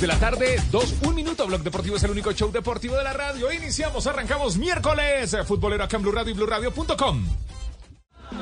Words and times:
De 0.00 0.06
la 0.06 0.16
tarde, 0.18 0.62
dos, 0.70 0.94
un 1.06 1.14
minuto. 1.14 1.46
Blog 1.46 1.62
Deportivo 1.62 1.96
es 1.96 2.02
el 2.04 2.10
único 2.12 2.32
show 2.32 2.52
deportivo 2.52 2.96
de 2.96 3.02
la 3.02 3.12
radio. 3.12 3.52
Iniciamos, 3.52 4.06
arrancamos 4.06 4.56
miércoles. 4.56 5.36
Futbolero 5.44 5.82
acá 5.84 5.96
en 5.96 6.02
Blue 6.02 6.12
Radio 6.12 6.30
y 6.30 6.34
BlueRadio.com. 6.34 7.24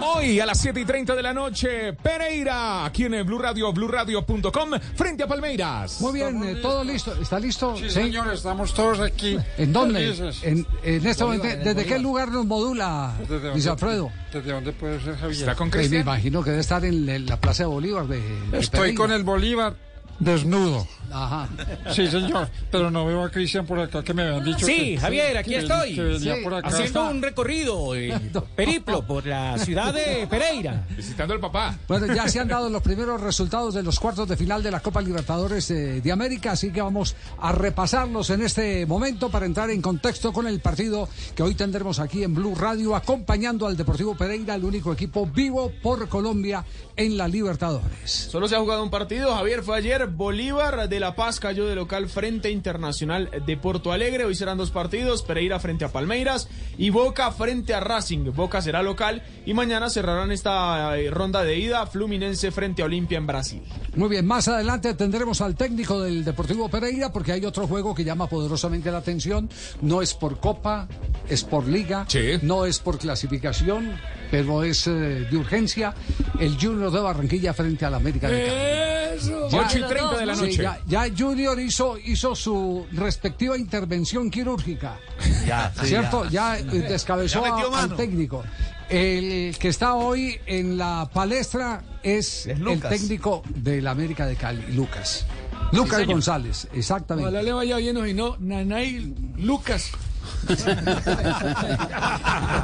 Hoy 0.03 0.41
a 0.41 0.47
las 0.47 0.59
7 0.61 0.81
y 0.81 0.85
30 0.85 1.15
de 1.15 1.23
la 1.23 1.33
noche, 1.33 1.93
Pereira, 1.95 2.85
aquí 2.85 3.05
en 3.05 3.15
el 3.15 3.25
Blue 3.25 3.39
Radio, 3.39 3.73
BlueRadio.com, 3.73 4.71
frente 4.97 5.23
a 5.23 5.29
Palmeiras. 5.29 6.01
Muy 6.01 6.13
bien, 6.15 6.43
eh, 6.45 6.57
todo 6.57 6.83
listo. 6.85 7.15
¿Está 7.15 7.39
listo? 7.39 7.77
Sí, 7.77 7.89
señor, 7.89 8.31
estamos 8.35 8.75
todos 8.75 8.99
aquí. 9.01 9.39
¿En 9.57 9.73
dónde? 9.73 10.13
En, 10.43 10.67
en 10.83 11.07
este 11.07 11.25
momento, 11.25 11.47
¿desde 11.47 11.85
qué 11.87 11.99
lugar 12.01 12.31
nos 12.33 12.45
modula, 12.45 13.15
¿Desde 13.29 13.53
Luis 13.53 13.67
Alfredo? 13.69 14.11
¿Desde 14.33 14.53
dónde 14.53 14.73
puede 14.73 15.01
ser 15.01 15.17
Javier? 15.17 15.39
¿Está 15.41 15.55
con 15.55 15.71
Pues 15.71 15.89
me 15.89 16.01
imagino 16.01 16.43
que 16.43 16.51
debe 16.51 16.61
estar 16.61 16.85
en, 16.85 17.09
en 17.09 17.25
la 17.27 17.41
Plaza 17.41 17.63
de 17.63 17.69
Bolívar 17.69 18.07
de, 18.09 18.21
de 18.51 18.59
Estoy 18.59 18.81
Pereira. 18.81 18.99
con 18.99 19.13
el 19.13 19.23
Bolívar 19.23 19.77
desnudo. 20.19 20.87
Ajá. 21.11 21.49
Sí, 21.93 22.07
señor, 22.09 22.49
pero 22.71 22.91
no 22.91 23.07
veo 23.07 23.25
a 23.25 23.31
Cristian 23.31 23.65
por 23.67 23.79
acá 23.81 24.03
que 24.03 24.13
me 24.15 24.23
habían 24.23 24.45
dicho 24.45 24.67
Sí, 24.67 24.77
que- 24.95 24.99
Javier, 24.99 25.37
aquí 25.39 25.51
que- 25.51 25.59
estoy. 25.59 25.95
Que 25.95 26.03
venía 26.03 26.35
Sí, 26.37 26.41
por 26.43 26.55
acá. 26.55 26.69
Haciendo 26.69 27.11
un 27.11 27.23
recorrido, 27.23 27.95
eh, 27.95 28.13
periplo 28.57 29.07
por 29.07 29.27
la 29.27 29.59
ciudad 29.59 29.93
de 29.95 30.27
Pereira. 30.29 30.85
Visitando 30.97 31.35
al 31.35 31.41
papá. 31.41 31.77
Bueno, 31.89 32.07
ya 32.13 32.29
se 32.29 32.41
han 32.41 32.49
dado 32.49 32.69
los 32.69 32.83
primeros 32.83 33.21
resultados 33.21 33.75
de 33.75 33.83
los 33.83 33.99
cuartos 34.01 34.29
de 34.29 34.37
final 34.37 34.63
de 34.63 34.71
la 34.71 34.81
Copa 34.81 35.01
Libertadores 35.01 35.71
eh, 35.71 36.01
de 36.01 36.13
América, 36.13 36.53
así 36.53 36.71
que 36.73 36.83
vamos 36.83 37.15
a 37.39 37.53
repasarlos 37.53 38.31
en 38.31 38.43
este 38.43 38.85
momento 38.87 39.31
para 39.31 39.47
entrar 39.47 39.71
en 39.71 39.81
contexto 39.83 40.33
con 40.33 40.47
el 40.47 40.61
partido 40.61 41.09
que 41.35 41.43
hoy 41.43 41.55
tendremos 41.55 41.99
aquí 42.01 42.23
en 42.25 42.35
Blue 42.35 42.55
Radio, 42.55 42.95
acompañando 42.97 43.67
al 43.67 43.77
Deportivo 43.77 44.17
Pereira, 44.17 44.55
el 44.55 44.65
único 44.65 44.93
equipo 44.93 45.27
vivo 45.27 45.73
por 45.83 46.09
Colombia 46.09 46.65
en 46.97 47.17
la 47.17 47.29
Libertadores. 47.29 48.11
Solo 48.31 48.49
se 48.49 48.57
ha 48.57 48.61
jugado 48.61 48.83
un 48.83 48.91
partido, 48.91 49.35
Javier, 49.35 49.63
fue 49.63 49.77
ayer. 49.79 50.07
Bolívar 50.07 50.89
de 50.89 50.96
La 51.01 51.15
Paz 51.15 51.41
cayó 51.41 51.67
de 51.67 51.75
local 51.75 52.09
frente 52.09 52.49
a 52.49 52.51
Internacional 52.51 53.31
de 53.47 53.57
Porto 53.57 53.93
Alegre. 53.93 54.25
Hoy 54.25 54.35
serán 54.35 54.59
dos 54.59 54.71
partidos, 54.71 55.23
Pereira 55.23 55.59
frente 55.61 55.85
a 55.85 55.89
Palmeiras 55.93 56.49
y 56.79 56.91
Boca 56.91 57.31
frente 57.33 57.75
a 57.75 57.81
Racing. 57.81 58.33
Boca 58.35 58.61
será 58.63 58.83
local 58.83 59.23
y 59.45 59.55
mañana 59.55 59.91
cerrarán 59.91 60.33
esta 60.33 60.97
eh, 60.99 61.11
ronda 61.11 61.43
de 61.45 61.59
ida 61.59 61.87
Fluminense 61.87 62.51
frente 62.51 62.83
a 62.83 62.87
Olimpia 62.87 63.19
en 63.19 63.27
Brasil. 63.27 63.63
Muy 63.95 64.09
bien, 64.09 64.27
más 64.27 64.49
adelante 64.49 64.95
tendremos 64.95 65.41
al 65.41 65.55
técnico 65.55 66.01
del 66.03 66.25
Deportivo 66.25 66.69
Pereira 66.69 67.13
porque 67.13 67.33
hay 67.33 67.45
otro 67.45 67.67
juego 67.67 67.95
que 67.95 68.05
llama 68.05 68.29
poderosamente 68.29 68.91
la 68.91 68.99
atención. 68.99 69.49
No 69.83 70.03
es 70.03 70.15
por 70.15 70.39
Copa, 70.41 70.89
es 71.29 71.45
por 71.45 71.67
Liga, 71.67 72.05
Sí. 72.09 72.39
no 72.43 72.65
es 72.67 72.79
por 72.79 72.99
clasificación, 72.99 73.97
pero 74.31 74.63
es 74.63 74.87
eh, 74.87 74.91
de 75.31 75.37
urgencia. 75.37 75.95
El 76.39 76.57
Junior 76.61 76.91
de 76.91 77.01
Barranquilla 77.01 77.55
frente 77.55 77.85
al 77.85 77.95
América 77.95 78.29
de 78.29 78.47
Cali. 78.47 79.51
Ya- 79.51 79.59
8 79.67 79.79
y 79.79 79.83
30 79.83 80.19
de 80.19 80.27
la 80.27 80.35
Sí, 80.35 80.41
noche. 80.43 80.63
ya, 80.63 80.79
ya 80.87 81.07
Junior 81.17 81.59
hizo, 81.59 81.97
hizo 81.99 82.35
su 82.35 82.87
respectiva 82.93 83.57
intervención 83.57 84.31
quirúrgica. 84.31 84.99
¿Cierto? 85.85 86.29
Ya, 86.29 86.59
eh, 86.59 86.65
descabezó 86.65 87.43
Ya 87.43 87.53
a- 87.79 87.83
al 87.85 87.97
técnico. 87.97 88.45
El 88.89 89.57
que 89.59 89.69
está 89.69 89.95
hoy 89.95 90.39
en 90.47 90.77
la 90.79 91.09
palestra 91.13 91.83
es, 92.03 92.47
Es 92.47 92.59
el 92.61 92.81
técnico 92.81 93.43
del 93.55 93.87
América 93.89 94.27
de 94.27 94.37
Cali, 94.37 94.65
Lucas. 94.75 95.27
Lucas 95.73 96.07
González, 96.07 96.69
exactamente. 96.73 97.27
Ojalá 97.29 97.43
le 97.43 97.53
vaya 97.53 97.77
bien 97.79 97.97
hoy, 97.97 98.15
no, 98.15 98.37
Nanay 98.39 99.13
Lucas. 99.39 99.91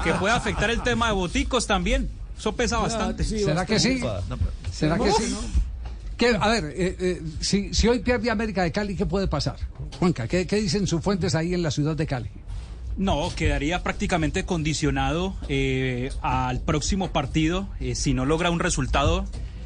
Que 0.04 0.14
puede 0.14 0.34
afectar 0.34 0.70
el 0.70 0.82
tema 0.82 1.06
de 1.08 1.12
boticos 1.12 1.66
también. 1.66 2.08
Eso 2.38 2.54
pesa 2.54 2.78
bastante. 2.78 3.24
Sí, 3.24 3.40
¿Será 3.40 3.64
que 3.66 3.78
sí? 3.78 4.00
No, 4.28 4.36
pero- 4.36 4.50
¿Será 4.72 4.98
que 4.98 5.12
sí? 5.12 5.36
¿Qué- 6.16 6.36
a 6.40 6.48
ver, 6.48 6.64
eh, 6.76 6.96
eh, 7.00 7.22
si, 7.40 7.74
si 7.74 7.88
hoy 7.88 8.00
pierde 8.00 8.30
América 8.30 8.62
de 8.62 8.70
Cali, 8.72 8.94
¿qué 8.96 9.06
puede 9.06 9.26
pasar? 9.28 9.56
Juanca, 9.98 10.28
¿qué, 10.28 10.46
qué 10.46 10.56
dicen 10.56 10.86
sus 10.86 11.02
fuentes 11.02 11.34
ahí 11.34 11.54
en 11.54 11.62
la 11.62 11.70
ciudad 11.70 11.96
de 11.96 12.06
Cali? 12.06 12.30
No, 12.96 13.30
quedaría 13.34 13.82
prácticamente 13.82 14.44
condicionado 14.44 15.34
eh, 15.48 16.10
al 16.20 16.60
próximo 16.60 17.10
partido. 17.10 17.68
eh, 17.80 17.94
si 17.94 18.12
no 18.14 18.24
logra 18.26 18.50
un 18.50 18.60
resultado 18.60 19.24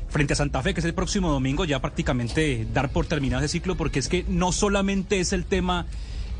frente 0.09 0.33
a 0.33 0.37
Santa 0.37 0.63
Fe, 0.63 0.73
que 0.73 0.81
es 0.81 0.87
el 0.87 0.95
próximo 0.95 1.31
domingo, 1.31 1.65
ya 1.65 1.81
prácticamente 1.81 2.67
dar 2.73 2.91
por 2.91 3.07
terminado 3.07 3.45
ese 3.45 3.53
ciclo, 3.53 3.77
porque 3.77 3.99
es 3.99 4.09
que 4.09 4.25
no 4.29 4.53
solamente 4.53 5.19
es 5.21 5.33
el 5.33 5.45
tema 5.45 5.87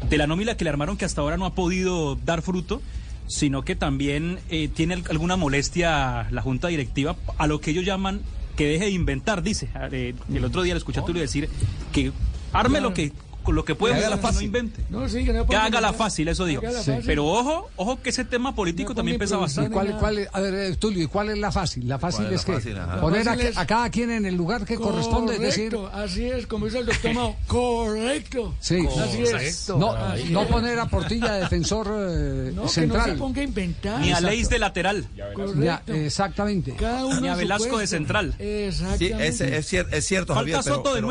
de 0.09 0.17
la 0.19 0.27
nómina 0.27 0.57
que 0.57 0.65
le 0.65 0.71
armaron 0.71 0.97
que 0.97 1.05
hasta 1.05 1.21
ahora 1.21 1.37
no 1.37 1.47
ha 1.47 1.55
podido 1.55 2.17
dar 2.17 2.43
fruto, 2.43 2.83
sino 3.27 3.63
que 3.63 3.75
también 3.77 4.39
eh, 4.51 4.69
tiene 4.73 4.95
al- 4.95 5.05
alguna 5.11 5.37
molestia 5.37 6.29
la 6.31 6.43
junta 6.43 6.69
directiva 6.69 7.17
a 7.39 7.47
lo 7.47 7.61
que 7.61 7.71
ellos 7.73 7.85
llaman 7.85 8.21
que 8.57 8.67
deje 8.67 8.85
de 8.87 8.91
inventar, 8.93 9.43
dice. 9.43 9.69
Eh, 9.93 10.15
el 10.33 10.45
otro 10.45 10.63
día 10.63 10.75
le 10.75 10.79
escuché 10.79 11.01
a 11.01 11.05
Tulio 11.05 11.21
decir 11.23 11.49
que 11.93 12.13
arme 12.53 12.81
lo 12.81 12.95
que 12.95 13.13
lo 13.55 13.65
que 13.65 13.75
puede, 13.75 13.95
Que 13.95 14.01
haga 14.01 14.11
la 14.11 14.17
no 14.17 14.23
fácil. 14.23 14.43
invente. 14.47 14.85
No, 14.91 15.09
sí, 15.09 15.25
que 15.25 15.33
no 15.33 15.47
Que 15.47 15.57
haga 15.57 15.81
la 15.81 15.93
fácil, 15.93 16.29
eso 16.29 16.45
digo. 16.45 16.63
Sí. 16.83 16.93
Pero 17.05 17.27
ojo, 17.27 17.69
ojo 17.77 18.01
que 18.03 18.11
ese 18.11 18.25
tema 18.25 18.55
político 18.55 18.91
No 18.91 18.97
también 18.97 19.19
pesa 19.19 19.35
improvisar. 19.35 19.65
¿Y 19.65 19.69
bastante. 19.69 19.97
cuál, 19.99 20.01
cuál, 20.17 20.29
a 20.33 20.41
ver, 20.41 20.55
eh, 20.55 20.77
Tulio, 20.77 21.03
¿y 21.03 21.07
cuál 21.07 21.31
es 21.31 21.39
la 21.39 21.53
fácil? 21.53 21.89
La 21.89 21.99
fácil 21.99 22.25
¿Cuál 22.25 22.35
es 22.35 22.45
que? 22.45 22.79
Ajá. 22.79 23.01
poner 23.01 23.29
a, 23.29 23.35
es- 23.35 23.57
a 23.57 23.67
cada 23.67 23.91
quien 23.91 24.11
en 24.11 24.27
el 24.27 24.35
lugar 24.35 24.65
que 24.65 24.77
corresponde, 24.77 25.35
es 25.35 25.41
decir, 25.41 25.73
Correcto, 25.73 25.97
así 25.99 26.25
es, 26.25 26.47
como 26.47 26.67
dice 26.67 26.79
el 26.79 26.87
doctor 26.87 27.15
Mao. 27.15 27.37
Correcto. 27.47 28.55
sí, 28.61 28.87
Así 29.01 29.23
es. 29.23 29.69
no, 29.71 29.93
Así 29.93 30.25
no 30.31 30.43
es. 30.43 30.49
poner 30.49 30.79
a 30.79 30.87
Portilla 30.87 31.35
defensor 31.35 31.87
eh, 31.89 32.51
No, 32.55 32.63
que 32.63 32.67
no 32.67 32.69
central. 32.69 33.11
se 33.13 33.17
ponga 33.17 33.41
a 33.41 33.45
inventar. 33.45 34.01
Ni 34.01 34.13
a 34.13 34.21
Leis 34.21 34.49
de 34.49 34.59
lateral, 34.59 35.07
Correcto. 35.35 35.63
Ya, 35.63 35.83
exactamente. 35.87 36.73
Cada 36.77 37.05
uno 37.07 37.21
ni 37.21 37.29
a 37.29 37.35
Velasco 37.35 37.79
de 37.79 37.87
central. 37.87 38.35
Exactamente. 38.39 39.27
es, 39.29 39.41
es 39.41 39.73
cier- 39.73 39.89
es 39.93 40.05
cierto, 40.07 40.35
Javier. 40.35 40.57
Falta 40.57 40.71
Soto 40.75 40.95
de 40.95 41.01
pero 41.03 41.07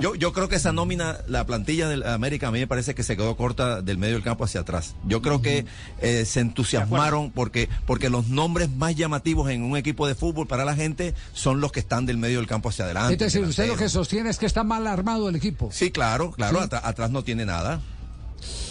Yo, 0.00 0.14
yo 0.14 0.32
creo 0.32 0.48
que 0.48 0.56
esa 0.56 0.72
nómina, 0.72 1.18
la 1.28 1.44
plantilla 1.44 1.86
del 1.88 2.02
América, 2.06 2.48
a 2.48 2.50
mí 2.50 2.58
me 2.60 2.66
parece 2.66 2.94
que 2.94 3.02
se 3.02 3.14
quedó 3.16 3.36
corta 3.36 3.82
del 3.82 3.98
medio 3.98 4.14
del 4.14 4.22
campo 4.22 4.44
hacia 4.44 4.62
atrás. 4.62 4.94
Yo 5.04 5.20
creo 5.20 5.42
que 5.42 5.66
eh, 6.00 6.24
se 6.24 6.40
entusiasmaron 6.40 7.30
porque, 7.30 7.68
porque 7.86 8.08
los 8.08 8.28
nombres 8.28 8.70
más 8.70 8.96
llamativos 8.96 9.50
en 9.50 9.62
un 9.62 9.76
equipo 9.76 10.06
de 10.06 10.14
fútbol 10.14 10.46
para 10.46 10.64
la 10.64 10.74
gente 10.74 11.14
son 11.34 11.60
los 11.60 11.72
que 11.72 11.80
están 11.80 12.06
del 12.06 12.16
medio 12.16 12.38
del 12.38 12.46
campo 12.46 12.70
hacia 12.70 12.86
adelante. 12.86 13.12
Es 13.14 13.18
decir, 13.18 13.42
usted 13.46 13.68
lo 13.68 13.76
que 13.76 13.88
sostiene 13.90 14.30
es 14.30 14.38
que 14.38 14.46
está 14.46 14.64
mal 14.64 14.86
armado 14.86 15.28
el 15.28 15.36
equipo. 15.36 15.68
Sí, 15.72 15.90
claro, 15.90 16.30
claro, 16.32 16.62
Sí. 16.62 16.68
atrás 16.82 17.10
no 17.10 17.22
tiene 17.22 17.44
nada. 17.44 17.80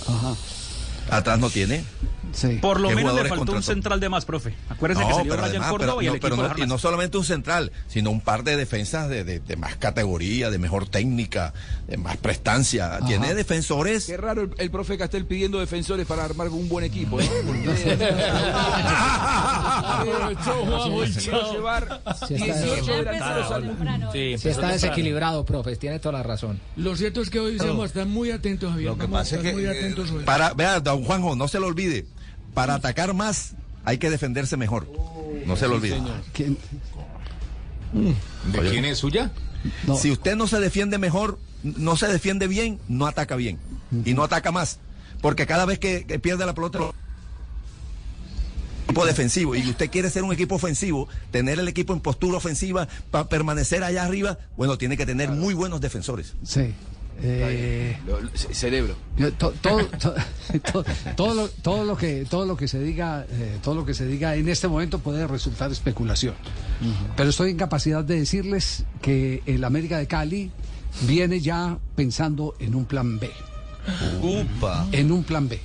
Ajá. 0.07 0.35
Atrás 1.11 1.39
no 1.39 1.49
tiene. 1.51 1.83
Sí. 2.35 2.59
Por 2.61 2.79
lo 2.81 2.89
¿Qué 2.89 2.95
menos 2.95 3.15
le 3.15 3.25
faltó 3.29 3.53
un 3.53 3.63
central 3.63 3.99
de 3.99 4.09
más, 4.09 4.25
profe. 4.25 4.53
Acuérdense 4.69 5.03
que 5.03 5.09
No, 5.09 5.15
salió 5.15 5.31
pero 5.31 5.41
Ryan 5.43 5.51
además, 5.51 5.69
Córdoba 5.71 5.93
pero 5.93 6.01
y 6.01 6.05
el 6.05 6.11
no, 6.11 6.15
equipo 6.17 6.27
pero 6.35 6.35
de 6.49 6.55
no- 6.59 6.63
y 6.65 6.67
no 6.67 6.77
solamente 6.77 7.17
un 7.17 7.23
central, 7.23 7.71
sino 7.87 8.09
un 8.11 8.19
par 8.21 8.43
de 8.43 8.57
defensas 8.57 9.07
de, 9.09 9.23
de- 9.23 9.39
de 9.39 9.55
más 9.55 9.75
categoría, 9.77 10.49
de 10.51 10.57
mejor 10.59 10.87
técnica, 10.87 11.53
de 11.87 11.97
más 11.97 12.17
prestancia. 12.17 12.99
Tiene 13.07 13.33
defensores. 13.33 14.05
Qué 14.05 14.17
raro 14.17 14.41
el, 14.43 14.51
el 14.57 14.69
profe 14.71 14.97
Castel 14.97 15.25
pidiendo 15.25 15.59
defensores 15.59 16.05
para 16.05 16.25
armar 16.25 16.49
un 16.49 16.67
buen 16.69 16.83
equipo. 16.85 17.17
Sí, 22.27 22.33
está 22.35 22.45
18 22.45 22.85
bien. 22.85 23.05
delanteros 23.05 23.51
al- 23.51 24.09
Sí, 24.11 24.49
está 24.49 24.67
desequilibrado, 24.69 25.45
profe, 25.45 25.75
tiene 25.75 25.99
toda 25.99 26.13
la 26.19 26.23
razón. 26.23 26.59
Lo 26.75 26.95
cierto 26.95 27.21
es 27.21 27.29
que 27.29 27.39
hoy 27.39 27.57
estar 27.85 28.05
muy 28.07 28.31
atentos, 28.31 28.71
Javier. 28.71 28.89
Lo 28.91 28.97
que 28.97 29.07
pasa 29.07 29.35
es 29.37 29.41
que, 29.41 29.49
eh, 29.49 29.69
atentos 29.69 30.11
hoy. 30.11 30.23
Para, 30.23 30.53
vea, 30.53 30.79
don 30.79 31.03
Juanjo, 31.03 31.35
no 31.35 31.47
se 31.47 31.59
lo 31.59 31.67
olvide. 31.67 32.05
Para 32.55 32.73
atacar 32.73 33.13
más 33.13 33.51
hay 33.83 33.99
que 33.99 34.09
defenderse 34.09 34.57
mejor. 34.57 34.87
No 35.45 35.55
se 35.55 35.67
lo 35.67 35.75
olvide. 35.75 36.01
¿Quién? 36.33 36.57
¿De 37.93 38.69
quién 38.71 38.85
es 38.85 38.97
suya? 38.97 39.31
No. 39.85 39.95
Si 39.95 40.11
usted 40.11 40.35
no 40.35 40.47
se 40.47 40.59
defiende 40.59 40.97
mejor, 40.97 41.37
no 41.61 41.95
se 41.95 42.07
defiende 42.07 42.47
bien, 42.47 42.79
no 42.87 43.05
ataca 43.05 43.35
bien. 43.35 43.59
Y 44.03 44.15
no 44.15 44.23
ataca 44.23 44.51
más. 44.51 44.79
Porque 45.21 45.45
cada 45.45 45.65
vez 45.65 45.77
que, 45.77 46.05
que 46.05 46.17
pierde 46.17 46.45
la 46.45 46.55
pelota, 46.55 46.79
equipo 48.85 49.05
defensivo 49.05 49.55
y 49.55 49.69
usted 49.69 49.89
quiere 49.89 50.09
ser 50.09 50.23
un 50.23 50.31
equipo 50.31 50.55
ofensivo, 50.55 51.09
tener 51.31 51.59
el 51.59 51.67
equipo 51.67 51.93
en 51.93 51.99
postura 51.99 52.37
ofensiva 52.37 52.87
para 53.11 53.27
permanecer 53.27 53.83
allá 53.83 54.03
arriba, 54.03 54.37
bueno, 54.55 54.77
tiene 54.77 54.95
que 54.95 55.05
tener 55.05 55.31
muy 55.31 55.53
buenos 55.53 55.81
defensores. 55.81 56.33
Sí. 56.43 56.73
Eh, 57.21 57.97
Lo- 58.05 58.19
lo- 58.21 58.29
ce- 58.31 58.53
cerebro. 58.53 58.95
to- 59.37 59.51
todo, 59.61 59.85
to- 59.85 60.13
to- 60.71 60.85
todo, 61.15 61.33
lo, 61.33 61.47
todo 61.47 61.83
lo 61.85 61.95
que 61.95 62.25
todo 62.29 62.45
lo 62.45 62.57
que 62.57 62.67
se 62.67 62.79
diga 62.79 63.25
eh, 63.29 63.57
todo 63.63 63.73
lo 63.75 63.85
que 63.85 63.93
se 63.93 64.05
diga 64.05 64.35
en 64.35 64.49
este 64.49 64.67
momento 64.67 64.99
puede 64.99 65.25
resultar 65.27 65.71
especulación. 65.71 66.33
Pero 67.15 67.29
estoy 67.29 67.51
en 67.51 67.57
capacidad 67.57 68.03
de 68.03 68.19
decirles 68.19 68.83
que 69.01 69.41
el 69.45 69.63
América 69.63 69.97
de 69.97 70.07
Cali 70.07 70.51
viene 71.07 71.39
ya 71.39 71.77
pensando 71.95 72.55
en 72.59 72.75
un 72.75 72.85
plan 72.85 73.17
B. 73.19 73.31
Upa. 74.21 74.87
en 74.91 75.11
un 75.11 75.23
plan 75.23 75.47
B. 75.47 75.59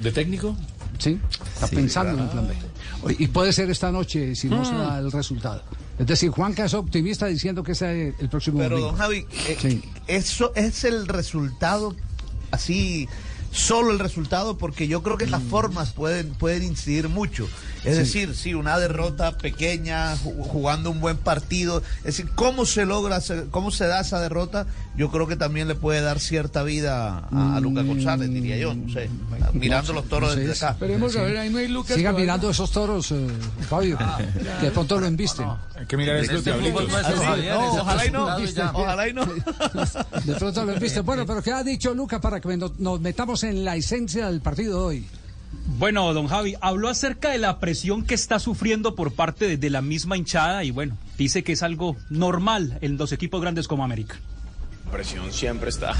¿De 0.00 0.12
técnico? 0.12 0.56
sí 0.98 1.18
está 1.54 1.66
Sí, 1.66 1.76
pensando 1.76 2.12
en 2.14 2.20
un 2.20 2.28
plan 2.28 2.48
B. 2.48 3.16
Y 3.18 3.28
puede 3.28 3.52
ser 3.52 3.70
esta 3.70 3.90
noche 3.90 4.34
si 4.36 4.48
no 4.48 4.64
se 4.64 4.74
da 4.74 4.98
el 4.98 5.10
resultado 5.12 5.62
es 5.98 6.06
decir 6.06 6.30
Juanca 6.30 6.64
es 6.64 6.74
optimista 6.74 7.26
diciendo 7.26 7.62
que 7.62 7.74
sea 7.74 7.92
el 7.92 8.28
próximo 8.30 8.58
Pero, 8.58 8.70
domingo 8.70 8.90
don 8.92 8.98
Javi, 8.98 9.26
eh, 9.48 9.56
Sí. 9.60 9.82
eso 10.06 10.52
es 10.54 10.84
el 10.84 11.08
resultado 11.08 11.94
así 12.50 13.08
solo 13.50 13.90
el 13.92 13.98
resultado, 13.98 14.58
porque 14.58 14.88
yo 14.88 15.02
creo 15.02 15.16
que 15.16 15.26
las 15.26 15.42
formas 15.42 15.92
pueden, 15.92 16.30
pueden 16.34 16.62
incidir 16.62 17.08
mucho. 17.08 17.48
Es 17.84 17.94
Sí. 17.94 17.98
decir, 18.00 18.34
sí, 18.34 18.54
una 18.54 18.78
derrota 18.78 19.38
pequeña, 19.38 20.16
ju- 20.16 20.34
jugando 20.42 20.90
un 20.90 21.00
buen 21.00 21.16
partido. 21.16 21.82
Es 21.98 22.04
decir, 22.16 22.28
cómo 22.34 22.66
se 22.66 22.84
logra, 22.86 23.20
se- 23.20 23.44
cómo 23.50 23.70
se 23.70 23.86
da 23.86 24.00
esa 24.00 24.20
derrota, 24.20 24.66
yo 24.96 25.10
creo 25.10 25.26
que 25.28 25.36
también 25.36 25.68
le 25.68 25.74
puede 25.76 26.00
dar 26.00 26.18
cierta 26.20 26.62
vida 26.64 27.28
a, 27.30 27.56
a 27.56 27.60
Lucas 27.60 27.86
González, 27.86 28.30
diría 28.30 28.56
yo, 28.58 28.74
no 28.74 28.92
sé. 28.92 29.08
Mirando 29.52 29.92
los 29.92 30.08
toros 30.08 30.30
No 30.30 30.34
sé, 30.34 30.40
desde 30.48 30.64
acá. 30.66 30.72
Esperemos 30.74 31.16
a 31.16 31.22
ver, 31.22 31.36
ahí 31.38 31.50
no 31.50 31.58
hay 31.58 31.68
Lucas. 31.68 31.96
Sigan 31.96 32.12
todavía. 32.12 32.24
mirando 32.24 32.50
esos 32.50 32.70
toros, 32.72 33.12
eh, 33.12 33.26
Fabio, 33.68 33.96
que 34.60 34.66
de 34.66 34.72
pronto 34.72 34.98
lo 35.00 35.06
embisten. 35.06 35.46
Hay 35.78 35.86
que 35.86 35.96
mirar 35.96 36.16
Este 36.16 36.36
estos 36.36 36.44
diablitos. 36.44 36.90
Ah, 36.92 37.58
ojalá 37.80 38.06
y 38.06 38.10
no, 38.10 38.24
ojalá 38.74 39.08
y 39.08 39.12
no. 39.12 39.24
De 40.24 40.34
pronto 40.34 40.64
lo 40.64 40.72
embisten. 40.72 41.04
Bueno, 41.06 41.24
pero 41.26 41.42
¿qué 41.42 41.52
ha 41.52 41.62
dicho 41.62 41.94
Lucas 41.94 42.20
para 42.20 42.40
que 42.40 42.56
nos, 42.56 42.78
nos 42.78 43.00
en 43.42 43.64
la 43.64 43.76
esencia 43.76 44.28
del 44.28 44.40
partido 44.40 44.78
de 44.78 44.84
hoy? 44.84 45.06
Bueno, 45.78 46.12
don 46.12 46.26
Javi, 46.28 46.56
habló 46.60 46.88
acerca 46.88 47.30
de 47.30 47.38
la 47.38 47.58
presión 47.58 48.04
que 48.04 48.14
está 48.14 48.38
sufriendo 48.38 48.94
por 48.94 49.12
parte 49.12 49.46
de, 49.46 49.56
de 49.56 49.70
la 49.70 49.82
misma 49.82 50.16
hinchada 50.16 50.64
y 50.64 50.70
bueno, 50.70 50.96
dice 51.16 51.42
que 51.42 51.52
es 51.52 51.62
algo 51.62 51.96
normal 52.10 52.78
en 52.80 52.96
dos 52.96 53.12
equipos 53.12 53.40
grandes 53.40 53.68
como 53.68 53.84
América. 53.84 54.16
presión 54.90 55.32
siempre 55.32 55.70
está. 55.70 55.94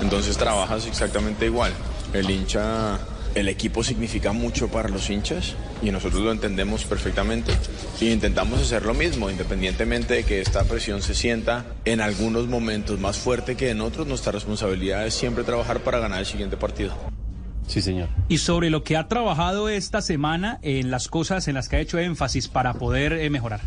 Entonces 0.00 0.36
trabajas 0.36 0.86
exactamente 0.86 1.46
igual. 1.46 1.72
El 2.12 2.30
hincha, 2.30 2.98
el 3.34 3.48
equipo 3.48 3.82
significa 3.82 4.32
mucho 4.32 4.68
para 4.68 4.88
los 4.88 5.10
hinchas 5.10 5.54
y 5.82 5.90
nosotros 5.90 6.22
lo 6.22 6.32
entendemos 6.32 6.84
perfectamente. 6.84 7.52
Y 8.00 8.10
intentamos 8.10 8.60
hacer 8.60 8.84
lo 8.84 8.94
mismo, 8.94 9.30
independientemente 9.30 10.14
de 10.14 10.24
que 10.24 10.40
esta 10.40 10.64
presión 10.64 11.02
se 11.02 11.14
sienta 11.14 11.66
en 11.84 12.00
algunos 12.00 12.46
momentos 12.46 13.00
más 13.00 13.18
fuerte 13.18 13.56
que 13.56 13.70
en 13.70 13.80
otros, 13.80 14.06
nuestra 14.06 14.32
responsabilidad 14.32 15.06
es 15.06 15.14
siempre 15.14 15.44
trabajar 15.44 15.80
para 15.80 15.98
ganar 15.98 16.20
el 16.20 16.26
siguiente 16.26 16.56
partido. 16.56 16.94
Sí, 17.66 17.80
señor. 17.80 18.08
Y 18.28 18.38
sobre 18.38 18.70
lo 18.70 18.84
que 18.84 18.96
ha 18.96 19.08
trabajado 19.08 19.68
esta 19.68 20.02
semana 20.02 20.58
en 20.62 20.90
las 20.90 21.08
cosas 21.08 21.48
en 21.48 21.54
las 21.54 21.68
que 21.68 21.76
ha 21.76 21.80
hecho 21.80 21.98
énfasis 21.98 22.48
para 22.48 22.74
poder 22.74 23.14
eh, 23.14 23.30
mejorar. 23.30 23.62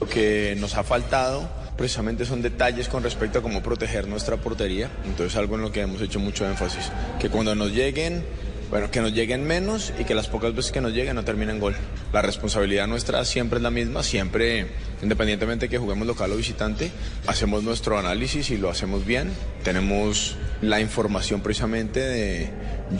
Lo 0.00 0.08
que 0.08 0.56
nos 0.58 0.76
ha 0.76 0.84
faltado 0.84 1.48
precisamente 1.82 2.24
son 2.24 2.42
detalles 2.42 2.86
con 2.88 3.02
respecto 3.02 3.40
a 3.40 3.42
cómo 3.42 3.60
proteger 3.60 4.06
nuestra 4.06 4.36
portería. 4.36 4.88
Entonces 5.04 5.36
algo 5.36 5.56
en 5.56 5.62
lo 5.62 5.72
que 5.72 5.80
hemos 5.80 6.00
hecho 6.00 6.20
mucho 6.20 6.46
énfasis. 6.48 6.92
Que 7.18 7.28
cuando 7.28 7.56
nos 7.56 7.72
lleguen, 7.72 8.24
bueno, 8.70 8.88
que 8.88 9.00
nos 9.00 9.12
lleguen 9.12 9.44
menos 9.44 9.92
y 9.98 10.04
que 10.04 10.14
las 10.14 10.28
pocas 10.28 10.54
veces 10.54 10.70
que 10.70 10.80
nos 10.80 10.92
lleguen 10.92 11.16
no 11.16 11.24
terminen 11.24 11.58
gol. 11.58 11.74
La 12.12 12.22
responsabilidad 12.22 12.86
nuestra 12.86 13.24
siempre 13.24 13.56
es 13.56 13.64
la 13.64 13.72
misma, 13.72 14.04
siempre, 14.04 14.68
independientemente 15.02 15.66
de 15.66 15.70
que 15.70 15.78
juguemos 15.78 16.06
local 16.06 16.30
o 16.30 16.36
visitante, 16.36 16.92
hacemos 17.26 17.64
nuestro 17.64 17.98
análisis 17.98 18.50
y 18.50 18.58
lo 18.58 18.70
hacemos 18.70 19.04
bien. 19.04 19.32
Tenemos 19.64 20.36
la 20.60 20.78
información 20.78 21.40
precisamente 21.40 21.98
de 21.98 22.48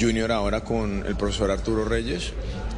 Junior 0.00 0.32
ahora 0.32 0.64
con 0.64 1.06
el 1.06 1.14
profesor 1.14 1.52
Arturo 1.52 1.84
Reyes 1.84 2.32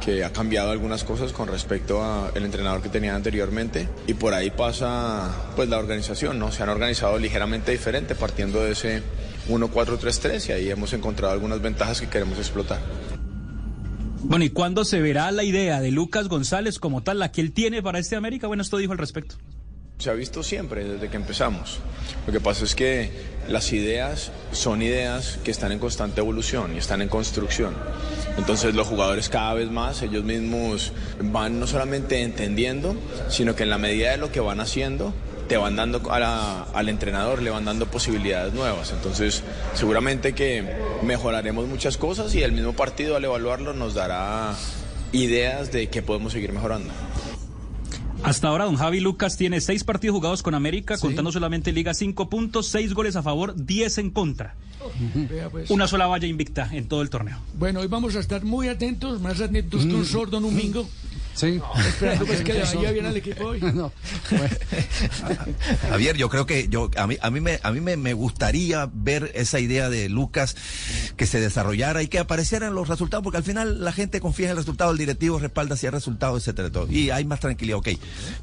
que 0.05 0.23
ha 0.23 0.31
cambiado 0.31 0.69
algunas 0.69 1.03
cosas 1.03 1.33
con 1.33 1.47
respecto 1.47 2.03
al 2.03 2.43
entrenador 2.43 2.83
que 2.83 2.89
tenía 2.89 3.15
anteriormente 3.15 3.89
y 4.05 4.13
por 4.13 4.35
ahí 4.35 4.51
pasa 4.51 5.33
pues 5.55 5.67
la 5.67 5.79
organización, 5.79 6.37
¿no? 6.37 6.51
Se 6.51 6.61
han 6.61 6.69
organizado 6.69 7.17
ligeramente 7.17 7.71
diferente 7.71 8.13
partiendo 8.13 8.63
de 8.63 8.73
ese 8.73 9.01
1-4-3-3 9.49 10.49
y 10.49 10.51
ahí 10.51 10.69
hemos 10.69 10.93
encontrado 10.93 11.33
algunas 11.33 11.59
ventajas 11.59 11.99
que 12.01 12.07
queremos 12.07 12.37
explotar. 12.37 12.79
Bueno, 14.21 14.45
¿y 14.45 14.51
cuándo 14.51 14.85
se 14.85 15.01
verá 15.01 15.31
la 15.31 15.43
idea 15.43 15.81
de 15.81 15.89
Lucas 15.89 16.27
González 16.27 16.77
como 16.77 17.01
tal, 17.01 17.17
la 17.17 17.31
que 17.31 17.41
él 17.41 17.51
tiene 17.51 17.81
para 17.81 17.97
este 17.97 18.15
América? 18.15 18.45
Bueno, 18.45 18.61
esto 18.61 18.77
dijo 18.77 18.91
al 18.91 18.99
respecto. 18.99 19.37
Se 19.97 20.09
ha 20.09 20.13
visto 20.13 20.43
siempre 20.43 20.83
desde 20.83 21.09
que 21.09 21.15
empezamos. 21.15 21.79
Lo 22.27 22.33
que 22.33 22.41
pasa 22.41 22.65
es 22.65 22.75
que 22.75 23.11
las 23.47 23.71
ideas 23.71 24.31
son 24.51 24.81
ideas 24.81 25.39
que 25.43 25.51
están 25.51 25.71
en 25.71 25.79
constante 25.79 26.19
evolución 26.19 26.75
y 26.75 26.77
están 26.77 27.01
en 27.01 27.07
construcción. 27.07 27.73
Entonces 28.37 28.75
los 28.75 28.87
jugadores 28.87 29.29
cada 29.29 29.53
vez 29.53 29.71
más, 29.71 30.01
ellos 30.01 30.23
mismos 30.23 30.91
van 31.21 31.59
no 31.59 31.67
solamente 31.67 32.21
entendiendo, 32.21 32.95
sino 33.29 33.55
que 33.55 33.63
en 33.63 33.69
la 33.69 33.77
medida 33.77 34.11
de 34.11 34.17
lo 34.17 34.31
que 34.31 34.41
van 34.41 34.59
haciendo, 34.59 35.13
te 35.47 35.57
van 35.57 35.75
dando 35.75 36.01
al 36.11 36.89
entrenador, 36.89 37.41
le 37.41 37.51
van 37.51 37.65
dando 37.65 37.85
posibilidades 37.85 38.53
nuevas. 38.53 38.91
Entonces 38.91 39.43
seguramente 39.75 40.33
que 40.33 40.63
mejoraremos 41.03 41.67
muchas 41.67 41.97
cosas 41.97 42.35
y 42.35 42.43
el 42.43 42.51
mismo 42.51 42.73
partido 42.73 43.15
al 43.15 43.23
evaluarlo 43.23 43.73
nos 43.73 43.93
dará 43.93 44.55
ideas 45.13 45.71
de 45.71 45.87
qué 45.87 46.01
podemos 46.01 46.33
seguir 46.33 46.51
mejorando. 46.51 46.91
Hasta 48.23 48.47
ahora, 48.47 48.65
don 48.65 48.75
Javi 48.75 48.99
Lucas 48.99 49.37
tiene 49.37 49.61
seis 49.61 49.83
partidos 49.83 50.15
jugados 50.15 50.43
con 50.43 50.55
América, 50.55 50.97
contando 50.97 51.31
solamente 51.31 51.71
Liga, 51.71 51.93
cinco 51.93 52.29
puntos, 52.29 52.67
seis 52.67 52.93
goles 52.93 53.15
a 53.15 53.23
favor, 53.23 53.53
diez 53.55 53.97
en 53.97 54.09
contra. 54.09 54.55
Pues. 55.51 55.69
Una 55.69 55.87
sola 55.87 56.07
valla 56.07 56.27
invicta 56.27 56.69
en 56.71 56.87
todo 56.87 57.01
el 57.01 57.09
torneo. 57.09 57.37
Bueno, 57.57 57.79
hoy 57.79 57.87
vamos 57.87 58.15
a 58.15 58.19
estar 58.19 58.43
muy 58.43 58.67
atentos, 58.67 59.19
más 59.21 59.41
atentos 59.41 59.85
que 59.85 59.93
un 59.93 60.05
sordo 60.05 60.37
en 60.37 60.45
un 60.45 60.55
Sí. 61.35 61.59
Esperando 61.87 62.25
pues 62.25 62.41
que 62.43 62.53
vaya 62.61 62.91
bien 62.91 63.05
al 63.05 63.17
equipo 63.17 63.43
hoy. 63.45 63.59
No. 63.75 63.91
Javier, 65.89 66.17
yo 66.17 66.29
creo 66.29 66.45
que 66.45 66.67
yo 66.69 66.89
a 66.97 67.07
mí 67.07 67.17
a 67.21 67.29
mí 67.29 67.41
me 67.41 67.59
a 67.61 67.71
mí 67.71 67.81
me, 67.81 67.97
me 67.97 68.13
gustaría 68.13 68.89
ver 68.93 69.31
esa 69.35 69.59
idea 69.59 69.89
de 69.89 70.09
Lucas 70.09 70.55
que 71.17 71.25
se 71.27 71.39
desarrollara 71.39 72.01
y 72.03 72.07
que 72.07 72.19
aparecieran 72.19 72.73
los 72.73 72.87
resultados 72.87 73.23
porque 73.23 73.37
al 73.37 73.43
final 73.43 73.83
la 73.83 73.91
gente 73.91 74.19
confía 74.19 74.45
en 74.47 74.51
el 74.51 74.57
resultado, 74.57 74.91
el 74.91 74.97
directivo 74.97 75.39
respalda 75.39 75.75
si 75.75 75.85
hay 75.87 75.91
resultados, 75.91 76.41
etcétera, 76.43 76.71
todo. 76.71 76.91
y 76.91 77.09
hay 77.09 77.25
más 77.25 77.39
tranquilidad, 77.39 77.77
ok. 77.79 77.89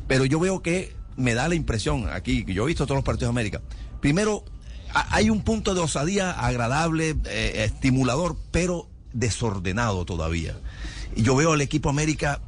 Pero 0.07 0.25
yo 0.25 0.39
veo 0.39 0.63
que 0.63 0.95
me 1.17 1.35
da 1.35 1.49
la 1.49 1.55
impresión 1.55 2.09
aquí 2.11 2.45
que 2.45 2.55
yo 2.55 2.65
he 2.65 2.67
visto 2.67 2.85
todos 2.87 2.97
los 2.99 3.05
partidos 3.05 3.29
de 3.35 3.41
América. 3.41 3.61
Primero 4.01 4.45
a- 4.93 5.15
hay 5.17 5.31
un 5.31 5.43
punto 5.43 5.75
de 5.75 5.81
osadía 5.81 6.31
agradable, 6.33 7.17
eh, 7.27 7.65
estimulador, 7.65 8.37
pero 8.51 8.89
desordenado 9.13 10.05
todavía. 10.05 10.57
Y 11.15 11.23
yo 11.23 11.37
veo 11.37 11.53
al 11.53 11.61
equipo 11.61 11.91
América 11.91 12.41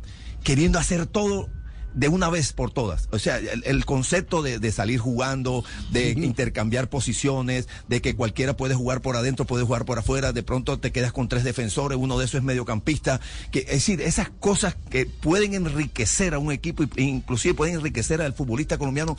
queriendo 0.44 0.78
hacer 0.78 1.06
todo 1.06 1.48
de 1.94 2.08
una 2.08 2.28
vez 2.28 2.52
por 2.52 2.70
todas. 2.72 3.08
O 3.12 3.18
sea, 3.18 3.38
el, 3.38 3.62
el 3.64 3.84
concepto 3.84 4.42
de, 4.42 4.58
de 4.58 4.72
salir 4.72 4.98
jugando, 4.98 5.64
de 5.90 6.10
intercambiar 6.10 6.88
posiciones, 6.88 7.68
de 7.88 8.02
que 8.02 8.16
cualquiera 8.16 8.56
puede 8.56 8.74
jugar 8.74 9.00
por 9.00 9.16
adentro, 9.16 9.46
puede 9.46 9.64
jugar 9.64 9.84
por 9.84 9.98
afuera, 9.98 10.32
de 10.32 10.42
pronto 10.42 10.78
te 10.78 10.92
quedas 10.92 11.12
con 11.12 11.28
tres 11.28 11.44
defensores, 11.44 11.98
uno 11.98 12.18
de 12.18 12.24
esos 12.24 12.38
es 12.38 12.42
mediocampista. 12.42 13.20
Que, 13.50 13.60
es 13.60 13.66
decir, 13.66 14.00
esas 14.00 14.28
cosas 14.28 14.76
que 14.90 15.06
pueden 15.06 15.54
enriquecer 15.54 16.34
a 16.34 16.38
un 16.38 16.52
equipo 16.52 16.82
e 16.96 17.02
inclusive 17.02 17.54
pueden 17.54 17.76
enriquecer 17.76 18.20
al 18.20 18.34
futbolista 18.34 18.76
colombiano, 18.76 19.16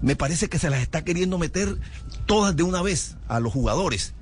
me 0.00 0.16
parece 0.16 0.48
que 0.48 0.58
se 0.58 0.70
las 0.70 0.80
está 0.80 1.04
queriendo 1.04 1.38
meter 1.38 1.76
todas 2.26 2.56
de 2.56 2.62
una 2.62 2.82
vez 2.82 3.16
a 3.28 3.40
los 3.40 3.52
jugadores 3.52 4.14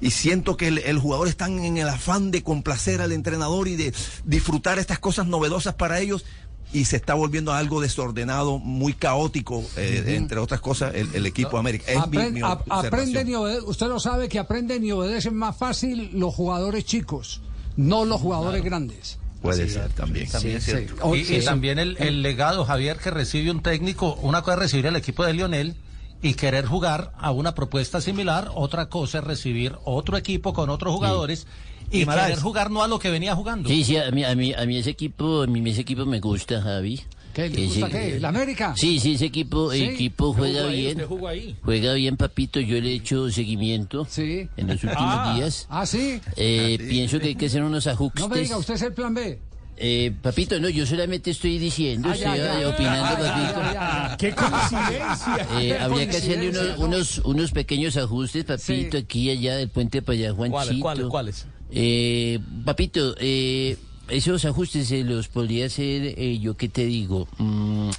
y 0.00 0.10
siento 0.10 0.56
que 0.56 0.68
el, 0.68 0.78
el 0.78 0.98
jugador 0.98 1.28
está 1.28 1.46
en 1.46 1.76
el 1.76 1.88
afán 1.88 2.30
de 2.30 2.42
complacer 2.42 3.00
al 3.00 3.12
entrenador 3.12 3.68
y 3.68 3.76
de 3.76 3.92
disfrutar 4.24 4.78
estas 4.78 4.98
cosas 4.98 5.26
novedosas 5.26 5.74
para 5.74 6.00
ellos 6.00 6.24
y 6.72 6.86
se 6.86 6.96
está 6.96 7.14
volviendo 7.14 7.52
algo 7.52 7.80
desordenado, 7.80 8.58
muy 8.58 8.94
caótico, 8.94 9.62
eh, 9.76 10.02
entre 10.16 10.38
otras 10.38 10.60
cosas, 10.60 10.94
el, 10.96 11.08
el 11.14 11.24
equipo 11.26 11.50
de 11.52 11.58
América. 11.58 11.84
Es 11.92 12.08
mi- 12.08 12.30
mi 12.32 12.40
aprenden 12.68 13.28
y 13.28 13.36
usted 13.36 13.86
lo 13.86 14.00
sabe 14.00 14.28
que 14.28 14.38
aprenden 14.40 14.84
y 14.84 14.90
obedecen 14.90 15.34
más 15.36 15.56
fácil 15.56 16.10
los 16.14 16.34
jugadores 16.34 16.84
chicos, 16.84 17.42
no 17.76 18.04
los 18.04 18.20
jugadores 18.20 18.64
grandes. 18.64 19.18
Puede 19.40 19.68
ser 19.68 19.90
también. 19.92 20.28
También 20.30 20.56
es 20.56 20.64
Sí, 20.64 20.70
cierto. 20.70 20.94
sí. 20.94 21.00
O- 21.02 21.14
Y, 21.14 21.44
también 21.44 21.78
el, 21.78 21.96
el 21.98 22.22
legado, 22.22 22.64
Javier, 22.64 22.96
que 22.96 23.10
recibe 23.10 23.50
un 23.50 23.62
técnico, 23.62 24.14
una 24.22 24.40
cosa 24.42 24.54
es 24.54 24.58
recibir 24.60 24.86
el 24.86 24.96
equipo 24.96 25.22
de 25.24 25.34
Lionel 25.34 25.76
y 26.22 26.34
querer 26.34 26.66
jugar 26.66 27.12
a 27.18 27.30
una 27.32 27.54
propuesta 27.54 28.00
similar, 28.00 28.50
otra 28.54 28.88
cosa 28.88 29.18
es 29.18 29.24
recibir 29.24 29.76
otro 29.84 30.16
equipo 30.16 30.52
con 30.52 30.70
otros 30.70 30.94
jugadores 30.94 31.46
y 31.90 31.98
Guimaraes. 32.00 32.26
querer 32.28 32.42
jugar 32.42 32.70
no 32.70 32.82
a 32.82 32.88
lo 32.88 32.98
que 32.98 33.10
venía 33.10 33.34
jugando. 33.34 33.68
Sí, 33.68 33.84
sí, 33.84 33.96
a 33.96 34.10
mí, 34.10 34.24
a 34.24 34.34
mí, 34.34 34.52
a 34.54 34.64
mí 34.64 34.78
ese 34.78 34.90
equipo, 34.90 35.42
a 35.42 35.46
mí 35.46 35.70
ese 35.70 35.82
equipo 35.82 36.06
me 36.06 36.20
gusta, 36.20 36.62
Javi. 36.62 37.00
¿Qué, 37.34 37.50
le 37.50 37.66
gusta 37.66 37.88
qué? 37.90 38.20
¿La 38.20 38.28
América? 38.28 38.74
Sí, 38.76 39.00
sí, 39.00 39.14
ese 39.14 39.24
equipo, 39.26 39.72
Sí. 39.72 39.82
el 39.82 39.90
equipo 39.90 40.32
juega 40.32 40.68
ahí, 40.68 40.94
bien. 40.94 41.04
ahí. 41.28 41.56
Juega 41.64 41.92
bien, 41.94 42.16
papito. 42.16 42.60
Yo 42.60 42.80
le 42.80 42.90
he 42.90 42.94
hecho 42.94 43.28
seguimiento 43.28 44.06
en 44.16 44.48
los 44.68 44.84
últimos 44.84 44.94
Ah, 44.96 45.34
días. 45.36 45.66
Ah, 45.68 45.84
sí. 45.84 46.20
Eh, 46.36 46.78
Pienso 46.88 47.18
que 47.18 47.26
hay 47.28 47.34
que 47.34 47.46
hacer 47.46 47.64
unos 47.64 47.88
ajustes. 47.88 48.20
No 48.22 48.28
me 48.28 48.38
diga, 48.38 48.56
usted 48.56 48.74
es 48.74 48.82
el 48.82 48.92
plan 48.92 49.14
B. 49.14 49.40
Eh, 49.76 50.12
papito, 50.22 50.60
no, 50.60 50.68
yo 50.68 50.86
solamente 50.86 51.32
estoy 51.32 51.58
diciendo, 51.58 52.08
Ah, 52.10 52.14
ya, 52.14 52.34
estoy 52.36 52.38
ya. 52.48 52.60
eh, 52.60 52.66
opinando, 52.66 53.04
Ah, 53.06 53.18
papito. 53.18 53.60
ya, 53.60 53.72
ya, 53.72 54.08
ya. 54.10 54.16
¡Qué 54.16 54.32
coincidencia! 54.34 55.48
Eh, 55.60 55.78
habría 55.80 56.08
que 56.08 56.16
hacerle 56.18 56.48
unos, 56.50 56.78
¿no? 56.78 56.84
unos, 56.84 57.18
unos 57.24 57.50
pequeños 57.50 57.96
ajustes, 57.96 58.44
papito, 58.44 58.98
aquí 58.98 59.22
y 59.22 59.30
allá 59.30 59.56
del 59.56 59.68
puente 59.70 60.00
para 60.00 60.16
allá, 60.18 60.32
Juanchito. 60.32 60.80
¿Cuáles, 60.80 61.06
cuáles? 61.06 61.46
Eh, 61.72 62.38
papito, 62.64 63.16
eh, 63.18 63.76
esos 64.08 64.44
ajustes 64.44 64.86
se 64.86 65.02
los 65.02 65.26
podría 65.28 65.66
hacer, 65.66 66.14
eh, 66.18 66.38
yo 66.38 66.56
qué 66.56 66.68
te 66.68 66.84
digo. 66.86 67.26
Mm, 67.38 67.90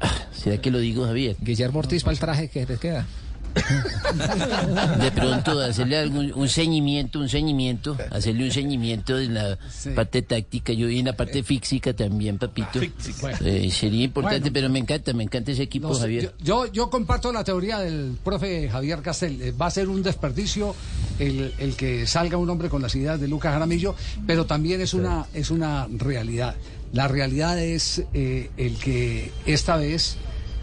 ah, 0.00 0.14
¿Será 0.32 0.58
que 0.60 0.70
lo 0.72 0.78
digo, 0.78 1.04
Javier? 1.06 1.36
Guillermo 1.40 1.78
Ortiz 1.78 2.02
para 2.02 2.12
el 2.14 2.18
traje 2.18 2.48
que 2.48 2.66
les 2.66 2.80
queda. 2.80 3.06
De 3.54 5.10
pronto 5.12 5.60
hacerle 5.60 5.98
algún, 5.98 6.32
un 6.34 6.48
ceñimiento, 6.48 7.18
un 7.20 7.28
ceñimiento, 7.28 7.96
hacerle 8.10 8.44
un 8.44 8.50
ceñimiento 8.50 9.18
en 9.18 9.34
la 9.34 9.58
parte 9.94 10.22
táctica, 10.22 10.72
yo 10.72 10.88
y 10.88 10.98
en 11.00 11.06
la 11.06 11.16
parte 11.16 11.42
física 11.42 11.92
también, 11.94 12.38
papito. 12.38 12.80
Eh, 12.80 13.70
sería 13.70 14.04
importante, 14.04 14.40
Bueno. 14.50 14.52
pero 14.54 14.68
me 14.70 14.78
encanta, 14.80 15.12
me 15.12 15.24
encanta 15.24 15.52
ese 15.52 15.62
equipo, 15.62 15.88
No 15.88 15.94
sé, 15.94 16.00
Javier. 16.02 16.22
yo, 16.40 16.66
yo, 16.66 16.72
yo 16.72 16.90
comparto 16.90 17.32
la 17.32 17.44
teoría 17.44 17.78
del 17.78 18.16
profe 18.22 18.68
Javier 18.68 19.00
Castel. 19.02 19.40
Eh, 19.42 19.52
Va 19.52 19.66
a 19.66 19.70
ser 19.70 19.88
un 19.88 20.02
desperdicio 20.02 20.74
el, 21.18 21.52
el 21.58 21.76
que 21.76 22.06
salga 22.06 22.36
un 22.36 22.50
hombre 22.50 22.68
con 22.68 22.82
las 22.82 22.94
ideas 22.94 23.20
de 23.20 23.28
Lucas 23.28 23.52
Jaramillo, 23.52 23.94
pero 24.26 24.46
también 24.46 24.80
es 24.80 24.94
una, 24.94 25.26
es 25.34 25.50
una 25.50 25.86
realidad. 25.90 26.54
La 26.92 27.08
realidad 27.08 27.58
es 27.58 28.02
eh, 28.14 28.50
el 28.56 28.76
que 28.78 29.32
esta 29.46 29.76
vez 29.76 30.16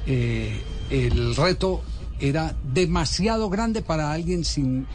eh, 0.08 0.60
el 0.90 1.36
reto 1.36 1.82
era 2.22 2.56
demasiado 2.74 3.50
grande 3.50 3.82
para 3.82 4.12
alguien 4.12 4.46
sin 4.46 4.86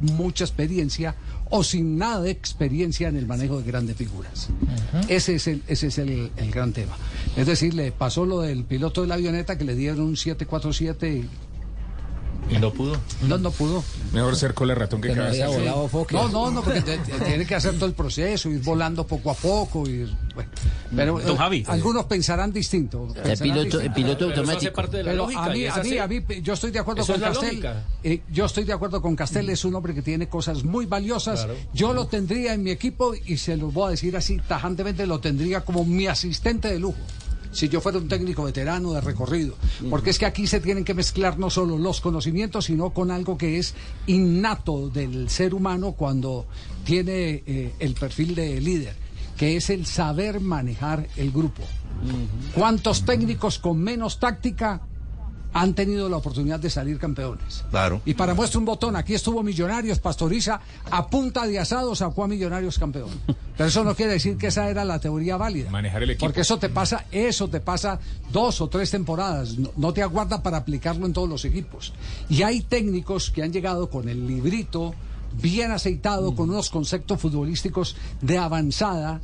mucha 0.00 0.44
experiencia 0.44 1.14
o 1.50 1.62
sin 1.62 1.98
nada 1.98 2.22
de 2.22 2.30
experiencia 2.30 3.08
en 3.08 3.16
el 3.16 3.26
manejo 3.26 3.58
de 3.58 3.64
grandes 3.64 3.96
figuras. 3.96 4.48
Ese 5.08 5.36
es, 5.36 5.46
el, 5.46 5.62
ese 5.66 5.88
es 5.88 5.98
el, 5.98 6.30
el 6.36 6.50
gran 6.50 6.72
tema. 6.72 6.96
Es 7.36 7.46
decir, 7.46 7.74
le 7.74 7.92
pasó 7.92 8.26
lo 8.26 8.40
del 8.40 8.64
piloto 8.64 9.02
de 9.02 9.08
la 9.08 9.14
avioneta 9.14 9.56
que 9.56 9.64
le 9.64 9.74
dieron 9.74 10.00
un 10.00 10.16
747 10.16 11.24
y 12.50 12.56
¿Y 12.56 12.58
no 12.58 12.72
pudo? 12.72 12.96
no, 13.26 13.38
no 13.38 13.50
pudo. 13.50 13.82
Mejor 14.12 14.36
ser 14.36 14.54
cola 14.54 14.74
ratón 14.74 15.00
que 15.00 15.12
cabeza. 15.12 15.46
No, 15.46 16.28
no, 16.28 16.50
no, 16.50 16.62
porque 16.62 16.82
te- 16.82 16.98
te- 16.98 17.12
tiene 17.24 17.46
que 17.46 17.54
hacer 17.54 17.74
todo 17.74 17.86
el 17.86 17.94
proceso, 17.94 18.48
ir 18.50 18.60
volando 18.62 19.06
poco 19.06 19.30
a 19.30 19.34
poco. 19.34 19.88
Ir, 19.88 20.08
bueno. 20.34 20.50
Pero 20.94 21.18
Don 21.20 21.34
eh, 21.34 21.38
Javi. 21.38 21.64
algunos 21.66 22.04
pensarán 22.06 22.52
distinto. 22.52 23.08
El 23.24 23.38
piloto, 23.38 23.80
el 23.80 23.92
piloto 23.92 24.24
automático. 24.26 24.82
Pero 24.90 25.24
a 25.24 25.48
mí, 25.48 25.66
a 25.66 25.76
mí, 25.82 25.98
a 25.98 26.06
mí, 26.06 26.20
yo 26.42 26.54
estoy 26.54 26.70
de 26.70 26.78
acuerdo 26.78 27.02
Eso 27.02 27.12
con 27.14 27.22
la 27.22 27.28
Castel. 27.28 27.64
Eh, 28.02 28.22
yo 28.30 28.44
estoy 28.44 28.64
de 28.64 28.72
acuerdo 28.72 29.00
con 29.02 29.16
Castel, 29.16 29.48
es 29.50 29.64
un 29.64 29.74
hombre 29.74 29.94
que 29.94 30.02
tiene 30.02 30.28
cosas 30.28 30.62
muy 30.64 30.86
valiosas. 30.86 31.46
Yo 31.72 31.92
lo 31.92 32.06
tendría 32.06 32.54
en 32.54 32.62
mi 32.62 32.70
equipo 32.70 33.14
y 33.14 33.36
se 33.38 33.56
lo 33.56 33.70
voy 33.70 33.88
a 33.88 33.90
decir 33.90 34.16
así 34.16 34.38
tajantemente, 34.46 35.06
lo 35.06 35.18
tendría 35.20 35.62
como 35.62 35.84
mi 35.84 36.06
asistente 36.06 36.68
de 36.68 36.78
lujo. 36.78 36.98
Si 37.54 37.68
yo 37.68 37.80
fuera 37.80 37.98
un 37.98 38.08
técnico 38.08 38.44
veterano 38.44 38.92
de 38.92 39.00
recorrido. 39.00 39.54
Porque 39.88 40.10
es 40.10 40.18
que 40.18 40.26
aquí 40.26 40.46
se 40.46 40.60
tienen 40.60 40.84
que 40.84 40.92
mezclar 40.92 41.38
no 41.38 41.50
solo 41.50 41.78
los 41.78 42.00
conocimientos, 42.00 42.66
sino 42.66 42.90
con 42.90 43.10
algo 43.10 43.38
que 43.38 43.58
es 43.58 43.74
innato 44.06 44.90
del 44.90 45.30
ser 45.30 45.54
humano 45.54 45.92
cuando 45.92 46.46
tiene 46.84 47.42
eh, 47.46 47.72
el 47.78 47.94
perfil 47.94 48.34
de 48.34 48.60
líder, 48.60 48.94
que 49.36 49.56
es 49.56 49.70
el 49.70 49.86
saber 49.86 50.40
manejar 50.40 51.08
el 51.16 51.30
grupo. 51.30 51.62
¿Cuántos 52.54 53.04
técnicos 53.04 53.58
con 53.58 53.78
menos 53.78 54.18
táctica 54.18 54.82
han 55.54 55.74
tenido 55.74 56.08
la 56.08 56.18
oportunidad 56.18 56.60
de 56.60 56.68
salir 56.68 56.98
campeones? 56.98 57.64
Claro. 57.70 58.02
Y 58.04 58.14
para 58.14 58.34
muestra 58.34 58.58
un 58.58 58.66
botón, 58.66 58.96
aquí 58.96 59.14
estuvo 59.14 59.42
Millonarios, 59.42 60.00
Pastoriza, 60.00 60.60
a 60.90 61.06
punta 61.06 61.46
de 61.46 61.58
asado 61.58 61.94
sacó 61.94 62.24
a 62.24 62.28
Millonarios 62.28 62.78
campeón. 62.78 63.10
Pero 63.56 63.68
eso 63.68 63.84
no 63.84 63.94
quiere 63.94 64.12
decir 64.12 64.36
que 64.36 64.48
esa 64.48 64.68
era 64.68 64.84
la 64.84 64.98
teoría 64.98 65.36
válida. 65.36 65.70
Manejar 65.70 66.02
el 66.02 66.10
equipo. 66.10 66.26
Porque 66.26 66.40
eso 66.40 66.58
te 66.58 66.68
pasa, 66.68 67.06
eso 67.12 67.48
te 67.48 67.60
pasa 67.60 68.00
dos 68.32 68.60
o 68.60 68.68
tres 68.68 68.90
temporadas, 68.90 69.56
no, 69.56 69.70
no 69.76 69.92
te 69.92 70.02
aguarda 70.02 70.42
para 70.42 70.58
aplicarlo 70.58 71.06
en 71.06 71.12
todos 71.12 71.28
los 71.28 71.44
equipos. 71.44 71.92
Y 72.28 72.42
hay 72.42 72.60
técnicos 72.60 73.30
que 73.30 73.42
han 73.42 73.52
llegado 73.52 73.88
con 73.88 74.08
el 74.08 74.26
librito 74.26 74.94
bien 75.40 75.70
aceitado, 75.70 76.34
con 76.34 76.50
unos 76.50 76.70
conceptos 76.70 77.20
futbolísticos 77.20 77.96
de 78.20 78.38
avanzada. 78.38 79.20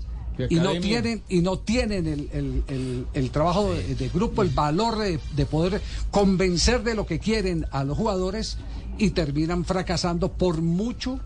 De 0.49 0.55
Y 0.55 0.59
no 0.59 0.73
tienen, 0.81 1.23
y 1.29 1.41
no 1.41 1.59
tienen 1.59 2.07
el, 2.07 2.29
el- 2.33 2.65
el- 2.69 3.07
el 3.15 3.31
trabajo 3.31 3.73
de, 3.73 3.95
de 3.95 4.09
grupo, 4.09 4.43
el 4.43 4.49
valor 4.51 4.99
de, 4.99 5.19
de 5.37 5.47
poder 5.47 5.81
convencer 6.11 6.83
de 6.83 6.95
lo 6.95 7.07
que 7.07 7.19
quieren 7.19 7.67
a 7.71 7.85
los 7.85 7.97
jugadores 7.97 8.59
y 8.99 9.11
terminan 9.11 9.65
fracasando 9.65 10.33
por 10.33 10.61
mucho, 10.61 11.19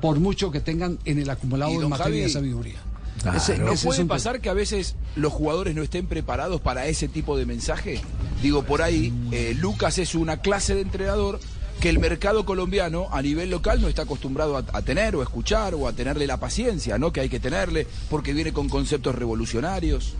por 0.00 0.18
mucho 0.20 0.50
que 0.50 0.60
tengan 0.60 0.98
en 1.04 1.18
el 1.18 1.30
acumulado 1.30 1.72
de 1.80 1.86
materia 1.88 2.14
de 2.16 2.20
Javi, 2.22 2.32
sabiduría. 2.32 2.78
Ese- 3.36 3.36
Ese- 3.54 3.58
¿No 3.58 3.72
ese 3.72 3.86
puede 3.86 4.02
un- 4.02 4.08
pasar 4.08 4.40
que 4.40 4.48
a 4.50 4.54
veces 4.54 4.96
los 5.16 5.32
jugadores 5.32 5.74
no 5.74 5.82
estén 5.82 6.06
preparados 6.06 6.60
para 6.60 6.86
ese 6.88 7.08
tipo 7.08 7.36
de 7.38 7.46
mensaje? 7.46 8.00
Digo, 8.42 8.64
por 8.64 8.82
ahí, 8.82 9.12
eh, 9.32 9.54
Lucas 9.58 9.98
es 9.98 10.14
una 10.14 10.38
clase 10.42 10.74
de 10.74 10.82
entrenador 10.82 11.40
que 11.84 11.90
el 11.90 11.98
mercado 11.98 12.46
colombiano 12.46 13.08
a 13.10 13.20
nivel 13.20 13.50
local 13.50 13.78
no 13.78 13.88
está 13.88 14.04
acostumbrado 14.04 14.56
a, 14.56 14.80
tener 14.80 15.14
o 15.16 15.20
a 15.20 15.24
escuchar 15.24 15.74
o 15.74 15.86
a 15.86 15.92
tenerle 15.92 16.26
la 16.26 16.38
paciencia, 16.38 16.96
¿no? 16.96 17.12
Que 17.12 17.20
hay 17.20 17.28
que 17.28 17.40
tenerle 17.40 17.86
porque 18.08 18.32
viene 18.32 18.54
con 18.54 18.70
conceptos 18.70 19.14
revolucionarios. 19.14 20.14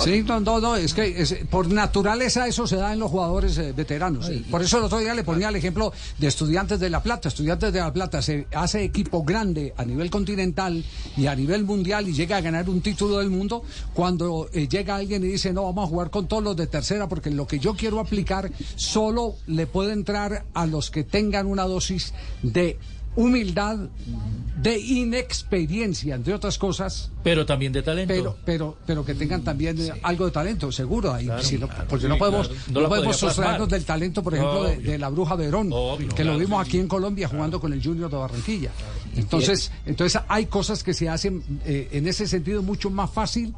Sí, 0.00 0.22
no, 0.22 0.40
no, 0.40 0.60
no, 0.60 0.76
es 0.76 0.94
que 0.94 1.20
es- 1.22 1.36
por 1.50 1.68
naturaleza 1.70 2.46
eso 2.46 2.66
se 2.66 2.76
da 2.76 2.92
en 2.92 2.98
los 2.98 3.10
jugadores 3.10 3.56
eh, 3.58 3.72
veteranos. 3.72 4.30
Por 4.50 4.62
eso 4.62 4.78
el 4.78 4.84
otro 4.84 4.98
día 4.98 5.14
le 5.14 5.24
ponía 5.24 5.48
el 5.50 5.56
ejemplo 5.56 5.92
de 6.18 6.26
Estudiantes 6.28 6.80
de 6.80 6.88
La 6.90 7.02
Plata. 7.02 7.28
Estudiantes 7.28 7.72
de 7.72 7.78
La 7.80 7.92
Plata 7.92 8.22
se 8.22 8.46
hace 8.54 8.84
equipo 8.84 9.22
grande 9.22 9.74
a 9.76 9.84
nivel 9.84 10.10
continental 10.10 10.84
y 11.16 11.26
a 11.26 11.34
nivel 11.36 11.64
mundial 11.64 12.08
y 12.08 12.12
llega 12.14 12.36
a 12.36 12.40
ganar 12.40 12.68
un 12.70 12.80
título 12.80 13.18
del 13.18 13.30
mundo 13.30 13.62
cuando 13.94 14.48
eh, 14.52 14.66
llega 14.68 14.96
alguien 14.96 15.22
y 15.24 15.28
dice, 15.28 15.52
no, 15.52 15.64
vamos 15.64 15.84
a 15.86 15.88
jugar 15.88 16.10
con 16.10 16.26
todos 16.26 16.42
los 16.42 16.56
de 16.56 16.66
tercera 16.66 17.08
porque 17.08 17.30
lo 17.30 17.46
que 17.46 17.58
yo 17.58 17.74
quiero 17.74 18.00
aplicar 18.00 18.50
solo 18.76 19.34
le 19.46 19.66
puede 19.66 19.92
entrar 19.92 20.44
a 20.54 20.66
los 20.66 20.90
que 20.90 21.04
tengan 21.04 21.46
una 21.46 21.64
dosis 21.64 22.14
de 22.42 22.78
humildad, 23.16 23.88
de 24.62 24.78
inexperiencia, 24.78 26.14
entre 26.14 26.34
otras 26.34 26.56
cosas. 26.58 27.10
Pero 27.24 27.44
también 27.44 27.72
de 27.72 27.82
talento. 27.82 28.12
Pero, 28.14 28.36
pero, 28.44 28.76
pero 28.86 29.04
que 29.04 29.14
tengan 29.14 29.42
también 29.42 29.80
eh, 29.80 29.90
algo 30.02 30.26
de 30.26 30.30
talento, 30.30 30.70
seguro. 30.70 31.12
Ahí, 31.12 31.24
Claro, 31.24 31.42
si 31.42 31.58
no- 31.58 31.66
claro, 31.68 31.84
porque 31.88 32.02
sí, 32.04 32.08
no 32.08 32.18
podemos, 32.18 32.48
claro. 32.48 32.62
no 32.72 32.80
No 32.82 32.88
podemos 32.88 33.18
plasmar. 33.18 33.66
del 33.68 33.84
talento, 33.84 34.22
por 34.22 34.34
ejemplo, 34.34 34.64
de, 34.64 34.98
la 34.98 35.08
Bruja 35.08 35.34
Verón, 35.34 35.70
Obvio, 35.72 36.08
que 36.10 36.24
lo 36.24 36.38
vimos 36.38 36.64
aquí 36.64 36.78
en 36.78 36.86
Colombia 36.88 37.28
jugando 37.28 37.60
con 37.60 37.72
el 37.72 37.82
Junior 37.82 38.10
de 38.10 38.16
Barranquilla. 38.16 38.70
Entonces, 39.16 39.72
entonces 39.84 40.20
hay 40.28 40.46
cosas 40.46 40.82
que 40.84 40.94
se 40.94 41.08
hacen 41.08 41.42
eh, 41.64 41.88
en 41.92 42.06
ese 42.06 42.26
sentido 42.28 42.62
mucho 42.62 42.88
más 42.90 43.10
fácil 43.10 43.54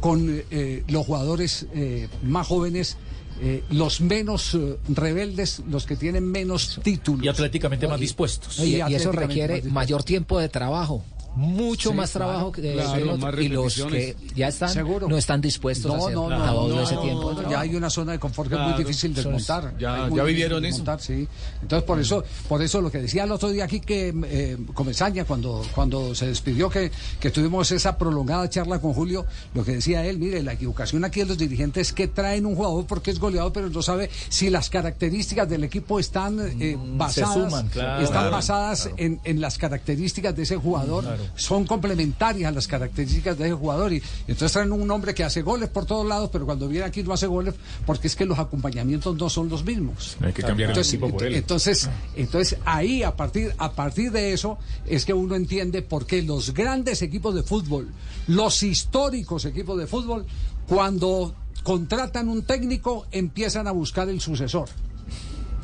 con 0.00 0.42
eh, 0.50 0.84
los 0.88 1.04
jugadores 1.06 1.66
eh, 1.74 2.08
más 2.22 2.46
jóvenes. 2.46 2.96
Eh, 3.40 3.62
los 3.70 4.00
menos 4.00 4.54
eh, 4.54 4.76
rebeldes, 4.88 5.62
los 5.68 5.86
que 5.86 5.96
tienen 5.96 6.24
menos 6.30 6.80
títulos. 6.82 7.24
Y 7.24 7.28
atléticamente 7.28 7.86
más 7.86 8.00
dispuestos. 8.00 8.58
Y, 8.58 8.76
y 8.76 8.94
eso 8.94 9.12
requiere 9.12 9.62
mayor 9.62 10.02
tiempo 10.02 10.38
de 10.38 10.48
trabajo. 10.48 11.04
Mucho 11.36 11.90
Sí, 11.90 11.94
más 11.96 12.10
claro, 12.12 12.26
trabajo 12.30 12.52
que 12.52 12.72
claro, 12.72 12.92
que 12.94 12.98
el 12.98 13.06
más 13.06 13.14
otro. 13.28 13.42
y 13.42 13.48
los 13.48 13.74
que 13.74 14.16
ya 14.34 14.48
están 14.48 14.70
Seguro. 14.70 15.06
no 15.08 15.16
están 15.18 15.40
dispuestos 15.40 15.92
a 15.92 15.98
hacer 15.98 16.14
no, 16.14 16.30
a 16.30 16.38
no, 16.38 16.52
todo 16.54 16.74
no, 16.76 16.82
ese 16.82 16.94
no, 16.94 17.00
tiempo. 17.02 17.32
no, 17.34 17.50
ya 17.50 17.60
hay 17.60 17.74
una 17.76 17.90
zona 17.90 18.12
de 18.12 18.18
confort 18.18 18.48
que 18.48 18.54
es 18.54 18.60
muy 18.62 18.72
difícil 18.78 19.14
desmontar. 19.14 19.74
ya- 19.78 20.08
ya 20.08 20.22
vivieron 20.24 20.64
eso. 20.64 20.82
sí. 20.98 21.28
Entonces 21.60 21.86
por 21.86 22.00
eso, 22.00 22.24
por 22.48 22.62
eso 22.62 22.80
lo 22.80 22.90
que 22.90 22.98
decía 23.02 23.24
el 23.24 23.32
otro 23.32 23.50
día 23.50 23.64
aquí 23.64 23.80
que 23.80 24.14
eh, 24.26 24.56
Comesaña 24.74 25.24
cuando 25.26 25.62
cuando 25.74 26.14
se 26.14 26.26
despidió 26.26 26.70
que, 26.70 26.90
que 27.20 27.30
tuvimos 27.30 27.70
esa 27.70 27.98
prolongada 27.98 28.48
charla 28.48 28.80
con 28.80 28.94
Julio, 28.94 29.26
lo 29.54 29.62
que 29.64 29.72
decía 29.72 30.04
él, 30.06 30.18
mire, 30.18 30.42
la 30.42 30.54
equivocación 30.54 31.04
aquí 31.04 31.20
de 31.20 31.26
los 31.26 31.38
dirigentes 31.38 31.88
es 31.88 31.92
que 31.92 32.08
traen 32.08 32.46
un 32.46 32.54
jugador 32.56 32.86
porque 32.86 33.10
es 33.10 33.18
goleador, 33.20 33.52
pero 33.52 33.68
no 33.68 33.82
sabe 33.82 34.08
si 34.30 34.48
las 34.48 34.70
características 34.70 35.48
del 35.48 35.64
equipo 35.64 36.00
están 36.00 36.38
eh, 36.60 36.78
basadas, 36.96 37.34
suman, 37.34 37.68
claro. 37.68 38.02
están 38.02 38.16
Claro, 38.22 38.30
basadas 38.36 38.88
En, 38.96 39.20
en 39.24 39.40
las 39.42 39.58
características 39.58 40.34
de 40.34 40.42
ese 40.44 40.56
jugador, 40.56 41.04
son 41.34 41.66
complementarias 41.66 42.48
a 42.48 42.52
las 42.52 42.66
características 42.66 43.38
de 43.38 43.46
ese 43.46 43.54
jugador 43.54 43.92
y 43.92 44.02
entonces 44.28 44.52
traen 44.52 44.72
un 44.72 44.90
hombre 44.90 45.14
que 45.14 45.24
hace 45.24 45.42
goles 45.42 45.68
por 45.68 45.86
todos 45.86 46.06
lados, 46.06 46.30
pero 46.32 46.46
cuando 46.46 46.68
viene 46.68 46.84
aquí 46.84 47.02
no 47.02 47.12
hace 47.12 47.26
goles 47.26 47.54
porque 47.84 48.06
es 48.06 48.16
que 48.16 48.24
los 48.24 48.38
acompañamientos 48.38 49.16
no 49.16 49.28
son 49.28 49.48
los 49.48 49.64
mismos. 49.64 50.16
Hay 50.20 50.32
que 50.32 50.42
cambiar 50.42 50.70
el 50.70 50.76
entonces, 50.76 50.94
equipo 50.94 51.10
por 51.10 51.24
él. 51.24 51.34
Entonces, 51.34 51.90
entonces 52.14 52.58
ahí 52.64 53.02
a 53.02 53.16
partir 53.16 53.54
a 53.58 53.72
partir 53.72 54.12
de 54.12 54.32
eso 54.32 54.58
es 54.86 55.04
que 55.04 55.12
uno 55.12 55.34
entiende 55.34 55.82
por 55.82 56.06
qué 56.06 56.22
los 56.22 56.52
grandes 56.52 57.02
equipos 57.02 57.34
de 57.34 57.42
fútbol, 57.42 57.88
los 58.26 58.62
históricos 58.62 59.44
equipos 59.44 59.78
de 59.78 59.86
fútbol, 59.86 60.26
cuando 60.66 61.34
contratan 61.62 62.28
un 62.28 62.42
técnico 62.42 63.06
empiezan 63.10 63.66
a 63.66 63.72
buscar 63.72 64.08
el 64.08 64.20
sucesor. 64.20 64.68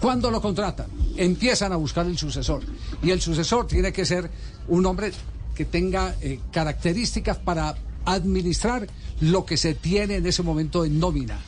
Cuando 0.01 0.33
lo 0.33 0.41
contratan, 0.41 0.89
empiezan 1.17 1.73
a 1.73 1.77
buscar 1.77 2.07
el 2.07 2.19
sucesor. 2.19 2.65
Y 3.05 3.11
el 3.11 3.21
sucesor 3.21 3.69
tiene 3.69 3.93
que 3.93 4.05
ser 4.05 4.29
un 4.67 4.85
hombre 4.85 5.13
que 5.55 5.65
tenga 5.65 6.15
eh, 6.21 6.41
características 6.53 7.39
para 7.39 7.77
administrar 8.05 8.87
lo 9.21 9.45
que 9.45 9.57
se 9.57 9.75
tiene 9.75 10.17
en 10.17 10.27
ese 10.27 10.43
momento 10.43 10.85
en 10.85 10.99
nómina. 10.99 11.39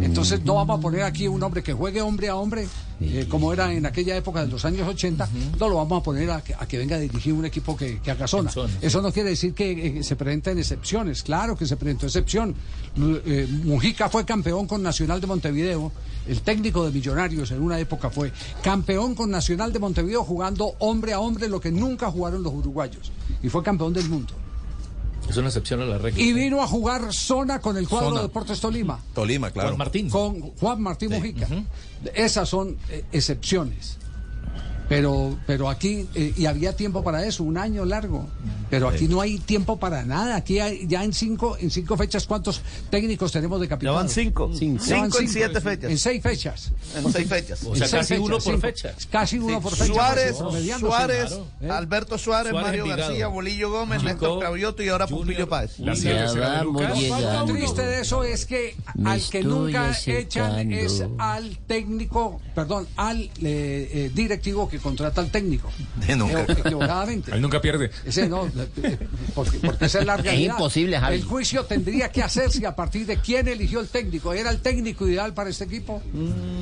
Entonces 0.00 0.44
no 0.44 0.54
vamos 0.54 0.78
a 0.78 0.82
poner 0.82 1.02
aquí 1.02 1.28
un 1.28 1.42
hombre 1.42 1.62
que 1.62 1.72
juegue 1.72 2.00
hombre 2.00 2.28
a 2.28 2.36
hombre, 2.36 2.66
eh, 3.00 3.26
como 3.28 3.52
era 3.52 3.72
en 3.72 3.86
aquella 3.86 4.16
época 4.16 4.44
de 4.44 4.50
los 4.50 4.64
años 4.64 4.88
80, 4.88 5.28
no 5.58 5.68
lo 5.68 5.76
vamos 5.76 6.00
a 6.00 6.02
poner 6.02 6.30
a 6.30 6.42
que, 6.42 6.54
a 6.54 6.66
que 6.66 6.78
venga 6.78 6.96
a 6.96 6.98
dirigir 6.98 7.32
un 7.32 7.44
equipo 7.44 7.76
que, 7.76 8.00
que 8.00 8.10
haga 8.10 8.26
zona. 8.26 8.50
Eso 8.80 9.02
no 9.02 9.12
quiere 9.12 9.30
decir 9.30 9.54
que 9.54 9.98
eh, 9.98 10.02
se 10.02 10.16
presenten 10.16 10.58
excepciones, 10.58 11.22
claro 11.22 11.56
que 11.56 11.66
se 11.66 11.76
presentó 11.76 12.06
excepción. 12.06 12.54
Eh, 12.98 13.46
Mujica 13.64 14.08
fue 14.08 14.24
campeón 14.24 14.66
con 14.66 14.82
Nacional 14.82 15.20
de 15.20 15.26
Montevideo, 15.26 15.92
el 16.26 16.40
técnico 16.40 16.84
de 16.84 16.90
Millonarios 16.90 17.50
en 17.50 17.62
una 17.62 17.78
época 17.78 18.10
fue 18.10 18.32
campeón 18.62 19.14
con 19.14 19.30
Nacional 19.30 19.72
de 19.72 19.78
Montevideo 19.78 20.24
jugando 20.24 20.72
hombre 20.80 21.12
a 21.12 21.20
hombre, 21.20 21.48
lo 21.48 21.60
que 21.60 21.70
nunca 21.70 22.10
jugaron 22.10 22.42
los 22.42 22.52
uruguayos, 22.52 23.12
y 23.42 23.48
fue 23.48 23.62
campeón 23.62 23.92
del 23.92 24.08
mundo. 24.08 24.34
Es 25.28 25.36
una 25.36 25.48
excepción 25.48 25.80
a 25.80 25.84
la 25.84 25.98
regla. 25.98 26.20
Y 26.20 26.32
vino 26.32 26.62
a 26.62 26.66
jugar 26.66 27.12
zona 27.12 27.60
con 27.60 27.76
el 27.76 27.88
cuadro 27.88 28.08
Zona. 28.10 28.20
de 28.20 28.26
Deportes 28.28 28.60
Tolima. 28.60 29.00
Tolima, 29.14 29.50
claro. 29.50 29.70
Juan 29.70 29.78
Martín. 29.78 30.10
Con 30.10 30.40
Juan 30.40 30.82
Martín 30.82 31.10
Mujica. 31.10 31.48
Esas 32.14 32.48
son 32.48 32.76
eh, 32.88 33.04
excepciones. 33.12 33.98
Pero, 34.88 35.36
pero 35.46 35.68
aquí, 35.68 36.06
eh, 36.14 36.32
y 36.36 36.46
había 36.46 36.76
tiempo 36.76 37.02
para 37.02 37.26
eso, 37.26 37.42
un 37.42 37.58
año 37.58 37.84
largo. 37.84 38.26
Pero 38.70 38.88
aquí 38.88 39.08
no 39.08 39.20
hay 39.20 39.38
tiempo 39.38 39.78
para 39.78 40.04
nada. 40.04 40.36
Aquí 40.36 40.58
hay, 40.60 40.86
ya 40.86 41.02
en 41.04 41.12
cinco, 41.12 41.56
en 41.60 41.70
cinco 41.70 41.96
fechas, 41.96 42.26
¿cuántos 42.26 42.62
técnicos 42.90 43.32
tenemos 43.32 43.60
de 43.60 43.68
capitán? 43.68 43.92
Ya 43.92 43.96
van 43.98 44.08
cinco. 44.08 44.50
Cinco, 44.54 44.82
Cinco 44.84 45.18
en 45.20 45.28
siete 45.28 45.60
fechas. 45.60 45.90
En 45.90 45.98
seis 45.98 46.22
fechas. 46.22 46.72
En 46.96 47.12
seis 47.12 47.28
fechas. 47.28 47.64
O 47.64 47.74
sea, 47.76 47.88
casi 47.88 48.14
uno 48.14 48.40
fechas, 48.40 48.52
por 48.52 48.60
fecha. 48.60 48.94
Casi 49.10 49.38
uno 49.38 49.56
Sí. 49.56 49.62
por 49.62 49.72
fecha. 49.76 49.92
Suárez, 49.92 50.36
Suárez, 50.78 51.38
claro. 51.58 51.74
Alberto 51.74 52.18
Suárez, 52.18 52.50
Suárez 52.50 52.80
Mario. 52.80 52.96
García, 52.96 53.26
Bolillo 53.28 53.70
Gómez, 53.70 53.98
Chico, 53.98 54.10
Néstor 54.10 54.38
Cravioto 54.40 54.82
y 54.82 54.88
ahora 54.88 55.06
Pompilio 55.06 55.48
Páez. 55.48 55.78
La. 55.78 55.94
Lo 56.64 57.44
triste 57.46 57.82
de 57.82 58.00
eso 58.00 58.24
es 58.24 58.46
que 58.46 58.76
Me 58.94 59.10
al 59.10 59.22
que 59.28 59.42
nunca 59.42 59.96
echan 60.06 60.72
es 60.72 61.04
al 61.18 61.58
técnico, 61.66 62.40
perdón, 62.54 62.86
al 62.96 63.20
eh, 63.22 63.30
eh, 63.42 64.10
directivo 64.14 64.68
que 64.68 64.75
contrata 64.78 65.20
al 65.20 65.30
técnico. 65.30 65.70
De 66.06 66.16
nunca. 66.16 66.42
Equivocadamente. 66.42 67.32
Él 67.32 67.40
nunca 67.40 67.60
pierde. 67.60 67.90
Ese 68.04 68.28
no, 68.28 68.48
porque, 69.34 69.58
porque 69.58 69.86
esa 69.86 70.00
es 70.00 70.06
la 70.06 70.16
realidad. 70.16 70.54
imposible, 70.54 70.98
Javi. 70.98 71.16
El 71.16 71.24
juicio 71.24 71.64
tendría 71.64 72.10
que 72.10 72.22
hacerse 72.22 72.66
a 72.66 72.74
partir 72.76 73.06
de 73.06 73.18
quién 73.18 73.48
eligió 73.48 73.80
el 73.80 73.88
técnico. 73.88 74.32
¿Era 74.32 74.50
el 74.50 74.60
técnico 74.60 75.06
ideal 75.08 75.34
para 75.34 75.50
este 75.50 75.64
equipo? 75.64 76.02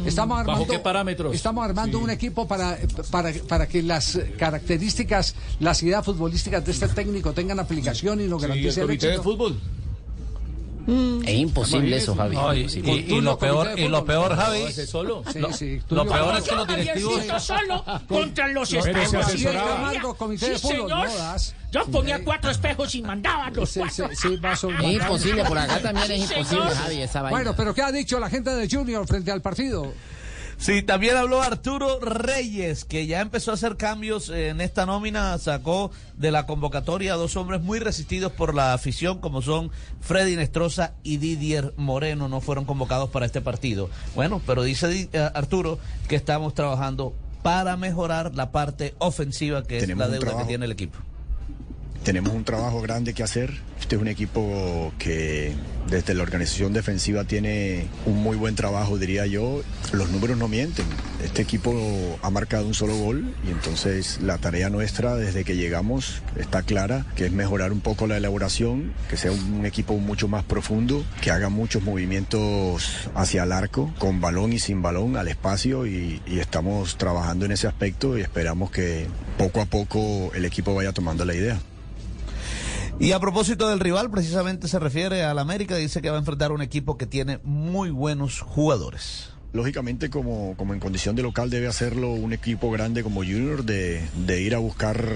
Estamos 0.07 0.39
¿Bajo 0.39 0.51
armando, 0.53 0.73
qué 0.73 0.79
parámetros? 0.79 1.35
Estamos 1.35 1.65
armando 1.65 1.99
un 1.99 2.11
equipo 2.11 2.47
para, 2.49 2.79
para, 3.11 3.33
para 3.49 3.67
que 3.69 3.83
las 3.83 4.19
características, 4.39 5.35
las 5.61 5.83
ideas 5.83 6.05
futbolísticas 6.05 6.65
de 6.65 6.73
este 6.73 6.89
técnico 6.89 7.33
tengan 7.33 7.59
aplicación 7.61 8.21
y 8.21 8.25
nos 8.27 8.41
Sí, 8.41 8.47
el 8.47 8.49
garantice 8.51 8.81
el 8.81 8.87
comité 8.87 9.07
de 9.07 9.13
éxito. 9.15 9.23
fútbol. 9.31 9.61
Es 10.87 11.35
imposible 11.35 11.97
eso, 11.97 12.15
Javi. 12.15 12.37
No, 12.37 12.55
y, 12.55 12.59
Imposible. 12.61 12.93
y- 12.93 13.15
y 13.15 13.21
lo 13.21 13.39
peor, 13.39 13.79
y 13.79 13.89
lo 13.89 14.05
peor, 14.05 14.37
Javi, 14.37 14.73
solo. 14.87 15.23
Sí, 15.33 15.39
lo, 15.39 15.53
sí, 15.53 15.81
tú 15.89 15.95
lo 15.95 16.07
peor 16.07 16.37
es 16.39 16.45
que 16.45 16.55
los 16.55 16.67
directivos. 16.69 17.43
Solo 17.43 17.85
contra 18.09 18.49
los 18.49 18.73
espejos. 18.73 19.27
Sí, 20.39 20.59
señor. 20.59 21.09
Yo 21.73 21.85
ponía 21.87 22.23
cuatro 22.23 22.51
espejos 22.51 22.95
y 22.95 23.03
mandaba 23.03 23.51
los 23.51 23.73
cuatro. 23.75 24.09
Es 24.11 24.25
imposible, 24.93 25.45
por 25.45 25.59
acá 25.59 25.81
también 25.81 26.13
es 26.13 26.19
imposible, 26.31 26.45
señor. 26.49 26.75
Javi, 26.75 27.03
esa 27.03 27.23
vaina. 27.23 27.37
Bueno, 27.37 27.55
pero 27.57 27.75
¿qué 27.75 27.83
ha 27.83 27.91
dicho 27.93 28.21
la 28.21 28.31
gente 28.31 28.51
de 28.51 28.69
Junior 28.69 29.07
frente 29.07 29.31
al 29.33 29.43
partido? 29.43 29.93
Sí, 30.57 30.83
también 30.83 31.17
habló 31.17 31.43
Arturo 31.43 32.01
Reyes, 32.01 32.85
que 32.85 33.07
ya 33.07 33.21
empezó 33.21 33.51
a 33.51 33.55
hacer 33.55 33.77
cambios 33.77 34.31
en 34.31 34.61
esta 34.61 34.87
nómina, 34.87 35.37
sacó 35.39 35.91
de 36.17 36.31
la 36.31 36.47
convocatoria 36.47 37.15
a 37.15 37.17
dos 37.17 37.37
hombres 37.37 37.61
muy 37.61 37.79
resistidos 37.81 38.33
por 38.33 38.55
la 38.55 38.73
afición, 38.73 39.19
como 39.21 39.43
son 39.43 39.71
Freddy 40.01 40.37
Nestroza 40.37 40.95
y 41.03 41.19
Didier 41.19 41.75
Moreno, 41.77 42.29
no 42.29 42.41
fueron 42.41 42.65
convocados 42.65 43.11
para 43.11 43.27
este 43.27 43.41
partido. 43.41 43.91
Bueno, 44.15 44.41
pero 44.47 44.63
dice 44.63 44.89
Di- 44.89 45.09
eh, 45.13 45.31
Arturo 45.35 45.79
que 46.09 46.17
estamos 46.17 46.55
trabajando 46.55 47.15
para 47.43 47.77
mejorar 47.77 48.35
la 48.35 48.51
parte 48.53 48.95
ofensiva, 48.99 49.65
que 49.65 49.79
es 49.79 49.89
la 49.89 50.09
deuda 50.09 50.27
que 50.39 50.45
tiene 50.49 50.65
el 50.65 50.73
equipo. 50.73 50.99
Tenemos 52.05 52.35
un 52.35 52.45
trabajo 52.45 52.83
grande 52.83 53.15
que 53.15 53.23
hacer. 53.23 53.51
Este 53.81 53.97
es 53.97 54.03
un 54.03 54.09
equipo 54.09 54.93
que 54.99 55.55
desde 55.89 56.13
la 56.13 56.23
organización 56.23 56.75
defensiva 56.75 57.25
tiene 57.25 57.87
un 58.05 58.23
muy 58.23 58.37
buen 58.37 58.55
trabajo, 58.55 58.99
diría 58.99 59.25
yo. 59.25 59.63
Los 59.93 60.11
números 60.11 60.37
no 60.37 60.47
mienten. 60.47 60.85
Este 61.25 61.41
equipo 61.41 61.73
ha 62.21 62.29
marcado 62.29 62.67
un 62.67 62.75
solo 62.75 62.95
gol 62.95 63.35
y 63.49 63.51
entonces 63.51 64.21
la 64.21 64.37
tarea 64.37 64.69
nuestra 64.69 65.17
desde 65.17 65.45
que 65.45 65.57
llegamos 65.57 66.21
está 66.37 66.61
clara, 66.61 67.07
que 67.17 67.25
es 67.25 67.33
mejorar 67.33 67.73
un 67.73 67.81
poco 67.81 68.07
la 68.07 68.19
elaboración, 68.19 68.93
que 69.09 69.17
sea 69.17 69.33
un 69.33 69.65
equipo 69.65 69.97
mucho 69.97 70.29
más 70.29 70.45
profundo, 70.45 71.07
que 71.23 71.31
haga 71.31 71.49
muchos 71.49 71.83
movimientos 71.83 73.09
hacia 73.15 73.45
el 73.45 73.53
arco, 73.53 73.95
con 73.99 74.21
balón 74.21 74.53
y 74.53 74.59
sin 74.59 74.83
balón, 74.83 75.17
al 75.17 75.29
espacio 75.29 75.87
y, 75.87 76.21
estamos 76.27 76.99
trabajando 76.99 77.47
en 77.47 77.53
ese 77.53 77.67
aspecto 77.67 78.19
y 78.19 78.21
esperamos 78.21 78.71
que 78.71 79.07
poco 79.39 79.63
a 79.63 79.67
poco 79.67 80.31
el 80.35 80.45
equipo 80.45 80.75
vaya 80.75 80.93
tomando 80.93 81.25
la 81.25 81.35
idea. 81.35 81.59
Y 83.01 83.13
a 83.13 83.21
propósito 83.21 83.69
del 83.69 83.81
rival, 83.81 84.11
precisamente 84.11 84.69
se 84.69 84.79
refiere 84.79 85.25
al 85.25 85.39
América, 85.39 85.77
dice 85.77 86.01
que 86.01 86.11
va 86.11 86.17
a 86.17 86.21
enfrentar 86.21 86.53
un 86.53 86.63
equipo 86.63 86.97
que 86.97 87.07
tiene 87.07 87.41
muy 87.43 87.91
buenos 87.91 88.41
jugadores. 88.41 89.34
Lógicamente, 89.55 90.11
como, 90.11 90.57
como 90.57 90.75
en 90.75 90.81
condición 90.81 91.15
de 91.15 91.23
local, 91.23 91.49
debe 91.49 91.69
hacerlo 91.69 92.13
un 92.13 92.33
equipo 92.33 92.73
grande 92.73 93.05
como 93.05 93.21
Junior, 93.21 93.65
de, 93.65 94.03
de 94.27 94.43
ir 94.43 94.53
a 94.57 94.59
buscar 94.59 95.07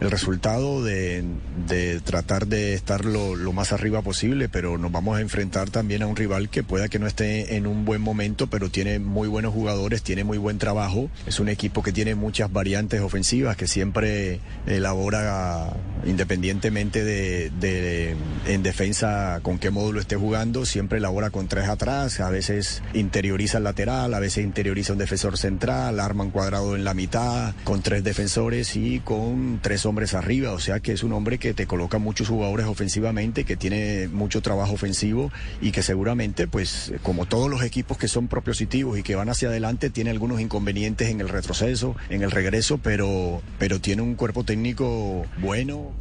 el 0.00 0.10
resultado, 0.10 0.84
de, 0.84 1.24
de 1.66 1.98
tratar 2.00 2.48
de 2.48 2.74
estar 2.74 3.06
lo, 3.06 3.34
más 3.54 3.72
arriba 3.72 4.02
posible, 4.02 4.50
pero 4.50 4.76
nos 4.76 4.92
vamos 4.92 5.16
a 5.16 5.22
enfrentar 5.22 5.70
también 5.70 6.02
a 6.02 6.06
un 6.06 6.16
rival 6.16 6.50
que 6.50 6.62
pueda 6.62 6.88
que 6.88 6.98
no 6.98 7.06
esté 7.06 7.56
en 7.56 7.66
un 7.66 7.86
buen 7.86 8.02
momento, 8.02 8.48
pero 8.48 8.68
tiene 8.68 8.98
muy 8.98 9.26
buenos 9.26 9.54
jugadores, 9.54 10.02
tiene 10.02 10.22
muy 10.22 10.36
buen 10.36 10.58
trabajo. 10.58 11.08
Es 11.26 11.40
un 11.40 11.48
equipo 11.48 11.82
que 11.82 11.90
tiene 11.90 12.14
muchas 12.14 12.52
variantes 12.52 13.00
ofensivas, 13.00 13.56
que 13.56 13.66
siempre 13.66 14.40
elabora 14.66 15.72
independientemente 16.04 17.04
de, 17.04 17.50
de 17.58 18.14
en 18.46 18.62
defensa 18.62 19.40
con 19.42 19.58
qué 19.58 19.70
módulo 19.70 19.98
esté 19.98 20.16
jugando, 20.16 20.66
siempre 20.66 20.98
elabora 20.98 21.30
con 21.30 21.48
tres 21.48 21.68
atrás, 21.68 22.20
a 22.20 22.28
veces 22.28 22.82
interioriza 22.92 23.56
el 23.56 23.64
lateral, 23.78 24.12
a 24.12 24.18
veces 24.18 24.42
interioriza 24.42 24.92
un 24.92 24.98
defensor 24.98 25.38
central, 25.38 26.00
arma 26.00 26.24
un 26.24 26.30
cuadrado 26.32 26.74
en 26.74 26.82
la 26.82 26.94
mitad, 26.94 27.54
con 27.62 27.80
tres 27.80 28.02
defensores 28.02 28.74
y 28.74 28.98
con 28.98 29.60
tres 29.62 29.86
hombres 29.86 30.14
arriba, 30.14 30.50
o 30.50 30.58
sea 30.58 30.80
que 30.80 30.90
es 30.90 31.04
un 31.04 31.12
hombre 31.12 31.38
que 31.38 31.54
te 31.54 31.68
coloca 31.68 31.98
muchos 31.98 32.26
jugadores 32.26 32.66
ofensivamente, 32.66 33.44
que 33.44 33.56
tiene 33.56 34.08
mucho 34.08 34.42
trabajo 34.42 34.72
ofensivo 34.72 35.30
y 35.60 35.70
que 35.70 35.82
seguramente, 35.82 36.48
pues 36.48 36.92
como 37.04 37.26
todos 37.26 37.48
los 37.48 37.62
equipos 37.62 37.98
que 37.98 38.08
son 38.08 38.26
propositivos 38.26 38.98
y 38.98 39.04
que 39.04 39.14
van 39.14 39.28
hacia 39.28 39.46
adelante, 39.46 39.90
tiene 39.90 40.10
algunos 40.10 40.40
inconvenientes 40.40 41.08
en 41.08 41.20
el 41.20 41.28
retroceso, 41.28 41.94
en 42.10 42.22
el 42.22 42.32
regreso, 42.32 42.78
pero, 42.78 43.42
pero 43.60 43.80
tiene 43.80 44.02
un 44.02 44.16
cuerpo 44.16 44.42
técnico 44.42 45.24
bueno, 45.40 45.92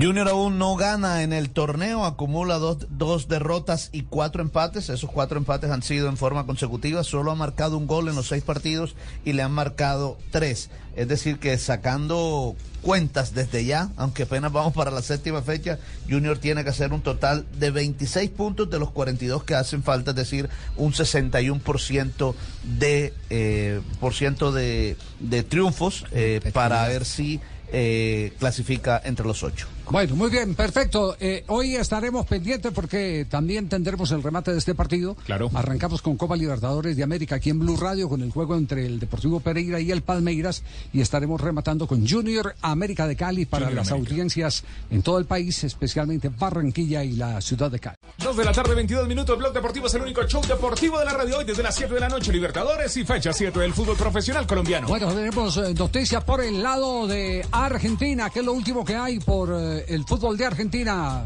Junior 0.00 0.28
aún 0.28 0.58
no 0.58 0.76
gana 0.76 1.22
en 1.22 1.32
el 1.32 1.50
torneo, 1.50 2.04
acumula 2.04 2.58
dos, 2.58 2.86
dos 2.90 3.26
derrotas 3.28 3.88
y 3.92 4.02
cuatro 4.02 4.42
empates. 4.42 4.90
Esos 4.90 5.10
cuatro 5.10 5.38
empates 5.38 5.70
han 5.70 5.82
sido 5.82 6.08
en 6.08 6.16
forma 6.16 6.46
consecutiva. 6.46 7.02
Solo 7.04 7.30
ha 7.30 7.34
marcado 7.34 7.76
un 7.76 7.86
gol 7.86 8.08
en 8.08 8.14
los 8.14 8.28
seis 8.28 8.42
partidos 8.42 8.94
y 9.24 9.32
le 9.32 9.42
han 9.42 9.52
marcado 9.52 10.18
tres. 10.30 10.70
Es 10.94 11.08
decir, 11.08 11.38
que 11.38 11.56
sacando 11.58 12.56
cuentas 12.82 13.34
desde 13.34 13.64
ya, 13.64 13.90
aunque 13.96 14.24
apenas 14.24 14.52
vamos 14.52 14.72
para 14.72 14.90
la 14.90 15.02
séptima 15.02 15.42
fecha, 15.42 15.78
Junior 16.08 16.38
tiene 16.38 16.64
que 16.64 16.70
hacer 16.70 16.92
un 16.92 17.02
total 17.02 17.46
de 17.58 17.70
26 17.70 18.30
puntos 18.30 18.70
de 18.70 18.78
los 18.78 18.90
42 18.90 19.44
que 19.44 19.54
hacen 19.54 19.82
falta, 19.82 20.10
es 20.10 20.16
decir, 20.16 20.48
un 20.76 20.92
61% 20.92 22.34
de, 22.78 23.14
eh, 23.30 23.80
por 24.00 24.14
ciento 24.14 24.52
de, 24.52 24.96
de 25.20 25.42
triunfos 25.42 26.04
eh, 26.12 26.40
para 26.52 26.86
ver 26.88 27.04
si 27.04 27.40
eh, 27.72 28.32
clasifica 28.38 29.00
entre 29.04 29.26
los 29.26 29.42
ocho. 29.42 29.66
Bueno, 29.90 30.16
muy 30.16 30.28
bien, 30.28 30.54
perfecto. 30.54 31.16
Eh, 31.18 31.44
hoy 31.48 31.74
estaremos 31.76 32.26
pendientes 32.26 32.72
porque 32.72 33.26
también 33.30 33.70
tendremos 33.70 34.10
el 34.10 34.22
remate 34.22 34.52
de 34.52 34.58
este 34.58 34.74
partido. 34.74 35.14
Claro. 35.24 35.50
Arrancamos 35.54 36.02
con 36.02 36.16
Copa 36.18 36.36
Libertadores 36.36 36.94
de 36.94 37.02
América 37.02 37.36
aquí 37.36 37.48
en 37.50 37.58
Blue 37.58 37.76
Radio 37.76 38.06
con 38.08 38.20
el 38.20 38.30
juego 38.30 38.54
entre 38.56 38.84
el 38.84 39.00
Deportivo 39.00 39.40
Pereira 39.40 39.80
y 39.80 39.90
el 39.90 40.02
Palmeiras 40.02 40.62
y 40.92 41.00
estaremos 41.00 41.40
rematando 41.40 41.86
con 41.86 42.06
Junior 42.06 42.54
América 42.60 43.06
de 43.06 43.16
Cali 43.16 43.46
para 43.46 43.66
Junior 43.66 43.80
las 43.82 43.90
América. 43.92 44.10
audiencias 44.12 44.64
en 44.90 45.02
todo 45.02 45.18
el 45.18 45.24
país, 45.24 45.64
especialmente 45.64 46.28
Barranquilla 46.28 47.02
y 47.02 47.12
la 47.12 47.40
ciudad 47.40 47.70
de 47.70 47.78
Cali. 47.78 47.96
Dos 48.18 48.36
de 48.36 48.44
la 48.44 48.52
tarde, 48.52 48.74
22 48.74 49.08
minutos. 49.08 49.38
Blog 49.38 49.54
Deportivo 49.54 49.86
es 49.86 49.94
el 49.94 50.02
único 50.02 50.22
show 50.24 50.42
deportivo 50.46 50.98
de 50.98 51.06
la 51.06 51.12
radio 51.14 51.38
hoy 51.38 51.44
desde 51.46 51.62
las 51.62 51.74
7 51.74 51.94
de 51.94 52.00
la 52.00 52.08
noche. 52.10 52.30
Libertadores 52.30 52.94
y 52.98 53.04
fecha 53.06 53.32
7 53.32 53.58
del 53.58 53.72
fútbol 53.72 53.96
profesional 53.96 54.46
colombiano. 54.46 54.86
Bueno, 54.86 55.14
tenemos 55.14 55.56
eh, 55.56 55.72
noticias 55.72 56.22
por 56.24 56.42
el 56.44 56.62
lado 56.62 57.06
de 57.06 57.46
Argentina, 57.52 58.28
que 58.28 58.40
es 58.40 58.44
lo 58.44 58.52
último 58.52 58.84
que 58.84 58.94
hay 58.94 59.18
por 59.20 59.50
eh, 59.54 59.77
el 59.88 60.04
fútbol 60.04 60.36
de 60.36 60.46
Argentina. 60.46 61.24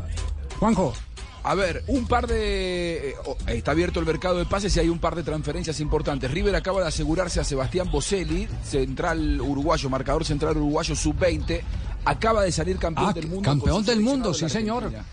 Juanjo. 0.59 0.93
A 1.45 1.55
ver, 1.57 1.83
un 1.89 2.07
par 2.07 2.29
de. 2.29 3.11
eh, 3.11 3.15
está 3.49 3.73
abierto 3.73 3.99
el 3.99 4.07
mercado 4.07 4.37
de 4.39 4.45
pases 4.47 4.77
y 4.77 4.81
hay 4.81 4.89
un 4.89 5.01
par 5.01 5.17
de 5.17 5.25
transferencias 5.25 5.81
importantes. 5.81 6.31
River 6.31 6.55
acaba 6.55 6.81
de 6.83 6.87
asegurarse 6.89 7.41
a 7.41 7.45
Sebastián 7.45 7.91
Boselli, 7.91 8.47
central 8.65 9.41
uruguayo, 9.41 9.91
marcador 9.91 10.25
central 10.25 10.57
uruguayo 10.57 10.95
sub-20. 10.95 11.61
Acaba 12.05 12.43
de 12.43 12.53
salir 12.53 12.77
campeón 12.79 13.09
Ah, 13.11 13.13
del 13.13 13.27
mundo. 13.27 13.43
campeón 13.43 13.85
del 13.85 14.01
mundo, 14.01 14.33
sí, 14.35 14.49
señor. 14.49 14.85
Argentina. 14.85 15.05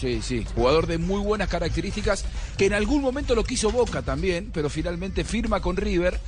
Sí, 0.00 0.20
sí, 0.22 0.46
jugador 0.54 0.86
de 0.86 0.96
muy 0.98 1.20
buenas 1.20 1.48
características, 1.48 2.24
que 2.56 2.66
en 2.66 2.72
algún 2.72 3.02
momento 3.02 3.34
lo 3.34 3.44
quiso 3.44 3.70
Boca 3.70 4.00
también, 4.02 4.50
pero 4.52 4.70
finalmente 4.70 5.24
firma 5.24 5.60
con 5.60 5.76
River 5.76 6.18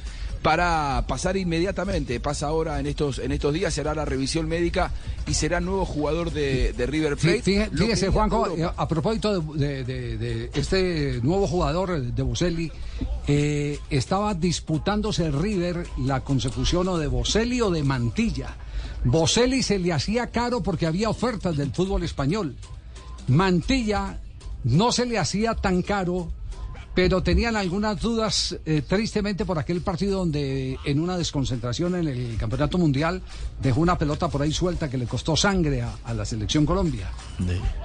para 0.42 1.04
pasar 1.06 1.36
inmediatamente. 1.36 2.18
Pasa 2.20 2.48
ahora 2.48 2.80
en 2.80 2.86
estos, 2.86 3.18
en 3.20 3.30
estos 3.32 3.54
días, 3.54 3.72
será 3.72 3.94
la 3.94 4.04
revisión 4.04 4.48
médica 4.48 4.90
y 5.26 5.34
será 5.34 5.60
nuevo 5.60 5.84
jugador 5.86 6.32
de, 6.32 6.72
de 6.72 6.86
River 6.86 7.16
Plate. 7.16 7.42
fíjese, 7.42 7.70
fíjese, 7.76 8.08
Juanjo, 8.08 8.46
Europa. 8.48 8.62
eh, 8.62 8.74
a 8.76 8.88
propósito 8.88 9.40
de, 9.40 9.84
de- 9.84 9.84
de- 9.84 10.16
de 10.18 10.50
este 10.54 11.20
nuevo 11.22 11.46
jugador 11.46 12.00
de 12.02 12.22
Boselli, 12.22 12.72
eh, 13.28 13.78
estaba 13.88 14.34
disputándose 14.34 15.30
River 15.30 15.86
la 15.98 16.20
consecución 16.22 16.88
o 16.88 16.98
de 16.98 17.06
Boselli 17.06 17.60
o 17.60 17.70
de 17.70 17.84
Mantilla. 17.84 18.56
Boselli 19.04 19.62
se 19.62 19.78
le 19.78 19.92
hacía 19.92 20.28
caro 20.28 20.62
porque 20.62 20.86
había 20.86 21.08
ofertas 21.08 21.56
del 21.56 21.72
fútbol 21.72 22.02
español. 22.02 22.56
Mantilla 23.28 24.18
no 24.64 24.92
se 24.92 25.06
le 25.06 25.18
hacía 25.18 25.54
tan 25.54 25.82
caro 25.82 26.30
pero 26.94 27.22
tenían 27.22 27.56
algunas 27.56 28.00
dudas, 28.00 28.56
eh, 28.66 28.82
tristemente, 28.86 29.44
por 29.46 29.58
aquel 29.58 29.80
partido 29.80 30.18
donde 30.18 30.78
en 30.84 31.00
una 31.00 31.16
desconcentración 31.16 31.94
en 31.94 32.08
el 32.08 32.36
Campeonato 32.36 32.76
Mundial 32.78 33.22
dejó 33.62 33.80
una 33.80 33.96
pelota 33.96 34.28
por 34.28 34.42
ahí 34.42 34.52
suelta 34.52 34.90
que 34.90 34.98
le 34.98 35.06
costó 35.06 35.34
sangre 35.36 35.80
a, 35.82 35.94
a 36.04 36.12
la 36.14 36.24
selección 36.24 36.66
Colombia. 36.66 37.10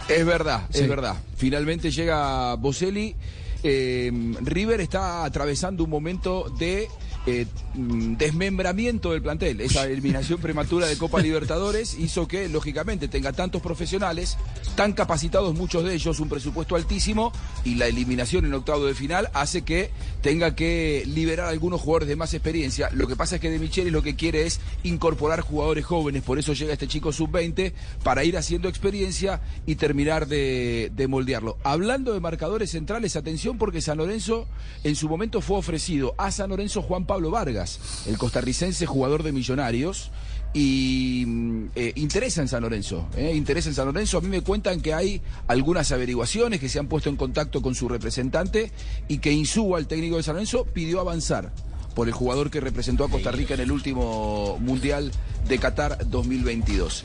Es 0.09 0.25
verdad, 0.25 0.67
Sí. 0.71 0.81
es 0.81 0.89
verdad. 0.89 1.15
Finalmente 1.37 1.89
llega 1.91 2.55
Boselli. 2.55 3.15
Eh, 3.63 4.11
River 4.41 4.81
está 4.81 5.23
atravesando 5.25 5.83
un 5.83 5.89
momento 5.89 6.53
de 6.59 6.87
eh, 7.27 7.45
mm, 7.73 8.15
desmembramiento 8.15 9.11
del 9.11 9.21
plantel. 9.21 9.59
Esa 9.59 9.85
eliminación 9.85 10.39
prematura 10.39 10.87
de 10.87 10.97
Copa 10.97 11.19
Libertadores 11.21 11.99
hizo 11.99 12.25
que, 12.25 12.47
lógicamente, 12.47 13.09
tenga 13.09 13.33
tantos 13.33 13.61
profesionales, 13.61 14.37
tan 14.77 14.93
capacitados 14.93 15.53
muchos 15.53 15.83
de 15.83 15.93
ellos, 15.93 16.21
un 16.21 16.29
presupuesto 16.29 16.77
altísimo, 16.77 17.33
y 17.65 17.75
la 17.75 17.87
eliminación 17.87 18.45
en 18.45 18.53
octavo 18.53 18.85
de 18.85 18.95
final 18.95 19.29
hace 19.33 19.63
que 19.63 19.91
tenga 20.21 20.55
que 20.55 21.03
liberar 21.05 21.47
a 21.47 21.49
algunos 21.49 21.81
jugadores 21.81 22.07
de 22.07 22.15
más 22.15 22.33
experiencia. 22.33 22.89
Lo 22.93 23.07
que 23.07 23.17
pasa 23.17 23.35
es 23.35 23.41
que 23.41 23.49
De 23.49 23.59
Michelis 23.59 23.91
lo 23.91 24.01
que 24.01 24.15
quiere 24.15 24.45
es 24.45 24.61
incorporar 24.83 25.41
jugadores 25.41 25.83
jóvenes, 25.83 26.23
por 26.23 26.39
eso 26.39 26.53
llega 26.53 26.71
este 26.71 26.87
chico 26.87 27.11
sub-20, 27.11 27.73
para 28.03 28.23
ir 28.23 28.37
haciendo 28.37 28.69
experiencia 28.69 29.41
y 29.65 29.75
terminar 29.75 30.27
de, 30.27 30.93
de 30.95 31.07
moldearlo. 31.09 31.57
Hablando 31.65 32.13
de 32.13 32.21
marcadores 32.21 32.71
centrales, 32.71 33.17
atención 33.17 33.57
porque 33.57 33.81
San 33.81 33.97
Lorenzo 33.97 34.47
en 34.85 34.95
su 34.95 35.09
momento 35.09 35.41
fue 35.41 35.57
ofrecido 35.57 36.15
a 36.17 36.31
San 36.31 36.51
Lorenzo 36.51 36.81
Juan 36.81 37.05
Pablo 37.05 37.16
Vargas, 37.25 37.79
el 38.07 38.17
costarricense 38.17 38.85
jugador 38.85 39.23
de 39.23 39.31
Millonarios. 39.31 40.11
Y 40.53 41.25
mm, 41.27 41.65
eh, 41.75 41.91
interesa 41.95 42.41
en 42.41 42.47
San 42.47 42.63
Lorenzo, 42.63 43.09
eh, 43.17 43.33
interesa 43.35 43.69
en 43.69 43.75
San 43.75 43.85
Lorenzo. 43.85 44.17
A 44.17 44.21
mí 44.21 44.29
me 44.29 44.41
cuentan 44.41 44.81
que 44.81 44.93
hay 44.93 45.21
algunas 45.47 45.91
averiguaciones 45.91 46.59
que 46.59 46.69
se 46.69 46.79
han 46.79 46.87
puesto 46.87 47.09
en 47.09 47.17
contacto 47.17 47.61
con 47.61 47.75
su 47.75 47.89
representante 47.89 48.71
y 49.07 49.17
que 49.17 49.31
Insúa, 49.31 49.77
el 49.77 49.87
técnico 49.87 50.15
de 50.17 50.23
San 50.23 50.35
Lorenzo, 50.35 50.65
pidió 50.65 51.01
avanzar 51.01 51.51
por 51.93 52.07
el 52.07 52.13
jugador 52.13 52.49
que 52.49 52.61
representó 52.61 53.03
a 53.03 53.09
Costa 53.09 53.31
Rica 53.31 53.55
en 53.55 53.59
el 53.59 53.71
último 53.71 54.57
Mundial 54.59 55.11
de 55.47 55.57
Qatar 55.57 56.07
2022. 56.07 57.03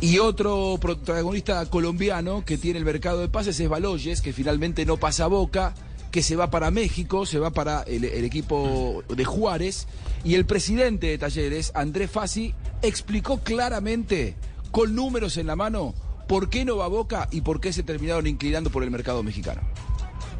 Y 0.00 0.18
otro 0.18 0.76
protagonista 0.80 1.64
colombiano 1.66 2.44
que 2.44 2.58
tiene 2.58 2.78
el 2.78 2.84
mercado 2.84 3.20
de 3.20 3.28
pases 3.28 3.58
es 3.58 3.68
Baloyes, 3.68 4.20
que 4.20 4.34
finalmente 4.34 4.84
no 4.84 4.98
pasa 4.98 5.24
a 5.24 5.28
boca, 5.28 5.74
que 6.10 6.22
se 6.22 6.36
va 6.36 6.50
para 6.50 6.70
México, 6.70 7.26
se 7.26 7.38
va 7.38 7.50
para 7.50 7.82
el, 7.82 8.04
equipo 8.04 9.02
de 9.08 9.24
Juárez. 9.24 9.86
Y 10.24 10.34
el 10.34 10.46
presidente 10.46 11.08
de 11.08 11.18
Talleres, 11.18 11.72
Andrés 11.74 12.10
Fassi, 12.10 12.54
explicó 12.82 13.38
claramente, 13.38 14.34
con 14.70 14.94
números 14.94 15.36
en 15.36 15.46
la 15.46 15.56
mano, 15.56 15.94
por 16.28 16.50
qué 16.50 16.64
no 16.64 16.76
va 16.76 16.88
boca 16.88 17.28
y 17.30 17.42
por 17.42 17.60
qué 17.60 17.72
se 17.72 17.82
terminaron 17.82 18.26
inclinando 18.26 18.70
por 18.70 18.82
el 18.82 18.90
mercado 18.90 19.22
mexicano. 19.22 19.62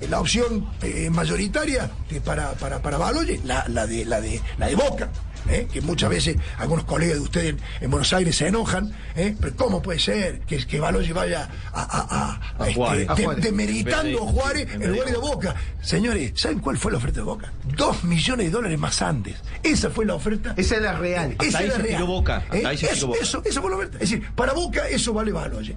la 0.09 0.21
opción 0.21 0.69
eh, 0.83 1.09
mayoritaria 1.11 1.91
eh, 2.11 2.21
para, 2.21 2.53
para, 2.53 2.83
para 2.83 2.99
Baloyes, 2.99 3.45
la, 3.45 3.67
la, 3.69 3.87
de, 3.87 4.05
la, 4.05 4.21
de, 4.21 4.41
la 4.59 4.67
de 4.67 4.75
Boca. 4.75 5.11
¿Eh? 5.49 5.67
que 5.73 5.81
muchas 5.81 6.11
veces 6.11 6.37
algunos 6.59 6.85
colegas 6.85 7.17
de 7.17 7.21
ustedes 7.23 7.49
en, 7.51 7.59
en 7.81 7.91
Buenos 7.91 8.13
Aires 8.13 8.37
se 8.37 8.49
enojan, 8.49 8.93
¿eh? 9.15 9.35
pero 9.41 9.55
¿cómo 9.57 9.83
puede 9.83 9.99
ser 9.99 10.41
que, 10.41 10.59
que 10.67 10.81
Baloyes 10.81 11.13
vaya 11.15 11.49
a, 11.73 11.81
a, 11.83 12.01
a, 12.01 12.63
a, 12.65 12.69
este, 12.69 12.75
Juárez. 12.75 13.09
A 13.09 13.15
de- 13.15 13.25
Juárez. 13.25 13.45
demeritando 13.45 14.23
a 14.25 14.33
Juárez 14.33 14.69
En 14.75 14.91
lugar 14.93 15.11
de 15.11 15.17
Boca? 15.19 15.55
Señores, 15.83 16.33
¿saben 16.37 16.59
cuál 16.61 16.79
fue 16.79 16.93
la 16.93 16.99
oferta 16.99 17.21
de 17.21 17.25
Boca? 17.25 17.53
Dos 17.77 18.05
millones 18.05 18.47
de 18.47 18.53
dólares 18.53 18.79
más 18.79 19.01
antes. 19.03 19.37
Esa 19.63 19.91
fue 19.91 20.05
la 20.05 20.15
oferta. 20.15 20.55
Esa 20.57 20.77
es 20.77 20.83
la 20.83 20.93
real. 20.95 21.33
Hasta 21.33 21.47
Esa 21.47 21.59
ahí 21.59 21.65
es 21.65 21.71
la 21.71 21.77
se 21.77 21.83
real. 21.83 21.95
tiró 21.97 22.07
Boca. 22.07 22.37
Hasta 22.39 22.57
¿Eh? 22.59 22.67
ahí 22.67 22.77
se 22.79 22.89
tiró 22.89 23.07
Boca. 23.09 23.19
Eso, 23.23 23.43
eso 23.45 23.61
fue 23.63 23.71
la 23.71 23.77
oferta. 23.77 23.95
Es 24.01 24.11
decir, 24.11 24.29
para 24.35 24.53
Boca 24.53 24.89
eso 24.89 25.13
vale 25.13 25.33
Baloyes. 25.33 25.77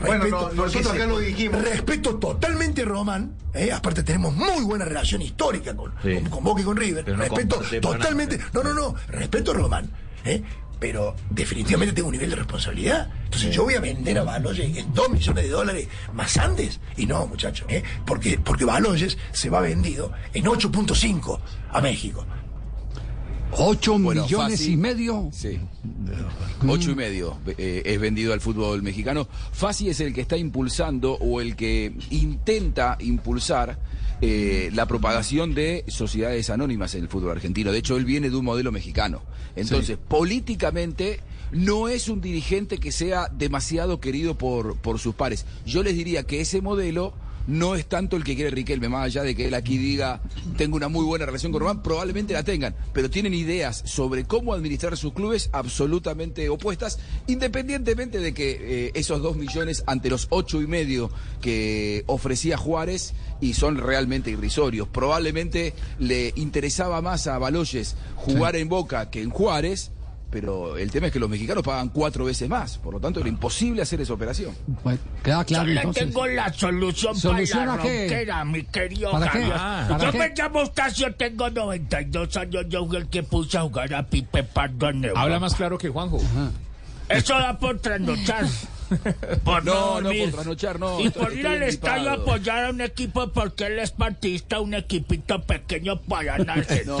Bueno, 0.00 0.24
Respeto- 0.24 0.50
no, 0.54 0.64
nosotros 0.64 0.86
acá 0.92 1.02
se- 1.04 1.06
lo 1.06 1.18
dijimos. 1.18 1.62
Respeto 1.62 2.16
totalmente 2.16 2.82
a 2.82 2.84
Román. 2.84 3.34
¿eh? 3.54 3.72
Aparte 3.72 4.02
tenemos 4.02 4.34
muy 4.34 4.64
buena 4.64 4.84
relación 4.84 5.22
histórica 5.22 5.74
con, 5.76 5.92
Sí. 6.02 6.14
con, 6.14 6.30
con 6.30 6.44
Boca 6.44 6.60
y 6.62 6.64
con 6.64 6.76
River. 6.76 7.04
Pero 7.04 7.16
respeto 7.16 7.60
totalmente. 7.80 8.38
No, 8.52 8.62
no, 8.62 8.72
no. 8.74 8.94
Respeto 9.08 9.50
a 9.50 9.54
Román. 9.54 9.90
¿eh? 10.24 10.42
Pero 10.80 11.16
definitivamente 11.30 11.92
tengo 11.92 12.06
un 12.08 12.12
nivel 12.12 12.30
de 12.30 12.36
responsabilidad. 12.36 13.10
Entonces 13.24 13.52
yo 13.52 13.64
voy 13.64 13.74
a 13.74 13.80
vender 13.80 14.16
a 14.18 14.22
Baloyes 14.22 14.76
en 14.76 14.94
2 14.94 15.10
millones 15.10 15.42
de 15.44 15.50
dólares 15.50 15.88
más 16.14 16.36
antes. 16.36 16.78
Y 16.96 17.06
no, 17.06 17.26
muchachos. 17.26 17.66
¿eh? 17.68 17.82
Porque, 18.06 18.38
porque 18.38 18.64
Baloyes 18.64 19.18
se 19.32 19.50
va 19.50 19.60
vendido 19.60 20.12
en 20.34 20.44
8.5 20.46 21.40
a 21.72 21.80
México. 21.80 22.24
8 23.52 23.98
Bueno, 23.98 24.22
millones 24.24 24.60
Fassi- 24.60 24.72
y 24.72 24.76
medio. 24.76 25.28
Sí. 25.32 25.58
Ocho 26.66 26.90
y 26.90 26.94
medio 26.94 27.38
eh, 27.56 27.82
es 27.84 28.00
vendido 28.00 28.32
al 28.32 28.40
fútbol 28.40 28.82
mexicano. 28.82 29.26
Fassi 29.52 29.88
es 29.88 30.00
el 30.00 30.12
que 30.12 30.20
está 30.20 30.36
impulsando 30.36 31.14
o 31.14 31.40
el 31.40 31.56
que 31.56 31.92
intenta 32.10 32.96
impulsar 33.00 33.78
eh, 34.20 34.70
la 34.74 34.86
propagación 34.86 35.54
de 35.54 35.84
sociedades 35.88 36.50
anónimas 36.50 36.94
en 36.94 37.02
el 37.02 37.08
fútbol 37.08 37.30
argentino. 37.32 37.72
De 37.72 37.78
hecho, 37.78 37.96
él 37.96 38.04
viene 38.04 38.30
de 38.30 38.36
un 38.36 38.44
modelo 38.44 38.72
mexicano. 38.72 39.22
Entonces, 39.56 39.96
políticamente 39.96 41.20
no 41.52 41.88
es 41.88 42.08
un 42.08 42.20
dirigente 42.20 42.78
que 42.78 42.92
sea 42.92 43.28
demasiado 43.28 44.00
querido 44.00 44.36
por, 44.36 44.76
por 44.76 44.98
sus 44.98 45.14
pares. 45.14 45.46
Yo 45.64 45.82
les 45.82 45.94
diría 45.96 46.24
que 46.24 46.40
ese 46.40 46.60
modelo 46.60 47.14
no 47.48 47.74
es 47.74 47.86
tanto 47.86 48.16
el 48.16 48.24
que 48.24 48.36
quiere 48.36 48.50
Riquelme, 48.50 48.90
más 48.90 49.06
allá 49.06 49.22
de 49.22 49.34
que 49.34 49.46
él 49.46 49.54
aquí 49.54 49.78
diga, 49.78 50.20
tengo 50.58 50.76
una 50.76 50.88
muy 50.88 51.04
buena 51.04 51.24
relación 51.24 51.50
con 51.50 51.62
Román, 51.62 51.82
probablemente 51.82 52.34
la 52.34 52.42
tengan, 52.42 52.76
pero 52.92 53.08
tienen 53.08 53.32
ideas 53.32 53.82
sobre 53.86 54.24
cómo 54.24 54.52
administrar 54.52 54.96
sus 54.98 55.14
clubes 55.14 55.48
absolutamente 55.52 56.50
opuestas, 56.50 56.98
independientemente 57.26 58.18
de 58.18 58.34
que 58.34 58.58
eh, 58.60 58.92
esos 58.94 59.22
dos 59.22 59.36
millones 59.36 59.82
ante 59.86 60.10
los 60.10 60.26
ocho 60.28 60.60
y 60.60 60.66
medio 60.66 61.10
que 61.40 62.04
ofrecía 62.06 62.58
Juárez 62.58 63.14
y 63.40 63.54
son 63.54 63.78
realmente 63.78 64.30
irrisorios. 64.30 64.86
Probablemente 64.88 65.72
le 65.98 66.34
interesaba 66.36 67.00
más 67.00 67.26
a 67.26 67.38
Baloyes 67.38 67.96
jugar 68.16 68.56
en 68.56 68.68
Boca 68.68 69.10
que 69.10 69.22
en 69.22 69.30
Juárez. 69.30 69.90
Pero 70.30 70.76
el 70.76 70.90
tema 70.90 71.06
es 71.06 71.12
que 71.14 71.18
los 71.18 71.30
mexicanos 71.30 71.62
pagan 71.64 71.88
cuatro 71.88 72.26
veces 72.26 72.48
más, 72.50 72.76
por 72.76 72.92
lo 72.92 73.00
tanto 73.00 73.20
era 73.20 73.30
imposible 73.30 73.80
hacer 73.80 74.02
esa 74.02 74.12
operación. 74.12 74.54
Bueno, 74.84 74.98
queda 75.22 75.42
claro 75.44 75.64
Yo 75.68 75.72
le 75.72 75.80
entonces. 75.80 76.04
tengo 76.04 76.26
la 76.26 76.52
solución, 76.52 77.16
¿Solución 77.16 77.60
para 77.60 77.72
a 77.72 77.76
la 77.78 77.82
qué? 77.82 78.00
ronquera, 78.00 78.44
mi 78.44 78.62
querido 78.64 79.10
¿Para 79.10 79.30
qué? 79.32 79.38
Javier. 79.46 79.88
¿Para 79.88 80.04
Yo 80.04 80.12
qué? 80.12 80.18
me 80.18 80.28
llamo 80.36 80.60
Eustacio, 80.60 81.14
tengo 81.14 81.48
92 81.48 82.36
años, 82.36 82.66
yo 82.68 82.86
fui 82.86 82.96
el 82.98 83.08
que 83.08 83.22
puse 83.22 83.56
a 83.56 83.62
jugar 83.62 83.94
a 83.94 84.06
Pipe 84.06 84.42
Pardo 84.42 84.90
en 84.90 85.04
Europa. 85.04 85.22
Habla 85.22 85.40
más 85.40 85.54
claro 85.54 85.78
que 85.78 85.88
Juanjo. 85.88 86.18
Eso 87.08 87.32
da 87.38 87.58
por 87.58 87.78
trasnochar. 87.80 88.44
Por 89.44 89.64
no, 89.64 90.00
No, 90.00 90.10
por 90.10 90.30
trasnochar, 90.32 90.78
no. 90.80 91.00
Y 91.00 91.10
por 91.10 91.32
ir 91.32 91.46
al 91.46 91.62
estadio 91.62 92.10
a 92.10 92.14
apoyar 92.14 92.64
a 92.66 92.70
un 92.70 92.80
equipo 92.80 93.28
porque 93.32 93.66
él 93.66 93.78
es 93.78 93.90
partista, 93.90 94.60
un 94.60 94.74
equipito 94.74 95.42
pequeño 95.42 96.00
para 96.02 96.38
nacer. 96.38 96.86
No. 96.88 96.98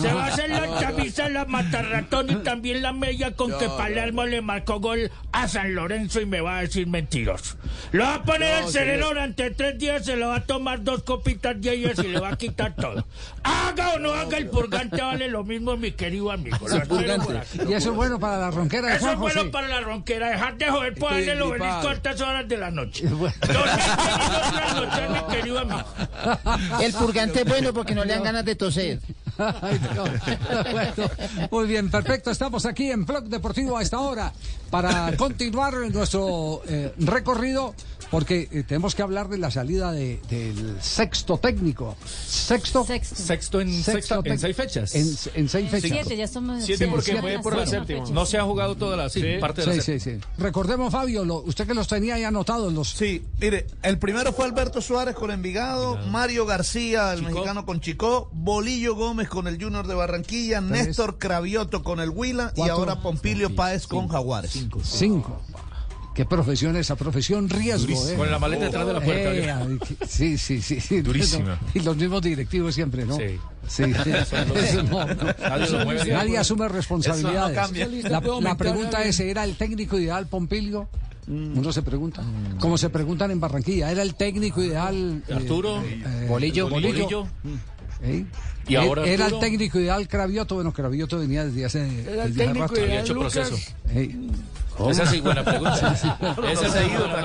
Se 0.00 0.12
va 0.12 0.24
a 0.24 0.26
hacer 0.28 0.48
la 0.50 0.60
No, 0.66 0.74
no. 0.74 0.80
camisa, 0.80 1.28
la 1.28 1.44
matarratón 1.44 2.30
y 2.30 2.34
también 2.44 2.82
la 2.82 2.92
media 2.92 3.34
con 3.34 3.50
No, 3.50 3.58
que 3.58 3.66
no, 3.66 3.76
Palermo 3.76 4.24
le 4.24 4.40
marcó 4.42 4.80
gol 4.80 5.10
a 5.32 5.48
San 5.48 5.74
Lorenzo 5.74 6.20
y 6.20 6.26
me 6.26 6.40
va 6.40 6.58
a 6.58 6.60
decir 6.62 6.86
mentiroso. 6.86 7.56
Lo 7.92 8.04
va 8.04 8.14
a 8.16 8.22
poner 8.22 8.60
No, 8.60 8.66
el 8.66 8.72
sereno 8.72 9.08
durante 9.08 9.50
tres 9.50 9.78
días, 9.78 10.04
se 10.04 10.16
lo 10.16 10.28
va 10.28 10.36
a 10.36 10.44
tomar 10.44 10.82
dos 10.82 11.02
copitas 11.02 11.60
de 11.60 11.72
ellas 11.72 11.98
y 11.98 12.08
le 12.08 12.20
va 12.20 12.30
a 12.30 12.36
quitar 12.38 12.74
todo. 12.74 13.06
Haga 13.42 13.94
o 13.94 13.98
no 13.98 14.12
haga, 14.14 14.38
el 14.38 14.48
purgante 14.48 15.00
vale 15.02 15.28
lo 15.28 15.44
mismo, 15.44 15.76
mi 15.76 15.92
querido 15.92 16.30
amigo. 16.30 16.56
Lo. 16.68 17.68
Y 17.68 17.74
eso 17.74 17.90
es 17.90 17.96
bueno 17.96 18.18
para 18.18 18.38
la 18.38 18.50
ronquera 18.50 18.88
de 18.88 18.96
Eso 18.96 19.10
es 19.12 19.18
bueno 19.18 19.50
para 19.50 19.68
la 19.68 19.80
ronquera, 19.80 20.30
dejar 20.30 20.56
de 20.56 20.70
joder 20.70 20.94
por 20.94 21.12
El 21.26 21.42
obelisco 21.42 21.88
a 21.88 21.92
estas 21.94 22.20
horas 22.20 22.48
de 22.48 22.56
la 22.56 22.70
noche. 22.78 23.04
Mi 23.08 23.30
querido 25.34 25.58
amigo. 25.58 25.82
El 26.80 26.92
purgante 26.92 27.40
es 27.40 27.48
bueno 27.48 27.72
porque 27.72 27.94
no 27.94 28.04
le 28.04 28.14
dan 28.14 28.22
ganas 28.22 28.44
de 28.44 28.54
toser. 28.54 29.00
Ay, 29.38 29.80
no. 29.94 30.04
Bueno, 30.72 30.92
muy 31.50 31.66
bien, 31.66 31.90
perfecto. 31.90 32.30
Estamos 32.30 32.66
aquí 32.66 32.90
en 32.90 33.06
Blog 33.06 33.24
Deportivo 33.24 33.78
a 33.78 33.82
esta 33.82 34.00
hora 34.00 34.32
para 34.70 35.16
continuar 35.16 35.74
nuestro 35.90 36.62
eh, 36.68 36.92
recorrido 36.98 37.74
porque 38.10 38.48
eh, 38.50 38.62
tenemos 38.66 38.94
que 38.94 39.02
hablar 39.02 39.28
de 39.28 39.38
la 39.38 39.50
salida 39.50 39.92
de- 39.92 40.20
del 40.30 40.76
sexto 40.80 41.38
técnico. 41.38 41.96
Sexto. 42.04 42.84
Sexto 42.84 43.60
en, 43.60 43.68
sexta- 43.82 44.16
en 44.16 44.22
tec- 44.22 44.38
seis 44.38 44.56
fechas. 44.56 44.94
En, 44.94 45.06
en 45.34 45.48
seis 45.48 45.70
fechas. 45.70 45.90
Siete, 45.90 46.16
ya 46.16 46.26
somos. 46.26 46.64
Siete 46.64 46.84
sí, 46.86 46.90
porque 46.90 47.04
siete 47.12 47.20
fue 47.20 47.38
por 47.42 47.56
la 47.56 47.66
séptima. 47.66 48.04
No 48.10 48.24
se 48.26 48.38
ha 48.38 48.42
jugado 48.44 48.76
toda 48.76 48.96
la 48.96 49.08
sí, 49.10 49.22
parte 49.40 49.60
de 49.62 49.66
la 49.66 49.72
Sí, 49.74 49.80
séptima. 49.82 50.20
sí, 50.20 50.20
sí. 50.20 50.26
Recordemos, 50.42 50.92
Fabio, 50.92 51.24
lo- 51.24 51.42
usted 51.42 51.66
que 51.66 51.74
los 51.74 51.88
tenía 51.88 52.14
ahí 52.14 52.24
anotados, 52.24 52.72
los 52.72 52.88
Sí, 52.90 53.24
mire, 53.40 53.66
el 53.82 53.98
primero 53.98 54.32
fue 54.32 54.44
Alberto 54.46 54.80
Suárez 54.80 55.14
con 55.14 55.30
Envigado, 55.30 55.96
Mario 56.08 56.46
García, 56.46 57.12
el 57.12 57.22
mexicano 57.22 57.66
con 57.66 57.80
Chicó, 57.80 58.30
Bolillo 58.32 58.94
Gómez 58.94 59.28
con 59.28 59.46
el 59.48 59.62
Junior 59.62 59.86
de 59.86 59.94
Barranquilla, 59.94 60.60
Tres. 60.66 60.86
Néstor 60.86 61.18
Cravioto 61.18 61.82
con 61.82 62.00
el 62.00 62.10
Huila 62.10 62.52
y 62.56 62.62
ahora 62.68 63.00
Pompilio 63.00 63.54
Páez 63.54 63.86
con 63.86 64.08
Jaguares. 64.08 64.52
cinco. 64.84 65.40
Qué 66.18 66.24
profesión 66.24 66.74
esa, 66.74 66.96
profesión 66.96 67.48
riesgo, 67.48 68.08
¿eh? 68.08 68.16
Con 68.16 68.28
la 68.28 68.40
maleta 68.40 68.64
detrás 68.64 68.84
de 68.88 68.92
la 68.92 69.00
puerta. 69.00 69.32
Eh, 69.32 69.78
sí, 70.04 70.36
sí, 70.36 70.60
sí, 70.60 70.80
sí. 70.80 71.00
Durísima. 71.02 71.60
Y 71.74 71.78
los 71.78 71.96
mismos 71.96 72.22
directivos 72.22 72.74
siempre, 72.74 73.04
¿no? 73.04 73.14
Sí. 73.14 73.38
Sí, 73.68 73.84
Eso 74.56 74.82
no, 74.82 75.06
no. 75.06 76.04
Nadie 76.08 76.38
asume 76.38 76.66
responsabilidades. 76.66 77.52
Eso 77.52 77.60
no 77.60 77.66
cambia. 77.68 78.10
La, 78.10 78.40
la 78.40 78.56
pregunta 78.56 79.04
es, 79.04 79.20
¿era 79.20 79.44
el 79.44 79.54
técnico 79.54 79.96
ideal 79.96 80.26
Pompilio? 80.26 80.88
Uno 81.28 81.72
se 81.72 81.82
pregunta. 81.82 82.24
Como 82.58 82.76
se 82.78 82.90
preguntan 82.90 83.30
en 83.30 83.38
Barranquilla, 83.38 83.92
¿era 83.92 84.02
el 84.02 84.16
técnico 84.16 84.60
ideal? 84.60 85.22
eh, 85.28 85.34
Arturo, 85.34 85.80
eh, 85.84 86.26
Bolillo, 86.28 86.68
Bolillo. 86.68 87.04
Bolillo. 87.04 87.28
¿Eh? 88.02 88.24
Y 88.68 88.76
ahora 88.76 89.04
¿Era 89.06 89.26
el 89.26 89.38
técnico 89.40 89.78
ideal 89.80 90.06
Cravioto? 90.08 90.54
Bueno, 90.56 90.72
Cravioto 90.72 91.18
venía 91.18 91.44
desde 91.46 91.64
hace, 91.64 91.80
Era 91.80 91.88
el 91.88 92.04
desde 92.06 92.20
hace 92.22 92.32
técnico 92.34 92.60
rato. 92.66 92.74
ideal, 92.74 92.88
Había 92.90 93.00
hecho 93.00 93.14
Lucas. 93.14 93.32
proceso. 93.32 93.56
Esa 94.90 95.06
sí, 95.06 95.20
buena 95.20 95.42
pregunta. 95.44 95.96
Sí, 95.96 96.02
sí. 96.02 96.08
Esa 96.52 96.68
sí, 96.68 96.78
buena 96.96 97.16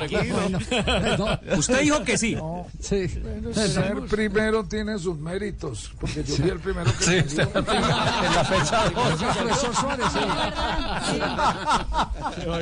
pregunta. 0.58 1.40
No. 1.50 1.58
Usted 1.58 1.82
dijo 1.82 2.04
que 2.04 2.18
sí. 2.18 2.36
Sí. 2.80 3.08
Ser 3.54 4.02
primero 4.10 4.64
tiene 4.64 4.98
sus 4.98 5.20
méritos, 5.20 5.94
porque 6.00 6.24
yo 6.24 6.36
fui 6.36 6.50
el 6.50 6.60
primero 6.60 6.92
que 6.98 7.04
Sí, 7.04 7.18
usted 7.28 7.48
en 7.56 7.66
la 8.34 8.44
fecha 8.44 8.86
sí. 10.12 10.20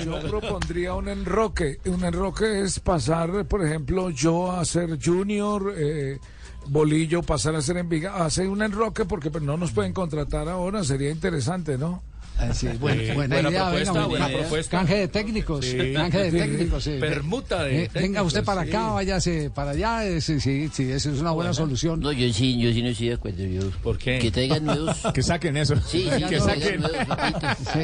Yo 0.06 0.20
propondría 0.30 0.94
un 0.96 1.08
enroque. 1.08 1.80
Un 1.86 2.04
enroque 2.04 2.60
es 2.62 2.82
pasar, 2.82 3.46
por 3.46 3.66
ejemplo, 3.66 4.10
yo 4.10 4.52
a 4.52 4.66
ser 4.66 5.00
junior, 5.02 5.74
eh, 5.78 6.20
Bolillo 6.68 7.22
pasar 7.24 7.56
a 7.56 7.62
ser 7.62 7.78
Envigado. 7.78 8.24
Hacer 8.24 8.48
un 8.48 8.62
enroque 8.62 9.06
porque 9.06 9.30
pues, 9.30 9.44
no 9.44 9.58
nos 9.58 9.72
pueden 9.72 9.94
contratar 9.94 10.48
ahora, 10.50 10.84
sería 10.84 11.12
interesante, 11.12 11.78
¿no? 11.78 12.04
Ah, 12.42 12.54
sí, 12.54 12.68
buena, 12.80 13.02
Sí, 13.04 13.12
buena 13.12 13.36
buena 13.36 13.50
idea, 13.50 13.62
propuesta, 13.66 13.94
venga, 13.94 14.08
buena 14.08 14.28
venga. 14.28 14.40
propuesta. 14.40 14.78
Canje 14.78 14.96
de 14.96 15.08
técnicos, 15.08 15.66
Sí. 15.66 15.94
canje 15.94 16.18
de 16.18 16.32
técnicos, 16.32 16.84
sí. 16.84 16.98
Permuta 17.00 17.64
de 17.64 17.84
Eh, 17.84 17.90
venga 17.94 18.24
usted 18.24 18.40
técnicos, 18.40 18.44
para 18.44 18.64
sí. 18.64 18.70
acá, 18.70 18.88
váyase 18.94 19.50
para 19.52 19.72
allá, 19.72 20.06
eh, 20.06 20.22
sí, 20.22 20.40
sí, 20.40 20.70
sí, 20.74 20.92
eso 20.92 21.12
es 21.12 21.20
una 21.20 21.32
buena 21.32 21.54
solución. 21.54 22.00
No, 22.00 22.12
yo 22.12 22.34
sí, 22.34 22.58
yo 22.60 22.72
sí 22.74 22.82
no 22.82 22.90
estoy 22.90 23.10
de 23.10 23.14
acuerdo. 23.14 23.44
Yo, 23.46 23.62
¿Por 23.84 23.98
qué? 23.98 24.18
Que 24.20 24.32
traigan 24.32 24.66
nuevos. 24.66 24.98
Que 25.14 25.22
saquen 25.24 25.56
eso. 25.58 25.76
Sí, 25.88 26.10
sí, 26.14 26.24
Que 26.24 26.30
que 26.30 26.40
saquen. 26.40 26.82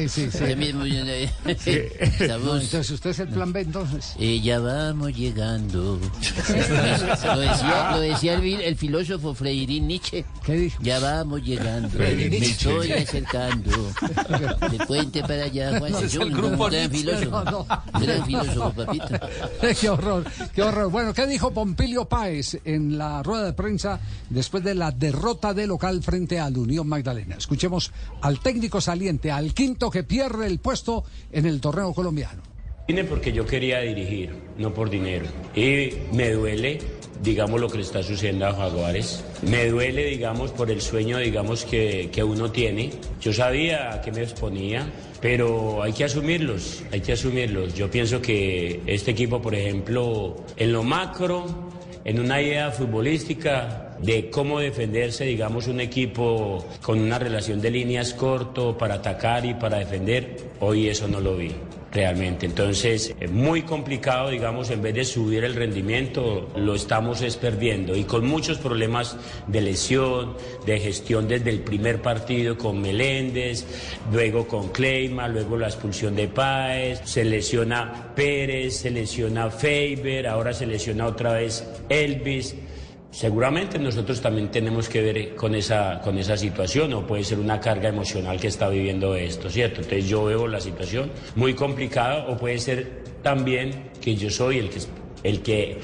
Sí, 0.08 0.28
sí, 0.30 0.54
mismo, 0.56 0.84
yo- 0.86 0.98
No, 2.28 2.56
entonces 2.60 2.90
usted 2.90 3.10
es 3.10 3.18
el 3.20 3.28
plan 3.28 3.52
B, 3.52 3.60
entonces. 3.60 4.14
Eh, 4.18 4.40
ya 4.40 4.58
vamos 4.58 5.14
llegando. 5.16 6.00
lo 7.24 7.38
decía, 7.40 7.90
lo 7.92 8.00
decía 8.00 8.34
el, 8.34 8.60
el 8.60 8.76
filósofo 8.76 9.34
Freirín 9.34 9.86
Nietzsche. 9.86 10.24
¿Qué 10.44 10.54
dijo? 10.54 10.78
Ya 10.82 10.98
vamos 10.98 11.42
llegando. 11.42 11.96
Me 11.98 12.36
estoy 12.38 12.92
acercando. 12.92 13.70
De 14.70 14.86
puente 14.86 15.20
para 15.22 15.44
allá, 15.44 15.70
Juan. 15.78 15.92
No, 15.92 15.98
es 15.98 16.12
yo, 16.12 16.22
el 16.22 16.28
un 16.28 16.34
grupo 16.34 16.66
gran 16.66 16.90
Nietzsche. 16.90 16.98
filósofo. 16.98 17.44
No, 17.44 17.50
no. 17.50 18.00
Gran 18.00 18.24
filósofo, 18.26 18.72
papito. 18.72 19.06
qué 19.80 19.88
horror, 19.90 20.24
qué 20.54 20.62
horror. 20.62 20.90
Bueno, 20.90 21.14
¿qué 21.14 21.26
dijo 21.26 21.52
Pompilio 21.52 22.06
Páez 22.08 22.58
en 22.64 22.98
la 22.98 23.22
rueda 23.22 23.44
de 23.44 23.52
prensa 23.52 24.00
después 24.30 24.62
de 24.64 24.74
la 24.74 24.90
derrota 24.90 25.54
de 25.54 25.66
local 25.66 26.02
frente 26.02 26.38
al 26.40 26.56
Unión 26.56 26.88
Magdalena? 26.88 27.36
Escuchemos 27.36 27.92
al 28.22 28.40
técnico 28.40 28.80
saliente, 28.80 29.30
al 29.30 29.54
quinto 29.54 29.90
que 29.90 30.02
pierde 30.04 30.46
el 30.46 30.58
puesto 30.58 31.04
en 31.32 31.46
el 31.46 31.60
torneo 31.60 31.92
colombiano. 31.92 32.42
Vine 32.86 33.04
porque 33.04 33.32
yo 33.32 33.44
quería 33.44 33.80
dirigir, 33.80 34.34
no 34.56 34.72
por 34.72 34.88
dinero. 34.88 35.26
Y 35.54 35.90
me 36.14 36.30
duele, 36.30 36.78
digamos, 37.22 37.60
lo 37.60 37.68
que 37.68 37.78
le 37.78 37.84
está 37.84 38.02
sucediendo 38.02 38.46
a 38.46 38.54
Jaguares. 38.54 39.24
Me 39.42 39.66
duele, 39.66 40.04
digamos, 40.06 40.50
por 40.52 40.70
el 40.70 40.80
sueño, 40.80 41.18
digamos, 41.18 41.64
que, 41.64 42.10
que 42.12 42.22
uno 42.22 42.50
tiene. 42.50 42.90
Yo 43.20 43.32
sabía 43.32 43.92
a 43.92 44.00
qué 44.00 44.12
me 44.12 44.22
exponía, 44.22 44.90
pero 45.20 45.82
hay 45.82 45.92
que 45.92 46.04
asumirlos, 46.04 46.82
hay 46.92 47.00
que 47.00 47.12
asumirlos. 47.12 47.74
Yo 47.74 47.90
pienso 47.90 48.20
que 48.20 48.80
este 48.86 49.10
equipo, 49.10 49.40
por 49.42 49.54
ejemplo, 49.54 50.36
en 50.56 50.72
lo 50.72 50.82
macro, 50.82 51.46
en 52.04 52.20
una 52.20 52.40
idea 52.40 52.70
futbolística 52.70 53.96
de 54.00 54.30
cómo 54.30 54.60
defenderse, 54.60 55.24
digamos, 55.24 55.66
un 55.66 55.80
equipo 55.80 56.64
con 56.82 57.00
una 57.00 57.18
relación 57.18 57.60
de 57.60 57.70
líneas 57.70 58.14
corto 58.14 58.78
para 58.78 58.94
atacar 58.94 59.44
y 59.44 59.54
para 59.54 59.78
defender, 59.78 60.36
hoy 60.60 60.88
eso 60.88 61.08
no 61.08 61.20
lo 61.20 61.36
vi 61.36 61.52
realmente. 61.92 62.46
Entonces, 62.46 63.14
es 63.18 63.30
muy 63.30 63.62
complicado, 63.62 64.30
digamos, 64.30 64.70
en 64.70 64.82
vez 64.82 64.94
de 64.94 65.04
subir 65.04 65.44
el 65.44 65.54
rendimiento, 65.54 66.48
lo 66.56 66.74
estamos 66.74 67.22
es 67.22 67.36
perdiendo 67.36 67.96
y 67.96 68.04
con 68.04 68.26
muchos 68.26 68.58
problemas 68.58 69.16
de 69.46 69.60
lesión, 69.60 70.36
de 70.66 70.80
gestión 70.80 71.28
desde 71.28 71.50
el 71.50 71.60
primer 71.60 72.02
partido 72.02 72.56
con 72.58 72.80
Meléndez, 72.80 73.64
luego 74.12 74.46
con 74.46 74.68
Kleima, 74.68 75.28
luego 75.28 75.56
la 75.56 75.68
expulsión 75.68 76.14
de 76.14 76.28
Páez, 76.28 77.00
se 77.04 77.24
lesiona 77.24 78.12
Pérez, 78.14 78.78
se 78.78 78.90
lesiona 78.90 79.50
Faber, 79.50 80.26
ahora 80.26 80.52
se 80.52 80.66
lesiona 80.66 81.06
otra 81.06 81.34
vez 81.34 81.66
Elvis. 81.88 82.54
Seguramente 83.10 83.78
nosotros 83.78 84.20
también 84.20 84.50
tenemos 84.50 84.88
que 84.88 85.00
ver 85.00 85.34
con 85.34 85.54
esa, 85.54 86.00
con 86.00 86.18
esa 86.18 86.36
situación 86.36 86.92
o 86.92 87.06
puede 87.06 87.24
ser 87.24 87.38
una 87.38 87.58
carga 87.58 87.88
emocional 87.88 88.38
que 88.38 88.48
está 88.48 88.68
viviendo 88.68 89.14
esto, 89.14 89.48
¿cierto? 89.48 89.80
Entonces 89.80 90.06
yo 90.06 90.26
veo 90.26 90.46
la 90.46 90.60
situación 90.60 91.10
muy 91.34 91.54
complicada 91.54 92.26
o 92.28 92.36
puede 92.36 92.58
ser 92.58 93.02
también 93.22 93.90
que 94.02 94.14
yo 94.14 94.28
soy 94.28 94.58
el 94.58 94.68
que, 94.68 94.80
el 95.22 95.42
que 95.42 95.78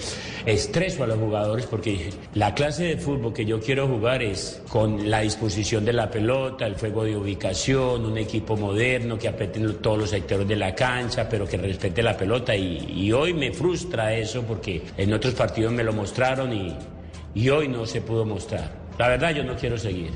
estreso 0.45 1.03
a 1.03 1.07
los 1.07 1.19
jugadores 1.19 1.65
porque 1.65 2.11
la 2.35 2.55
clase 2.55 2.85
de 2.85 2.97
fútbol 2.99 3.33
que 3.33 3.47
yo 3.47 3.59
quiero 3.59 3.89
jugar 3.89 4.23
es 4.23 4.63
con 4.69 5.11
la 5.11 5.23
disposición 5.23 5.83
de 5.87 5.95
la 5.95 6.11
pelota, 6.11 6.67
el 6.67 6.75
juego 6.75 7.05
de 7.05 7.17
ubicación, 7.17 8.05
un 8.05 8.19
equipo 8.19 8.55
moderno 8.55 9.19
que 9.19 9.29
apriete 9.29 9.61
en 9.61 9.75
todos 9.77 9.99
los 9.99 10.11
sectores 10.11 10.47
de 10.47 10.57
la 10.57 10.75
cancha, 10.75 11.27
pero 11.27 11.49
que 11.49 11.57
respete 11.57 12.03
la 12.03 12.19
pelota 12.19 12.55
y, 12.55 12.87
y 12.95 13.13
hoy 13.13 13.33
me 13.33 13.51
frustra 13.51 14.15
eso 14.15 14.43
porque 14.43 14.83
en 14.99 15.15
otros 15.15 15.33
partidos 15.33 15.73
me 15.73 15.83
lo 15.83 15.95
mostraron 15.95 16.53
y 16.53 16.77
y 17.35 17.49
hoy 17.49 17.69
no 17.69 17.85
se 17.87 18.01
pudo 18.01 18.25
mostrar. 18.25 18.71
La 18.99 19.09
verdad 19.09 19.35
yo 19.35 19.43
no 19.43 19.57
quiero 19.57 19.77
seguir, 19.77 20.13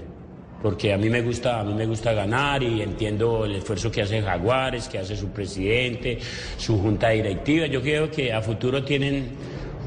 porque 0.62 0.92
a 0.92 0.98
mí 0.98 1.10
me 1.10 1.20
gusta, 1.20 1.60
a 1.60 1.64
mí 1.64 1.74
me 1.74 1.86
gusta 1.86 2.12
ganar 2.12 2.62
y 2.62 2.80
entiendo 2.80 3.44
el 3.44 3.56
esfuerzo 3.56 3.90
que 3.90 4.02
hace 4.02 4.22
Jaguares, 4.22 4.88
que 4.88 4.98
hace 4.98 5.16
su 5.16 5.28
presidente, 5.28 6.18
su 6.56 6.78
junta 6.80 7.10
directiva. 7.10 7.66
Yo 7.66 7.82
creo 7.82 8.10
que 8.10 8.32
a 8.32 8.40
futuro 8.40 8.84
tienen 8.84 9.30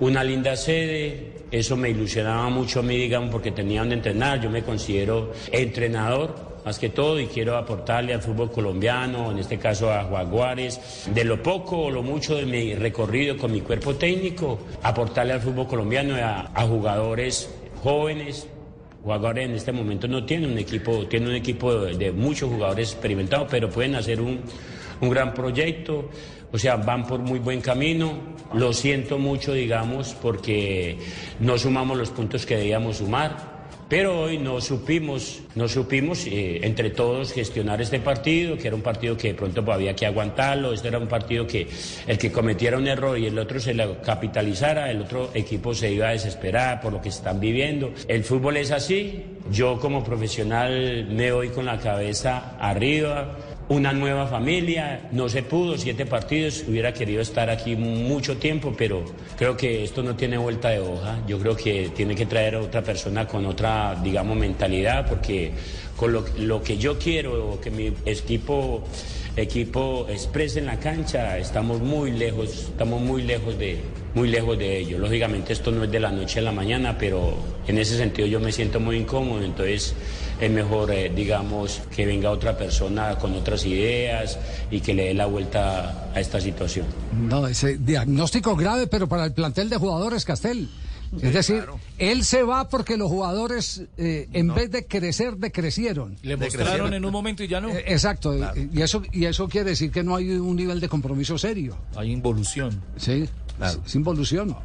una 0.02 0.24
linda 0.24 0.56
sede. 0.56 1.32
Eso 1.50 1.76
me 1.76 1.90
ilusionaba 1.90 2.50
mucho 2.50 2.80
a 2.80 2.84
mí, 2.84 2.98
digamos, 2.98 3.30
porque 3.30 3.52
tenía 3.52 3.82
donde 3.82 3.96
entrenar. 3.96 4.40
Yo 4.42 4.50
me 4.50 4.64
considero 4.64 5.32
entrenador 5.52 6.51
más 6.66 6.80
que 6.80 6.90
todo 6.90 7.20
y 7.20 7.28
quiero 7.28 7.58
aportarle 7.58 8.14
al 8.14 8.22
fútbol 8.22 8.52
colombiano, 8.52 9.32
en 9.32 9.40
este 9.40 9.58
caso 9.58 9.92
a 9.92 10.04
Jaguares, 10.04 11.08
de 11.14 11.24
lo 11.24 11.42
poco 11.42 11.84
o 11.84 11.92
lo 11.92 12.04
mucho 12.04 12.36
de 12.36 12.46
mi 12.46 12.76
recorrido 12.76 13.38
con 13.38 13.52
mi 13.52 13.62
cuerpo 13.62 13.96
técnico, 13.96 14.60
aportarle 14.84 15.34
al 15.34 15.42
fútbol 15.42 15.68
colombiano 15.68 16.16
a, 16.16 16.52
a 16.54 16.64
jugadores 16.68 17.50
jóvenes. 17.84 18.48
Jaguares 19.06 19.50
en 19.50 19.56
este 19.56 19.72
momento 19.72 20.08
no 20.08 20.24
tiene 20.26 20.48
un 20.48 20.58
equipo, 20.58 21.08
tiene 21.08 21.30
un 21.30 21.36
equipo 21.36 21.74
de, 21.74 21.98
de 21.98 22.12
muchos 22.12 22.50
jugadores 22.50 22.92
experimentados, 22.92 23.48
pero 23.50 23.70
pueden 23.70 23.96
hacer 23.96 24.22
un, 24.22 24.42
un 25.02 25.10
gran 25.10 25.34
proyecto. 25.34 26.10
O 26.54 26.58
sea, 26.58 26.76
van 26.76 27.08
por 27.08 27.20
muy 27.20 27.40
buen 27.40 27.62
camino. 27.62 28.14
Lo 28.54 28.74
siento 28.74 29.18
mucho, 29.18 29.54
digamos, 29.54 30.14
porque 30.22 30.98
no 31.40 31.58
sumamos 31.58 31.98
los 31.98 32.10
puntos 32.10 32.46
que 32.46 32.58
debíamos 32.58 32.98
sumar. 32.98 33.51
Pero 33.92 34.22
hoy 34.22 34.38
no 34.38 34.62
supimos, 34.62 35.42
no 35.54 35.68
supimos 35.68 36.26
eh, 36.26 36.62
entre 36.64 36.92
todos 36.92 37.34
gestionar 37.34 37.82
este 37.82 38.00
partido, 38.00 38.56
que 38.56 38.68
era 38.68 38.76
un 38.78 38.82
partido 38.82 39.18
que 39.18 39.28
de 39.28 39.34
pronto 39.34 39.70
había 39.70 39.94
que 39.94 40.06
aguantarlo. 40.06 40.72
Este 40.72 40.88
era 40.88 40.98
un 40.98 41.10
partido 41.10 41.46
que 41.46 41.68
el 42.08 42.18
que 42.18 42.32
cometiera 42.32 42.78
un 42.78 42.88
error 42.88 43.20
y 43.20 43.26
el 43.26 43.38
otro 43.38 43.60
se 43.60 43.74
lo 43.74 44.02
capitalizara, 44.02 44.90
el 44.90 45.02
otro 45.02 45.32
equipo 45.34 45.74
se 45.74 45.92
iba 45.92 46.08
a 46.08 46.12
desesperar 46.12 46.80
por 46.80 46.94
lo 46.94 47.02
que 47.02 47.10
están 47.10 47.42
viviendo. 47.42 47.92
El 48.08 48.24
fútbol 48.24 48.56
es 48.56 48.72
así. 48.72 49.24
Yo 49.52 49.78
como 49.78 50.06
profesional 50.06 51.08
me 51.10 51.34
voy 51.34 51.50
con 51.50 51.66
la 51.66 51.78
cabeza 51.78 52.56
arriba 52.60 53.36
una 53.72 53.94
nueva 53.94 54.28
familia, 54.28 55.08
no 55.14 55.30
se 55.30 55.44
pudo, 55.44 55.78
siete 55.78 56.06
partidos, 56.06 56.66
hubiera 56.68 56.94
querido 56.94 57.22
estar 57.22 57.50
aquí 57.50 57.78
mucho 57.78 58.36
tiempo, 58.36 58.76
pero 58.78 59.06
creo 59.38 59.56
que 59.56 59.86
esto 59.86 60.04
no 60.04 60.14
tiene 60.14 60.38
vuelta 60.38 60.70
de 60.70 60.80
hoja, 60.80 61.20
yo 61.26 61.40
creo 61.40 61.56
que 61.56 61.90
tiene 61.96 62.14
que 62.14 62.26
traer 62.26 62.56
a 62.56 62.60
otra 62.60 62.84
persona 62.84 63.26
con 63.26 63.46
otra, 63.46 63.98
digamos, 64.04 64.36
mentalidad, 64.36 65.08
porque 65.08 65.54
con 65.96 66.12
lo, 66.12 66.26
lo 66.40 66.62
que 66.62 66.78
yo 66.78 67.00
quiero, 67.00 67.62
que 67.62 67.72
mi 67.72 67.94
equipo, 68.06 68.84
equipo 69.38 70.06
exprese 70.10 70.60
en 70.60 70.66
la 70.66 70.78
cancha, 70.78 71.38
estamos 71.38 71.80
muy 71.80 72.12
lejos, 72.12 72.50
estamos 72.72 73.00
muy 73.00 73.22
lejos 73.22 73.58
de, 73.58 73.80
muy 74.14 74.28
lejos 74.28 74.58
de 74.58 74.80
ello. 74.80 74.98
Lógicamente 74.98 75.54
esto 75.54 75.72
no 75.72 75.86
es 75.86 75.92
de 75.92 76.00
la 76.00 76.12
noche 76.12 76.40
a 76.40 76.44
la 76.44 76.52
mañana, 76.52 76.98
pero 76.98 77.36
en 77.68 77.78
ese 77.78 77.98
sentido 77.98 78.28
yo 78.28 78.40
me 78.40 78.52
siento 78.52 78.80
muy 78.80 78.98
incómodo, 78.98 79.44
entonces 79.44 79.96
es 80.42 80.52
mejor, 80.52 80.92
eh, 80.92 81.12
digamos, 81.16 81.82
que 81.96 82.06
venga 82.06 82.32
otra 82.32 82.58
persona 82.58 83.18
con 83.20 83.34
otras 83.34 83.64
ideas 83.66 84.40
y 84.72 84.82
que 84.82 84.94
le 84.94 85.06
dé 85.06 85.14
la 85.14 85.28
vuelta 85.28 86.12
a 86.14 86.20
esta 86.20 86.42
situación. 86.42 86.88
No, 87.14 87.48
ese 87.48 87.78
diagnóstico 87.78 88.56
grave, 88.56 88.88
pero 88.88 89.08
para 89.08 89.24
el 89.26 89.34
plantel 89.34 89.70
de 89.70 89.78
jugadores, 89.78 90.26
Castel. 90.26 90.68
Es 91.22 91.34
decir, 91.34 91.66
él 91.98 92.24
se 92.24 92.42
va 92.42 92.70
porque 92.70 92.96
los 92.96 93.10
jugadores, 93.10 93.84
eh, 93.98 94.30
en 94.32 94.54
vez 94.54 94.72
de 94.72 94.86
crecer, 94.86 95.36
decrecieron. 95.36 96.16
Le 96.24 96.38
mostraron 96.38 96.94
en 96.94 97.04
un 97.04 97.12
momento 97.12 97.44
y 97.44 97.50
ya 97.50 97.60
no. 97.60 97.70
Eh, 97.70 97.84
Exacto, 97.88 98.34
y, 98.34 98.82
eso, 98.82 99.04
y 99.12 99.26
eso 99.26 99.50
quiere 99.50 99.72
decir 99.72 99.92
que 99.92 100.04
no 100.04 100.16
hay 100.16 100.32
un 100.32 100.56
nivel 100.56 100.80
de 100.80 100.88
compromiso 100.88 101.38
serio. 101.38 101.78
Hay 101.96 102.12
involución. 102.12 102.82
Sí, 102.96 103.28
es 103.86 103.96
involución. 103.96 104.56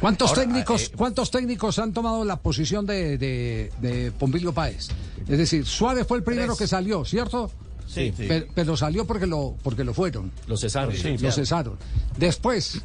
¿Cuántos 0.00 0.30
Ahora, 0.30 0.42
técnicos, 0.42 0.82
eh, 0.84 0.92
cuántos 0.96 1.30
técnicos 1.30 1.78
han 1.78 1.92
tomado 1.92 2.24
la 2.24 2.36
posición 2.36 2.86
de, 2.86 3.18
de, 3.18 3.70
de 3.80 4.12
Pompilio 4.12 4.52
Páez? 4.52 4.88
Es 5.28 5.38
decir, 5.38 5.66
Suárez 5.66 6.06
fue 6.06 6.16
el 6.18 6.24
primero 6.24 6.54
Tres. 6.54 6.58
que 6.58 6.66
salió, 6.66 7.04
¿cierto? 7.04 7.50
Sí, 7.86 8.12
sí. 8.16 8.24
Pero, 8.26 8.46
pero 8.54 8.76
salió 8.76 9.04
porque 9.06 9.26
lo, 9.26 9.56
porque 9.62 9.84
lo 9.84 9.92
fueron. 9.92 10.30
Lo 10.46 10.56
cesaron. 10.56 10.94
Sí, 10.96 11.18
Lo 11.18 11.30
cesaron. 11.32 11.76
Después, 12.16 12.80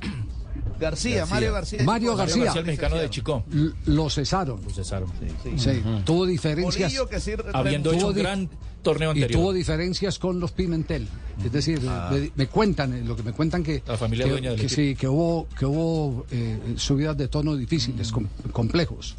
García, 0.79 1.25
Mario 1.25 1.53
García. 1.53 1.83
Mario 1.83 2.15
García. 2.15 2.51
el 2.55 2.65
mexicano 2.65 2.95
de 2.97 3.09
Chico. 3.09 3.43
l- 3.51 3.71
lo 3.85 4.09
cesaron. 4.09 4.61
Lo 4.63 4.69
cesaron. 4.69 5.09
Sí, 5.57 5.81
tuvo 6.05 6.25
diferencias. 6.25 6.75
Bolillo 6.91 7.09
que 7.09 7.19
sí 7.19 7.31
Habiendo 7.53 7.91
hecho 7.93 8.07
un 8.09 8.13
gran 8.15 8.49
torneo 8.81 9.09
y 9.09 9.21
anterior. 9.21 9.41
tuvo 9.41 9.53
diferencias 9.53 10.19
con 10.19 10.39
los 10.39 10.51
Pimentel. 10.51 11.07
Es 11.43 11.51
decir, 11.51 11.81
Ah. 11.87 12.09
me, 12.11 12.31
me 12.35 12.47
cuentan, 12.47 12.93
eh, 12.93 13.01
lo 13.03 13.15
que 13.15 13.23
me 13.23 13.31
cuentan 13.33 13.63
que, 13.63 13.81
La 13.87 13.97
familia 13.97 14.25
que, 14.25 14.31
dueña 14.31 14.51
del 14.51 14.59
que 14.61 14.69
sí, 14.69 14.95
que 14.95 15.07
hubo, 15.07 15.47
que 15.57 15.65
hubo 15.65 16.25
eh, 16.31 16.57
subidas 16.77 17.17
de 17.17 17.27
tono 17.27 17.55
difíciles, 17.55 18.11
com- 18.11 18.27
complejos. 18.51 19.15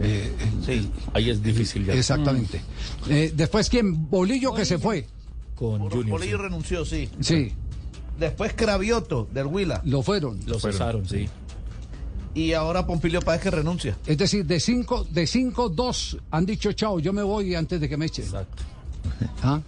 Eh, 0.00 0.32
Sí. 0.64 0.88
Ahí 1.12 1.30
es 1.30 1.42
difícil 1.42 1.84
ya. 1.84 1.94
Exactamente. 1.94 2.60
Eh, 3.08 3.32
después, 3.34 3.68
¿quién? 3.68 4.08
Bolillo 4.08 4.54
que 4.54 4.64
se 4.64 4.78
fue. 4.78 5.06
Con 5.54 5.78
Junior. 5.80 6.08
Bolillo 6.18 6.36
sí. 6.38 6.42
renunció, 6.42 6.84
sí. 6.84 7.08
Sí, 7.20 7.52
Después 8.18 8.52
Cravioto, 8.54 9.28
del 9.32 9.46
Huila. 9.46 9.80
lo 9.84 10.02
fueron. 10.02 10.38
Lo 10.46 10.58
cesaron, 10.60 11.08
sí. 11.08 11.28
Y 12.34 12.52
ahora 12.54 12.86
Pompilio 12.86 13.20
Páez 13.20 13.42
que 13.42 13.50
renuncia. 13.50 13.96
Es 14.06 14.16
decir, 14.16 14.46
de 14.46 14.58
cinco, 14.58 15.04
de 15.10 15.26
cinco, 15.26 15.68
dos 15.68 16.16
han 16.30 16.46
dicho 16.46 16.72
chao, 16.72 16.98
yo 16.98 17.12
me 17.12 17.22
voy 17.22 17.54
antes 17.54 17.80
de 17.80 17.88
que 17.88 17.96
me 17.96 18.06
echen. 18.06 18.24
Exacto. 18.24 18.62
¿Ah? 19.42 19.60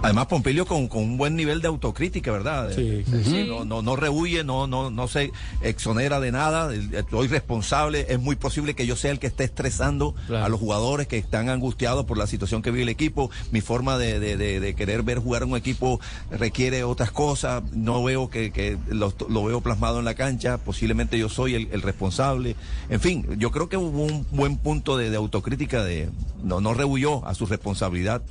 Además, 0.00 0.26
Pompilio 0.28 0.64
con, 0.64 0.86
con 0.86 1.02
un 1.02 1.18
buen 1.18 1.34
nivel 1.34 1.60
de 1.60 1.66
autocrítica, 1.66 2.30
¿verdad? 2.30 2.70
Sí. 2.72 3.02
Sí, 3.24 3.44
No, 3.48 3.64
no, 3.64 3.82
no 3.82 3.96
rehuye, 3.96 4.44
no, 4.44 4.68
no, 4.68 4.90
no 4.90 5.08
se 5.08 5.32
exonera 5.60 6.20
de 6.20 6.30
nada, 6.30 6.70
soy 7.10 7.26
responsable, 7.26 8.06
es 8.08 8.20
muy 8.20 8.36
posible 8.36 8.74
que 8.74 8.86
yo 8.86 8.94
sea 8.94 9.10
el 9.10 9.18
que 9.18 9.26
esté 9.26 9.42
estresando 9.44 10.14
Claro. 10.28 10.44
a 10.44 10.48
los 10.48 10.60
jugadores 10.60 11.08
que 11.08 11.18
están 11.18 11.48
angustiados 11.48 12.04
por 12.06 12.16
la 12.16 12.28
situación 12.28 12.62
que 12.62 12.70
vive 12.70 12.84
el 12.84 12.88
equipo, 12.90 13.30
mi 13.50 13.60
forma 13.60 13.98
de, 13.98 14.20
de- 14.20 14.36
de- 14.36 14.60
de 14.60 14.74
querer 14.76 15.02
ver 15.02 15.18
jugar 15.18 15.42
un 15.42 15.56
equipo 15.56 16.00
requiere 16.30 16.84
otras 16.84 17.10
cosas, 17.10 17.64
no 17.72 18.02
veo 18.04 18.30
que, 18.30 18.52
que 18.52 18.78
lo, 18.88 19.12
lo 19.28 19.44
veo 19.44 19.60
plasmado 19.62 19.98
en 19.98 20.04
la 20.04 20.14
cancha, 20.14 20.58
posiblemente 20.58 21.18
yo 21.18 21.28
soy 21.28 21.54
el, 21.56 21.68
el 21.72 21.82
responsable, 21.82 22.54
en 22.88 23.00
fin, 23.00 23.26
yo 23.36 23.50
creo 23.50 23.68
que 23.68 23.76
hubo 23.76 24.04
un 24.04 24.24
buen 24.30 24.58
punto 24.58 24.96
de, 24.96 25.10
de 25.10 25.16
autocrítica, 25.16 25.82
de 25.82 26.08
no, 26.44 26.60
no 26.60 26.72
rehuyó 26.72 27.26
a 27.26 27.34
su 27.34 27.46
responsabilidad. 27.46 28.22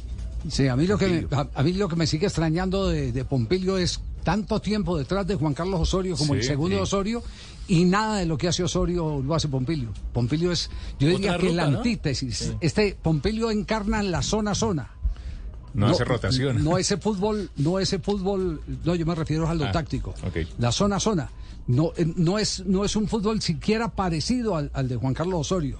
Sí, 0.50 0.68
a 0.68 0.76
mí 0.76 0.88
lo 0.88 0.98
que 0.98 1.08
me, 1.08 1.36
a, 1.36 1.48
a 1.54 1.64
mí 1.64 1.74
lo 1.74 1.88
que 1.90 1.96
me 1.96 2.08
sigue 2.08 2.26
extrañando 2.28 2.88
de, 2.88 3.12
de 3.12 3.26
Pompilio 3.26 3.78
es 3.78 4.00
tanto 4.24 4.60
tiempo 4.60 4.98
detrás 4.98 5.26
de 5.28 5.36
Juan 5.36 5.54
Carlos 5.54 5.80
Osorio 5.80 6.16
como 6.18 6.34
Sí, 6.34 6.40
el 6.40 6.46
segundo 6.46 6.76
sí. 6.78 6.82
Osorio 6.82 7.24
y 7.68 7.86
nada 7.86 8.18
de 8.18 8.26
lo 8.26 8.38
que 8.38 8.48
hace 8.48 8.64
Osorio 8.64 9.22
lo 9.26 9.36
hace 9.36 9.48
Pompilio. 9.48 9.90
Pompilio 10.14 10.52
es, 10.52 10.70
yo 11.00 11.08
diría 11.10 11.32
Otra 11.32 11.42
que 11.42 11.50
ruta, 11.50 11.56
la 11.66 11.70
¿no? 11.72 11.78
antítesis. 11.78 12.54
Este 12.62 12.98
Pompilio 13.02 13.52
encarna 13.52 14.00
en 14.00 14.12
la 14.12 14.22
zona 14.22 14.54
zona. 14.56 14.92
No, 15.74 15.88
hace 15.88 16.06
rotación. 16.06 16.64
No 16.64 16.78
ese 16.78 16.98
fútbol, 16.98 17.52
no 17.58 17.78
ese 17.80 18.00
fútbol, 18.00 18.62
no, 18.84 18.96
yo 18.96 19.06
me 19.06 19.14
refiero 19.14 19.48
a 19.48 19.54
lo 19.54 19.66
Ah, 19.66 19.72
táctico. 19.72 20.14
La 20.58 20.72
zona 20.72 21.00
zona. 21.00 21.30
No, 21.68 21.92
eh, 21.98 22.12
no 22.16 22.40
es, 22.40 22.66
no 22.66 22.84
es 22.86 22.96
un 22.96 23.08
fútbol 23.08 23.42
siquiera 23.42 23.90
parecido 23.90 24.56
al, 24.56 24.72
al 24.74 24.88
de 24.88 24.96
Juan 24.96 25.14
Carlos 25.14 25.42
Osorio. 25.42 25.80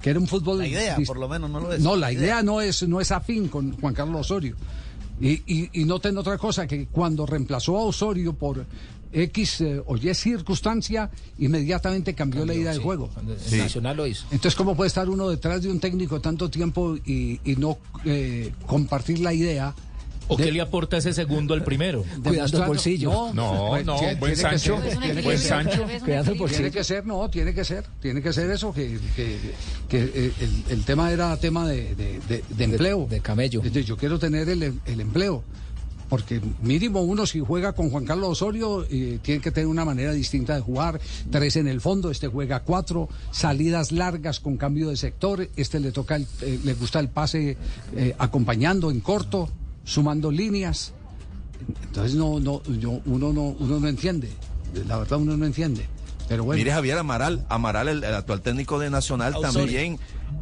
Que 0.00 0.10
era 0.10 0.18
un 0.18 0.28
fútbol. 0.28 0.58
La 0.58 0.68
idea, 0.68 0.96
por 1.06 1.18
lo 1.18 1.28
menos, 1.28 1.50
no 1.50 1.60
lo 1.60 1.72
es. 1.72 1.80
No, 1.80 1.96
la 1.96 2.12
idea 2.12 2.42
no 2.42 2.60
es, 2.60 2.86
no 2.86 3.00
es 3.00 3.10
afín 3.10 3.48
con 3.48 3.72
Juan 3.80 3.94
Carlos 3.94 4.20
Osorio. 4.20 4.56
Y, 5.20 5.42
y, 5.46 5.70
y 5.72 5.84
noten 5.84 6.16
otra 6.18 6.36
cosa, 6.36 6.66
que 6.66 6.86
cuando 6.88 7.24
reemplazó 7.24 7.78
a 7.78 7.82
Osorio 7.84 8.34
por 8.34 8.66
X 9.12 9.60
eh, 9.62 9.82
o 9.86 9.96
Y 9.96 10.12
circunstancia, 10.14 11.10
inmediatamente 11.38 12.14
cambió, 12.14 12.44
la 12.44 12.54
idea 12.54 12.72
del 12.72 12.82
juego. 12.82 13.08
El 13.50 13.58
Nacional 13.58 13.96
lo 13.96 14.06
hizo. 14.06 14.26
Entonces, 14.30 14.54
¿cómo 14.54 14.76
puede 14.76 14.88
estar 14.88 15.08
uno 15.08 15.28
detrás 15.28 15.62
de 15.62 15.70
un 15.70 15.80
técnico 15.80 16.20
tanto 16.20 16.50
tiempo 16.50 16.96
y, 16.96 17.40
y 17.44 17.56
no 17.56 17.78
eh, 18.04 18.52
compartir 18.66 19.20
la 19.20 19.32
idea? 19.32 19.74
¿O 20.28 20.36
de- 20.36 20.44
qué 20.44 20.52
le 20.52 20.60
aporta 20.60 20.96
ese 20.96 21.12
segundo 21.12 21.54
al 21.54 21.62
primero? 21.62 22.04
Cuidando 22.24 22.58
el 22.62 22.66
bolsillo. 22.68 23.32
No, 23.32 23.66
pues, 23.70 23.86
no, 23.86 23.96
tiene- 23.98 24.14
buen 24.16 24.34
tiene 24.34 24.50
que 24.50 24.58
Sancho, 24.58 24.80
ser, 24.82 24.98
tiene 24.98 25.14
que 25.16 25.22
buen 25.22 25.38
ser. 25.38 25.48
Sancho. 25.48 25.86
Cuidando 26.04 26.32
el 26.32 26.38
bolsillo. 26.38 26.58
Tiene 26.62 26.70
que 26.72 26.84
ser, 26.84 27.06
no, 27.06 27.30
tiene 27.30 27.54
que 27.54 27.64
ser, 27.64 27.84
tiene 28.00 28.22
que 28.22 28.32
ser 28.32 28.50
eso, 28.50 28.72
que, 28.72 28.98
que, 29.14 29.38
que, 29.88 30.02
el, 30.40 30.64
el 30.68 30.84
tema 30.84 31.12
era 31.12 31.36
tema 31.36 31.68
de, 31.68 31.94
de, 31.94 32.20
de- 32.28 32.44
de 32.48 32.64
empleo. 32.64 33.06
de 33.08 33.20
camello. 33.20 33.62
Yo 33.62 33.96
quiero 33.96 34.18
tener 34.18 34.48
el, 34.48 34.62
el 34.84 35.00
empleo. 35.00 35.44
Porque 36.08 36.40
mínimo 36.62 37.00
uno 37.02 37.26
si 37.26 37.40
juega 37.40 37.72
con 37.72 37.90
Juan 37.90 38.04
Carlos 38.04 38.28
Osorio 38.28 38.86
eh, 38.88 39.18
tiene 39.22 39.40
que 39.40 39.50
tener 39.50 39.66
una 39.66 39.84
manera 39.84 40.12
distinta 40.12 40.54
de 40.54 40.60
jugar. 40.60 41.00
Tres 41.32 41.56
en 41.56 41.66
el 41.66 41.80
fondo, 41.80 42.12
este 42.12 42.28
juega 42.28 42.60
cuatro, 42.60 43.08
salidas 43.32 43.90
largas 43.90 44.38
con 44.38 44.56
cambio 44.56 44.88
de 44.90 44.96
sector, 44.96 45.48
este 45.56 45.80
le 45.80 45.90
toca, 45.90 46.14
el- 46.14 46.28
eh, 46.42 46.60
le 46.62 46.74
gusta 46.74 47.00
el 47.00 47.08
pase 47.08 47.56
eh, 47.96 48.14
acompañando 48.18 48.92
en 48.92 49.00
corto, 49.00 49.48
sumando 49.86 50.30
líneas. 50.30 50.92
Entonces 51.84 52.14
no, 52.14 52.38
no, 52.38 52.62
yo, 52.64 53.00
uno 53.06 53.32
no, 53.32 53.42
uno 53.58 53.80
no 53.80 53.88
entiende. 53.88 54.30
La 54.86 54.98
verdad 54.98 55.18
uno 55.18 55.34
no 55.38 55.46
entiende. 55.46 55.86
Pero 56.28 56.44
bueno. 56.44 56.58
Mire 56.58 56.72
Javier 56.72 56.98
Amaral, 56.98 57.46
Amaral, 57.48 57.88
el, 57.88 58.04
el 58.04 58.14
actual 58.14 58.42
técnico 58.42 58.78
de 58.78 58.90
Nacional, 58.90 59.34
Autori. 59.34 59.54
también 59.54 59.98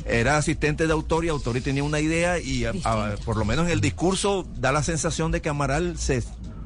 era 0.07 0.39
asistente 0.39 0.87
de 0.87 0.93
Autori, 0.95 1.29
Autori 1.29 1.61
tenía 1.61 1.85
una 1.85 2.01
idea 2.01 2.41
y 2.41 2.65
a- 2.65 2.73
a- 2.85 3.15
por 3.25 3.37
lo 3.37 3.45
menos 3.45 3.67
en 3.67 3.73
el 3.73 3.81
discurso 3.83 4.47
da 4.59 4.73
la 4.73 4.83
sensación 4.83 5.31
de 5.31 5.41
que 5.43 5.51
Amaral 5.51 5.99
se 5.99 6.25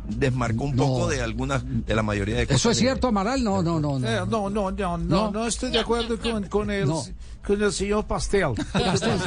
desmarcó 0.08 0.64
un 0.64 0.76
No. 0.76 0.84
poco 0.86 1.08
de 1.08 1.20
algunas, 1.20 1.62
de 1.64 1.94
la 1.94 2.02
mayoría 2.02 2.36
de 2.36 2.46
cosas. 2.46 2.60
¿Eso 2.60 2.70
es 2.70 2.78
cierto, 2.78 3.08
Amaral? 3.08 3.42
No, 3.44 3.62
no, 3.62 3.78
no. 3.78 3.98
no. 3.98 4.08
Eh, 4.08 4.20
no, 4.28 4.48
no, 4.50 4.70
no, 4.70 4.72
no, 4.72 4.98
No. 4.98 5.30
no, 5.30 5.46
estoy 5.46 5.70
de 5.70 5.78
acuerdo 5.80 6.18
con, 6.18 6.44
con, 6.48 6.70
el, 6.70 6.86
No. 6.88 7.04
con 7.46 7.62
el 7.62 7.72
señor 7.72 8.04
Pastel. 8.06 8.54
Castel. 8.72 9.18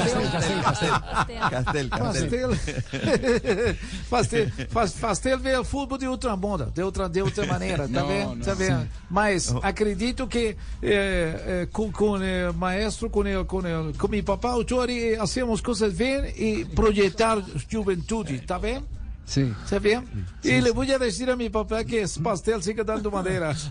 Castel, 1.50 1.89
Castel. 1.89 1.89
Pastel, 1.89 2.58
Pastel, 4.10 4.52
Pas- 4.74 4.94
Pastel 4.94 5.38
vê 5.39 5.58
o 5.58 5.63
futebol 5.63 5.98
de 5.98 6.08
outra 6.08 6.36
moda, 6.36 6.65
de 6.74 6.84
outra, 6.84 7.08
de 7.10 7.22
outra 7.22 7.46
maneira, 7.46 7.88
tá 7.88 8.04
vendo? 8.04 8.44
Tá 8.46 8.54
vendo? 8.54 8.88
Mas 9.10 9.54
acredito 9.62 10.28
que 10.28 10.56
eh, 10.82 11.44
eh, 11.63 11.67
com, 11.72 11.91
com 11.91 12.15
o 12.17 12.54
maestro, 12.54 13.10
com, 13.10 13.26
el, 13.26 13.46
com, 13.46 13.62
el, 13.65 13.94
com 13.98 14.08
meu 14.08 14.24
papá, 14.24 14.56
o 14.56 14.63
Tori, 14.63 15.15
hacemos 15.15 15.62
coisas 15.62 15.94
bem 15.94 16.26
e 16.36 16.65
projetar 16.65 17.41
juventude, 17.70 18.39
tá 18.39 18.58
vendo? 18.58 18.86
Sí. 19.26 19.54
¿Está 19.64 19.80
bien? 19.80 20.06
Y 20.44 20.60
le 20.60 20.72
voy 20.72 20.92
a 20.92 21.00
decir 21.00 21.30
a 21.30 21.38
mi 21.38 21.50
papá 21.50 21.86
que 21.86 22.02
es 22.02 22.20
pastel 22.20 22.62
sigue 22.62 22.84
dando 22.84 23.12
madera. 23.12 23.54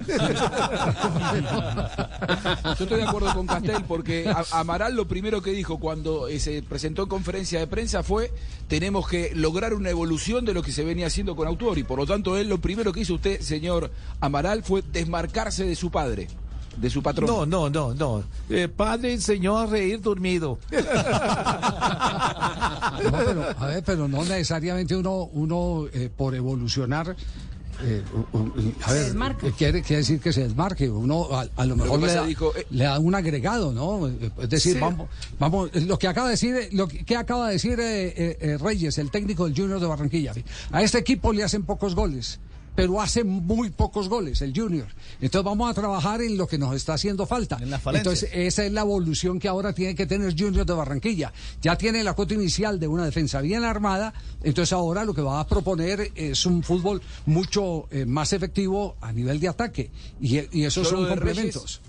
Yo 2.64 2.84
estoy 2.84 2.98
de 2.98 3.02
acuerdo 3.02 3.34
con 3.34 3.46
Castel 3.46 3.84
porque 3.86 4.32
Amaral 4.52 4.94
lo 4.94 5.06
primero 5.06 5.42
que 5.42 5.50
dijo 5.50 5.78
cuando 5.78 6.28
eh, 6.28 6.40
se 6.40 6.62
presentó 6.62 7.02
en 7.02 7.08
conferencia 7.08 7.60
de 7.60 7.66
prensa 7.66 8.02
fue 8.02 8.32
tenemos 8.68 9.08
que 9.08 9.32
lograr 9.34 9.74
una 9.74 9.90
evolución 9.90 10.44
de 10.44 10.54
lo 10.54 10.62
que 10.62 10.72
se 10.72 10.84
venía 10.84 11.08
haciendo 11.08 11.36
con 11.36 11.46
Autori. 11.46 11.82
Por 11.82 11.98
lo 11.98 12.06
tanto, 12.06 12.38
él 12.38 12.48
lo 12.48 12.58
primero 12.58 12.92
que 12.92 13.00
hizo 13.00 13.14
usted, 13.14 13.40
señor 13.40 13.90
Amaral, 14.20 14.62
fue 14.62 14.82
desmarcarse 14.92 15.64
de 15.64 15.74
su 15.74 15.90
padre, 15.90 16.28
de 16.76 16.90
su 16.90 17.02
patrón. 17.02 17.28
No, 17.28 17.46
no, 17.46 17.68
no, 17.70 17.94
no. 17.94 18.24
El 18.48 18.70
padre 18.70 19.12
enseñó 19.14 19.58
a 19.58 19.66
reír 19.66 20.00
dormido. 20.00 20.58
No, 23.02 23.12
pero, 23.24 23.44
a 23.58 23.66
ver, 23.66 23.82
pero 23.84 24.08
no 24.08 24.22
necesariamente 24.24 24.94
uno, 24.94 25.24
uno 25.32 25.86
eh, 25.92 26.10
por 26.14 26.34
evolucionar. 26.34 27.16
eh, 27.82 28.02
a 28.84 28.92
ver, 28.92 29.16
eh, 29.42 29.52
quiere, 29.56 29.82
quiere 29.82 29.98
decir 30.02 30.20
que 30.20 30.32
se 30.32 30.42
desmarque. 30.42 30.90
Uno 30.90 31.28
a, 31.34 31.46
a 31.56 31.64
lo 31.64 31.76
mejor 31.76 31.98
le, 32.00 32.06
pasa, 32.08 32.20
da, 32.20 32.26
dijo, 32.26 32.52
eh, 32.54 32.66
le 32.70 32.84
da 32.84 32.98
un 32.98 33.14
agregado, 33.14 33.72
¿no? 33.72 34.06
Eh, 34.08 34.30
Es 34.42 34.50
decir, 34.50 34.74
Sí. 34.74 34.80
vamos, 34.80 35.08
vamos, 35.38 35.70
lo 35.74 35.98
que 35.98 36.08
acaba 36.08 36.26
de 36.28 36.32
decir, 36.32 36.54
eh, 36.56 36.68
lo 36.72 36.88
que, 36.88 37.04
que 37.04 37.16
acaba 37.16 37.46
de 37.46 37.54
decir 37.54 37.80
eh, 37.80 38.08
eh, 38.08 38.36
eh, 38.40 38.58
Reyes, 38.58 38.98
el 38.98 39.10
técnico 39.10 39.46
del 39.46 39.56
Junior 39.56 39.80
de 39.80 39.86
Barranquilla. 39.86 40.32
A 40.72 40.82
este 40.82 40.98
equipo 40.98 41.32
le 41.32 41.42
hacen 41.42 41.62
pocos 41.64 41.94
goles. 41.94 42.38
Pero 42.80 43.00
hace 43.00 43.24
muy 43.24 43.70
pocos 43.70 44.08
goles 44.08 44.40
el 44.42 44.52
Junior. 44.54 44.88
Entonces 45.20 45.44
vamos 45.44 45.70
a 45.70 45.74
trabajar 45.74 46.22
en 46.22 46.36
lo 46.36 46.46
que 46.46 46.58
nos 46.58 46.74
está 46.74 46.94
haciendo 46.94 47.26
falta. 47.26 47.58
En. 47.60 47.72
Entonces 47.96 48.30
esa 48.32 48.64
es 48.64 48.72
la 48.72 48.82
evolución 48.82 49.38
que 49.38 49.48
ahora 49.48 49.72
tiene 49.72 49.94
que 49.94 50.06
tener 50.06 50.34
Junior 50.38 50.64
de 50.64 50.72
Barranquilla. 50.72 51.32
Ya 51.60 51.76
tiene 51.76 52.02
la 52.02 52.14
cuota 52.14 52.34
inicial 52.34 52.80
de 52.80 52.88
una 52.88 53.04
defensa 53.04 53.40
bien 53.40 53.64
armada, 53.64 54.14
entonces 54.42 54.72
ahora 54.72 55.04
lo 55.04 55.14
que 55.14 55.22
va 55.22 55.40
a 55.40 55.46
proponer 55.46 56.10
es 56.14 56.46
un 56.46 56.62
fútbol 56.62 57.02
mucho 57.26 57.86
eh, 57.90 58.04
más 58.06 58.32
efectivo 58.32 58.96
a 59.00 59.12
nivel 59.12 59.40
de 59.40 59.48
ataque. 59.48 59.90
Y, 60.20 60.38
y 60.58 60.64
esos 60.64 60.88
son 60.88 61.08
complementos. 61.08 61.80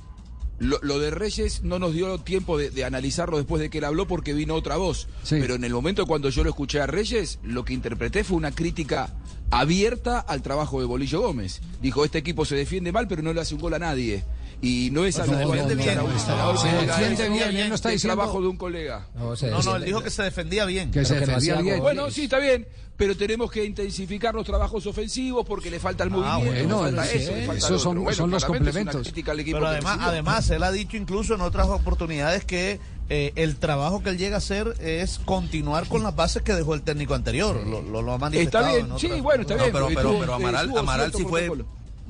Lo, 0.59 0.77
lo 0.83 0.99
de 0.99 1.09
Reyes 1.09 1.63
no 1.63 1.79
nos 1.79 1.91
dio 1.93 2.19
tiempo 2.19 2.55
de, 2.55 2.69
de 2.69 2.85
analizarlo 2.85 3.37
después 3.37 3.59
de 3.59 3.71
que 3.71 3.79
él 3.79 3.83
habló 3.83 4.05
porque 4.05 4.33
vino 4.33 4.53
otra 4.53 4.77
voz. 4.77 5.07
Sí. 5.23 5.37
Pero 5.39 5.55
en 5.55 5.63
el 5.63 5.73
momento 5.73 6.05
cuando 6.05 6.29
yo 6.29 6.43
lo 6.43 6.51
escuché 6.51 6.79
a 6.79 6.85
Reyes, 6.85 7.39
lo 7.41 7.65
que 7.65 7.73
interpreté 7.73 8.23
fue 8.23 8.37
una 8.37 8.51
crítica 8.51 9.11
abierta 9.51 10.19
al 10.19 10.41
trabajo 10.41 10.79
de 10.79 10.85
Bolillo 10.85 11.21
Gómez. 11.21 11.61
Dijo, 11.81 12.03
este 12.05 12.17
equipo 12.17 12.45
se 12.45 12.55
defiende 12.55 12.91
mal, 12.91 13.07
pero 13.07 13.21
no 13.21 13.33
le 13.33 13.41
hace 13.41 13.53
un 13.53 13.61
gol 13.61 13.73
a 13.73 13.79
nadie. 13.79 14.23
Y 14.63 14.89
no 14.91 15.05
es 15.05 15.17
algo 15.17 15.33
no, 15.33 15.39
defiende 15.39 15.73
"Es 15.73 17.31
bien, 17.33 17.57
él 17.57 17.69
no 17.69 17.75
está 17.75 17.89
el 17.89 17.95
diciendo- 17.95 18.15
trabajo 18.15 18.41
de 18.41 18.47
un 18.47 18.57
colega. 18.57 19.07
No, 19.15 19.33
No, 19.49 19.61
no, 19.63 19.75
él 19.75 19.85
dijo 19.85 20.01
que 20.03 20.09
se 20.11 20.21
defendía 20.23 20.65
bien. 20.65 20.91
Que 20.91 21.03
se 21.03 21.15
no 21.15 21.19
defendía 21.21 21.55
bien. 21.61 21.79
Bueno, 21.79 22.11
sí, 22.11 22.25
está 22.25 22.37
bien, 22.37 22.67
pero 22.95 23.17
tenemos 23.17 23.49
que 23.49 23.65
intensificar 23.65 24.35
los 24.35 24.45
trabajos 24.45 24.85
ofensivos 24.85 25.47
porque 25.47 25.71
le 25.71 25.79
falta 25.79 26.03
el 26.03 26.11
Ah, 26.13 26.37
movimiento, 26.37 26.77
bueno, 26.77 26.97
falta 26.97 27.05
sí, 27.05 27.17
eso, 27.17 27.31
falta 27.47 27.67
son- 27.67 27.75
otro. 27.77 28.01
Bueno, 28.03 28.15
son 28.17 28.29
los 28.29 28.45
complementos. 28.45 29.11
Pero 29.15 29.67
además, 29.67 29.97
además, 29.99 30.49
él 30.51 30.61
ha 30.61 30.71
dicho 30.71 30.95
incluso 30.95 31.33
en 31.33 31.41
otras 31.41 31.67
oportunidades 31.67 32.45
que 32.45 32.79
eh, 33.13 33.33
el 33.35 33.57
trabajo 33.57 34.01
que 34.01 34.09
él 34.09 34.17
llega 34.17 34.35
a 34.35 34.37
hacer 34.37 34.73
es 34.79 35.19
continuar 35.19 35.85
con 35.89 36.01
las 36.01 36.15
bases 36.15 36.43
que 36.43 36.53
dejó 36.53 36.75
el 36.75 36.81
técnico 36.81 37.13
anterior. 37.13 37.61
Lo, 37.67 37.81
lo, 37.81 38.01
lo 38.01 38.13
ha 38.13 38.17
manifestado. 38.17 38.67
Está 38.67 38.77
bien, 38.77 38.91
en 38.93 38.99
sí, 38.99 39.21
bueno, 39.21 39.41
está 39.41 39.55
No, 39.55 39.63
bien. 39.63 39.73
pero, 39.73 39.87
pero, 39.89 40.19
pero 40.19 40.33
Amaral, 40.35 40.67
tuvo 40.67 40.79
Amaral 40.79 41.11
cierto 41.11 41.17
sí 41.17 41.25
fue. 41.25 41.49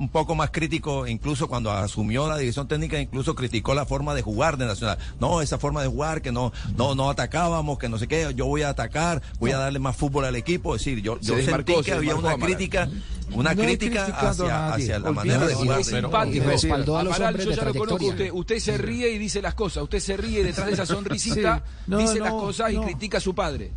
Un 0.02 0.08
poco 0.08 0.34
más 0.34 0.50
crítico, 0.50 1.06
incluso 1.06 1.46
cuando 1.48 1.70
asumió 1.70 2.28
la 2.28 2.36
dirección 2.36 2.66
técnica, 2.66 3.00
incluso 3.00 3.34
criticó 3.34 3.72
la 3.74 3.86
forma 3.86 4.14
de 4.14 4.22
jugar 4.22 4.56
de 4.56 4.66
Nacional. 4.66 4.98
No, 5.20 5.40
esa 5.40 5.58
forma 5.58 5.80
de 5.82 5.88
jugar 5.88 6.22
que 6.22 6.32
no, 6.32 6.52
no, 6.76 6.94
no 6.94 7.08
atacábamos, 7.08 7.78
que 7.78 7.88
no 7.88 7.98
sé 7.98 8.08
qué, 8.08 8.32
yo 8.34 8.46
voy 8.46 8.62
a 8.62 8.70
atacar, 8.70 9.22
voy 9.38 9.52
a 9.52 9.58
darle 9.58 9.78
más 9.78 9.96
fútbol 9.96 10.24
al 10.24 10.34
equipo. 10.36 10.74
Es 10.74 10.84
decir, 10.84 11.00
yo, 11.02 11.18
Se 11.20 11.26
yo 11.28 11.36
desmarcó, 11.36 11.72
sentí 11.72 11.84
se 11.84 11.90
que 11.90 11.96
había 11.96 12.16
una 12.16 12.32
Amaral. 12.32 12.46
crítica, 12.56 12.88
una 13.32 13.54
No 13.54 13.62
crítica 13.62 14.06
hacia, 14.06 14.72
hacia 14.74 14.98
la 14.98 15.08
Olvídate, 15.10 15.12
manera 15.28 15.46
de 15.46 15.52
es 15.52 15.58
jugar. 15.58 15.84
simpático. 15.84 16.36
Y 16.36 16.40
respaldó 16.40 16.98
a 16.98 17.02
los 17.04 17.14
Amaral, 17.14 17.34
hombres 17.34 17.44
yo 17.44 17.50
de 17.50 17.56
ya 17.56 17.64
lo 17.64 17.72
conozco. 17.74 17.96
trayectoria. 17.98 18.32
Usted, 18.34 18.54
usted 18.56 18.72
se 18.72 18.78
ríe 18.78 19.10
y 19.10 19.18
dice 19.18 19.40
las 19.40 19.54
cosas. 19.54 19.84
Usted 19.84 20.00
se 20.00 20.16
ríe 20.16 20.42
detrás 20.42 20.66
de 20.66 20.72
esa 20.74 20.86
sonrisita, 20.94 21.62
Sí. 21.64 21.72
No, 21.86 21.98
dice 21.98 22.18
no, 22.18 22.24
las 22.24 22.32
cosas 22.34 22.72
y 22.72 22.76
critica 22.78 23.18
a 23.18 23.20
su 23.20 23.34
padre. 23.34 23.70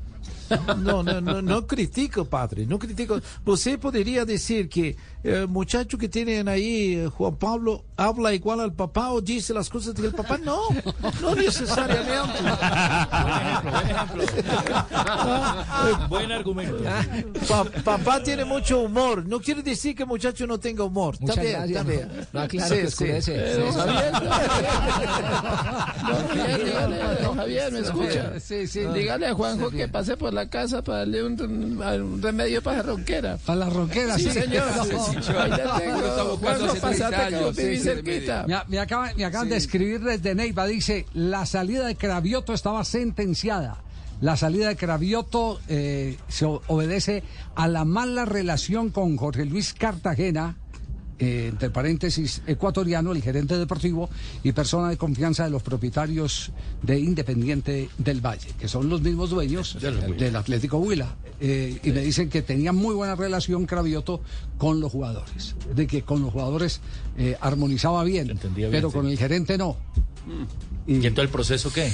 No, 0.77 1.01
no, 1.03 1.21
no, 1.21 1.41
no 1.41 1.65
critico, 1.67 2.25
padre, 2.25 2.65
no 2.65 2.77
critico. 2.77 3.19
Você 3.45 3.77
poderia 3.77 4.25
dizer 4.25 4.67
que 4.69 4.95
el 5.23 5.47
muchacho 5.47 5.97
que 5.97 6.07
tienen 6.07 6.47
ahí, 6.47 6.95
eh, 6.95 7.07
Juan 7.07 7.35
Pablo, 7.37 7.83
habla 7.97 8.33
igual 8.33 8.59
al 8.59 8.73
papá 8.73 9.11
o 9.11 9.21
dice 9.21 9.53
las 9.53 9.69
cosas 9.69 9.95
del 9.95 10.11
papá. 10.13 10.37
No, 10.37 10.59
no 11.21 11.33
necesariamente. 11.35 12.39
Buen 16.09 16.31
argumento. 16.31 16.77
Pa- 17.47 17.65
papá 17.83 18.21
tiene 18.23 18.45
mucho 18.45 18.81
humor. 18.81 19.25
No 19.25 19.39
quiere 19.39 19.63
decir 19.63 19.95
que 19.95 20.03
el 20.03 20.09
muchacho 20.09 20.45
no 20.47 20.59
tenga 20.59 20.83
humor. 20.83 21.15
Está 21.15 21.25
Muchas 21.25 21.43
bien, 21.43 21.53
gracias, 21.57 21.79
está 21.79 21.91
bien. 21.91 22.07
no- 22.07 22.25
no 22.33 22.39
aclaro 22.41 22.75
que 22.75 22.85
oscurece. 22.87 23.33
Eh, 23.35 23.55
Sí, 23.55 23.61
sí. 23.71 23.79
Javier, 23.79 24.13
Javier, 26.25 26.65
dígale, 26.65 26.97
don 27.23 27.35
Javier, 27.37 27.71
¿me 27.71 27.79
escucha? 27.79 28.39
Sí, 28.39 28.67
sí. 28.67 28.81
Dígale 28.93 29.27
a 29.27 29.33
Juanjo 29.33 29.69
que 29.71 29.87
pase 29.87 30.17
por 30.17 30.33
la 30.35 30.49
casa 30.49 30.83
para 30.83 30.99
darle 30.99 31.23
un, 31.23 31.41
un 31.41 32.21
remedio 32.21 32.61
para 32.61 32.77
la 32.77 32.83
ronquera. 32.83 33.37
Para 33.45 33.59
la 33.59 33.69
ronquera, 33.69 34.15
Sí, 34.17 34.23
sí. 34.25 34.31
señor. 34.31 34.65
No. 34.75 34.83
Sí, 34.85 34.91
señor. 35.23 35.41
Ahí 35.41 35.49
la 35.51 35.77
tengo. 35.79 36.01
Lo 36.01 36.07
está 36.07 36.23
buscando 36.23 36.37
Juanjo, 36.37 36.65
hace 36.65 36.79
30 36.79 36.81
pasate 36.81 37.15
que 37.15 37.21
años. 37.35 37.41
vos 37.41 37.55
vivís 37.55 37.81
Sí, 37.81 37.83
sí, 37.89 37.95
cerquita. 37.95 38.45
Me, 38.47 38.57
me 38.67 38.79
acaban, 38.79 39.11
me 39.17 39.25
acaban 39.25 39.49
de 39.49 39.57
escribir 39.57 40.01
desde 40.01 40.35
Neiva, 40.35 40.65
dice, 40.67 41.05
la 41.13 41.45
salida 41.45 41.85
de 41.87 41.95
Cravioto 41.95 42.53
estaba 42.53 42.83
sentenciada. 42.85 43.77
La 44.21 44.37
salida 44.37 44.69
de 44.69 44.75
Cravioto 44.77 45.59
eh, 45.67 46.17
se 46.29 46.45
obedece 46.45 47.21
a 47.55 47.67
la 47.67 47.83
mala 47.83 48.23
relación 48.25 48.89
con 48.89 49.17
Jorge 49.17 49.43
Luis 49.45 49.73
Cartagena, 49.73 50.55
eh, 51.17 51.47
entre 51.49 51.69
paréntesis, 51.69 52.41
ecuatoriano, 52.45 53.13
el 53.13 53.21
gerente 53.21 53.57
deportivo 53.57 54.09
y 54.43 54.51
persona 54.51 54.89
de 54.89 54.97
confianza 54.97 55.45
de 55.45 55.49
los 55.49 55.63
propietarios 55.63 56.51
de 56.81 56.99
Independiente 56.99 57.89
del 57.97 58.19
Valle, 58.19 58.49
que 58.59 58.67
son 58.67 58.89
los 58.89 59.01
mismos 59.01 59.29
dueños 59.29 59.77
del 59.79 60.35
Atlético 60.35 60.77
Huila. 60.77 61.15
Eh, 61.39 61.79
y 61.83 61.91
me 61.91 62.01
dicen 62.01 62.29
que 62.29 62.41
tenía 62.41 62.71
muy 62.71 62.95
buena 62.95 63.15
relación 63.15 63.65
Cravioto 63.65 64.21
con 64.57 64.79
los 64.79 64.91
jugadores, 64.91 65.55
de 65.73 65.87
que 65.87 66.01
con 66.01 66.21
los 66.21 66.31
jugadores 66.31 66.81
eh, 67.17 67.37
armonizaba 67.41 68.03
bien, 68.03 68.39
pero 68.71 68.89
sí. 68.89 68.93
con 68.93 69.07
el 69.07 69.17
gerente 69.17 69.57
no. 69.57 69.77
¿Y 70.87 71.05
en 71.05 71.13
todo 71.13 71.23
el 71.23 71.29
proceso 71.29 71.71
qué? 71.73 71.91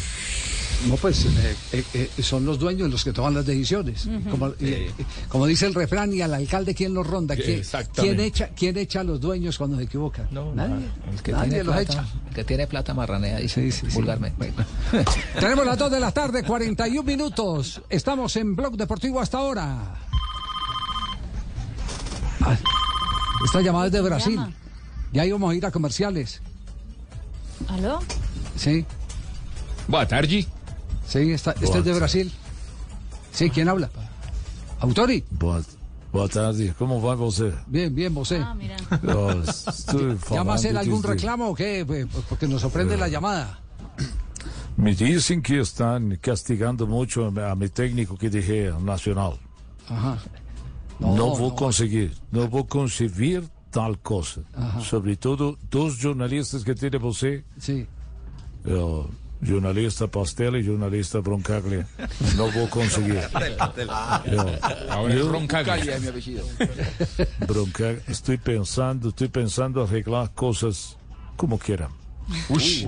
No, 0.87 0.95
pues 0.97 1.25
eh, 1.25 1.55
eh, 1.73 1.83
eh, 2.17 2.23
son 2.23 2.43
los 2.43 2.57
dueños 2.57 2.89
los 2.89 3.03
que 3.03 3.13
toman 3.13 3.35
las 3.35 3.45
decisiones. 3.45 4.07
como, 4.31 4.51
eh, 4.59 4.91
como 5.29 5.45
dice 5.45 5.67
el 5.67 5.75
refrán, 5.75 6.11
y 6.11 6.21
al 6.21 6.33
alcalde, 6.33 6.73
¿quién 6.73 6.93
los 6.93 7.05
ronda? 7.05 7.35
¿Quién, 7.35 7.61
quién 7.93 8.19
echa, 8.19 8.49
¿Quién 8.49 8.77
echa 8.77 9.01
a 9.01 9.03
los 9.03 9.21
dueños 9.21 9.57
cuando 9.59 9.77
se 9.77 9.83
equivocan? 9.83 10.27
Nadie. 10.55 10.87
El 11.11 11.21
que 11.21 11.31
Nadie 11.33 11.49
tiene 11.49 11.63
los 11.65 11.75
plata, 11.75 11.91
echa. 11.93 12.05
el 12.29 12.33
que 12.33 12.43
tiene 12.43 12.65
plata 12.67 12.93
marranea, 12.95 13.37
dice 13.37 13.61
Sí, 13.61 13.71
sí, 13.71 13.85
sí. 13.91 13.95
vulgarmente. 13.95 14.51
Tenemos 15.39 15.65
las 15.65 15.77
2 15.77 15.91
de 15.91 15.99
la 15.99 16.11
tarde, 16.11 16.43
41 16.43 17.03
minutos. 17.03 17.81
Estamos 17.87 18.35
en 18.37 18.55
Blog 18.55 18.75
Deportivo 18.75 19.19
hasta 19.21 19.37
ahora. 19.37 19.95
Ah, 22.41 22.57
Esta 23.45 23.61
llamada 23.61 23.85
es 23.85 23.91
de 23.91 24.01
Brasil. 24.01 24.35
llama? 24.35 24.53
Ya 25.13 25.25
íbamos 25.25 25.51
a 25.51 25.55
ir 25.55 25.65
a 25.65 25.71
comerciales. 25.71 26.41
¿Aló? 27.67 27.99
Sí, 28.55 28.83
Boa 29.87 30.07
tarde. 30.07 30.47
Sí, 31.11 31.31
esta, 31.31 31.51
esta 31.51 31.77
es 31.79 31.85
de 31.85 31.93
Brasil. 31.93 32.31
Sí, 33.31 33.49
¿quién 33.49 33.69
habla? 33.69 33.89
Autori. 34.79 35.23
Boa, 35.31 35.61
boa 36.11 36.27
tarde, 36.27 36.73
como 36.77 36.99
vai 36.99 37.15
você? 37.15 37.53
Bien, 37.67 37.93
bien, 37.93 38.13
vos. 38.13 38.31
Ah, 38.31 38.53
mira. 38.55 38.75
Estou 39.47 40.17
¿Llama 40.31 40.53
a 40.53 40.55
hacer 40.55 40.75
algún 40.77 41.01
reclamo 41.03 41.49
o 41.49 41.55
qué? 41.55 41.83
Pues, 41.85 42.07
Porque 42.27 42.47
nos 42.47 42.61
sorprende 42.61 42.97
la 42.97 43.07
llamada. 43.07 43.59
Me 44.77 44.95
dicen 44.95 45.41
que 45.41 45.59
están 45.59 46.17
castigando 46.21 46.87
mucho 46.87 47.27
a 47.27 47.55
mi 47.55 47.69
técnico 47.69 48.17
que 48.17 48.29
dejé 48.29 48.71
Nacional. 48.81 49.33
Ajá. 49.87 50.17
No, 50.99 51.15
No, 51.15 51.35
vou 51.35 51.49
no. 51.49 51.55
conseguir, 51.55 52.11
não 52.31 52.47
vou 52.49 52.65
conseguir 52.65 53.43
tal 53.71 53.95
coisa. 53.97 54.43
Ajá. 54.53 54.79
Sobretudo 54.81 55.57
dos 55.69 55.97
jornalistas 55.97 56.63
que 56.63 56.73
tem 56.75 56.89
você, 56.99 57.43
Sí. 57.57 57.87
o 58.65 59.05
jornalista 59.43 60.07
Pastela 60.07 60.57
e 60.59 60.63
jornalista 60.63 61.21
Broncaglia. 61.21 61.87
Não 62.35 62.51
vou 62.51 62.67
conseguir. 62.67 63.17
Eu- 64.25 64.91
Ahora 64.91 65.13
es 65.13 65.19
eu- 65.19 65.31
Roncaglia. 65.31 65.75
Calia 65.75 65.95
es 65.95 66.01
mi 66.01 66.07
apellido. 66.09 66.43
Bronca, 67.47 67.95
estoy 68.07 68.37
pensando, 68.37 69.09
estoy 69.09 69.27
pensando 69.29 69.81
arreglar 69.83 70.29
cosas 70.33 70.97
como 71.35 71.57
quieran. 71.57 71.89
Uy. 72.49 72.85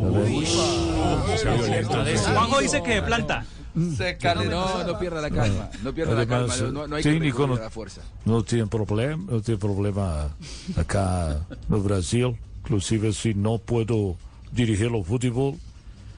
Juanjo 2.33 2.59
dice 2.59 2.81
que 2.83 2.95
de 2.95 3.01
planta. 3.01 3.45
Se 3.97 4.17
No, 4.49 4.83
no 4.83 4.99
pierda 4.99 5.19
la 5.21 5.31
calma. 5.31 5.69
No 5.81 5.93
pierda 5.93 6.13
la 6.13 6.21
Además, 6.21 6.57
calma. 6.57 6.71
No, 6.71 6.87
no 6.87 6.95
hay 6.95 7.01
que 7.03 7.09
técnico 7.09 7.37
recurrir 7.39 7.55
no, 7.57 7.61
a 7.61 7.65
la 7.65 7.69
fuerza. 7.71 8.01
no 8.25 8.43
tiene 8.43 8.67
problema, 8.67 9.23
no 9.31 9.41
tiene 9.41 9.59
problema 9.59 10.29
acá 10.77 11.39
no 11.67 11.79
Brasil. 11.79 12.37
Inclusive 12.63 13.11
si 13.13 13.33
no 13.33 13.57
puedo 13.57 14.15
dirigir 14.51 14.91
el 14.93 15.03
fútbol, 15.03 15.55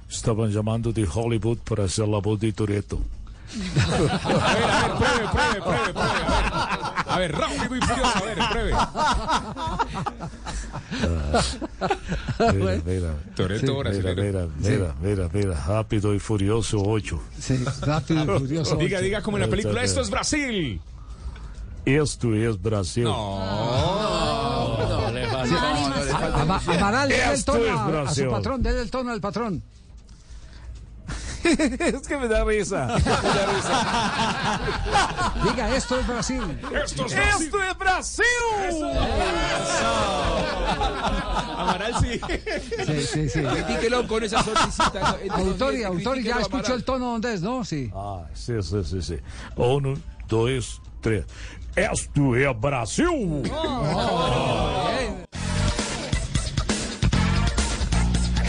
estaban 0.09 0.49
llamando 0.51 0.91
de 0.91 1.07
Hollywood 1.11 1.57
para 1.59 1.85
hacer 1.85 2.07
la 2.07 2.19
voz 2.19 2.39
de 2.39 2.51
Toreto. 2.53 2.99
A 3.55 3.97
ver, 3.97 4.11
a 4.11 4.81
ver, 4.81 4.91
pruebe, 4.97 5.27
pruebe, 5.31 5.61
pruebe, 5.61 5.93
pruebe. 5.93 6.23
A 7.07 7.07
ver, 7.07 7.07
a 7.07 7.17
ver 7.19 7.31
rápido 7.31 7.75
y 7.75 7.79
furioso, 7.79 8.17
a 8.17 8.21
ver, 8.21 8.37
pruebe. 8.51 8.73
Mira, 12.39 12.81
mira, 12.85 13.13
Toretto 13.35 13.83
Sí, 13.91 13.97
mira, 13.97 14.13
mira, 14.15 14.47
mira, 14.59 14.95
mira, 15.01 15.29
mira, 15.31 15.63
rápido 15.67 16.13
y 16.13 16.19
furioso 16.19 16.81
8. 16.83 17.19
Sí, 17.39 17.63
rápido 17.81 18.23
y 18.23 18.39
furioso. 18.39 18.75
Diga, 18.75 18.99
diga 18.99 19.21
como 19.21 19.37
en 19.37 19.41
la 19.43 19.49
película, 19.49 19.83
esto 19.83 20.01
es 20.01 20.09
Brasil. 20.09 20.81
Esto 21.85 22.33
es 22.33 22.59
Brasil. 22.61 23.03
No, 23.03 24.77
le 25.13 25.27
falta. 25.27 25.55
A- 26.17 26.41
Ama- 26.41 26.61
Amaral, 26.67 27.09
dele 27.09 27.33
el 27.33 27.45
tono 27.45 27.79
a, 27.99 28.01
a 28.01 28.13
su 28.13 28.27
patrón, 28.27 28.61
dele 28.63 28.81
el 28.81 28.89
tono 28.89 29.11
al 29.11 29.21
patrón. 29.21 29.61
es 31.79 32.07
que 32.07 32.17
me 32.17 32.27
da 32.27 32.43
risa. 32.43 32.87
Me 32.87 33.01
da 33.01 33.45
risa. 33.53 34.61
Diga, 35.43 35.75
esto 35.75 35.99
es 35.99 36.07
Brasil. 36.07 36.59
Esto 36.83 37.05
es 37.05 37.15
Brasil. 37.15 37.45
Esto 37.45 37.63
es 37.63 37.77
Brasil. 37.77 38.25
Amaral 41.57 41.93
sí. 42.01 42.19
Sí, 42.85 43.01
sí, 43.01 43.29
sí. 43.29 43.41
Critíquelo 43.41 44.07
con 44.07 44.23
esa 44.23 44.43
sonrisita. 44.43 45.17
Autori, 45.29 45.83
Autori, 45.83 46.23
ya 46.23 46.39
escuchó 46.39 46.73
el 46.73 46.83
tono 46.83 47.11
donde 47.11 47.33
es, 47.33 47.41
¿no? 47.41 47.63
Sí. 47.63 47.91
Ah, 47.93 48.23
sí, 48.33 48.53
sí, 48.61 48.83
sí, 48.83 49.01
sí. 49.01 49.17
Uno, 49.55 49.93
dos, 50.27 50.81
tres. 51.01 51.25
Esto 51.75 52.35
es 52.35 52.59
Brasil. 52.59 53.43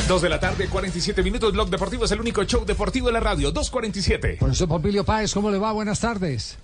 Dos 0.09 0.23
de 0.23 0.29
la 0.29 0.39
tarde, 0.39 0.69
47 0.69 1.21
minutos. 1.25 1.53
Blog 1.53 1.69
Deportivo 1.69 2.05
es 2.05 2.13
el 2.13 2.21
único 2.21 2.45
show 2.45 2.65
deportivo 2.65 3.09
de 3.09 3.13
la 3.15 3.21
radio. 3.21 3.53
2.47. 3.53 4.39
Profesor 4.39 4.69
Pompilio 4.69 5.05
Páez, 5.05 5.35
¿cómo 5.35 5.51
le 5.51 5.59
va? 5.59 5.73
Buenas 5.73 5.99
tardes. 6.01 6.57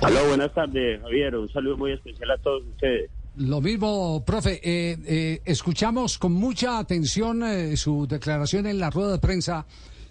Hola, 0.00 0.22
buenas 0.28 0.54
tardes, 0.54 1.00
Javier. 1.02 1.34
Un 1.34 1.48
saludo 1.52 1.76
muy 1.76 1.92
especial 1.92 2.30
a 2.30 2.38
todos 2.38 2.62
ustedes. 2.68 3.10
Lo 3.36 3.60
mismo, 3.60 4.24
profe. 4.24 4.60
eh, 4.62 4.96
eh, 5.06 5.42
escuchamos 5.44 6.18
con 6.18 6.32
mucha 6.32 6.78
atención 6.78 7.42
eh, 7.42 7.76
su 7.76 8.06
declaración 8.06 8.66
en 8.66 8.78
la 8.78 8.90
rueda 8.90 9.12
de 9.12 9.18
prensa 9.18 9.66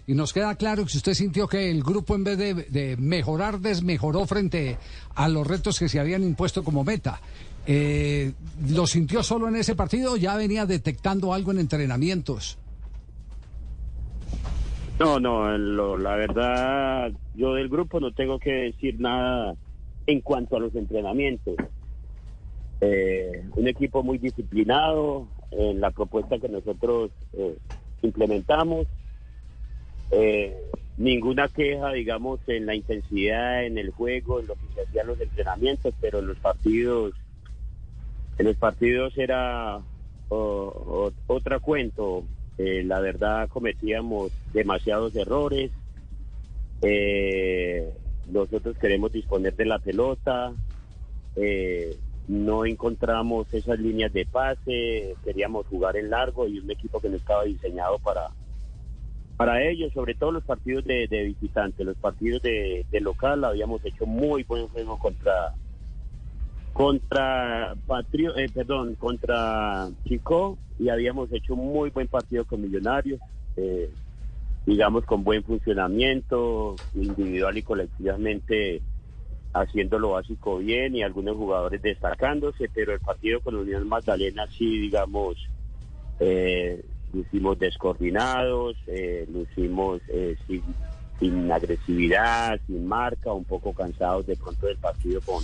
y 0.08 0.14
nos 0.14 0.32
queda 0.32 0.54
claro 0.54 0.84
que 0.86 0.96
usted 0.96 1.12
sintió 1.12 1.46
que 1.46 1.70
el 1.70 1.82
grupo 1.84 2.14
en 2.16 2.24
vez 2.24 2.38
de, 2.38 2.96
mejorar, 2.98 3.60
desmejoró 3.60 4.24
frente 4.26 4.78
a 5.14 5.28
los 5.28 5.46
retos 5.46 5.78
que 5.78 5.88
se 5.90 6.00
habían 6.00 6.22
impuesto 6.24 6.64
como 6.64 6.82
meta. 6.82 7.20
Eh, 7.66 8.32
¿Lo 8.70 8.86
sintió 8.86 9.22
solo 9.22 9.48
en 9.48 9.56
ese 9.56 9.74
partido 9.74 10.14
o 10.14 10.16
ya 10.16 10.34
venía 10.34 10.64
detectando 10.64 11.34
algo 11.34 11.50
en 11.52 11.58
entrenamientos? 11.58 12.56
No, 14.98 15.20
no, 15.20 15.56
lo- 15.58 15.98
la 15.98 16.16
verdad, 16.16 17.12
yo 17.34 17.52
del 17.52 17.68
grupo 17.68 18.00
no 18.00 18.10
tengo 18.12 18.38
que 18.38 18.50
decir 18.50 18.98
nada 18.98 19.54
en 20.06 20.22
cuanto 20.22 20.56
a 20.56 20.60
los 20.60 20.74
entrenamientos. 20.74 21.54
Eh, 22.80 23.44
un 23.56 23.68
equipo 23.68 24.02
muy 24.02 24.16
disciplinado 24.16 25.28
en 25.50 25.82
la 25.82 25.90
propuesta 25.90 26.38
que 26.38 26.48
nosotros 26.48 27.10
eh, 27.34 27.58
implementamos. 28.00 28.86
Eh, 30.10 30.56
ninguna 30.96 31.48
queja, 31.48 31.92
digamos, 31.92 32.40
en 32.46 32.66
la 32.66 32.74
intensidad, 32.74 33.64
en 33.64 33.78
el 33.78 33.90
juego, 33.90 34.40
en 34.40 34.48
lo 34.48 34.54
que 34.54 34.66
se 34.74 34.82
hacían 34.82 35.06
los 35.06 35.20
entrenamientos, 35.20 35.94
pero 36.00 36.18
en 36.18 36.26
los 36.26 36.38
partidos, 36.38 37.14
en 38.38 38.46
los 38.46 38.56
partidos 38.56 39.16
era 39.16 39.80
otra 40.28 41.58
cuento. 41.60 42.24
Eh, 42.58 42.82
la 42.84 43.00
verdad 43.00 43.48
cometíamos 43.48 44.32
demasiados 44.52 45.14
errores. 45.14 45.70
Eh, 46.82 47.88
nosotros 48.30 48.76
queremos 48.78 49.12
disponer 49.12 49.54
de 49.54 49.64
la 49.64 49.78
pelota. 49.78 50.52
Eh, 51.36 51.96
no 52.26 52.66
encontramos 52.66 53.52
esas 53.54 53.78
líneas 53.78 54.12
de 54.12 54.26
pase. 54.26 55.14
Queríamos 55.24 55.66
jugar 55.66 55.96
en 55.96 56.10
largo 56.10 56.46
y 56.48 56.58
un 56.58 56.70
equipo 56.70 57.00
que 57.00 57.08
no 57.08 57.16
estaba 57.16 57.44
diseñado 57.44 57.98
para 58.00 58.28
para 59.38 59.62
ellos, 59.62 59.92
sobre 59.92 60.16
todo 60.16 60.32
los 60.32 60.42
partidos 60.42 60.84
de, 60.84 61.06
de 61.06 61.22
visitante, 61.22 61.84
los 61.84 61.96
partidos 61.96 62.42
de, 62.42 62.84
local, 63.00 63.44
habíamos 63.44 63.84
hecho 63.84 64.04
muy 64.04 64.42
buen 64.42 64.66
juego 64.66 64.98
contra 64.98 65.54
contra 66.72 67.76
Patrio, 67.86 68.36
eh, 68.36 68.48
perdón, 68.52 68.96
contra 68.96 69.88
Chico 70.04 70.58
y 70.78 70.88
habíamos 70.88 71.32
hecho 71.32 71.54
un 71.54 71.72
muy 71.72 71.90
buen 71.90 72.08
partido 72.08 72.44
con 72.46 72.62
Millonarios, 72.62 73.20
eh, 73.56 73.88
digamos 74.66 75.04
con 75.04 75.22
buen 75.22 75.44
funcionamiento 75.44 76.74
individual 76.94 77.56
y 77.56 77.62
colectivamente 77.62 78.82
haciendo 79.52 80.00
lo 80.00 80.10
básico 80.10 80.58
bien 80.58 80.96
y 80.96 81.02
algunos 81.04 81.36
jugadores 81.36 81.80
destacándose, 81.80 82.68
pero 82.74 82.92
el 82.92 83.00
partido 83.00 83.40
con 83.40 83.54
Unión 83.54 83.88
Magdalena 83.88 84.48
sí, 84.48 84.80
digamos, 84.80 85.36
eh, 86.18 86.84
lucimos 87.12 87.58
descoordinados, 87.58 88.76
eh, 88.86 89.26
lucimos 89.32 90.00
eh, 90.08 90.36
sin, 90.46 90.62
sin 91.18 91.50
agresividad, 91.50 92.60
sin 92.66 92.86
marca, 92.86 93.32
un 93.32 93.44
poco 93.44 93.72
cansados 93.72 94.26
de 94.26 94.36
pronto 94.36 94.66
del 94.66 94.78
partido 94.78 95.20
con, 95.22 95.42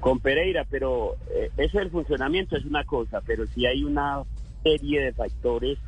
con 0.00 0.20
Pereira, 0.20 0.66
pero 0.68 1.16
eh, 1.30 1.50
eso 1.56 1.78
del 1.78 1.90
funcionamiento 1.90 2.56
es 2.56 2.64
una 2.64 2.84
cosa, 2.84 3.20
pero 3.26 3.46
sí 3.46 3.66
hay 3.66 3.84
una 3.84 4.22
serie 4.62 5.02
de 5.02 5.12
factores 5.12 5.78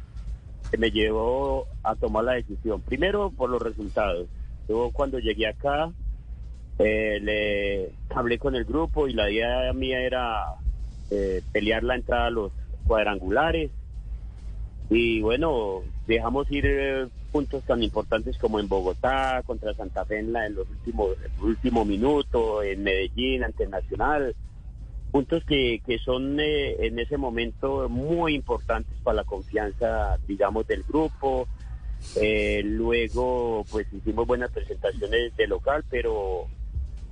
que 0.71 0.79
me 0.79 0.91
llevó 0.91 1.67
a 1.83 1.95
tomar 1.97 2.25
la 2.25 2.33
decisión. 2.33 2.81
Primero, 2.81 3.31
por 3.31 3.51
los 3.51 3.61
resultados. 3.61 4.29
Yo 4.69 4.91
cuando 4.93 5.19
llegué 5.19 5.49
acá, 5.49 5.91
eh, 6.79 7.19
le 7.21 7.93
hablé 8.15 8.39
con 8.39 8.55
el 8.55 8.65
grupo 8.65 9.09
y 9.09 9.13
la 9.13 9.31
idea 9.31 9.73
mía 9.73 10.01
era 10.01 10.55
eh, 11.11 11.43
pelear 11.53 11.83
la 11.83 11.97
entrada 11.97 12.27
a 12.27 12.31
los 12.31 12.53
cuadrangulares. 12.87 13.71
Y 14.91 15.21
bueno, 15.21 15.83
dejamos 16.07 16.51
ir 16.51 16.65
eh, 16.67 17.07
puntos 17.31 17.63
tan 17.65 17.83
importantes 17.83 18.37
como 18.39 18.59
en 18.59 18.69
Bogotá, 18.69 19.41
contra 19.47 19.73
Santa 19.75 20.05
Fe 20.05 20.19
en, 20.19 20.33
la- 20.33 20.47
en 20.47 20.57
los 20.57 20.69
últimos 20.69 21.11
último 21.41 21.85
minuto, 21.85 22.63
en 22.63 22.83
Medellín, 22.83 23.45
ante 23.45 23.67
Nacional. 23.69 24.35
Puntos 25.13 25.45
que, 25.45 25.81
que 25.87 25.99
son 25.99 26.39
eh, 26.41 26.77
en 26.87 26.99
ese 26.99 27.17
momento 27.17 27.89
muy 27.89 28.35
importantes 28.35 28.97
para 29.03 29.17
la 29.17 29.25
confianza, 29.25 30.19
digamos, 30.27 30.67
del 30.67 30.83
grupo. 30.83 31.49
Eh, 32.17 32.63
luego, 32.65 33.65
pues 33.71 33.87
hicimos 33.93 34.27
buenas 34.27 34.51
presentaciones 34.51 35.37
de 35.37 35.47
local, 35.47 35.85
pero 35.89 36.47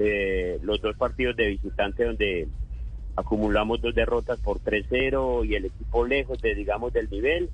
eh, 0.00 0.58
los 0.62 0.80
dos 0.80 0.96
partidos 0.96 1.36
de 1.36 1.48
visitante 1.48 2.04
donde 2.04 2.48
acumulamos 3.16 3.80
dos 3.80 3.94
derrotas 3.94 4.38
por 4.40 4.58
3-0 4.60 5.44
y 5.46 5.54
el 5.56 5.66
equipo 5.66 6.04
lejos 6.06 6.40
de, 6.40 6.54
digamos, 6.54 6.92
del 6.92 7.08
nivel. 7.10 7.50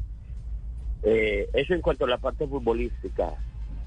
Eh, 1.04 1.48
eso 1.52 1.74
en 1.74 1.82
cuanto 1.82 2.06
a 2.06 2.08
la 2.08 2.18
parte 2.18 2.46
futbolística. 2.46 3.34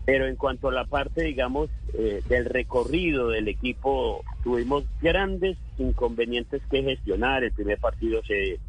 Pero 0.05 0.25
en 0.25 0.37
cuanto 0.37 0.69
a 0.69 0.71
la 0.71 0.85
parte, 0.85 1.23
digamos, 1.23 1.69
eh, 1.93 2.21
del 2.29 2.45
recorrido 2.45 3.29
del 3.29 3.49
equipo, 3.49 4.23
tuvimos 4.43 4.85
grandes 5.01 5.57
inconvenientes 5.77 6.61
que 6.71 6.83
gestionar. 6.83 7.43
El 7.43 7.51
primer 7.51 7.77
partido 7.79 8.21
se, 8.23 8.59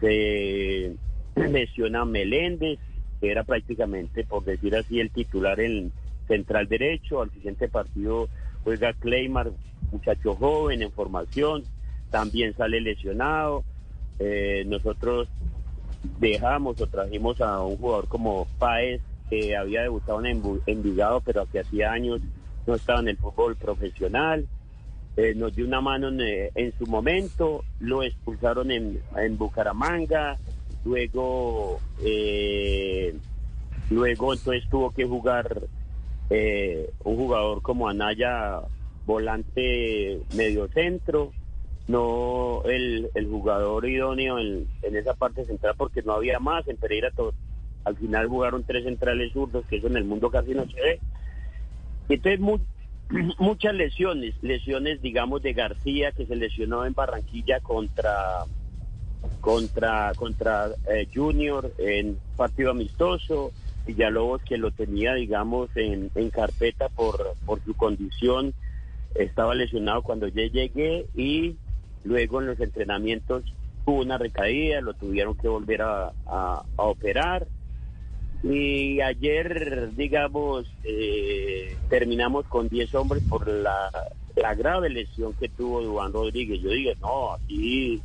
se 0.00 0.94
Meléndez, 2.06 2.78
que 3.20 3.30
era 3.30 3.44
prácticamente, 3.44 4.24
por 4.24 4.44
decir 4.44 4.76
así, 4.76 5.00
el 5.00 5.10
titular 5.10 5.58
en 5.60 5.90
central 6.28 6.68
derecho. 6.68 7.22
Al 7.22 7.30
siguiente 7.30 7.68
partido 7.68 8.28
juega 8.62 8.92
Kleimar, 8.92 9.52
muchacho 9.90 10.34
joven 10.34 10.82
en 10.82 10.92
formación, 10.92 11.64
también 12.10 12.54
sale 12.56 12.80
lesionado. 12.80 13.64
Eh, 14.18 14.64
nosotros 14.66 15.28
dejamos 16.18 16.80
o 16.80 16.86
trajimos 16.86 17.40
a 17.40 17.62
un 17.62 17.76
jugador 17.76 18.08
como 18.08 18.46
Páez, 18.58 19.00
que 19.30 19.56
había 19.56 19.82
debutado 19.82 20.24
en 20.24 20.42
Envigado, 20.66 21.20
pero 21.20 21.46
que 21.46 21.60
hacía 21.60 21.92
años 21.92 22.20
no 22.66 22.74
estaba 22.74 23.00
en 23.00 23.08
el 23.08 23.16
fútbol 23.16 23.56
profesional. 23.56 24.46
Eh, 25.16 25.34
nos 25.34 25.54
dio 25.54 25.64
una 25.66 25.80
mano 25.80 26.08
en, 26.08 26.20
eh, 26.20 26.50
en 26.54 26.76
su 26.76 26.86
momento, 26.86 27.64
lo 27.78 28.02
expulsaron 28.02 28.70
en, 28.70 29.00
en 29.16 29.38
Bucaramanga, 29.38 30.38
luego, 30.84 31.80
eh, 32.02 33.16
luego 33.90 34.34
entonces 34.34 34.68
tuvo 34.68 34.90
que 34.90 35.04
jugar 35.04 35.62
eh, 36.30 36.90
un 37.04 37.16
jugador 37.16 37.62
como 37.62 37.88
Anaya, 37.88 38.60
volante 39.06 40.20
medio 40.34 40.68
centro, 40.68 41.32
no 41.86 42.62
el, 42.64 43.10
el 43.14 43.26
jugador 43.26 43.86
idóneo 43.88 44.38
en, 44.38 44.66
en 44.82 44.96
esa 44.96 45.14
parte 45.14 45.44
central 45.44 45.74
porque 45.76 46.02
no 46.02 46.12
había 46.14 46.38
más. 46.38 46.66
En 46.68 46.76
Pereira 46.76 47.10
to- 47.10 47.34
al 47.84 47.96
final 47.96 48.28
jugaron 48.28 48.64
tres 48.64 48.84
centrales 48.84 49.32
zurdos, 49.32 49.64
que 49.66 49.76
eso 49.76 49.88
en 49.88 49.96
el 49.96 50.04
mundo 50.04 50.30
casi 50.30 50.52
no 50.52 50.66
se 50.66 50.80
ve. 50.80 51.00
Entonces 52.08 52.40
mu- 52.40 52.58
muchas 53.38 53.74
lesiones, 53.74 54.34
lesiones 54.40 55.02
digamos 55.02 55.42
de 55.42 55.52
García 55.52 56.12
que 56.12 56.26
se 56.26 56.36
lesionó 56.36 56.86
en 56.86 56.94
Barranquilla 56.94 57.60
contra 57.60 58.12
contra 59.40 60.14
contra 60.14 60.68
eh, 60.88 61.06
Junior 61.12 61.70
en 61.78 62.18
partido 62.36 62.70
amistoso, 62.70 63.52
Villalobos 63.86 64.42
que 64.42 64.56
lo 64.56 64.70
tenía 64.70 65.14
digamos 65.14 65.68
en, 65.76 66.10
en 66.14 66.30
carpeta 66.30 66.88
por, 66.88 67.34
por 67.44 67.62
su 67.62 67.74
condición 67.74 68.54
estaba 69.14 69.54
lesionado 69.54 70.02
cuando 70.02 70.28
yo 70.28 70.42
llegué 70.46 71.06
y 71.14 71.56
luego 72.04 72.40
en 72.40 72.46
los 72.46 72.60
entrenamientos 72.60 73.44
tuvo 73.84 74.02
una 74.02 74.18
recaída, 74.18 74.80
lo 74.80 74.94
tuvieron 74.94 75.34
que 75.34 75.48
volver 75.48 75.82
a, 75.82 76.12
a- 76.26 76.62
operar. 76.76 77.46
Y 78.42 79.00
ayer, 79.00 79.94
digamos, 79.94 80.66
eh, 80.84 81.76
terminamos 81.88 82.44
con 82.46 82.68
10 82.68 82.94
hombres 82.94 83.22
por 83.28 83.48
la, 83.48 83.90
grave 84.56 84.90
lesión 84.90 85.32
que 85.34 85.48
tuvo 85.48 85.80
Duván 85.82 86.12
Rodríguez. 86.12 86.60
Yo 86.60 86.70
dije, 86.70 86.94
no, 87.00 87.32
aquí 87.32 88.02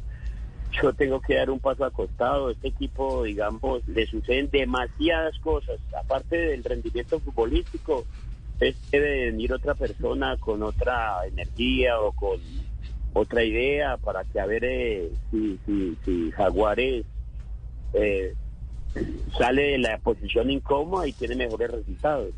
yo 0.82 0.94
tengo 0.94 1.20
que 1.20 1.36
dar 1.36 1.50
un 1.50 1.60
paso 1.60 1.84
al 1.84 1.92
costado. 1.92 2.52
Este 2.52 2.70
equipo, 2.70 3.24
digamos, 3.24 3.86
le 3.88 4.06
suceden 4.08 4.50
demasiadas 4.50 5.38
cosas. 5.40 5.78
Aparte 5.98 6.38
del 6.38 6.64
rendimiento 6.64 7.20
futbolístico, 7.20 8.06
es, 8.62 8.76
debe 8.92 9.26
venir 9.26 9.52
otra 9.54 9.74
persona 9.74 10.38
con 10.38 10.64
otra 10.64 11.26
energía 11.28 12.00
o 12.00 12.12
con 12.14 12.40
otra 13.14 13.44
idea 13.44 13.98
para 13.98 14.24
que 14.24 14.40
a 14.40 14.46
ver 14.46 14.64
eh, 14.66 15.10
si, 15.32 15.60
si, 16.06 16.32
Jaguares 16.32 17.06
eh, 17.94 18.34
sale 19.38 19.62
de 19.72 19.78
la 19.80 19.98
posición 19.98 20.50
incómoda 20.50 21.08
y 21.08 21.14
tiene 21.14 21.36
mejores 21.36 21.72
resultados. 21.72 22.34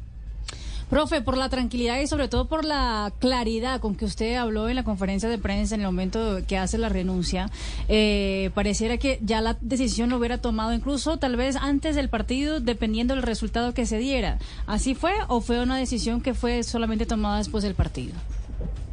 Profe, 0.89 1.22
por 1.22 1.38
la 1.38 1.47
tranquilidad 1.47 2.01
y 2.01 2.07
sobre 2.07 2.28
todo 2.28 2.49
por 2.49 2.65
la 2.65 3.13
claridad 3.19 3.80
con 3.80 3.95
que 3.95 4.03
usted 4.03 4.36
habló 4.36 4.67
en 4.67 4.76
la 4.76 4.84
conferencia 4.84 5.30
de 5.30 5.38
prensa 5.38 5.74
en 5.76 5.82
el 5.82 5.88
momento 5.88 6.41
que 6.45 6.57
hace 6.57 6.78
la 6.78 6.89
renuncia, 6.89 7.49
eh, 7.88 8.51
pareciera 8.55 8.97
que 8.97 9.17
ya 9.22 9.39
la 9.39 9.57
decisión 9.61 10.09
lo 10.09 10.17
hubiera 10.17 10.39
tomado 10.39 10.74
incluso 10.74 11.15
tal 11.15 11.38
vez 11.38 11.55
antes 11.55 11.95
del 11.95 12.09
partido, 12.09 12.59
dependiendo 12.59 13.15
del 13.15 13.24
resultado 13.24 13.74
que 13.74 13.86
se 13.86 13.99
diera. 13.99 14.38
¿Así 14.67 14.93
fue 14.93 15.13
o 15.30 15.39
fue 15.39 15.61
una 15.61 15.78
decisión 15.78 16.19
que 16.19 16.34
fue 16.34 16.61
solamente 16.61 17.05
tomada 17.05 17.38
después 17.38 17.63
del 17.63 17.74
partido? 17.74 18.13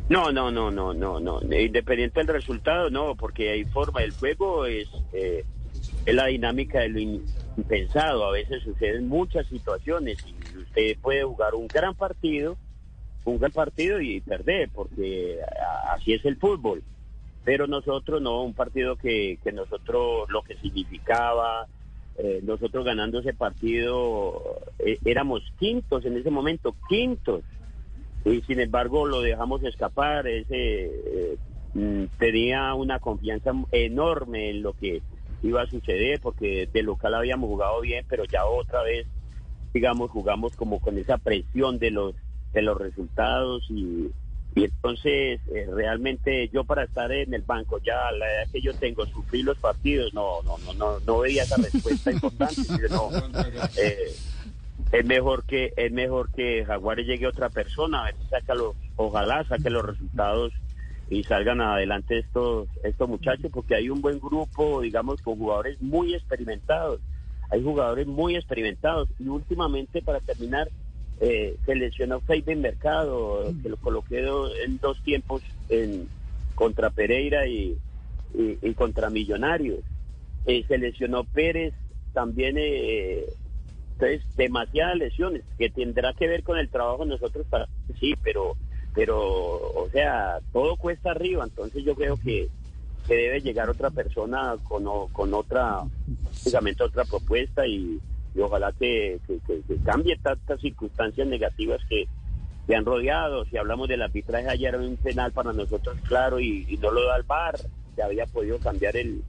No, 0.09 0.33
no, 0.33 0.51
no, 0.51 0.71
no, 0.71 0.95
no, 0.95 1.21
no. 1.21 1.41
Independiente 1.43 2.21
del 2.21 2.29
resultado, 2.29 2.89
no, 2.89 3.15
porque 3.15 3.51
hay 3.51 3.65
forma. 3.65 4.03
El 4.03 4.13
juego 4.13 4.65
es, 4.65 4.89
eh, 5.13 5.45
es 6.07 6.15
la 6.15 6.27
dinámica 6.27 6.81
de 6.81 6.89
lo 6.89 6.99
impensado. 6.99 8.25
A 8.25 8.33
veces 8.33 8.63
suceden 8.63 9.07
muchas 9.09 9.47
situaciones 9.49 10.19
y 10.27 10.57
usted 10.57 10.97
puede 11.03 11.25
jugar 11.25 11.55
un 11.55 11.69
gran 11.69 11.95
partido, 11.95 12.57
un 13.25 13.39
gran 13.39 13.53
partido 13.53 14.01
y 14.01 14.21
perder, 14.21 14.71
porque 14.75 15.41
así 15.91 16.15
es 16.15 16.25
el 16.25 16.37
fútbol. 16.37 16.83
Pero 17.45 17.67
nosotros 17.67 18.23
no, 18.23 18.43
un 18.43 18.55
partido 18.55 18.97
que, 18.97 19.39
que 19.45 19.53
nosotros 19.53 20.29
lo 20.31 20.43
que 20.43 20.57
significaba, 20.57 21.67
eh, 22.17 22.41
nosotros 22.43 22.85
ganando 22.85 23.21
ese 23.21 23.35
partido, 23.35 24.63
eh, 24.79 24.99
éramos 25.05 25.43
quintos 25.59 26.07
en 26.07 26.17
ese 26.17 26.31
momento, 26.31 26.75
quintos 26.89 27.43
y 28.25 28.41
sin 28.43 28.61
embargo 28.61 29.07
lo 29.07 29.21
dejamos 29.21 29.63
escapar. 29.63 30.27
Ese 30.27 30.87
eh, 30.87 31.37
mm, 31.75 32.05
tenía 32.19 32.75
una 32.75 32.99
confianza 32.99 33.53
enorme 33.73 34.51
en 34.51 34.63
lo 34.63 34.73
que 34.75 35.03
iba 35.43 35.63
a 35.63 35.67
suceder 35.67 36.21
porque 36.21 36.69
de 36.73 36.83
local 36.83 37.15
habíamos 37.15 37.49
jugado 37.49 37.81
bien, 37.81 38.05
pero 38.09 38.25
ya 38.25 38.45
otra 38.45 38.83
vez, 38.83 39.07
digamos, 39.73 40.11
jugamos 40.11 40.57
como 40.57 40.81
con 40.81 40.99
esa 40.99 41.19
presión 41.19 41.79
de 41.79 41.91
los 41.91 42.15
de 42.53 42.63
los 42.63 42.79
resultados 42.79 43.65
y, 43.69 44.11
y 44.55 44.65
entonces 44.65 45.41
eh, 45.55 45.67
realmente 45.71 46.49
yo 46.49 46.65
para 46.65 46.85
estar 46.85 47.13
en 47.13 47.35
el 47.35 47.43
banco 47.43 47.79
ya 47.85 48.11
la 48.13 48.27
edad 48.27 48.51
que 48.51 48.63
yo 48.63 48.75
tengo 48.75 49.05
sufrí 49.07 49.43
los 49.43 49.59
partidos 49.59 50.15
no 50.15 50.43
no 50.45 50.57
no 50.59 50.73
no 50.73 51.01
no 51.01 51.19
veía 51.19 51.43
esa 51.43 51.57
respuesta 51.57 52.11
importante 52.11 52.63
no, 52.91 53.11
eh, 53.77 54.15
es 54.93 55.05
mejor 55.05 55.45
que 55.45 55.73
es 55.77 55.93
mejor 55.93 56.31
que 56.31 56.65
Jaguares 56.65 57.07
llegue 57.07 57.27
otra 57.27 57.49
persona 57.51 58.03
a 58.03 58.05
ver 58.07 58.15
si 58.17 58.29
saca 58.29 58.55
los 58.55 58.75
ojalá 58.97 59.45
saque 59.45 59.71
los 59.71 59.85
resultados 59.85 60.53
y 61.11 61.25
salgan 61.25 61.61
adelante 61.61 62.19
estos 62.19 62.69
estos 62.83 63.09
muchachos 63.09 63.51
porque 63.53 63.75
hay 63.75 63.91
un 63.91 64.01
buen 64.01 64.19
grupo 64.19 64.81
digamos 64.81 65.21
con 65.23 65.37
jugadores 65.39 65.81
muy 65.81 66.15
experimentados. 66.15 67.01
Hay 67.51 67.63
jugadores 67.63 68.07
muy 68.07 68.37
experimentados. 68.37 69.09
Y 69.19 69.27
últimamente 69.29 70.03
para 70.03 70.21
terminar 70.21 70.69
eh, 71.21 71.57
se 71.65 71.75
lesionó 71.75 72.21
Feiben 72.21 72.61
Mercado 72.61 73.53
que 73.63 73.71
lo 73.71 73.79
coloqué 73.79 74.19
en 74.65 74.79
dos 74.79 75.01
tiempos 75.03 75.43
en 75.71 76.09
contra 76.55 76.91
Pereira 76.91 77.47
y, 77.47 77.77
y- 78.35 78.59
y 78.61 78.75
contra 78.75 79.09
Millonarios. 79.09 79.81
Eh, 80.45 80.63
se 80.69 80.77
lesionó 80.77 81.25
Pérez 81.25 81.73
también 82.13 82.57
eh, 82.59 83.25
entonces 84.01 84.23
demasiadas 84.37 84.97
lesiones 84.97 85.43
que 85.59 85.71
tendrá 85.71 86.13
que 86.15 86.29
ver 86.29 86.43
con 86.45 86.57
el 86.59 86.69
trabajo 86.69 87.05
de 87.05 87.11
nosotros 87.11 87.45
para 87.51 87.67
sí 87.99 88.15
pero 88.23 88.55
pero 88.95 89.19
o 89.19 89.89
sea 89.93 90.39
todo 90.53 90.77
cuesta 90.77 91.11
arriba 91.11 91.45
entonces 91.45 91.85
yo 91.85 91.95
creo 91.95 92.17
que 92.17 92.49
que 93.07 93.15
debe 93.15 93.41
llegar 93.41 93.71
otra 93.71 93.91
persona 93.91 94.57
con, 94.65 94.85
con 95.09 95.33
otra 95.35 95.81
otra 96.85 97.05
propuesta 97.05 97.67
y, 97.67 97.99
ojalá 98.41 98.73
que, 98.79 99.19
que- 99.27 99.41
que- 99.47 99.63
que 99.63 99.77
cambie 99.83 100.17
tantas 100.19 100.61
circunstancias 100.61 101.27
negativas 101.27 101.81
que 101.89 102.07
que 102.67 102.77
han 102.77 102.85
rodeado 102.85 103.47
si 103.47 103.57
hablamos 103.57 103.89
del 103.89 104.03
arbitraje 104.03 104.49
ayer 104.49 104.75
era 104.75 104.79
un 104.85 104.97
penal 104.97 105.33
para 105.33 105.53
nosotros 105.53 105.97
claro 106.07 106.39
y, 106.39 106.67
y 106.69 106.77
no 106.77 106.91
lo 106.93 107.05
da 107.07 107.17
el 107.17 107.23
VAR 107.25 107.57
se 107.97 108.03
había 108.03 108.27
podido 108.27 108.59
cambiar 108.59 108.97
el 108.97 109.23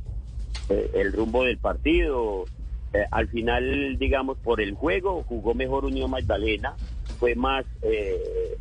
el 0.94 1.12
rumbo 1.14 1.44
del 1.46 1.58
partido. 1.58 2.46
Eh, 2.94 3.06
al 3.12 3.28
final, 3.28 3.98
digamos, 4.00 4.38
por 4.40 4.62
el 4.62 4.74
juego, 4.74 5.24
jugó 5.28 5.54
mejor 5.54 5.86
Unión 5.86 6.10
Magdalena, 6.10 6.74
fue 7.20 7.36
más, 7.36 7.66
eh, 7.84 8.58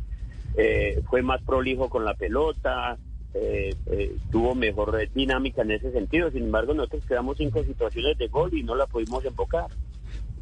eh, 0.55 1.01
fue 1.09 1.21
más 1.21 1.41
prolijo 1.41 1.89
con 1.89 2.05
la 2.05 2.13
pelota, 2.13 2.97
eh, 3.33 3.73
eh, 3.87 4.15
tuvo 4.31 4.53
mejor 4.55 4.97
dinámica 5.13 5.61
en 5.63 5.71
ese 5.71 5.91
sentido. 5.91 6.29
Sin 6.31 6.43
embargo, 6.43 6.73
nosotros 6.73 7.03
quedamos 7.07 7.37
cinco 7.37 7.63
situaciones 7.63 8.17
de 8.17 8.27
gol 8.27 8.53
y 8.53 8.63
no 8.63 8.75
la 8.75 8.85
pudimos 8.85 9.25
embocar. 9.25 9.67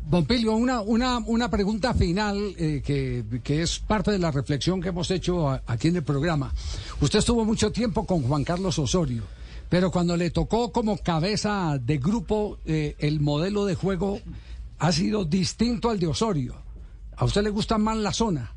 Pompilio, 0.09 0.55
una, 0.55 0.79
una, 0.79 1.17
una 1.19 1.49
pregunta 1.49 1.93
final 1.93 2.55
eh, 2.57 2.81
que, 2.85 3.25
que 3.43 3.61
es 3.61 3.79
parte 3.79 4.11
de 4.11 4.19
la 4.19 4.31
reflexión 4.31 4.81
que 4.81 4.89
hemos 4.89 5.11
hecho 5.11 5.49
aquí 5.65 5.89
en 5.89 5.97
el 5.97 6.03
programa. 6.03 6.53
Usted 7.01 7.19
estuvo 7.19 7.43
mucho 7.43 7.71
tiempo 7.73 8.05
con 8.05 8.21
Juan 8.23 8.45
Carlos 8.45 8.79
Osorio, 8.79 9.23
pero 9.69 9.91
cuando 9.91 10.15
le 10.15 10.29
tocó 10.29 10.71
como 10.71 10.97
cabeza 10.97 11.77
de 11.81 11.97
grupo, 11.97 12.59
eh, 12.65 12.95
el 12.99 13.19
modelo 13.19 13.65
de 13.65 13.75
juego 13.75 14.19
ha 14.79 14.91
sido 14.91 15.25
distinto 15.25 15.89
al 15.89 15.99
de 15.99 16.07
Osorio. 16.07 16.55
¿A 17.15 17.25
usted 17.25 17.43
le 17.43 17.49
gusta 17.49 17.77
más 17.77 17.97
la 17.97 18.13
zona? 18.13 18.55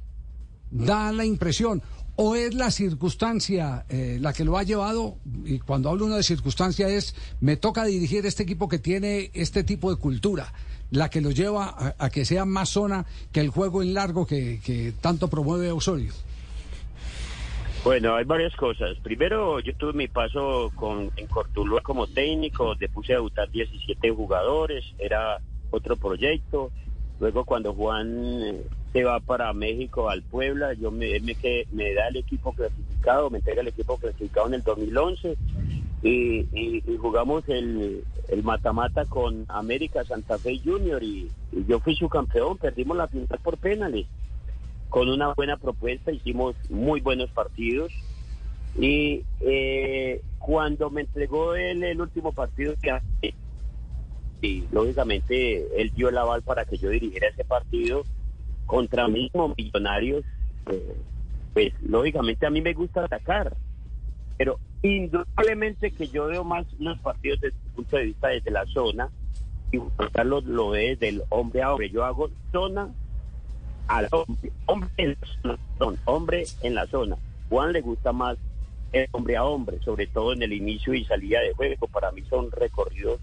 Da 0.70 1.10
la 1.12 1.24
impresión. 1.24 1.82
¿O 2.16 2.34
es 2.36 2.54
la 2.54 2.70
circunstancia 2.70 3.86
eh, 3.88 4.18
la 4.20 4.32
que 4.32 4.44
lo 4.44 4.58
ha 4.58 4.62
llevado? 4.62 5.16
Y 5.44 5.58
cuando 5.58 5.88
hablo 5.88 6.04
uno 6.04 6.16
de 6.16 6.22
circunstancia 6.22 6.88
es, 6.88 7.14
me 7.40 7.56
toca 7.56 7.84
dirigir 7.84 8.26
este 8.26 8.42
equipo 8.42 8.68
que 8.68 8.78
tiene 8.78 9.30
este 9.32 9.64
tipo 9.64 9.90
de 9.90 9.96
cultura, 9.96 10.52
la 10.90 11.08
que 11.08 11.22
lo 11.22 11.30
lleva 11.30 11.94
a, 11.98 12.10
que 12.10 12.24
sea 12.24 12.44
más 12.44 12.68
zona 12.68 13.06
que 13.32 13.40
el 13.40 13.48
juego 13.48 13.82
en 13.82 13.94
largo 13.94 14.26
que 14.26 14.92
tanto 15.00 15.28
promueve 15.28 15.72
Osorio. 15.72 16.12
Bueno, 17.82 18.16
hay 18.16 18.24
varias 18.24 18.54
cosas. 18.56 18.98
Primero, 19.02 19.60
yo 19.60 19.74
tuve 19.76 19.94
mi 19.94 20.08
paso 20.08 20.70
con, 20.74 21.10
en 21.16 21.26
Cortuluá 21.28 21.80
como 21.82 22.08
técnico, 22.08 22.66
donde 22.66 22.90
puse 22.90 23.14
a 23.14 23.16
debutar 23.16 23.50
17 23.50 24.10
jugadores, 24.10 24.84
era 24.98 25.40
otro 25.70 25.96
proyecto. 25.96 26.72
Luego, 27.20 27.44
cuando 27.46 27.74
Juan 27.74 28.42
eh, 28.44 28.66
se 28.92 29.04
va 29.04 29.20
para 29.20 29.52
México, 29.54 30.10
al 30.10 30.22
Puebla, 30.24 30.74
yo 30.74 30.90
me, 30.90 31.16
él 31.16 31.24
me, 31.72 31.94
da 31.94 32.08
el 32.08 32.16
equipo 32.16 32.52
clasificado, 32.52 33.30
me 33.30 33.38
entrega 33.38 33.62
el 33.62 33.68
equipo 33.68 33.96
clasificado 33.98 34.48
en 34.48 34.54
el 34.54 34.62
2011 34.62 35.38
y, 36.02 36.10
y- 36.52 36.82
y 36.86 36.96
jugamos 36.98 37.44
el 37.48 38.04
el 38.28 38.44
mata-mata 38.44 39.06
con 39.06 39.44
América 39.48 40.04
Santa 40.04 40.38
Fe 40.38 40.60
Junior 40.64 41.02
y, 41.02 41.32
y 41.52 41.64
yo 41.66 41.80
fui 41.80 41.96
su 41.96 42.08
campeón, 42.08 42.58
perdimos 42.58 42.96
la 42.96 43.08
final 43.08 43.26
por 43.42 43.58
penales 43.58 44.06
con 44.90 45.08
una 45.08 45.32
buena 45.34 45.56
propuesta, 45.56 46.12
hicimos 46.12 46.54
muy 46.68 47.00
buenos 47.00 47.30
partidos. 47.30 47.92
Y 48.78 49.24
eh, 49.40 50.20
cuando 50.38 50.90
me 50.90 51.02
entregó 51.02 51.54
él 51.54 51.82
el 51.82 52.00
último 52.00 52.32
partido 52.32 52.74
que 52.82 52.90
hace, 52.90 53.34
y 54.42 54.64
lógicamente 54.72 55.80
él 55.80 55.92
dio 55.94 56.08
el 56.08 56.18
aval 56.18 56.42
para 56.42 56.64
que 56.64 56.76
yo 56.76 56.90
dirigiera 56.90 57.28
ese 57.28 57.44
partido 57.44 58.04
contra 58.66 59.08
mismo 59.08 59.54
Millonarios, 59.56 60.24
eh, 60.70 60.96
pues 61.52 61.72
lógicamente 61.82 62.46
a 62.46 62.50
mí 62.50 62.60
me 62.60 62.72
gusta 62.72 63.04
atacar, 63.04 63.56
pero 64.38 64.58
indudablemente 64.82 65.90
que 65.90 66.08
yo 66.08 66.26
veo 66.26 66.44
más 66.44 66.66
los 66.78 66.98
partidos 67.00 67.40
desde 67.40 67.56
el 67.56 67.72
punto 67.74 67.96
de 67.96 68.04
vista 68.04 68.28
desde 68.28 68.50
la 68.50 68.64
zona 68.66 69.10
y 69.72 69.78
Carlos 70.12 70.44
lo 70.44 70.70
ve 70.70 70.90
desde 70.90 71.08
el 71.08 71.22
hombre 71.28 71.62
a 71.62 71.72
hombre. 71.72 71.90
Yo 71.90 72.04
hago 72.04 72.30
zona 72.50 72.88
al 73.90 74.08
hombre, 74.12 74.52
hombre 74.66 74.90
en 74.96 75.10
la 75.10 75.26
zona, 75.42 75.58
perdón, 75.78 75.98
hombre 76.04 76.44
en 76.62 76.74
la 76.74 76.86
zona. 76.86 77.16
Juan 77.48 77.72
le 77.72 77.80
gusta 77.80 78.12
más 78.12 78.38
el 78.92 79.08
hombre 79.12 79.36
a 79.36 79.44
hombre, 79.44 79.80
sobre 79.84 80.06
todo 80.06 80.32
en 80.32 80.42
el 80.42 80.52
inicio 80.52 80.94
y 80.94 81.04
salida 81.04 81.40
de 81.40 81.52
juego. 81.54 81.88
Para 81.88 82.12
mí 82.12 82.22
son 82.30 82.50
recorridos 82.52 83.20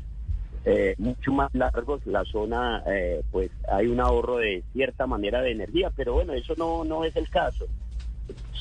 eh, 0.65 0.95
mucho 0.97 1.31
más 1.31 1.53
largos. 1.55 2.05
La 2.05 2.25
zona, 2.25 2.83
eh, 2.85 3.21
pues 3.31 3.49
hay 3.71 3.87
un 3.87 4.01
ahorro 4.01 4.37
de 4.37 4.63
cierta 4.73 5.07
manera 5.07 5.41
de 5.41 5.51
energía, 5.51 5.89
pero 5.95 6.13
bueno, 6.13 6.33
eso 6.33 6.53
no, 6.57 6.83
no 6.83 7.05
es 7.05 7.15
el 7.15 7.29
caso. 7.29 7.65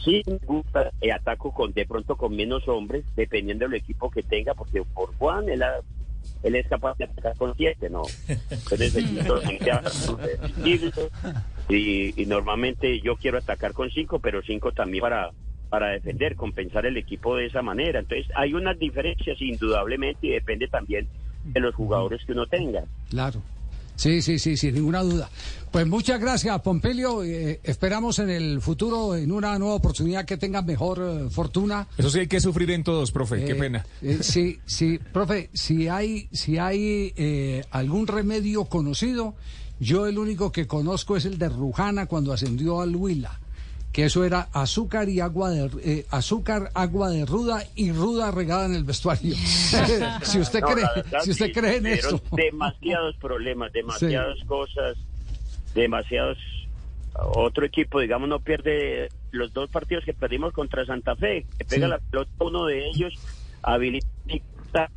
Sí 0.05 0.23
me 0.27 0.39
gusta, 0.47 0.93
eh, 1.01 1.11
ataco 1.11 1.53
con 1.53 1.73
de 1.73 1.87
pronto 1.87 2.17
con 2.17 2.37
menos 2.37 2.69
hombres, 2.69 3.05
dependiendo 3.17 3.65
del 3.65 3.75
equipo 3.75 4.11
que 4.11 4.23
tenga, 4.23 4.55
porque 4.55 4.85
por 4.95 5.13
Juan 5.17 5.49
él, 5.49 5.65
él 6.43 6.57
es 6.57 6.67
capaz 6.69 6.97
de 6.99 7.05
atacar 7.05 7.37
con 7.37 7.55
siete, 7.57 7.91
¿no? 7.91 8.03
Y, 11.69 12.23
y 12.23 12.27
normalmente 12.27 13.01
yo 13.01 13.17
quiero 13.17 13.39
atacar 13.39 13.73
con 13.73 13.91
cinco, 13.91 14.19
pero 14.21 14.43
cinco 14.43 14.73
también 14.73 15.03
para 15.03 15.31
para 15.69 15.89
defender, 15.89 16.37
compensar 16.37 16.87
el 16.87 16.97
equipo 16.97 17.37
de 17.37 17.47
esa 17.47 17.63
manera. 17.63 17.99
Entonces 17.99 18.27
hay 18.37 18.55
unas 18.55 18.79
diferencias 18.79 19.41
indudablemente 19.41 20.29
y 20.29 20.31
depende 20.31 20.69
también 20.69 21.09
de 21.45 21.61
los 21.61 21.75
jugadores 21.75 22.25
que 22.25 22.33
uno 22.33 22.47
tenga. 22.47 22.85
Claro. 23.11 23.43
Sí, 23.97 24.23
sí, 24.23 24.39
sí, 24.39 24.57
sin 24.57 24.75
ninguna 24.75 25.03
duda. 25.03 25.29
Pues 25.71 25.87
muchas 25.87 26.21
gracias, 26.21 26.61
Pompelio. 26.63 27.23
Eh, 27.25 27.61
esperamos 27.65 28.19
en 28.19 28.31
el 28.31 28.61
futuro, 28.61 29.17
en 29.17 29.33
una 29.33 29.59
nueva 29.59 29.75
oportunidad, 29.75 30.25
que 30.25 30.37
tenga 30.37 30.63
mejor 30.63 31.03
eh, 31.27 31.31
fortuna. 31.31 31.87
Eso 31.99 32.11
sí 32.11 32.21
hay 32.21 32.27
que 32.27 32.41
sufrir 32.41 32.71
en 32.71 32.85
todos, 32.85 33.11
profe. 33.11 33.45
Qué 33.45 33.53
Eh, 33.53 33.57
pena. 33.57 33.87
eh, 34.03 34.19
sí, 34.21 34.59
sí, 34.67 34.99
profe, 35.13 35.51
si 35.53 35.89
hay, 35.89 36.29
si 36.33 36.59
hay 36.59 37.13
eh, 37.17 37.65
algún 37.71 38.07
remedio 38.07 38.67
conocido, 38.67 39.35
yo 39.81 40.07
el 40.07 40.19
único 40.19 40.53
que 40.53 40.67
conozco 40.67 41.17
es 41.17 41.25
el 41.27 41.37
de 41.39 41.49
Rujana 41.49 42.07
cuando 42.07 42.33
ascendió 42.33 42.81
al 42.81 42.95
Huila, 42.97 43.41
que 43.97 44.05
eso 44.05 44.25
era 44.27 44.51
azúcar 44.53 45.09
y 45.09 45.21
agua 45.21 45.49
de 45.49 45.71
eh, 45.83 46.07
azúcar, 46.11 46.71
agua 46.75 47.09
de 47.09 47.25
ruda 47.25 47.63
y 47.75 47.93
ruda 47.93 48.31
regada 48.31 48.67
en 48.67 48.75
el 48.75 48.85
vestuario. 48.85 49.35
si 50.23 50.39
usted 50.39 50.61
No, 50.61 50.67
cree, 50.67 50.85
verdad, 50.97 51.21
si 51.23 51.31
usted 51.31 51.47
sí, 51.47 51.53
cree 51.53 51.77
en 51.79 51.87
eso. 51.87 52.21
Demasiados 52.33 53.17
problemas, 53.17 53.73
demasiadas 53.73 54.37
cosas, 54.45 54.99
demasiados. 55.75 56.37
Otro 57.15 57.65
equipo, 57.65 57.99
digamos, 57.99 58.29
no 58.29 58.39
pierde 58.39 59.09
los 59.31 59.55
dos 59.55 59.71
partidos 59.71 60.05
que 60.05 60.13
perdimos 60.13 60.53
contra 60.53 60.85
Santa 60.85 61.17
Fe, 61.17 61.47
que 61.57 61.65
pega 61.65 61.87
Sí. 61.87 61.91
la 61.93 61.99
pelota 61.99 62.31
uno 62.41 62.67
de 62.67 62.87
ellos, 62.91 63.15
habilita 63.63 64.91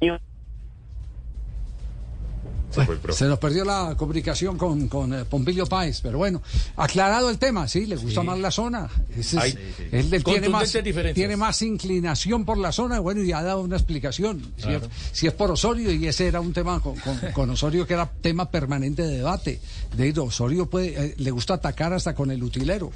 Se 3.13 3.25
nos 3.25 3.39
perdió 3.39 3.65
la 3.65 3.95
comunicación 3.97 4.57
con, 4.57 4.87
con 4.87 5.13
eh, 5.13 5.25
Pompilio 5.25 5.65
Páez, 5.65 6.01
pero 6.01 6.17
bueno, 6.17 6.41
aclarado 6.75 7.29
el 7.29 7.37
tema, 7.37 7.67
sí, 7.67 7.85
le 7.85 7.95
gusta 7.95 8.21
Sí. 8.21 8.27
más 8.27 8.39
la 8.39 8.51
zona. 8.51 8.89
Es- 9.17 9.33
Hay- 9.35 9.51
Sí, 9.51 9.57
sí. 9.77 9.83
Él 9.91 10.09
tiene 10.23 10.49
más, 10.49 10.71
tiene 11.13 11.35
inclinación 11.61 12.45
por 12.45 12.57
la 12.57 12.71
zona, 12.71 12.99
bueno, 12.99 13.23
y 13.23 13.31
ha 13.31 13.41
dado 13.41 13.61
una 13.61 13.75
explicación. 13.75 14.53
Si, 14.57 14.69
es, 14.69 14.81
si 15.11 15.27
es 15.27 15.33
por 15.33 15.51
Osorio, 15.51 15.91
y 15.91 16.07
ese 16.07 16.27
era 16.27 16.39
un 16.41 16.53
tema 16.53 16.79
con, 16.79 16.95
con- 16.97 17.17
con 17.33 17.49
Osorio 17.49 17.87
que 17.87 17.93
era 17.93 18.09
tema 18.21 18.49
permanente 18.51 19.01
de 19.03 19.17
debate. 19.17 19.59
De 19.95 20.07
ir, 20.07 20.19
Osorio 20.19 20.69
puede, 20.69 21.05
eh, 21.05 21.15
le 21.17 21.31
gusta 21.31 21.55
atacar 21.55 21.93
hasta 21.93 22.13
con 22.13 22.29
el 22.31 22.43
utilero. 22.43 22.91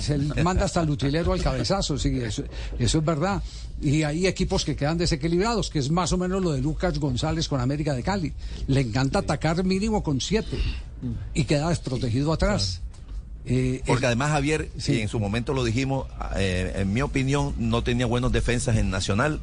Se 0.00 0.18
manda 0.42 0.64
hasta 0.64 0.82
el 0.82 0.90
utilero 0.90 1.32
al 1.32 1.42
cabezazo, 1.42 1.98
sí, 1.98 2.18
eso, 2.20 2.44
eso 2.78 2.98
es 2.98 3.04
verdad. 3.04 3.42
Y 3.82 4.02
hay 4.04 4.26
equipos 4.26 4.64
que 4.64 4.76
quedan 4.76 4.98
desequilibrados, 4.98 5.68
que 5.70 5.78
es 5.78 5.90
más 5.90 6.12
o 6.12 6.16
menos 6.18 6.42
lo 6.42 6.52
de 6.52 6.60
Lucas 6.60 6.98
González 6.98 7.48
con 7.48 7.60
América 7.60 7.94
de 7.94 8.02
Cali. 8.02 8.32
Le 8.66 8.80
encanta 8.80 9.18
atacar 9.20 9.64
mínimo 9.64 10.02
con 10.02 10.20
siete 10.20 10.58
y 11.34 11.44
queda 11.44 11.68
desprotegido 11.68 12.32
atrás. 12.32 12.80
Eh, 13.46 13.82
Porque 13.86 14.00
el- 14.04 14.06
además 14.06 14.30
Javier, 14.30 14.70
y 14.86 15.00
en 15.00 15.08
su 15.08 15.20
momento 15.20 15.52
lo 15.52 15.64
dijimos, 15.64 16.06
eh, 16.36 16.72
en 16.76 16.92
mi 16.92 17.02
opinión 17.02 17.54
no 17.58 17.82
tenía 17.84 18.06
buenos 18.06 18.32
defensas 18.32 18.76
en 18.78 18.88
Nacional 18.90 19.40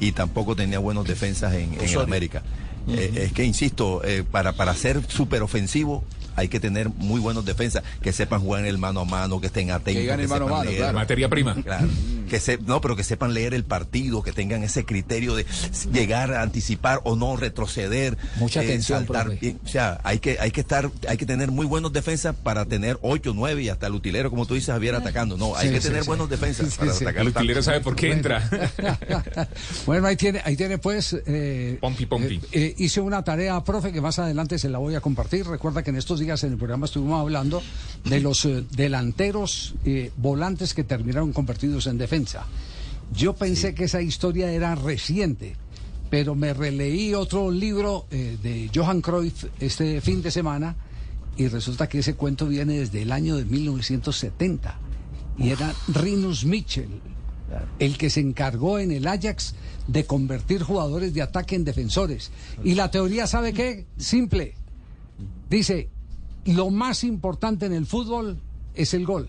y 0.00 0.10
tampoco 0.12 0.56
tenía 0.56 0.80
buenos 0.80 1.06
defensas 1.06 1.54
en, 1.54 1.74
en. 1.80 1.98
América. 2.00 2.42
Eh, 2.88 3.26
es 3.26 3.32
que, 3.32 3.44
insisto, 3.44 4.02
eh, 4.04 4.24
para, 4.28 4.54
para 4.54 4.74
ser 4.74 5.00
súper 5.08 5.42
ofensivo 5.42 6.02
hay 6.36 6.48
que 6.48 6.60
tener 6.60 6.88
muy 6.90 7.20
buenos 7.20 7.44
defensas, 7.44 7.82
que 8.02 8.12
sepan 8.12 8.40
jugar 8.40 8.60
en 8.62 8.66
el 8.66 8.78
mano 8.78 9.00
a 9.00 9.04
mano, 9.04 9.40
que 9.40 9.46
estén 9.48 9.70
atentos. 9.70 10.00
Que 10.02 10.06
ganen 10.06 10.28
mano 10.28 10.44
a 10.44 10.48
sepan 10.48 10.58
mano, 10.58 10.70
leer. 10.70 10.78
claro. 10.82 10.98
Materia 10.98 11.28
prima. 11.28 11.54
Claro. 11.62 11.88
Que 12.28 12.40
se, 12.40 12.58
no, 12.58 12.80
pero 12.80 12.96
que 12.96 13.04
sepan 13.04 13.34
leer 13.34 13.54
el 13.54 13.64
partido, 13.64 14.22
que 14.22 14.32
tengan 14.32 14.62
ese 14.62 14.84
criterio 14.84 15.34
de 15.36 15.44
llegar 15.92 16.32
a 16.32 16.42
anticipar 16.42 17.00
o 17.04 17.16
no 17.16 17.36
retroceder. 17.36 18.16
Mucha 18.36 18.60
atención, 18.60 19.00
saltar 19.06 19.24
profe. 19.26 19.38
bien. 19.40 19.60
O 19.64 19.68
sea, 19.68 20.00
hay 20.04 20.18
que, 20.18 20.38
hay 20.40 20.50
que 20.50 20.60
estar, 20.62 20.90
hay 21.08 21.16
que 21.16 21.26
tener 21.26 21.50
muy 21.50 21.66
buenos 21.66 21.92
defensas 21.92 22.34
para 22.34 22.64
tener 22.64 22.98
ocho, 23.02 23.32
nueve 23.34 23.62
y 23.62 23.68
hasta 23.68 23.86
el 23.86 23.94
utilero, 23.94 24.30
como 24.30 24.46
tú 24.46 24.54
dices, 24.54 24.70
Javier, 24.72 24.94
atacando. 24.94 25.36
No, 25.36 25.54
hay 25.54 25.68
Sí, 25.68 25.74
que 25.74 25.80
sí, 25.80 25.88
tener 25.88 26.02
sí. 26.02 26.06
buenos 26.08 26.30
defensas 26.30 26.70
Sí, 26.70 26.78
para 26.78 26.92
sí. 26.94 27.04
atacar. 27.04 27.22
El 27.22 27.28
utilero 27.28 27.62
sabe 27.62 27.80
por 27.80 27.94
qué 27.94 28.12
entra. 28.12 28.48
bueno, 29.86 30.06
ahí 30.06 30.16
tiene, 30.16 30.40
ahí 30.44 30.56
tiene 30.56 30.78
pues. 30.78 31.14
eh, 31.26 31.78
Pompi, 31.80 32.06
pompi. 32.06 32.34
eh, 32.36 32.40
eh, 32.52 32.74
hice 32.78 33.00
una 33.00 33.22
tarea, 33.22 33.62
profe, 33.64 33.92
que 33.92 34.00
más 34.00 34.18
adelante 34.18 34.58
se 34.58 34.68
la 34.68 34.78
voy 34.78 34.94
a 34.94 35.00
compartir. 35.00 35.46
Recuerda 35.46 35.82
que 35.82 35.90
en 35.90 35.96
estos 35.96 36.20
días 36.20 36.23
en 36.24 36.52
el 36.52 36.58
programa 36.58 36.86
estuvimos 36.86 37.20
hablando 37.20 37.62
de 38.04 38.20
los 38.20 38.44
eh, 38.46 38.64
delanteros 38.70 39.74
eh, 39.84 40.10
volantes 40.16 40.72
que 40.72 40.82
terminaron 40.82 41.32
convertidos 41.32 41.86
en 41.86 41.98
defensa. 41.98 42.46
Yo 43.12 43.34
pensé 43.34 43.74
que 43.74 43.84
esa 43.84 44.00
historia 44.00 44.50
era 44.50 44.74
reciente, 44.74 45.54
pero 46.08 46.34
me 46.34 46.54
releí 46.54 47.12
otro 47.12 47.50
libro 47.50 48.06
eh, 48.10 48.38
de 48.42 48.70
Johan 48.74 49.02
Cruyff 49.02 49.44
este 49.60 50.00
fin 50.00 50.22
de 50.22 50.30
semana 50.30 50.76
y 51.36 51.48
resulta 51.48 51.88
que 51.88 51.98
ese 51.98 52.14
cuento 52.14 52.46
viene 52.46 52.78
desde 52.78 53.02
el 53.02 53.12
año 53.12 53.36
de 53.36 53.44
1970 53.44 54.78
y 55.36 55.50
era 55.50 55.74
Rinus 55.88 56.46
Mitchell, 56.46 57.00
el 57.78 57.98
que 57.98 58.08
se 58.08 58.20
encargó 58.20 58.78
en 58.78 58.92
el 58.92 59.06
Ajax 59.06 59.54
de 59.86 60.06
convertir 60.06 60.62
jugadores 60.62 61.12
de 61.12 61.20
ataque 61.20 61.54
en 61.54 61.64
defensores. 61.64 62.30
Y 62.62 62.74
la 62.74 62.90
teoría, 62.90 63.26
¿sabe 63.26 63.52
qué? 63.52 63.86
Simple. 63.98 64.54
Dice, 65.50 65.90
lo 66.46 66.70
más 66.70 67.04
importante 67.04 67.66
en 67.66 67.72
el 67.72 67.86
fútbol 67.86 68.38
es 68.74 68.94
el 68.94 69.06
gol. 69.06 69.28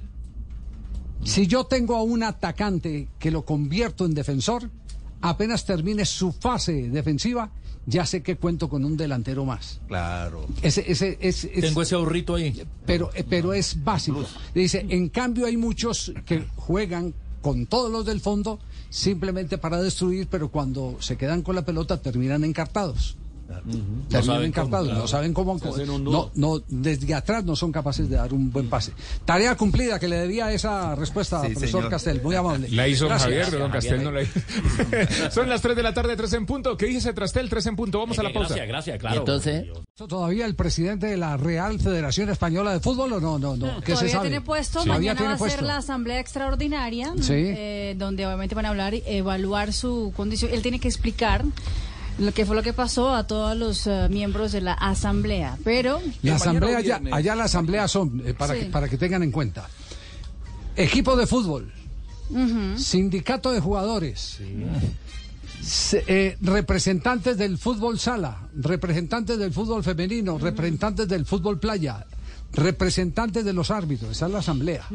Si 1.24 1.48
yo 1.48 1.66
tengo 1.66 1.96
a 1.96 2.04
un 2.04 2.24
atacante 2.24 3.08
que 3.20 3.32
lo 3.32 3.44
convierto 3.46 4.06
en 4.06 4.14
defensor, 4.14 4.70
apenas 5.22 5.66
termine 5.66 6.06
su 6.06 6.32
fase 6.32 6.90
defensiva, 6.90 7.50
ya 7.88 8.06
sé 8.06 8.22
que 8.22 8.36
cuento 8.38 8.68
con 8.70 8.84
un 8.86 8.98
delantero 8.98 9.46
más. 9.46 9.80
Claro. 9.88 10.46
Ese, 10.62 10.84
ese, 10.92 11.18
es, 11.22 11.46
es- 11.46 11.62
Tengo 11.62 11.82
ese 11.82 11.96
ahorrito 11.96 12.36
ahí. 12.36 12.64
pero, 12.86 13.10
eh, 13.16 13.24
pero 13.28 13.54
es 13.54 13.84
básico. 13.84 14.24
Dice, 14.54 14.86
en 14.90 15.10
cambio 15.10 15.46
hay 15.46 15.58
muchos 15.58 16.12
que 16.26 16.46
juegan 16.56 17.14
con 17.42 17.66
todos 17.68 17.92
los 17.92 18.06
del 18.06 18.20
fondo 18.22 18.60
simplemente 18.90 19.58
para 19.58 19.82
destruir, 19.82 20.28
pero 20.30 20.50
cuando 20.50 20.98
se 21.00 21.16
quedan 21.18 21.42
con 21.44 21.56
la 21.56 21.64
pelota 21.66 22.02
terminan 22.02 22.44
encartados. 22.44 23.18
Terminan 23.48 24.10
saben 24.10 24.24
cómo, 24.26 24.42
encartados, 24.42 24.86
claro. 24.88 25.02
no 25.02 25.08
saben 25.08 25.34
cómo. 25.34 25.60
Se 25.60 25.70
hacen 25.70 25.90
un 25.90 26.04
No, 26.04 26.12
nudo. 26.12 26.32
no, 26.36 26.64
desde 26.68 27.14
atrás 27.14 27.44
no 27.46 27.56
son 27.56 27.72
capaces 27.72 28.10
de 28.10 28.16
dar 28.16 28.34
un 28.34 28.52
buen 28.52 28.70
pase. 28.70 28.92
Tarea 29.24 29.56
cumplida 29.56 30.00
que 30.00 30.08
le 30.08 30.18
debía 30.18 30.52
esa 30.52 30.96
respuesta, 30.96 31.42
Sí, 31.42 31.50
profesor 31.54 31.82
señor. 31.82 31.90
Castel. 31.92 32.22
Muy 32.22 32.36
amable. 32.36 32.70
La 32.70 32.88
hizo 32.88 33.08
Gracias. 33.08 33.30
Javier, 33.46 33.60
Don 33.60 33.72
Castel 33.72 34.04
no 34.04 34.12
la 34.12 34.22
hizo. 34.24 34.40
Son 35.32 35.48
las 35.50 35.62
3 35.62 35.76
de 35.76 35.84
la 35.84 35.94
tarde, 35.94 36.16
3 36.16 36.34
en 36.34 36.46
punto. 36.46 36.76
¿Qué 36.78 36.88
dice 36.88 37.14
Trastel? 37.14 37.50
3 37.50 37.66
en 37.68 37.76
punto. 37.76 38.00
Vamos 38.00 38.18
a 38.20 38.24
la 38.24 38.34
pausa. 38.34 38.50
Gracias, 38.56 38.68
gracias, 38.68 38.96
Y 38.96 39.00
claro. 39.00 39.18
entonces, 39.20 39.66
¿Todavía 39.96 40.46
el 40.46 40.56
presidente 40.56 41.08
de 41.08 41.18
la 41.18 41.38
Real 41.38 41.80
Federación 41.80 42.30
Española 42.30 42.74
de 42.74 42.80
Fútbol 42.80 43.14
o 43.14 43.20
no? 43.22 43.40
No, 43.40 43.56
no. 43.56 43.80
¿Qué 43.82 43.92
se 43.92 43.94
Todavía 43.94 44.12
sabe? 44.14 44.30
tiene 44.30 44.42
puesto, 44.42 44.80
Todavía 44.84 44.94
mañana 45.14 45.18
tiene 45.18 45.30
va 45.30 45.36
a 45.36 45.38
ser 45.40 45.48
puesto. 45.48 45.66
la 45.66 45.78
asamblea 45.78 46.20
extraordinaria, 46.20 47.14
Sí. 47.22 47.34
eh, 47.36 47.96
donde 47.98 48.26
obviamente 48.26 48.56
van 48.56 48.66
a 48.66 48.70
hablar 48.70 48.94
y 48.94 49.04
evaluar 49.06 49.72
su 49.72 50.12
condición. 50.16 50.52
Él 50.54 50.62
tiene 50.62 50.80
que 50.80 50.88
explicar 50.90 51.46
lo 52.18 52.32
que 52.34 52.46
fue 52.46 52.56
lo 52.56 52.64
que 52.64 52.74
pasó 52.74 53.14
a 53.14 53.26
todos 53.28 53.58
los 53.58 53.88
eh, 53.88 54.08
miembros 54.10 54.52
de 54.52 54.62
la 54.62 54.74
asamblea, 54.74 55.58
pero 55.64 56.00
La 56.22 56.36
asamblea 56.36 56.76
o 56.78 57.16
allá, 57.16 57.36
la 57.36 57.44
asamblea 57.44 57.88
son, 57.88 58.22
eh, 58.26 58.34
para, 58.34 58.54
Sí. 58.54 58.60
que, 58.62 58.66
para 58.68 58.88
que 58.88 58.98
tengan 58.98 59.24
en 59.24 59.32
cuenta, 59.32 59.68
equipo 60.76 61.16
de 61.16 61.28
fútbol, 61.28 61.72
sindicato 62.78 63.52
de 63.52 63.60
jugadores, 63.60 64.40
se- 65.62 66.04
eh, 66.08 66.38
representantes 66.42 67.38
del 67.38 67.58
fútbol 67.58 68.00
sala, 68.00 68.48
representantes 68.56 69.38
del 69.38 69.52
fútbol 69.54 69.84
femenino, 69.84 70.38
representantes 70.38 71.08
del 71.08 71.26
fútbol 71.26 71.60
playa, 71.60 72.06
representantes 72.54 73.44
de 73.46 73.54
los 73.54 73.72
árbitros, 73.72 74.12
esa 74.12 74.28
es 74.28 74.32
la 74.32 74.40
asamblea. 74.40 74.86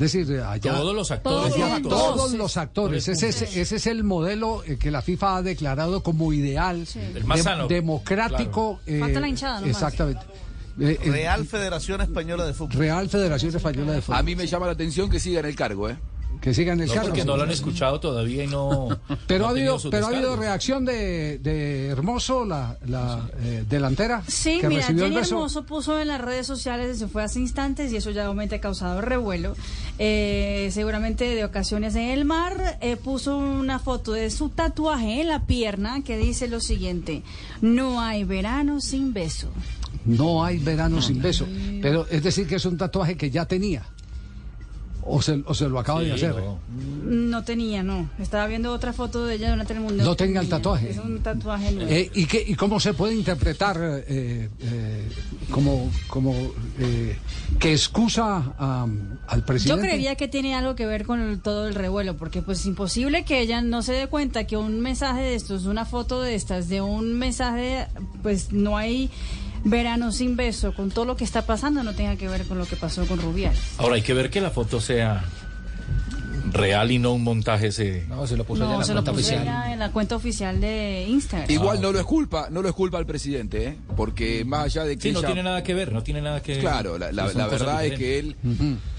Es 0.00 0.12
decir, 0.12 0.32
eh, 0.34 0.42
allá... 0.42 0.72
Todos 0.74 0.94
los 0.94 1.10
actores. 1.10 1.52
Todos 1.52 1.54
Allá 1.62 1.74
juntos. 1.74 1.90
todos 1.92 2.32
los 2.32 2.56
actores. 2.56 3.06
Ese 3.08 3.28
es, 3.28 3.42
ese 3.42 3.76
es 3.76 3.86
el 3.86 4.02
modelo 4.02 4.62
eh, 4.64 4.78
que 4.78 4.90
la 4.90 5.02
FIFA 5.02 5.36
ha 5.36 5.42
declarado 5.42 6.02
como 6.02 6.32
ideal, 6.32 6.86
El 7.14 7.24
más 7.24 7.38
de- 7.38 7.42
sano. 7.44 7.68
democrático. 7.68 8.80
eh, 8.86 8.98
Falta 9.00 9.20
la 9.20 9.28
hinchada 9.28 9.60
nomás. 9.60 9.70
Exactamente. 9.76 10.22
Eh, 10.80 10.98
eh, 11.02 11.10
Real 11.10 11.44
Federación 11.46 12.00
Española 12.00 12.46
de 12.46 12.54
Fútbol. 12.54 12.76
Real 12.78 13.08
Federación 13.10 13.54
Española 13.54 13.92
de 13.92 14.00
Fútbol. 14.00 14.18
A 14.18 14.22
mí 14.22 14.34
me 14.34 14.46
llama 14.46 14.66
la 14.66 14.72
atención 14.72 15.10
que 15.10 15.20
sigan 15.20 15.44
el 15.44 15.54
cargo, 15.54 15.90
¿eh? 15.90 15.96
Que 16.40 16.54
sigan 16.54 16.80
el 16.80 16.88
No, 16.88 17.02
porque 17.02 17.24
no 17.24 17.36
lo 17.36 17.42
han 17.42 17.50
escuchado 17.50 18.00
todavía 18.00 18.44
y 18.44 18.46
no. 18.46 18.88
Pero 19.26 19.40
no 19.44 19.46
ha 19.48 19.50
habido, 19.50 19.78
pero 19.90 20.06
ha 20.06 20.08
habido 20.08 20.36
reacción 20.36 20.86
de, 20.86 21.38
de 21.38 21.88
Hermoso, 21.88 22.46
la, 22.46 22.78
la 22.86 23.28
eh, 23.42 23.64
delantera. 23.68 24.22
Sí, 24.26 24.58
que 24.60 24.68
mira, 24.68 24.84
Jenny 24.84 25.10
beso. 25.10 25.34
Hermoso 25.34 25.66
puso 25.66 26.00
en 26.00 26.08
las 26.08 26.20
redes 26.20 26.46
sociales, 26.46 26.98
se 26.98 27.08
fue 27.08 27.22
hace 27.22 27.40
instantes 27.40 27.92
y 27.92 27.96
eso 27.96 28.10
ya 28.10 28.24
obviamente 28.24 28.56
ha 28.56 28.60
causado 28.60 29.02
revuelo. 29.02 29.54
Eh, 29.98 30.70
seguramente 30.72 31.24
de 31.26 31.44
ocasiones 31.44 31.94
en 31.94 32.08
el 32.08 32.24
mar, 32.24 32.78
eh, 32.80 32.96
puso 32.96 33.36
una 33.36 33.78
foto 33.78 34.12
de 34.12 34.30
su 34.30 34.48
tatuaje 34.48 35.20
en 35.20 35.28
la 35.28 35.44
pierna 35.44 36.02
que 36.02 36.16
dice 36.16 36.48
lo 36.48 36.60
siguiente, 36.60 37.22
no 37.60 38.00
hay 38.00 38.24
verano 38.24 38.80
sin 38.80 39.12
beso. 39.12 39.48
No 40.06 40.42
hay 40.42 40.58
verano 40.58 41.02
sin 41.02 41.20
beso. 41.20 41.46
Pero 41.82 42.06
es 42.10 42.22
decir, 42.22 42.46
que 42.46 42.56
es 42.56 42.64
un 42.64 42.78
tatuaje 42.78 43.16
que 43.16 43.30
ya 43.30 43.44
tenía. 43.44 43.84
O 45.02 45.22
se, 45.22 45.42
o 45.46 45.54
se 45.54 45.68
lo 45.68 45.78
acaba 45.78 46.00
de 46.02 46.12
hacer. 46.12 46.34
no. 46.34 46.58
No 47.04 47.42
tenía, 47.42 47.82
no. 47.82 48.08
Estaba 48.18 48.46
viendo 48.46 48.72
otra 48.72 48.92
foto 48.92 49.24
de 49.24 49.34
ella 49.36 49.50
durante 49.50 49.72
el 49.72 49.80
mundo. 49.80 50.04
No 50.04 50.14
tenga 50.14 50.40
el 50.40 50.48
tatuaje. 50.48 50.90
Es 50.90 50.98
un 50.98 51.20
tatuaje 51.20 51.72
nuevo. 51.72 51.90
Eh, 51.90 52.10
¿y, 52.14 52.26
qué, 52.26 52.44
¿Y 52.46 52.54
cómo 52.54 52.78
se 52.78 52.94
puede 52.94 53.14
interpretar 53.14 53.76
eh, 54.06 54.48
eh, 54.60 55.08
como, 55.50 55.90
como 56.08 56.34
eh, 56.78 57.16
que 57.58 57.72
excusa 57.72 58.54
a- 58.58 58.86
al 59.28 59.40
Yo 59.40 59.46
presidente? 59.46 59.82
creería 59.82 60.14
que 60.16 60.28
tiene 60.28 60.54
algo 60.54 60.74
que 60.76 60.86
ver 60.86 61.04
con 61.06 61.20
el- 61.20 61.40
todo 61.40 61.66
el 61.66 61.74
revuelo, 61.74 62.16
porque 62.16 62.42
pues 62.42 62.60
es 62.60 62.66
imposible 62.66 63.24
que 63.24 63.40
ella 63.40 63.62
no 63.62 63.82
se 63.82 63.92
dé 63.94 64.06
cuenta 64.06 64.44
que 64.46 64.56
un 64.56 64.80
mensaje 64.80 65.22
de 65.22 65.34
estos, 65.34 65.64
una 65.66 65.84
foto 65.86 66.20
de 66.22 66.34
estas, 66.34 66.68
de 66.68 66.80
un 66.82 67.18
mensaje, 67.18 67.86
pues 68.22 68.52
no 68.52 68.76
hay 68.76 69.10
verano 69.64 70.12
sin 70.12 70.36
beso, 70.36 70.74
con 70.74 70.90
todo 70.90 71.04
lo 71.04 71.16
que 71.16 71.24
está 71.24 71.42
pasando, 71.42 71.82
no 71.82 71.94
tenga 71.94 72.16
que 72.16 72.28
ver 72.28 72.44
con 72.44 72.58
lo 72.58 72.66
que 72.66 72.76
pasó 72.76 73.06
con 73.06 73.20
Rubiales. 73.20 73.60
Ahora 73.78 73.96
hay 73.96 74.02
que 74.02 74.14
ver 74.14 74.30
que 74.30 74.40
la 74.40 74.50
foto 74.50 74.80
sea 74.80 75.24
real 76.52 76.90
y 76.90 76.98
no 76.98 77.12
un 77.14 77.22
montaje 77.24 77.68
ese. 77.68 78.04
No, 78.08 78.26
se 78.26 78.36
lo 78.36 78.44
puso 78.44 78.64
No, 78.64 78.74
allá 78.76 78.84
se 78.84 78.92
en 78.92 78.96
lo 78.96 79.00
la 79.02 79.04
cuenta 79.04 79.12
puso 79.12 79.26
oficial. 79.34 79.42
ella 79.42 79.72
en 79.72 79.78
la 79.78 79.92
cuenta 79.92 80.16
oficial 80.16 80.60
de 80.60 81.06
Instagram. 81.08 81.50
Igual 81.50 81.80
no 81.80 81.92
lo 81.92 81.98
es 81.98 82.04
culpa, 82.06 82.48
no 82.50 82.62
lo 82.62 82.68
es 82.68 82.74
culpa 82.74 82.98
al 82.98 83.06
presidente, 83.06 83.66
¿eh? 83.68 83.76
Porque 83.96 84.44
más 84.44 84.64
allá 84.64 84.84
de 84.84 84.96
que 84.96 85.02
Sí, 85.08 85.12
no 85.12 85.20
ella- 85.20 85.28
tiene 85.28 85.42
nada 85.42 85.62
que 85.62 85.74
ver, 85.74 85.92
no 85.92 86.02
tiene 86.02 86.20
nada 86.22 86.42
que 86.42 86.58
Claro, 86.58 86.98
la, 86.98 87.10
verdad 87.46 87.84
es 87.86 87.98
que 87.98 88.18
él, 88.18 88.36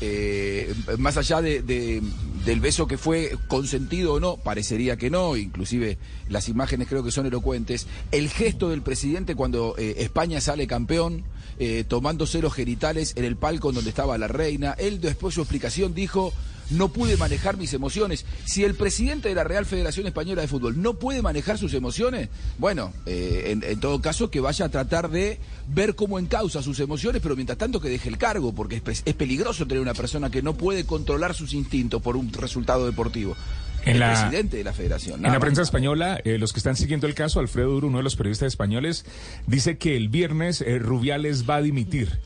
eh, 0.02 0.74
más 0.98 1.18
allá 1.18 1.42
de, 1.42 1.62
de- 1.62 2.02
del 2.46 2.60
beso 2.60 2.88
que 2.88 2.98
fue 2.98 3.38
consentido 3.48 4.14
o 4.14 4.20
no, 4.20 4.38
parecería 4.38 4.98
que 4.98 5.10
no, 5.10 5.38
inclusive 5.38 5.98
las 6.30 6.50
imágenes 6.50 6.88
creo 6.88 7.04
que 7.04 7.12
son 7.12 7.26
elocuentes, 7.26 7.86
el 8.12 8.30
gesto 8.30 8.70
del 8.70 8.82
presidente 8.82 9.36
cuando 9.36 9.76
eh, 9.78 9.96
España 10.00 10.42
sale 10.42 10.66
campeón, 10.68 11.24
eh, 11.60 11.84
tomándose 11.88 12.42
los 12.42 12.54
genitales 12.54 13.14
en 13.16 13.26
el 13.26 13.36
palco 13.36 13.72
donde 13.72 13.90
estaba 13.92 14.18
la 14.18 14.28
reina, 14.28 14.76
él 14.80 15.00
después 15.02 15.36
su 15.36 15.42
explicación 15.42 15.94
dijo... 15.94 16.34
No 16.72 16.90
pude 16.90 17.18
manejar 17.18 17.58
mis 17.58 17.74
emociones. 17.74 18.26
Si 18.46 18.64
el 18.64 18.76
presidente 18.76 19.30
de 19.30 19.36
la 19.36 19.44
Real 19.44 19.66
Federación 19.66 20.08
Española 20.08 20.42
de 20.42 20.48
Fútbol 20.48 20.82
no 20.82 20.96
puede 20.96 21.22
manejar 21.22 21.58
sus 21.58 21.74
emociones, 21.74 22.30
bueno, 22.58 22.94
eh, 23.06 23.46
en, 23.48 23.64
en 23.64 23.80
todo 23.80 24.02
caso 24.02 24.32
que 24.32 24.40
vaya 24.40 24.66
a 24.66 24.70
tratar 24.70 25.10
de 25.10 25.40
ver 25.68 25.96
cómo 25.96 26.18
encausa 26.20 26.62
sus 26.64 26.80
emociones, 26.80 27.22
pero 27.22 27.36
mientras 27.36 27.58
tanto 27.58 27.80
que 27.82 27.90
deje 27.90 28.10
el 28.10 28.18
cargo, 28.18 28.54
porque 28.54 28.76
es, 28.78 28.82
pe- 28.82 28.92
es 29.06 29.14
peligroso 29.14 29.68
tener 29.68 29.82
una 29.82 29.94
persona 29.94 30.30
que 30.30 30.42
no 30.42 30.54
puede 30.56 30.86
controlar 30.86 31.34
sus 31.36 31.54
instintos 31.54 32.02
por 32.02 32.16
un 32.18 32.32
resultado 32.34 32.86
deportivo. 32.86 33.36
En 33.84 33.94
el 33.94 34.00
la- 34.00 34.12
presidente 34.14 34.58
de 34.58 34.64
la 34.64 34.74
federación. 34.74 35.26
En 35.26 35.32
la 35.32 35.40
prensa 35.40 35.64
española, 35.64 36.22
eh, 36.24 36.38
los 36.38 36.54
que 36.54 36.60
están 36.60 36.76
siguiendo 36.76 37.08
el 37.08 37.16
caso, 37.16 37.40
Alfredo 37.40 37.72
Duro, 37.72 37.88
uno 37.88 37.98
de 37.98 38.04
los 38.04 38.16
periodistas 38.16 38.48
españoles, 38.48 39.06
dice 39.48 39.78
que 39.78 39.98
el 39.98 40.08
viernes 40.10 40.62
eh, 40.62 40.78
Rubiales 40.80 41.50
va 41.50 41.56
a 41.56 41.62
dimitir 41.62 42.20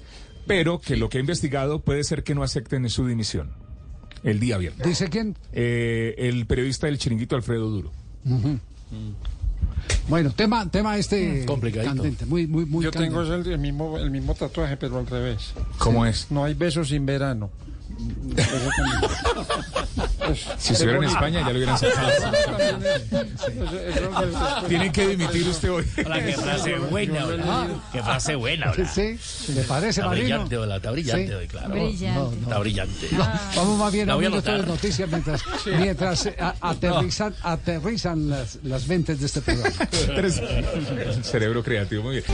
pero 0.48 0.80
que 0.80 0.96
lo 0.96 1.10
que 1.10 1.18
ha 1.18 1.22
investigado 1.22 1.80
puede 1.80 2.04
ser 2.04 2.24
que 2.24 2.36
no 2.36 2.44
acepten 2.44 2.88
su 2.92 3.08
dimisión 3.08 3.50
el 4.24 4.40
día 4.40 4.58
viernes. 4.58 4.86
¿Dice 4.88 5.10
quién? 5.10 5.36
Eh, 5.54 6.16
el 6.18 6.46
periodista 6.46 6.88
del 6.88 6.98
chiringuito 6.98 7.36
Alfredo 7.36 7.70
Duro. 7.70 7.92
Bueno, 10.08 10.32
tema, 10.32 10.70
tema 10.70 10.98
este 10.98 11.46
Complicadito. 11.46 11.94
candente, 11.94 12.26
muy, 12.26 12.48
muy, 12.48 12.66
muy 12.66 12.84
Yo 12.84 12.92
tengo 12.92 13.18
candente. 13.24 13.50
el, 13.50 13.54
el 13.56 13.60
mismo, 13.60 13.98
el 13.98 14.12
mismo 14.12 14.34
tatuaje, 14.36 14.78
pero 14.78 15.00
al 15.00 15.08
revés. 15.08 15.54
¿Cómo 15.78 16.06
es? 16.06 16.28
No 16.32 16.44
hay 16.46 16.54
besos 16.54 16.90
sin 16.90 17.06
verano. 17.06 17.50
Si 20.58 20.74
estuviera 20.74 20.98
en 20.98 21.04
España 21.06 21.42
ya 21.42 21.50
lo 21.52 21.56
hubieran 21.58 21.78
sacado. 21.78 22.10
Tienen 24.68 24.92
que 24.92 25.08
dimitir 25.10 25.48
usted 25.48 25.72
hoy. 25.72 25.86
Hola, 26.06 26.24
qué 26.26 26.34
frase 26.34 26.76
buena, 26.80 27.26
hola. 27.26 27.68
Qué 27.92 28.02
frase 28.04 28.36
buena, 28.36 28.72
hola. 28.72 28.88
Sí, 28.88 29.18
¿le 29.54 29.62
parece, 29.64 30.02
Está 30.02 30.08
Marino? 30.08 30.26
brillante, 30.26 30.58
hola, 30.58 30.76
está 30.78 30.92
brillante 30.92 31.28
Sí. 31.28 31.34
hoy, 31.34 31.48
claro. 31.48 31.70
Brillante. 31.70 32.20
No, 32.20 32.32
no. 32.32 32.42
Está 32.42 32.60
brillante. 32.60 33.08
No, 33.12 33.30
vamos 33.56 33.80
más 33.80 33.94
bien 33.94 34.10
a 34.10 34.14
anotar. 34.14 34.68
noticias 34.68 35.10
mientras, 35.10 35.42
mientras 35.66 36.26
eh, 36.26 36.36
a- 36.40 36.56
aterrizan, 36.62 37.36
aterrizan 37.44 38.30
las, 38.30 38.60
las 38.64 38.88
mentes 38.88 39.20
de 39.20 39.26
este 39.28 39.42
programa. 39.42 39.76
Cerebro 41.24 41.64
creativo, 41.64 42.04
muy 42.04 42.16
bien. 42.16 42.26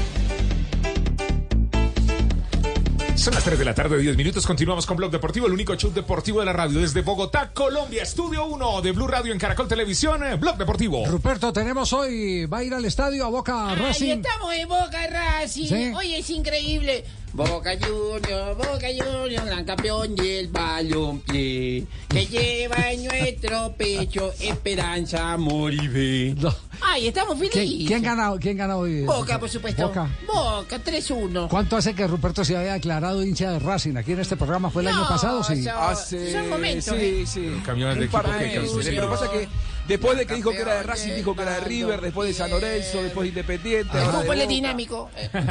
Son 3.22 3.36
las 3.36 3.44
3 3.44 3.60
de 3.60 3.66
la 3.66 3.76
tarde, 3.76 4.00
10 4.00 4.18
minutos. 4.18 4.48
Continuamos 4.48 4.88
con 4.88 4.98
Blog 4.98 5.12
Deportivo, 5.12 5.46
el 5.46 5.54
único 5.54 5.76
show 5.76 5.94
deportivo 5.94 6.40
de 6.40 6.48
la 6.48 6.54
radio. 6.54 6.80
Desde 6.80 7.02
Bogotá, 7.04 7.52
Colombia, 7.54 8.02
Estudio 8.02 8.46
1 8.46 8.82
de 8.82 8.92
Blue 8.94 9.06
Radio 9.08 9.32
en 9.32 9.38
Caracol 9.38 9.68
Televisión, 9.68 10.24
eh, 10.24 10.38
Blog 10.38 10.58
Deportivo. 10.58 11.06
Ruperto, 11.06 11.54
tenemos 11.54 11.94
hoy, 11.94 12.48
va 12.48 12.58
a 12.58 12.64
ir 12.64 12.74
al 12.74 12.84
estadio 12.84 13.24
a 13.24 13.30
Boca 13.30 13.70
Ahí 13.70 13.76
Racing. 13.76 14.10
estamos 14.24 14.52
en 14.56 14.68
Boca 14.68 15.08
Racing. 15.08 15.31
Sí. 15.52 15.94
Oye, 15.96 16.20
es 16.20 16.30
increíble. 16.30 17.04
Boca 17.34 17.72
Junior, 17.80 18.56
Boca 18.58 18.88
Junior, 18.88 19.46
gran 19.46 19.64
campeón 19.64 20.16
del 20.16 20.50
balompié, 20.50 21.86
que 22.10 22.26
lleva 22.26 22.92
en 22.92 23.06
nuestro 23.06 23.74
pecho 23.78 24.34
esperanza, 24.38 25.32
amor 25.32 25.74
y 25.74 25.88
fe. 25.88 26.36
Ay, 26.82 27.08
estamos 27.08 27.38
¿Quién, 27.40 27.52
felices. 27.52 27.88
quién 27.88 28.04
gana, 28.04 28.34
¿Quién 28.38 28.58
gana 28.58 28.76
hoy? 28.76 29.04
Boca, 29.04 29.40
por 29.40 29.50
supuesto. 29.50 29.88
Boca. 29.88 30.10
Boca, 30.28 30.84
3-1. 30.84 31.48
¿Cuánto 31.48 31.78
hace 31.78 31.94
que 31.94 32.06
Ruperto 32.06 32.44
se 32.44 32.58
había 32.58 32.74
declarado 32.74 33.24
hincha 33.24 33.52
de 33.52 33.60
Racing 33.60 33.96
aquí 33.96 34.12
en 34.12 34.20
este 34.20 34.36
programa? 34.36 34.70
¿Fue 34.70 34.82
el 34.82 34.90
año 34.90 35.08
pasado? 35.08 35.42
Sí. 35.42 35.66
Hace, 35.68 36.34
son 36.34 36.50
momentos, 36.50 36.96
sí, 36.98 37.06
¿eh? 37.06 37.24
sí. 37.26 37.62
Camiones 37.66 37.98
de 37.98 38.06
equipo 38.06 38.24
que. 38.24 38.92
Lo 38.94 39.02
que 39.04 39.08
pasa 39.08 39.26
es 39.26 39.32
que 39.32 39.48
después 39.92 40.18
de 40.18 40.26
que 40.26 40.36
dijo 40.36 40.52
que 40.52 40.60
era 40.62 40.76
de 40.76 40.84
Racing, 40.84 41.14
dijo 41.16 41.36
que 41.36 41.42
era 41.44 41.54
de 41.56 41.62
River, 41.62 42.02
después 42.02 42.28
de 42.30 42.34
San 42.34 42.50
Lorenzo, 42.50 43.02
después 43.04 43.24
de 43.24 43.30
Independiente. 43.30 43.98
El 43.98 44.06
fútbol 44.10 44.42
es 44.42 44.48
dinámico. 44.50 45.10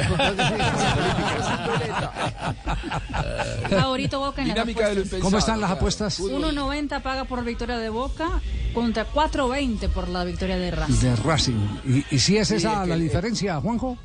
Favorito 3.69 4.19
Boca 4.19 4.41
en 4.41 4.47
las 4.49 4.55
Dinámica 4.55 4.89
de 4.89 5.05
lo. 5.05 5.19
¿Cómo 5.19 5.37
están 5.37 5.61
las 5.61 5.71
apuestas? 5.71 6.19
1.90 6.19 7.01
paga 7.01 7.25
por 7.25 7.43
victoria 7.43 7.77
de 7.77 7.89
Boca 7.89 8.41
contra 8.73 9.09
4.20 9.11 9.89
por 9.89 10.07
la 10.09 10.23
victoria 10.23 10.57
de 10.57 10.71
Racing. 10.71 10.95
De 10.99 11.15
Racing. 11.17 11.67
¿Y, 11.85 12.15
y 12.15 12.19
si 12.19 12.37
es 12.37 12.47
Sí, 12.47 12.55
esa 12.55 12.73
es 12.73 12.79
que- 12.83 12.87
la 12.89 12.95
diferencia, 12.95 13.59
Juanjo? 13.59 13.97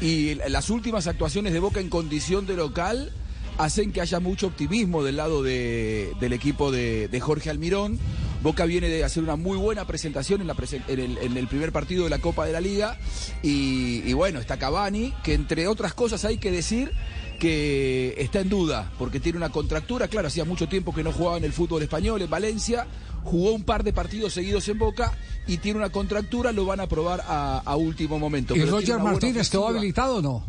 Y 0.00 0.36
las 0.48 0.70
últimas 0.70 1.06
actuaciones 1.08 1.52
de 1.52 1.58
Boca 1.58 1.80
en 1.80 1.88
condición 1.88 2.46
de 2.46 2.54
local 2.54 3.12
hacen 3.58 3.92
que 3.92 4.00
haya 4.00 4.20
mucho 4.20 4.46
optimismo 4.46 5.02
del 5.02 5.16
lado 5.16 5.42
de- 5.42 6.12
del 6.20 6.32
equipo 6.32 6.70
de, 6.70 7.08
de 7.08 7.20
Jorge 7.20 7.50
Almirón. 7.50 7.98
Boca 8.42 8.64
viene 8.64 8.88
de 8.88 9.02
hacer 9.04 9.22
una 9.22 9.36
muy 9.36 9.56
buena 9.58 9.86
presentación 9.86 10.40
en, 10.40 10.46
la 10.46 10.54
presen- 10.54 10.82
en 10.88 11.00
el, 11.00 11.18
en 11.18 11.36
el 11.36 11.48
primer 11.48 11.72
partido 11.72 12.04
de 12.04 12.10
la 12.10 12.18
Copa 12.18 12.46
de 12.46 12.52
la 12.52 12.60
Liga. 12.60 12.96
Y, 13.42 14.02
y 14.08 14.12
bueno, 14.12 14.38
está 14.40 14.58
Cavani, 14.58 15.12
que 15.24 15.34
entre 15.34 15.66
otras 15.66 15.92
cosas 15.94 16.24
hay 16.24 16.38
que 16.38 16.50
decir 16.50 16.92
que 17.40 18.14
está 18.18 18.40
en 18.40 18.48
duda, 18.48 18.90
porque 18.98 19.20
tiene 19.20 19.38
una 19.38 19.50
contractura. 19.50 20.08
Claro, 20.08 20.28
hacía 20.28 20.44
mucho 20.44 20.68
tiempo 20.68 20.94
que 20.94 21.02
no 21.04 21.12
jugaba 21.12 21.36
en 21.38 21.44
el 21.44 21.52
fútbol 21.52 21.82
español, 21.82 22.22
en 22.22 22.30
Valencia. 22.30 22.86
Jugó 23.24 23.52
un 23.52 23.64
par 23.64 23.82
de 23.84 23.92
partidos 23.92 24.32
seguidos 24.32 24.68
en 24.68 24.78
Boca 24.78 25.12
y 25.46 25.58
tiene 25.58 25.78
una 25.78 25.90
contractura, 25.90 26.52
lo 26.52 26.64
van 26.64 26.80
a 26.80 26.86
probar 26.86 27.22
a, 27.26 27.58
a 27.64 27.76
último 27.76 28.18
momento. 28.18 28.54
¿Y 28.56 28.60
Pero 28.60 28.72
Roger 28.72 28.98
Martínez 29.00 29.50
quedó 29.50 29.68
habilitado 29.68 30.16
o 30.16 30.22
no? 30.22 30.46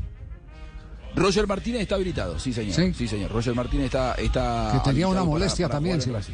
Roger 1.16 1.48
Martínez 1.48 1.82
está 1.82 1.96
habilitado, 1.96 2.40
sí 2.40 2.54
señor. 2.54 2.76
¿Sí? 2.76 2.94
Sí, 2.94 3.08
señor. 3.08 3.32
Roger 3.32 3.56
Martínez 3.56 3.88
está, 3.88 4.14
está 4.16 4.72
Que 4.84 4.90
tenía 4.92 5.08
una 5.08 5.24
molestia 5.24 5.68
para- 5.68 5.80
para 5.82 5.98
también, 6.00 6.24
sí. 6.24 6.32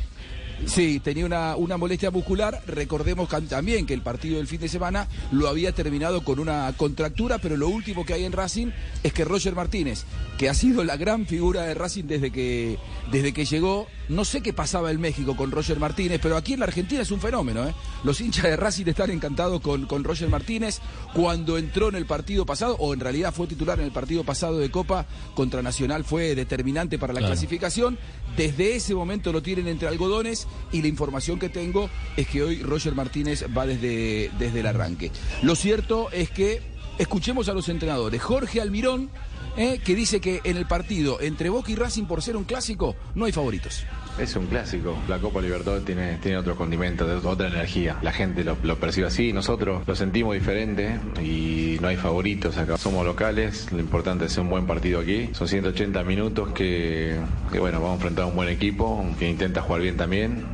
Sí, 0.65 0.99
tenía 0.99 1.25
una, 1.25 1.55
una 1.55 1.77
molestia 1.77 2.11
muscular. 2.11 2.61
Recordemos 2.67 3.29
también 3.47 3.85
que 3.85 3.93
el 3.93 4.01
partido 4.01 4.37
del 4.37 4.47
fin 4.47 4.59
de 4.59 4.69
semana 4.69 5.07
lo 5.31 5.47
había 5.47 5.71
terminado 5.73 6.23
con 6.23 6.39
una 6.39 6.73
contractura, 6.77 7.37
pero 7.37 7.57
lo 7.57 7.67
último 7.67 8.05
que 8.05 8.13
hay 8.13 8.23
en 8.23 8.31
Racing 8.31 8.67
es 9.03 9.13
que 9.13 9.25
Roger 9.25 9.55
Martínez, 9.55 10.05
que 10.37 10.49
ha 10.49 10.53
sido 10.53 10.83
la 10.83 10.97
gran 10.97 11.25
figura 11.25 11.63
de 11.63 11.73
Racing 11.73 12.05
desde 12.05 12.31
que, 12.31 12.77
desde 13.11 13.33
que 13.33 13.45
llegó, 13.45 13.87
no 14.09 14.25
sé 14.25 14.41
qué 14.41 14.53
pasaba 14.53 14.91
en 14.91 14.99
México 15.01 15.35
con 15.35 15.51
Roger 15.51 15.79
Martínez, 15.79 16.19
pero 16.21 16.37
aquí 16.37 16.53
en 16.53 16.59
la 16.59 16.65
Argentina 16.65 17.01
es 17.01 17.11
un 17.11 17.19
fenómeno. 17.19 17.67
¿eh? 17.67 17.73
Los 18.03 18.21
hinchas 18.21 18.43
de 18.43 18.55
Racing 18.55 18.85
están 18.87 19.09
encantados 19.11 19.61
con, 19.61 19.85
con 19.85 20.03
Roger 20.03 20.29
Martínez. 20.29 20.79
Cuando 21.13 21.57
entró 21.57 21.89
en 21.89 21.95
el 21.95 22.05
partido 22.05 22.45
pasado, 22.45 22.75
o 22.79 22.93
en 22.93 22.99
realidad 22.99 23.33
fue 23.33 23.47
titular 23.47 23.79
en 23.79 23.85
el 23.85 23.91
partido 23.91 24.23
pasado 24.23 24.57
de 24.59 24.69
Copa 24.71 25.05
contra 25.33 25.61
Nacional, 25.61 26.03
fue 26.03 26.35
determinante 26.35 26.97
para 26.99 27.13
la 27.13 27.19
Claro. 27.19 27.33
clasificación. 27.33 27.97
Desde 28.37 28.75
ese 28.75 28.93
momento 28.93 29.31
lo 29.31 29.41
tienen 29.41 29.67
entre 29.67 29.87
algodones 29.87 30.47
y 30.71 30.81
la 30.81 30.87
información 30.89 31.39
que 31.39 31.49
tengo 31.49 31.89
es 32.17 32.27
que 32.27 32.43
hoy 32.43 32.61
Roger 32.61 32.93
Martínez 32.93 33.45
va 33.57 33.65
desde, 33.65 34.29
desde 34.37 34.59
el 34.59 34.67
arranque. 34.67 35.11
Lo 35.41 35.55
cierto 35.55 36.09
es 36.11 36.29
que 36.29 36.61
escuchemos 36.97 37.49
a 37.49 37.53
los 37.53 37.69
entrenadores. 37.69 38.21
Jorge 38.21 38.61
Almirón, 38.61 39.09
eh, 39.57 39.79
que 39.83 39.95
dice 39.95 40.19
que 40.19 40.41
en 40.43 40.57
el 40.57 40.65
partido 40.65 41.19
entre 41.21 41.49
Boca 41.49 41.71
y 41.71 41.75
Racing, 41.75 42.05
por 42.05 42.21
ser 42.21 42.35
un 42.37 42.43
clásico, 42.43 42.95
no 43.15 43.25
hay 43.25 43.31
favoritos. 43.31 43.85
Es 44.19 44.35
un 44.37 44.47
clásico. 44.47 44.97
La 45.09 45.19
Copa 45.19 45.41
Libertadores 45.41 45.83
tiene, 45.83 46.17
tiene 46.19 46.37
otro 46.37 46.55
condimento, 46.55 47.05
de- 47.05 47.15
otra 47.27 47.47
energía. 47.49 47.97
La 48.01 48.13
gente 48.13 48.45
lo, 48.45 48.55
percibe 48.79 49.07
así, 49.07 49.33
nosotros 49.33 49.83
lo 49.85 49.93
sentimos 49.95 50.33
diferente 50.35 50.97
y 51.21 51.77
no 51.81 51.89
hay 51.89 51.97
favoritos 51.97 52.57
acá. 52.57 52.77
Somos 52.77 53.05
locales, 53.05 53.69
lo 53.73 53.79
importante 53.79 54.25
es 54.25 54.37
un 54.37 54.49
buen 54.49 54.65
partido 54.67 55.01
aquí. 55.01 55.29
Son 55.33 55.47
180 55.49 56.01
minutos 56.03 56.53
que 56.53 57.19
bueno, 57.59 57.79
vamos 57.81 57.91
a 57.91 57.95
enfrentar 57.95 58.23
a 58.23 58.27
un 58.27 58.35
buen 58.35 58.47
equipo 58.49 59.05
que 59.19 59.29
intenta 59.29 59.61
jugar 59.61 59.81
bien 59.81 59.97
también. 59.97 60.45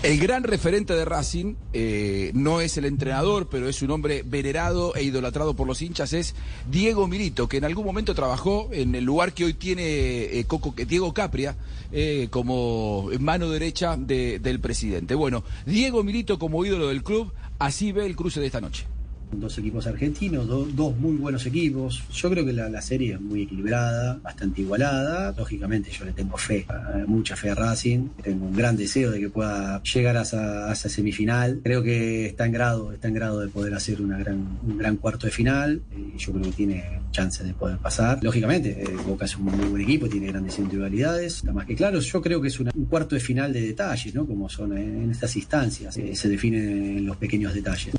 El 0.00 0.20
gran 0.20 0.44
referente 0.44 0.94
de 0.94 1.04
Racing 1.04 1.56
eh, 1.72 2.30
no 2.32 2.60
es 2.60 2.76
el 2.78 2.84
entrenador, 2.84 3.48
pero 3.50 3.68
es 3.68 3.82
un 3.82 3.90
hombre 3.90 4.22
venerado 4.24 4.94
e 4.94 5.02
idolatrado 5.02 5.56
por 5.56 5.66
los 5.66 5.82
hinchas, 5.82 6.12
es 6.12 6.36
Diego 6.70 7.08
Milito, 7.08 7.48
que 7.48 7.56
en 7.56 7.64
algún 7.64 7.84
momento 7.84 8.14
trabajó 8.14 8.68
en 8.72 8.94
el 8.94 9.02
lugar 9.02 9.32
que 9.32 9.44
hoy 9.44 9.54
tiene 9.54 9.82
eh, 9.84 10.46
que 10.76 10.86
Diego 10.86 11.12
Capria 11.12 11.56
eh, 11.90 12.28
como 12.30 13.10
mano 13.18 13.50
derecha 13.50 13.96
de- 13.96 14.38
del 14.38 14.60
presidente. 14.60 15.16
Bueno, 15.16 15.42
Diego 15.66 16.04
Milito 16.04 16.38
como 16.38 16.64
ídolo 16.64 16.88
del 16.88 17.02
club, 17.02 17.32
así 17.58 17.90
ve 17.90 18.06
el 18.06 18.14
cruce 18.14 18.38
de 18.38 18.46
esta 18.46 18.60
noche. 18.60 18.86
Dos 19.30 19.58
equipos 19.58 19.86
argentinos, 19.86 20.46
do- 20.48 20.66
dos 20.66 20.96
muy 20.96 21.16
buenos 21.16 21.44
equipos. 21.46 22.02
Yo 22.12 22.30
creo 22.30 22.46
que 22.46 22.52
la, 22.52 22.68
la 22.70 22.80
serie 22.80 23.14
es 23.14 23.20
muy 23.20 23.42
equilibrada, 23.42 24.18
bastante 24.22 24.62
igualada. 24.62 25.34
Lógicamente 25.36 25.90
yo 25.90 26.04
le 26.06 26.12
tengo 26.12 26.36
fe, 26.38 26.66
mucha 27.06 27.36
fe 27.36 27.50
a 27.50 27.54
Racing. 27.54 28.08
Tengo 28.22 28.46
un 28.46 28.56
gran 28.56 28.76
deseo 28.76 29.10
de 29.10 29.20
que 29.20 29.28
pueda 29.28 29.82
llegar 29.82 30.16
a 30.16 30.22
esa, 30.22 30.74
semifinal. 30.74 31.60
Creo 31.62 31.82
que 31.82 32.26
está 32.26 32.46
en 32.46 32.52
grado, 32.52 32.92
está 32.92 33.08
en 33.08 33.14
grado 33.14 33.40
de 33.40 33.48
poder 33.48 33.74
hacer 33.74 34.00
una 34.00 34.16
gran, 34.18 34.58
un 34.66 34.78
gran 34.78 34.96
cuarto 34.96 35.26
de 35.26 35.32
final. 35.32 35.82
Eh, 35.92 36.14
yo 36.16 36.32
creo 36.32 36.44
que 36.44 36.52
tiene 36.52 36.84
chances 37.12 37.46
de 37.46 37.52
poder 37.54 37.76
pasar. 37.78 38.18
Lógicamente, 38.22 38.82
eh, 38.82 38.96
Boca 39.06 39.26
es 39.26 39.36
un 39.36 39.44
muy 39.44 39.66
buen 39.66 39.82
equipo, 39.82 40.08
tiene 40.08 40.28
grandes 40.28 40.58
individualidades. 40.58 41.36
Está 41.36 41.52
más 41.52 41.66
que 41.66 41.74
claro, 41.74 42.00
yo 42.00 42.22
creo 42.22 42.40
que 42.40 42.48
es 42.48 42.58
un 42.58 42.70
cuarto 42.88 43.14
de 43.14 43.20
final 43.20 43.52
de 43.52 43.60
detalles, 43.60 44.14
¿no? 44.14 44.26
Como 44.26 44.48
son 44.48 44.76
en, 44.76 45.10
estas 45.10 45.36
instancias. 45.36 45.96
Eh, 45.98 46.16
se 46.16 46.28
definen 46.28 46.98
en 46.98 47.06
los 47.06 47.16
pequeños 47.18 47.52
detalles. 47.54 47.94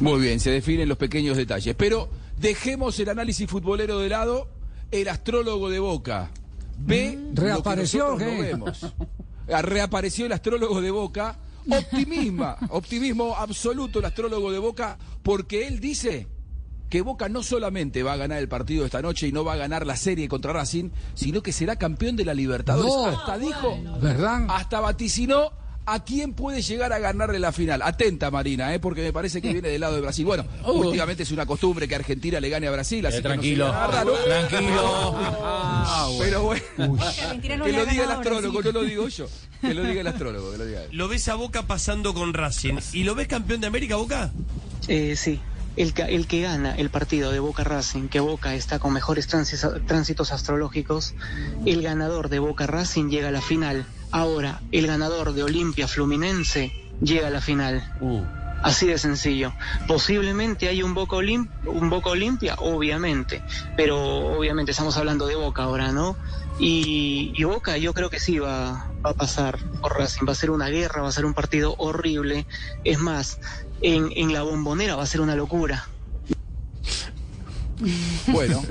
Muy 0.00 0.20
bien, 0.20 0.40
se 0.40 0.50
definen 0.50 0.88
los 0.88 0.98
pequeños 0.98 1.36
detalles. 1.36 1.74
Pero 1.76 2.08
dejemos 2.38 2.98
el 3.00 3.08
análisis 3.08 3.48
futbolero 3.48 3.98
de 3.98 4.08
lado. 4.08 4.48
El 4.90 5.08
astrólogo 5.08 5.68
de 5.68 5.78
Boca 5.80 6.30
ve. 6.78 7.18
lo 7.30 7.34
que 7.34 7.40
¿Reapareció 7.40 8.04
nosotros 8.10 8.22
o 8.22 8.30
qué? 8.30 8.36
no 8.36 8.42
vemos. 8.42 8.86
Ah, 9.52 9.62
Reapareció 9.62 10.26
el 10.26 10.32
astrólogo 10.32 10.80
de 10.80 10.90
Boca. 10.90 11.38
Optimismo, 11.68 12.54
optimismo 12.70 13.34
absoluto 13.36 13.98
el 13.98 14.04
astrólogo 14.04 14.52
de 14.52 14.58
Boca, 14.60 14.96
porque 15.24 15.66
él 15.66 15.80
dice 15.80 16.28
que 16.88 17.00
Boca 17.02 17.28
no 17.28 17.42
solamente 17.42 18.04
va 18.04 18.12
a 18.12 18.16
ganar 18.16 18.38
el 18.38 18.48
partido 18.48 18.84
esta 18.84 19.02
noche 19.02 19.26
y 19.26 19.32
no 19.32 19.44
va 19.44 19.54
a 19.54 19.56
ganar 19.56 19.84
la 19.84 19.96
serie 19.96 20.28
contra 20.28 20.52
Racing, 20.52 20.90
sino 21.14 21.42
que 21.42 21.50
será 21.52 21.74
campeón 21.74 22.14
de 22.14 22.24
la 22.24 22.34
Libertadores. 22.34 22.92
No. 22.92 23.06
Hasta 23.06 23.38
dijo, 23.38 23.76
¿Verdad? 24.00 24.46
hasta 24.48 24.78
vaticinó 24.78 25.50
a 25.86 26.02
quién 26.04 26.32
puede 26.34 26.62
llegar 26.62 26.92
a 26.92 26.98
ganarle 26.98 27.38
la 27.38 27.52
final. 27.52 27.80
Atenta, 27.82 28.30
Marina, 28.30 28.74
¿eh? 28.74 28.80
porque 28.80 29.02
me 29.02 29.12
parece 29.12 29.40
que 29.40 29.52
viene 29.52 29.68
del 29.68 29.80
lado 29.80 29.94
de 29.94 30.00
Brasil. 30.00 30.24
Bueno, 30.24 30.44
últimamente 30.66 31.22
es 31.22 31.30
una 31.30 31.46
costumbre 31.46 31.86
que 31.88 31.94
Argentina 31.94 32.40
le 32.40 32.48
gane 32.48 32.66
a 32.66 32.72
Brasil, 32.72 33.06
así 33.06 33.18
Eh, 33.18 33.22
que 33.22 33.28
no 33.28 33.34
tranquilo, 33.34 33.72
nada 33.72 34.04
tranquilo. 34.24 35.16
Ah, 35.88 36.08
Pero 36.18 36.42
bueno, 36.42 36.62
no 36.78 37.40
que 37.40 37.48
le 37.48 37.56
lo 37.56 37.86
diga 37.86 38.04
el 38.04 38.10
astrólogo, 38.10 38.62
no 38.62 38.72
lo 38.72 38.82
digo 38.82 39.08
yo. 39.08 39.26
Que 39.60 39.72
lo 39.72 39.84
diga 39.84 40.00
el 40.00 40.06
astrólogo, 40.08 40.50
que 40.52 40.58
lo 40.58 40.66
diga 40.66 40.82
él. 40.82 40.88
Lo 40.92 41.08
ves 41.08 41.28
a 41.28 41.34
Boca 41.36 41.62
pasando 41.62 42.12
con 42.12 42.34
Racing. 42.34 42.74
¿Y 42.92 43.04
lo 43.04 43.14
ves 43.14 43.28
campeón 43.28 43.60
de 43.60 43.68
América, 43.68 43.96
Boca? 43.96 44.32
Eh, 44.88 45.14
sí, 45.16 45.40
el 45.76 45.94
que, 45.94 46.02
el 46.02 46.26
que 46.26 46.42
gana 46.42 46.74
el 46.74 46.90
partido 46.90 47.30
de 47.30 47.38
Boca 47.38 47.62
Racing, 47.64 48.08
que 48.08 48.20
Boca 48.20 48.54
está 48.54 48.78
con 48.78 48.92
mejores 48.92 49.26
tránsitos 49.28 50.32
astrológicos, 50.32 51.14
el 51.64 51.82
ganador 51.82 52.28
de 52.28 52.38
Boca 52.40 52.66
Racing 52.66 53.08
llega 53.08 53.28
a 53.28 53.32
la 53.32 53.40
final. 53.42 53.86
Ahora, 54.20 54.62
el 54.72 54.86
ganador 54.86 55.34
de 55.34 55.42
Olimpia 55.42 55.86
Fluminense 55.86 56.72
llega 57.02 57.26
a 57.26 57.30
la 57.30 57.42
final. 57.42 57.86
Así 58.62 58.86
de 58.86 58.96
sencillo. 58.96 59.52
Posiblemente 59.86 60.68
hay 60.68 60.82
un 60.82 60.94
Boca, 60.94 61.16
Olim- 61.16 61.50
un 61.66 61.90
Boca 61.90 62.08
Olimpia, 62.08 62.54
obviamente, 62.60 63.42
pero 63.76 63.98
obviamente 64.38 64.70
estamos 64.70 64.96
hablando 64.96 65.26
de 65.26 65.34
Boca 65.36 65.64
ahora, 65.64 65.92
¿no? 65.92 66.16
Y, 66.58 67.34
y 67.36 67.44
Boca 67.44 67.76
yo 67.76 67.92
creo 67.92 68.08
que 68.08 68.18
sí 68.18 68.38
va, 68.38 68.88
va 69.04 69.10
a 69.10 69.12
pasar 69.14 69.58
por 69.82 69.98
Racing, 69.98 70.26
va 70.26 70.32
a 70.32 70.34
ser 70.34 70.50
una 70.50 70.68
guerra, 70.68 71.02
va 71.02 71.08
a 71.08 71.12
ser 71.12 71.26
un 71.26 71.34
partido 71.34 71.74
horrible. 71.76 72.46
Es 72.84 72.98
más, 72.98 73.38
en, 73.82 74.10
en 74.16 74.32
la 74.32 74.40
bombonera 74.44 74.96
va 74.96 75.02
a 75.02 75.06
ser 75.06 75.20
una 75.20 75.36
locura. 75.36 75.90
Bueno, 78.28 78.62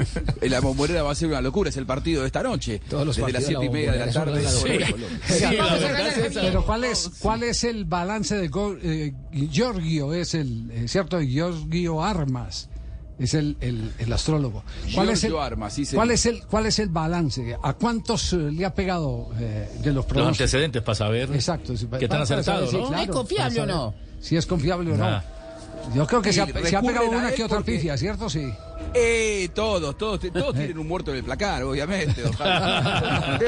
en 0.41 0.51
la 0.51 0.59
bombonera 0.59 1.03
va 1.03 1.11
a 1.11 1.15
ser 1.15 1.29
una 1.29 1.41
locura, 1.41 1.69
es 1.69 1.77
el 1.77 1.85
partido 1.85 2.21
de 2.21 2.27
esta 2.27 2.43
noche. 2.43 2.81
Todos 2.89 3.05
los 3.05 3.15
desde 3.15 3.31
las 3.31 3.45
siete 3.45 3.65
y 3.65 3.69
media 3.69 3.91
de 3.93 4.05
la 4.05 4.11
tarde. 4.11 4.45
Sí. 4.47 4.67
Sí, 5.35 5.55
la 5.55 6.07
es. 6.09 6.33
Pero 6.33 6.65
¿cuál 6.65 6.83
es, 6.83 7.09
cuál 7.19 7.43
es 7.43 7.63
el 7.63 7.85
balance 7.85 8.35
de 8.37 8.47
Go- 8.47 8.77
eh, 8.81 9.13
Giorgio? 9.51 10.13
Es 10.13 10.33
el, 10.33 10.69
eh, 10.71 10.87
¿cierto? 10.87 11.19
Giorgio 11.21 12.03
Armas. 12.03 12.69
Es 13.17 13.33
el, 13.33 13.55
el, 13.61 13.91
el 13.97 14.11
astrólogo. 14.13 14.63
¿Cuál 14.93 15.09
es 15.09 15.23
el, 15.23 15.29
Giorgio 15.29 15.41
Armas, 15.41 15.73
sí. 15.73 15.85
¿cuál 15.93 16.11
es 16.11 16.25
el 16.25 16.43
¿Cuál 16.45 16.65
es 16.65 16.79
el 16.79 16.89
balance? 16.89 17.55
¿A 17.63 17.73
cuántos 17.73 18.33
eh, 18.33 18.37
le 18.51 18.65
ha 18.65 18.73
pegado 18.73 19.29
eh, 19.39 19.69
de 19.79 19.85
los 19.87 19.95
Los 19.95 20.05
pronósticos? 20.05 20.41
antecedentes 20.41 20.81
para 20.81 20.95
saber 20.95 21.33
Exacto. 21.33 21.73
qué 21.73 21.79
tan 21.79 21.89
para- 21.89 22.09
para 22.09 22.23
acertado, 22.23 22.65
saber, 22.65 22.73
¿no? 22.81 22.87
sí, 22.87 22.91
claro, 22.93 23.03
¿Es 23.03 23.09
confiable 23.09 23.61
o 23.61 23.65
no? 23.65 23.95
Si 24.19 24.35
es 24.35 24.45
confiable 24.45 24.91
o 24.91 24.97
no. 24.97 25.21
Yo 25.95 26.07
creo 26.07 26.21
que 26.21 26.33
se 26.33 26.41
ha, 26.41 26.45
Y 26.49 26.65
se 26.67 26.75
ha 26.75 26.81
pegado 26.81 27.09
una 27.09 27.31
que 27.31 27.43
otra 27.43 27.57
porque- 27.57 27.73
pifia, 27.73 27.95
¿cierto? 27.97 28.29
Sí. 28.29 28.51
Eh, 28.93 29.49
todos, 29.53 29.97
todos, 29.97 30.19
todos 30.31 30.55
tienen 30.55 30.77
un 30.77 30.87
muerto 30.87 31.11
en 31.11 31.17
el 31.17 31.23
placar, 31.23 31.63
obviamente. 31.63 32.23
a, 32.39 33.39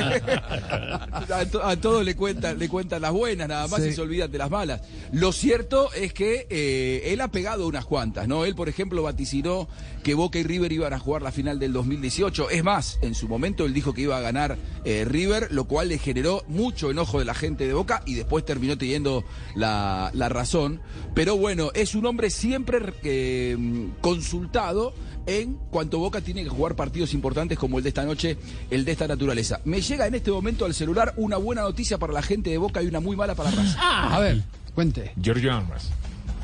to- 1.52 1.64
a 1.64 1.76
todos 1.78 2.04
le 2.06 2.16
cuentan, 2.16 2.58
le 2.60 2.70
cuentan 2.70 3.02
las 3.02 3.12
buenas, 3.12 3.48
nada 3.48 3.68
más 3.68 3.82
Sí. 3.82 3.90
y 3.90 3.94
se 3.94 4.02
olvidan 4.02 4.32
de 4.32 4.38
las 4.38 4.50
malas. 4.50 4.82
Lo 5.12 5.32
cierto 5.32 5.92
es 5.94 6.14
que 6.14 6.48
eh, 6.50 7.12
él 7.14 7.22
ha 7.22 7.30
pegado 7.30 7.68
unas 7.68 7.86
cuantas, 7.86 8.28
¿no? 8.28 8.46
Él, 8.46 8.56
por 8.56 8.70
ejemplo, 8.70 9.04
vaticinó 9.04 9.68
que 10.04 10.14
Boca 10.14 10.40
y 10.40 10.44
River 10.44 10.72
iban 10.72 10.94
a 10.94 11.00
jugar 11.00 11.22
la 11.22 11.32
final 11.32 11.60
del 11.60 11.74
2018. 11.74 12.50
Es 12.50 12.64
más, 12.64 13.00
en 13.02 13.16
su 13.16 13.28
momento 13.28 13.66
él 13.66 13.74
dijo 13.74 13.94
que 13.94 14.02
iba 14.02 14.18
a 14.18 14.22
ganar 14.22 14.58
eh, 14.86 15.06
River, 15.06 15.48
lo 15.52 15.66
cual 15.66 15.90
le 15.90 15.98
generó 15.98 16.44
mucho 16.48 16.92
enojo 16.92 17.20
de 17.20 17.26
la 17.26 17.34
gente 17.34 17.68
de 17.68 17.74
Boca 17.74 18.02
y 18.06 18.16
después 18.16 18.46
terminó 18.46 18.78
teniendo 18.78 19.24
la, 19.56 20.12
la 20.14 20.30
razón. 20.30 20.82
Pero 21.14 21.38
bueno, 21.38 21.72
es 21.74 21.96
un 21.96 22.06
hombre 22.06 22.30
siempre 22.30 22.78
eh, 23.04 23.58
consultado 24.02 24.94
en 25.28 25.56
cuanto 25.70 26.00
Boca 26.00 26.22
tiene 26.22 26.44
que 26.44 26.50
jugar 26.50 26.76
partidos 26.76 27.14
importantes 27.14 27.60
como 27.60 27.78
el 27.78 27.84
de 27.84 27.90
esta 27.90 28.04
noche, 28.06 28.38
el 28.72 28.86
de 28.86 28.94
esta 28.94 29.08
naturaleza. 29.08 29.60
Me 29.66 29.82
llega 29.82 30.08
en 30.08 30.16
este 30.16 30.32
momento 30.32 30.66
al 30.66 30.74
celular 30.74 31.14
una 31.18 31.38
buena 31.38 31.62
noticia 31.62 31.98
para 31.98 32.14
la 32.14 32.22
gente 32.22 32.50
de 32.50 32.58
Boca 32.58 32.82
y 32.82 32.88
una 32.88 33.02
muy 33.02 33.16
mala 33.16 33.36
para 33.36 33.52
Racing. 33.52 33.78
A 33.80 34.20
ver, 34.20 34.42
cuente. 34.74 35.12
Giorgio 35.22 35.54
Armas. 35.54 35.90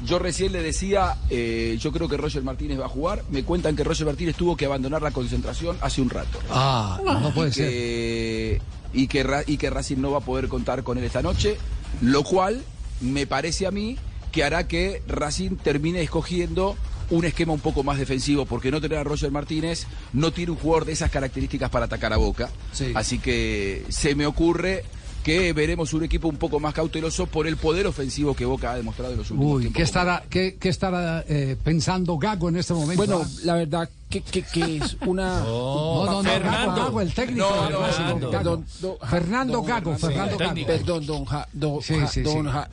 Yo 0.05 0.19
recién 0.19 0.51
le 0.51 0.61
decía, 0.61 1.17
eh, 1.29 1.77
yo 1.79 1.93
creo 1.93 2.09
que 2.09 2.17
Roger 2.17 2.43
Martínez 2.43 2.77
va 2.77 2.87
a 2.87 2.89
jugar. 2.89 3.23
Me 3.31 3.43
cuentan 3.43 3.73
que 3.77 3.85
Roger 3.85 4.05
Martínez 4.05 4.35
tuvo 4.35 4.57
que 4.57 4.65
abandonar 4.65 5.01
la 5.01 5.11
concentración 5.11 5.77
hace 5.79 6.01
un 6.01 6.09
rato. 6.09 6.39
Ah, 6.49 6.99
no 7.21 7.33
puede 7.33 7.51
y 7.51 7.53
ser. 7.53 7.69
que, 7.69 8.61
y 8.91 9.07
que 9.07 9.43
y 9.47 9.55
que 9.55 9.69
Racing 9.69 10.01
no 10.01 10.11
va 10.11 10.17
a 10.17 10.21
poder 10.21 10.49
contar 10.49 10.83
con 10.83 10.97
él 10.97 11.05
esta 11.05 11.21
noche, 11.21 11.57
lo 12.01 12.23
cual 12.23 12.61
me 12.99 13.25
parece 13.27 13.65
a 13.65 13.71
mí 13.71 13.97
que 14.33 14.43
hará 14.43 14.67
que 14.67 15.01
Racing 15.07 15.55
termine 15.55 16.01
escogiendo 16.01 16.75
un 17.09 17.25
esquema 17.25 17.53
un 17.53 17.59
poco 17.59 17.83
más 17.83 17.97
defensivo, 17.97 18.45
porque 18.45 18.71
no 18.71 18.81
tener 18.81 18.97
a 18.97 19.03
Roger 19.03 19.31
Martínez 19.31 19.85
no 20.13 20.31
tiene 20.31 20.51
un 20.51 20.57
jugador 20.57 20.85
de 20.85 20.93
esas 20.93 21.11
características 21.11 21.69
para 21.69 21.85
atacar 21.85 22.13
a 22.13 22.17
Boca. 22.17 22.49
Así 22.95 23.19
que 23.19 23.85
se 23.89 24.15
me 24.15 24.25
ocurre 24.25 24.83
que 25.23 25.53
veremos 25.53 25.93
un 25.93 26.03
equipo 26.03 26.27
un 26.27 26.35
poco 26.35 26.59
más 26.59 26.73
cauteloso 26.73 27.27
por 27.27 27.47
el 27.47 27.55
poder 27.55 27.87
ofensivo 27.87 28.35
que 28.35 28.45
Boca 28.45 28.73
ha 28.73 28.75
demostrado 28.75 29.13
en 29.13 29.19
los 29.19 29.31
últimos 29.31 29.55
Uy, 29.55 29.61
tiempos. 29.61 29.77
¿qué 29.77 29.83
estará, 29.83 30.23
qué, 30.29 30.57
qué 30.59 30.69
estará 30.69 31.23
eh, 31.27 31.55
pensando 31.63 32.17
Gago 32.17 32.49
en 32.49 32.57
este 32.57 32.73
momento? 32.73 32.97
Bueno, 32.97 33.21
ah? 33.25 33.29
la 33.43 33.55
verdad 33.55 33.89
que, 34.13 34.21
que, 34.21 34.41
que 34.43 34.77
es 34.77 34.97
una... 35.05 35.39
No, 35.43 36.05
no, 36.05 36.23
no, 36.23 36.75
Gago, 36.75 37.01
el 37.01 37.13
técnico. 37.13 37.47
Fernando. 37.49 38.31
Gago. 38.31 38.43
Don- 38.43 38.65
don- 38.81 38.97
Fernando 39.09 39.53
don 39.53 39.65
Gago, 39.65 39.97
Fernando. 39.97 40.37
Perdón, 40.65 41.05
don, 41.05 41.25
Ja- 41.25 41.47
don, 41.53 41.81
Sí, 41.81 41.95
sí, 42.11 42.21
don. 42.21 42.47
Ja- 42.49 42.69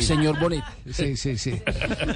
señor, 0.00 0.38
Bonet. 0.40 0.64
Sí, 0.90 1.16
sí, 1.16 1.36
sí. 1.38 1.52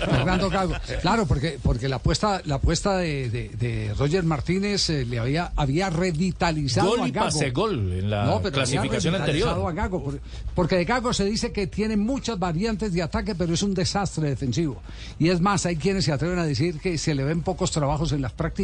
Fernando 0.05 0.51
Gago. 0.51 0.75
Claro, 1.01 1.27
porque, 1.27 1.59
porque 1.63 1.89
la 1.89 1.97
apuesta, 1.97 2.41
la 2.45 2.57
apuesta 2.57 2.97
de, 2.99 3.31
de- 3.31 3.49
de 3.51 3.95
Roger 3.95 4.25
Martínez 4.25 4.89
eh, 4.91 5.05
le 5.05 5.19
había, 5.19 5.53
había 5.57 5.91
revitalizado 5.91 6.91
Gol 6.91 7.01
a 7.03 7.09
y 7.09 7.11
Gago. 7.13 7.27
pase 7.27 7.51
gol 7.51 7.93
en 7.93 8.11
la 8.11 8.25
No, 8.25 8.41
pero 8.41 8.55
clasificación 8.55 9.15
anterior. 9.15 9.49
a 9.69 9.73
Gago, 9.73 10.03
por- 10.03 10.21
porque 10.55 10.77
de 10.77 10.85
Gago 10.85 11.13
se 11.13 11.25
dice 11.25 11.53
que 11.53 11.67
tiene 11.67 11.97
muchas 11.97 12.39
variantes 12.39 12.93
de 12.93 13.03
ataque, 13.03 13.35
pero 13.35 13.55
es 13.55 13.63
un 13.63 13.75
desastre 13.75 14.29
defensivo. 14.29 14.81
Y 15.19 15.29
es 15.29 15.41
más, 15.41 15.67
hay 15.67 15.77
quienes 15.77 16.05
se 16.05 16.13
atreven 16.13 16.39
a 16.39 16.45
decir 16.45 16.81
que 16.81 16.97
se 16.99 17.15
le 17.15 17.25
ven 17.25 17.43
pocos 17.43 17.71
trabajos 17.71 18.13
en 18.13 18.23
las 18.23 18.33
prácticas 18.33 18.56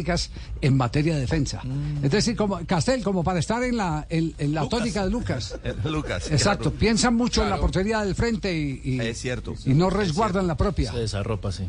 en 0.61 0.75
materia 0.77 1.15
de 1.15 1.21
defensa. 1.21 1.61
Mm. 1.63 2.05
Es 2.05 2.11
decir, 2.11 2.35
como 2.35 2.59
Castel, 2.65 3.03
como 3.03 3.23
para 3.23 3.39
estar 3.39 3.63
en 3.63 3.77
la, 3.77 4.05
en, 4.09 4.33
en 4.37 4.53
la 4.53 4.67
tónica 4.67 5.03
de 5.03 5.09
Lucas. 5.11 5.55
Lucas. 5.85 6.31
Exacto, 6.31 6.65
claro. 6.71 6.79
piensan 6.79 7.15
mucho 7.15 7.43
en 7.43 7.49
la 7.49 7.57
portería 7.57 8.01
del 8.01 8.15
frente 8.15 8.53
y, 8.53 8.81
y- 8.83 8.99
Es 8.99 9.19
cierto. 9.21 9.53
y 9.65 9.73
no 9.73 9.89
resguardan 9.89 10.47
la 10.47 10.57
propia. 10.57 10.91
Se 10.91 10.99
desarropa, 10.99 11.51
sí. 11.51 11.67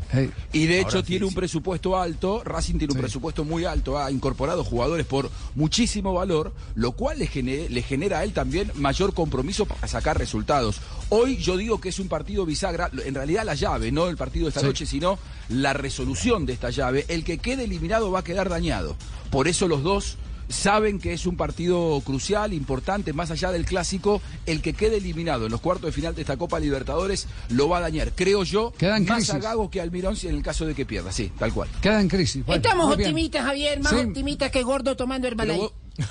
Y 0.53 0.65
de 0.65 0.77
Ahora 0.79 0.89
hecho 0.89 0.97
sí, 0.99 1.05
tiene 1.05 1.25
un 1.25 1.31
sí. 1.31 1.35
presupuesto 1.37 1.97
alto, 1.97 2.43
Racing 2.43 2.77
tiene 2.77 2.93
un 2.93 2.99
presupuesto 2.99 3.43
muy 3.45 3.65
alto, 3.65 3.97
ha 3.97 4.11
incorporado 4.11 4.63
jugadores 4.63 5.05
por 5.05 5.29
muchísimo 5.55 6.13
valor, 6.13 6.53
lo 6.75 6.93
cual 6.93 7.19
le, 7.19 7.27
gene- 7.27 7.69
le 7.69 7.81
genera 7.81 8.19
a 8.19 8.23
él 8.23 8.33
también 8.33 8.71
mayor 8.75 9.13
compromiso 9.13 9.65
para 9.65 9.87
sacar 9.87 10.17
resultados. 10.17 10.81
Hoy 11.09 11.37
yo 11.37 11.55
digo 11.57 11.79
que 11.79 11.89
es 11.89 11.99
un 11.99 12.07
partido 12.07 12.45
bisagra, 12.45 12.89
en 13.05 13.13
realidad 13.13 13.43
la 13.45 13.53
llave, 13.55 13.91
no 13.91 14.07
el 14.07 14.17
partido 14.17 14.45
de 14.45 14.49
esta 14.49 14.61
Sí. 14.61 14.65
noche, 14.65 14.85
sino 14.85 15.19
la 15.49 15.73
resolución 15.73 16.45
de 16.45 16.53
esta 16.53 16.71
llave. 16.71 17.05
El 17.07 17.23
que 17.23 17.37
quede 17.37 17.65
eliminado 17.65 18.11
va 18.11 18.19
a 18.19 18.23
quedar 18.23 18.49
dañado. 18.49 18.95
Por 19.29 19.47
eso 19.47 19.67
los 19.67 19.83
dos 19.83 20.17
saben 20.47 20.99
que 20.99 21.13
es 21.13 21.25
un 21.25 21.37
partido 21.37 21.99
crucial, 22.05 22.53
importante, 22.53 23.13
más 23.13 23.31
allá 23.31 23.51
del 23.51 23.65
clásico, 23.65 24.21
el 24.45 24.61
que 24.61 24.73
quede 24.73 24.97
eliminado 24.97 25.45
en 25.45 25.51
los 25.51 25.59
cuartos 25.61 25.87
de 25.87 25.91
final 25.91 26.13
de 26.15 26.21
esta 26.21 26.37
Copa 26.37 26.59
Libertadores 26.59 27.27
lo 27.49 27.67
va 27.67 27.77
a 27.77 27.81
dañar, 27.81 28.11
creo 28.13 28.43
yo, 28.43 28.71
Queda 28.77 28.97
en 28.97 29.05
más 29.05 29.17
crisis. 29.17 29.33
a 29.33 29.39
Gago 29.39 29.71
que 29.71 29.81
Almirón 29.81 30.15
si 30.15 30.27
en 30.27 30.35
el 30.35 30.43
caso 30.43 30.65
de 30.67 30.75
que 30.75 30.85
pierda, 30.85 31.11
sí, 31.11 31.31
tal 31.39 31.51
cual. 31.53 31.67
Queda 31.81 31.99
en 32.01 32.07
crisis. 32.09 32.45
Bueno, 32.45 32.61
Estamos 32.63 32.91
optimistas, 32.93 33.43
Javier, 33.43 33.79
más 33.79 33.91
Sí. 33.93 33.97
optimistas 34.05 34.51
que 34.51 34.61
gordo 34.63 34.95
tomando 34.95 35.27
Herbalife. 35.27 35.69
De 35.97 36.03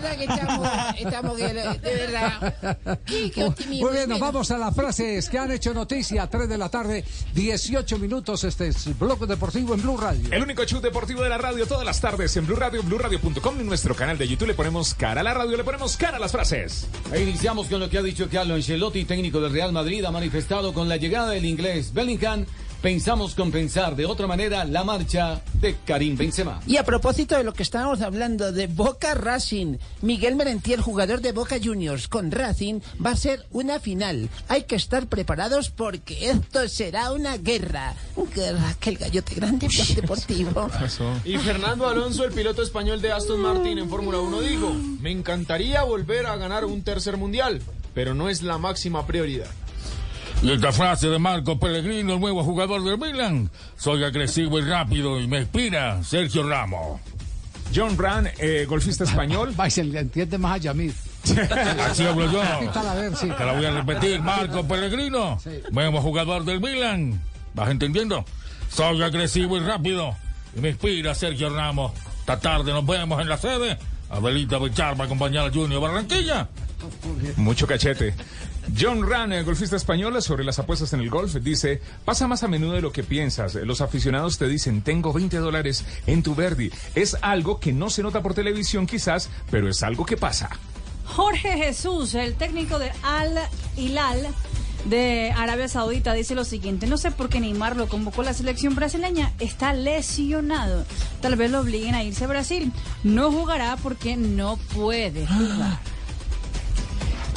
verdad 0.00 0.16
que 0.16 0.24
estamos, 1.02 1.36
de 1.36 1.52
verdad. 1.82 2.98
Qué, 3.04 3.30
qué 3.30 3.44
optimismo. 3.44 3.86
Muy 3.86 3.96
bien, 3.96 4.08
nos 4.08 4.20
vamos 4.20 4.50
a 4.50 4.58
las 4.58 4.74
frases 4.74 5.28
que 5.28 5.38
han 5.38 5.50
hecho 5.52 5.74
noticia. 5.74 6.26
3 6.26 6.48
de 6.48 6.58
la 6.58 6.68
tarde, 6.68 7.04
18 7.34 7.98
minutos. 7.98 8.44
Este 8.44 8.68
es 8.68 8.98
Bloque 8.98 9.26
Deportivo 9.26 9.74
en 9.74 9.82
Blue 9.82 9.96
Radio. 9.96 10.28
El 10.32 10.42
único 10.42 10.64
show 10.64 10.80
deportivo 10.80 11.22
de 11.22 11.28
la 11.28 11.38
radio 11.38 11.66
todas 11.66 11.84
las 11.84 12.00
tardes 12.00 12.36
en 12.36 12.46
Blue 12.46 12.56
Radio, 12.56 12.82
BlueRadio.com 12.82 13.56
y 13.56 13.60
en 13.60 13.66
nuestro 13.66 13.94
canal 13.94 14.16
de 14.18 14.28
YouTube 14.28 14.48
le 14.48 14.54
ponemos 14.54 14.94
cara 14.94 15.20
a 15.20 15.24
la 15.24 15.34
radio, 15.34 15.56
le 15.56 15.64
ponemos 15.64 15.96
cara 15.96 16.16
a 16.16 16.20
las 16.20 16.32
frases. 16.32 16.86
E 17.12 17.22
iniciamos 17.22 17.68
con 17.68 17.80
lo 17.80 17.90
que 17.90 17.98
ha 17.98 18.02
dicho 18.02 18.28
Carlo 18.30 18.54
Ancelotti, 18.54 19.04
técnico 19.04 19.40
del 19.40 19.52
Real 19.52 19.72
Madrid, 19.72 20.04
ha 20.04 20.10
manifestado 20.10 20.72
con 20.72 20.88
la 20.88 20.96
llegada 20.96 21.30
del 21.30 21.44
inglés 21.44 21.92
Bellingham. 21.92 22.46
Pensamos 22.82 23.34
compensar 23.34 23.96
de 23.96 24.06
otra 24.06 24.26
manera 24.26 24.64
la 24.64 24.84
marcha 24.84 25.40
de 25.54 25.76
Karim 25.84 26.16
Benzema. 26.16 26.60
Y 26.66 26.76
a 26.76 26.84
propósito 26.84 27.36
de 27.36 27.42
lo 27.42 27.52
que 27.52 27.62
estábamos 27.62 28.00
hablando 28.00 28.52
de 28.52 28.66
Boca 28.66 29.14
Racing, 29.14 29.78
Miguel 30.02 30.36
Merentiel, 30.36 30.80
jugador 30.80 31.20
de 31.20 31.32
Boca 31.32 31.56
Juniors 31.62 32.06
con 32.06 32.30
Racing, 32.30 32.80
va 33.04 33.10
a 33.10 33.16
ser 33.16 33.46
una 33.50 33.80
final. 33.80 34.28
Hay 34.48 34.64
que 34.64 34.76
estar 34.76 35.06
preparados 35.06 35.70
porque 35.70 36.30
esto 36.30 36.68
será 36.68 37.12
una 37.12 37.38
guerra. 37.38 37.94
Guerra, 38.34 38.74
que 38.78 38.90
el 38.90 38.98
gallote 38.98 39.34
grande 39.34 39.68
Blog 39.68 39.88
deportivo. 39.88 40.70
Y 41.24 41.38
Fernando 41.38 41.88
Alonso, 41.88 42.24
el 42.24 42.32
piloto 42.32 42.62
español 42.62 43.00
de 43.00 43.12
Aston 43.12 43.40
Martin 43.40 43.78
en 43.78 43.88
Fórmula 43.88 44.18
1, 44.18 44.40
dijo, 44.40 44.72
me 45.00 45.10
encantaría 45.10 45.82
volver 45.82 46.26
a 46.26 46.36
ganar 46.36 46.64
un 46.64 46.82
tercer 46.82 47.16
mundial, 47.16 47.60
pero 47.94 48.14
no 48.14 48.28
es 48.28 48.42
la 48.42 48.58
máxima 48.58 49.06
prioridad. 49.06 49.48
Y 50.42 50.52
esta 50.52 50.70
frase 50.70 51.08
de 51.08 51.18
Marco 51.18 51.58
Pellegrino, 51.58 52.14
el 52.14 52.20
nuevo 52.20 52.44
jugador 52.44 52.82
del 52.84 52.98
Milan. 52.98 53.50
Soy 53.76 54.04
agresivo 54.04 54.58
y 54.58 54.62
rápido 54.62 55.18
y 55.20 55.26
me 55.26 55.38
inspira 55.40 56.02
Sergio 56.04 56.46
Ramos. 56.48 57.00
John 57.74 57.96
Brand, 57.96 58.28
eh, 58.38 58.64
golfista 58.68 59.04
español. 59.04 59.54
Va, 59.58 59.68
se 59.68 59.82
le 59.82 60.00
entiende 60.00 60.38
más 60.38 60.54
a 60.54 60.58
Yamil. 60.58 60.94
Así 61.84 62.04
hablo 62.04 62.30
yo. 62.30 62.40
A. 62.42 62.58
Te 62.60 63.44
la 63.44 63.52
voy 63.52 63.64
a 63.64 63.70
repetir. 63.72 64.20
Marco 64.20 64.66
Pellegrino, 64.66 65.38
nuevo 65.72 66.00
jugador 66.00 66.44
del 66.44 66.60
Milan. 66.60 67.20
¿Vas 67.54 67.70
entendiendo? 67.70 68.24
Soy 68.70 69.02
agresivo 69.02 69.56
y 69.56 69.60
rápido 69.60 70.14
y 70.54 70.60
me 70.60 70.68
inspira 70.70 71.14
Sergio 71.14 71.50
Ramos. 71.50 71.92
Esta 72.20 72.38
tarde 72.38 72.72
nos 72.72 72.86
vemos 72.86 73.20
en 73.20 73.28
la 73.28 73.38
sede. 73.38 73.78
Adelita 74.10 74.58
Bichar 74.58 74.98
va 74.98 75.04
a 75.04 75.06
acompañar 75.06 75.46
al 75.46 75.52
Junior 75.52 75.80
Barranquilla. 75.80 76.48
Mucho 77.36 77.66
cachete. 77.66 78.14
John 78.78 79.32
el 79.32 79.44
golfista 79.44 79.76
español, 79.76 80.20
sobre 80.22 80.44
las 80.44 80.58
apuestas 80.58 80.92
en 80.92 81.00
el 81.00 81.10
golf, 81.10 81.34
dice, 81.36 81.80
pasa 82.04 82.26
más 82.26 82.42
a 82.42 82.48
menudo 82.48 82.72
de 82.72 82.82
lo 82.82 82.92
que 82.92 83.02
piensas. 83.02 83.54
Los 83.54 83.80
aficionados 83.80 84.38
te 84.38 84.48
dicen, 84.48 84.82
tengo 84.82 85.12
20 85.12 85.36
dólares 85.38 85.84
en 86.06 86.22
tu 86.22 86.34
Verdi. 86.34 86.70
Es 86.94 87.16
algo 87.22 87.60
que 87.60 87.72
no 87.72 87.90
se 87.90 88.02
nota 88.02 88.22
por 88.22 88.34
televisión 88.34 88.86
quizás, 88.86 89.30
pero 89.50 89.68
es 89.68 89.82
algo 89.82 90.04
que 90.04 90.16
pasa. 90.16 90.50
Jorge 91.04 91.56
Jesús, 91.56 92.14
el 92.14 92.34
técnico 92.34 92.78
de 92.78 92.90
Al 93.02 93.38
Hilal 93.76 94.26
de 94.86 95.32
Arabia 95.36 95.68
Saudita, 95.68 96.12
dice 96.12 96.34
lo 96.34 96.44
siguiente: 96.44 96.86
No 96.86 96.98
sé 96.98 97.12
por 97.12 97.28
qué 97.28 97.40
Neymar 97.40 97.76
lo 97.76 97.88
convocó 97.88 98.22
a 98.22 98.24
la 98.24 98.34
selección 98.34 98.74
brasileña, 98.74 99.32
está 99.38 99.72
lesionado. 99.72 100.84
Tal 101.20 101.36
vez 101.36 101.50
lo 101.50 101.60
obliguen 101.60 101.94
a 101.94 102.02
irse 102.02 102.24
a 102.24 102.28
Brasil. 102.28 102.72
No 103.04 103.30
jugará 103.30 103.76
porque 103.76 104.16
no 104.16 104.56
puede 104.74 105.26
jugar. 105.26 105.78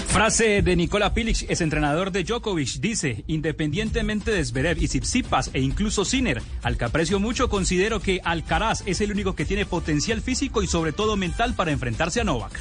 Frase 0.09 0.63
de 0.63 0.75
Nikola 0.75 1.13
Pilic, 1.13 1.45
es 1.49 1.61
entrenador 1.61 2.11
de 2.11 2.23
Djokovic, 2.23 2.79
dice, 2.79 3.23
independientemente 3.27 4.31
de 4.31 4.43
Zverev 4.43 4.81
y 4.81 4.87
Tsitsipas 4.87 5.51
e 5.53 5.61
incluso 5.61 6.03
Sinner, 6.03 6.41
al 6.63 6.77
que 6.77 6.85
aprecio 6.85 7.19
mucho, 7.19 7.47
considero 7.47 7.99
que 7.99 8.19
Alcaraz 8.23 8.81
es 8.87 9.01
el 9.01 9.11
único 9.11 9.35
que 9.35 9.45
tiene 9.45 9.67
potencial 9.67 10.21
físico 10.21 10.63
y 10.63 10.67
sobre 10.67 10.93
todo 10.93 11.15
mental 11.15 11.53
para 11.53 11.71
enfrentarse 11.71 12.21
a 12.21 12.23
Novak. 12.23 12.59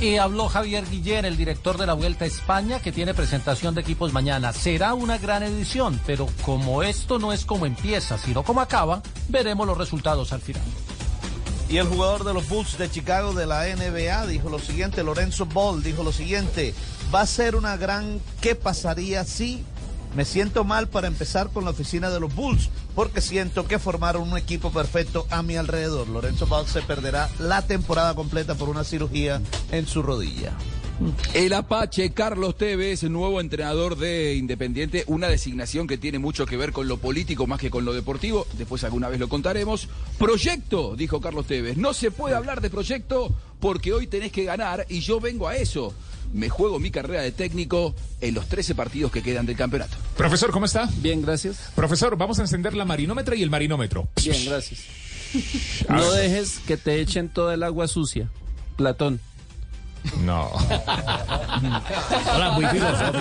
Y 0.00 0.16
habló 0.16 0.48
Javier 0.48 0.84
Guillén, 0.88 1.26
el 1.26 1.36
director 1.36 1.76
de 1.76 1.86
la 1.86 1.92
Vuelta 1.92 2.24
a 2.24 2.28
España, 2.28 2.80
que 2.80 2.92
tiene 2.92 3.12
presentación 3.12 3.74
de 3.74 3.82
equipos 3.82 4.14
mañana. 4.14 4.52
Será 4.54 4.94
una 4.94 5.18
gran 5.18 5.42
edición, 5.42 6.00
pero 6.06 6.28
como 6.42 6.82
esto 6.82 7.18
no 7.18 7.34
es 7.34 7.44
como 7.44 7.66
empieza, 7.66 8.16
sino 8.16 8.42
como 8.42 8.62
acaba, 8.62 9.02
veremos 9.28 9.66
los 9.66 9.76
resultados 9.76 10.32
al 10.32 10.40
final. 10.40 10.62
Y 11.68 11.76
el 11.76 11.86
jugador 11.86 12.24
de 12.24 12.32
los 12.32 12.48
Bulls 12.48 12.78
de 12.78 12.90
Chicago 12.90 13.34
de 13.34 13.46
la 13.46 13.64
NBA 13.66 14.26
dijo 14.26 14.48
lo 14.48 14.58
siguiente, 14.58 15.02
Lorenzo 15.02 15.44
Ball 15.44 15.82
dijo 15.82 16.02
lo 16.02 16.12
siguiente, 16.12 16.74
va 17.14 17.20
a 17.20 17.26
ser 17.26 17.56
una 17.56 17.76
gran 17.76 18.20
¿qué 18.40 18.54
pasaría 18.54 19.22
si? 19.24 19.64
Me 20.16 20.24
siento 20.24 20.64
mal 20.64 20.88
para 20.88 21.08
empezar 21.08 21.50
con 21.50 21.64
la 21.64 21.70
oficina 21.70 22.08
de 22.08 22.20
los 22.20 22.34
Bulls 22.34 22.70
porque 22.94 23.20
siento 23.20 23.66
que 23.66 23.78
formaron 23.78 24.30
un 24.30 24.38
equipo 24.38 24.72
perfecto 24.72 25.26
a 25.28 25.42
mi 25.42 25.56
alrededor. 25.56 26.08
Lorenzo 26.08 26.46
Ball 26.46 26.66
se 26.66 26.80
perderá 26.80 27.28
la 27.38 27.60
temporada 27.60 28.14
completa 28.14 28.54
por 28.54 28.70
una 28.70 28.82
cirugía 28.82 29.42
en 29.70 29.86
su 29.86 30.02
rodilla. 30.02 30.54
El 31.32 31.52
Apache 31.52 32.10
Carlos 32.10 32.56
Tevez, 32.56 33.04
nuevo 33.04 33.40
entrenador 33.40 33.96
de 33.96 34.34
Independiente, 34.34 35.04
una 35.06 35.28
designación 35.28 35.86
que 35.86 35.96
tiene 35.96 36.18
mucho 36.18 36.44
que 36.44 36.56
ver 36.56 36.72
con 36.72 36.88
lo 36.88 36.98
político 36.98 37.46
más 37.46 37.60
que 37.60 37.70
con 37.70 37.84
lo 37.84 37.92
deportivo, 37.92 38.46
después 38.54 38.82
alguna 38.84 39.08
vez 39.08 39.20
lo 39.20 39.28
contaremos. 39.28 39.88
Proyecto, 40.18 40.96
dijo 40.96 41.20
Carlos 41.20 41.46
Tevez, 41.46 41.76
no 41.76 41.94
se 41.94 42.10
puede 42.10 42.34
hablar 42.34 42.60
de 42.60 42.70
proyecto 42.70 43.34
porque 43.60 43.92
hoy 43.92 44.06
tenés 44.06 44.32
que 44.32 44.44
ganar 44.44 44.86
y 44.88 45.00
yo 45.00 45.20
vengo 45.20 45.46
a 45.46 45.56
eso. 45.56 45.94
Me 46.32 46.48
juego 46.48 46.78
mi 46.78 46.90
carrera 46.90 47.22
de 47.22 47.32
técnico 47.32 47.94
en 48.20 48.34
los 48.34 48.48
13 48.48 48.74
partidos 48.74 49.12
que 49.12 49.22
quedan 49.22 49.46
del 49.46 49.56
campeonato. 49.56 49.96
Profesor, 50.16 50.50
¿cómo 50.50 50.66
está? 50.66 50.90
Bien, 50.96 51.22
gracias. 51.22 51.70
Profesor, 51.74 52.16
vamos 52.16 52.38
a 52.38 52.42
encender 52.42 52.74
la 52.74 52.84
marinómetra 52.84 53.34
y 53.34 53.42
el 53.42 53.50
marinómetro. 53.50 54.08
Bien, 54.22 54.44
gracias. 54.44 54.80
No 55.88 56.10
dejes 56.12 56.58
que 56.66 56.76
te 56.76 57.00
echen 57.00 57.28
toda 57.28 57.54
el 57.54 57.62
agua 57.62 57.86
sucia. 57.88 58.28
Platón. 58.76 59.20
No. 60.24 60.50
Hola, 62.34 62.52
muy 62.54 62.66
filosófico. 62.66 63.18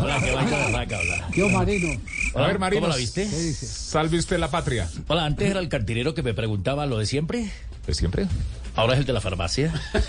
Hola, 0.00 0.20
qué 0.22 0.30
banco 0.32 0.56
de 0.56 0.72
vaca, 0.72 0.98
hola. 1.00 1.28
Yo, 1.34 1.48
Marino. 1.48 2.00
A 2.34 2.46
ver, 2.46 2.58
Marino. 2.58 2.82
¿Cómo 2.82 2.92
la 2.92 2.96
viste? 2.96 3.28
¿Qué 3.28 3.36
dice? 3.36 3.66
Salve 3.66 4.18
usted 4.18 4.38
la 4.38 4.50
patria. 4.50 4.88
Hola, 5.08 5.24
antes 5.24 5.50
era 5.50 5.60
el 5.60 5.68
cantinero 5.68 6.14
que 6.14 6.22
me 6.22 6.34
preguntaba 6.34 6.86
lo 6.86 6.98
de 6.98 7.06
siempre. 7.06 7.50
¿De 7.86 7.94
siempre? 7.94 8.26
Ahora 8.80 8.94
es 8.94 9.00
el 9.00 9.04
de 9.04 9.12
la 9.12 9.20
farmacia. 9.20 9.70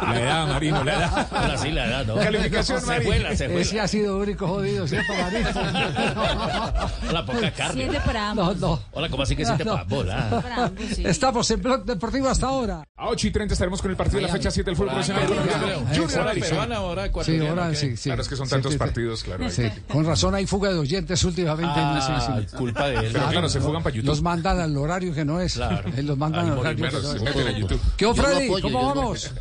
La 0.00 0.20
edad, 0.20 0.46
Marino, 0.46 0.84
la 0.84 0.94
edad. 0.94 1.28
Ahora 1.32 1.58
sí, 1.58 1.70
la 1.72 1.86
edad, 1.86 2.06
¿no? 2.06 2.14
Calificación, 2.16 2.80
se 2.80 2.86
Marino. 2.86 3.10
vuela, 3.10 3.36
se 3.36 3.46
vuela. 3.48 3.60
Ese 3.60 3.80
ha 3.80 3.88
sido 3.88 4.18
único 4.18 4.46
jodido, 4.46 4.86
¿cierto, 4.86 5.12
Marino? 5.14 5.48
Hola, 7.10 7.26
poca 7.26 7.50
carne. 7.50 7.82
Siete 7.88 8.00
para 8.06 8.30
ambos. 8.30 8.56
No, 8.58 8.68
no. 8.76 8.80
Hola, 8.92 9.08
¿cómo 9.08 9.22
así 9.24 9.34
que 9.34 9.44
siete 9.44 9.64
No. 9.64 9.72
para 9.72 9.84
bola? 9.84 10.42
Ambos, 10.56 10.84
sí. 10.94 11.02
Estamos 11.04 11.50
en 11.50 11.60
Blog 11.62 11.84
Deportivo 11.84 12.28
hasta 12.28 12.46
ahora. 12.46 12.84
A 12.96 13.08
8 13.08 13.26
y 13.26 13.30
30 13.32 13.54
estaremos 13.54 13.82
con 13.82 13.90
el 13.90 13.96
partido 13.96 14.20
de 14.20 14.26
la 14.28 14.32
fecha 14.32 14.50
7 14.50 14.70
del 14.70 14.76
fútbol 14.76 14.90
profesional 14.90 15.24
Hora 15.28 16.32
peruana, 16.34 16.80
hora 16.80 17.02
Sí, 17.02 17.08
ecuatoriana. 17.08 17.50
ahora 17.50 17.68
ok. 17.68 17.74
sí, 17.74 17.96
sí. 17.96 18.08
Claro, 18.08 18.22
es 18.22 18.28
que 18.28 18.36
son 18.36 18.46
Sí, 18.46 18.50
tantos 18.50 18.70
sí, 18.72 18.74
sí. 18.74 18.78
partidos, 18.78 19.24
claro. 19.24 19.50
Sí, 19.50 19.68
con 19.88 20.06
razón 20.06 20.34
hay 20.34 20.46
fuga 20.46 20.70
de 20.70 20.78
oyentes 20.78 21.22
últimamente. 21.24 21.72
Ah, 21.76 22.40
sí. 22.48 22.56
culpa 22.56 22.88
de 22.88 22.96
él. 23.06 23.10
Pero 23.12 23.28
claro, 23.28 23.48
se 23.48 23.60
fugan 23.60 23.82
para 23.82 23.94
YouTube. 23.96 24.08
Los 24.08 24.22
mandan 24.22 24.60
al 24.60 24.76
horario 24.76 25.12
que 25.14 25.24
no 25.24 25.40
es. 25.40 25.54
Claro. 25.54 25.82
Los 25.96 26.16
mandan 26.28 27.46
a 27.46 27.58
YouTube. 27.58 27.80
¿Qué 27.96 28.04
lo 28.04 28.14
Freddy? 28.14 28.46
apoyo, 28.46 28.62
¿Cómo 28.62 28.94
vamos? 28.94 29.34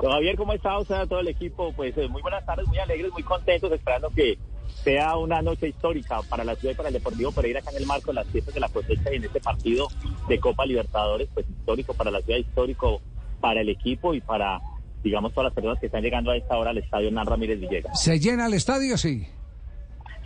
Don 0.00 0.12
Javier, 0.12 0.36
¿cómo 0.36 0.52
está 0.52 0.78
usted, 0.78 0.94
a 0.94 1.06
todo 1.06 1.20
el 1.20 1.28
equipo? 1.28 1.72
Pues 1.72 1.96
eh, 1.96 2.08
muy 2.08 2.22
buenas 2.22 2.44
tardes, 2.44 2.66
muy 2.66 2.78
alegres, 2.78 3.12
muy 3.12 3.22
contentos, 3.22 3.70
esperando 3.72 4.10
que 4.10 4.38
sea 4.84 5.16
una 5.16 5.42
noche 5.42 5.68
histórica 5.68 6.20
para 6.28 6.44
la 6.44 6.54
ciudad 6.54 6.74
y 6.74 6.76
para 6.76 6.88
el 6.88 6.94
Deportivo 6.94 7.32
Pereira 7.32 7.60
acá 7.60 7.70
en 7.70 7.78
el 7.78 7.86
marco 7.86 8.08
de 8.08 8.14
las 8.14 8.26
fiestas 8.28 8.54
de 8.54 8.60
la 8.60 8.68
cosecha 8.68 9.12
y 9.12 9.16
en 9.16 9.24
este 9.24 9.40
partido 9.40 9.88
de 10.28 10.38
Copa 10.38 10.66
Libertadores, 10.66 11.28
pues 11.34 11.48
histórico 11.48 11.94
para 11.94 12.10
la 12.10 12.20
ciudad, 12.20 12.38
histórico 12.38 13.00
para 13.40 13.60
el 13.60 13.68
equipo 13.68 14.14
y 14.14 14.20
para, 14.20 14.60
digamos, 15.02 15.32
todas 15.32 15.46
las 15.46 15.54
personas 15.54 15.78
que 15.80 15.86
están 15.86 16.02
llegando 16.02 16.30
a 16.30 16.36
esta 16.36 16.56
hora 16.56 16.70
al 16.70 16.78
estadio 16.78 17.08
Hernán 17.08 17.26
Ramírez 17.26 17.60
Villegas. 17.60 18.00
¿Se 18.00 18.18
llena 18.18 18.46
el 18.46 18.54
estadio? 18.54 18.96
Sí. 18.96 19.26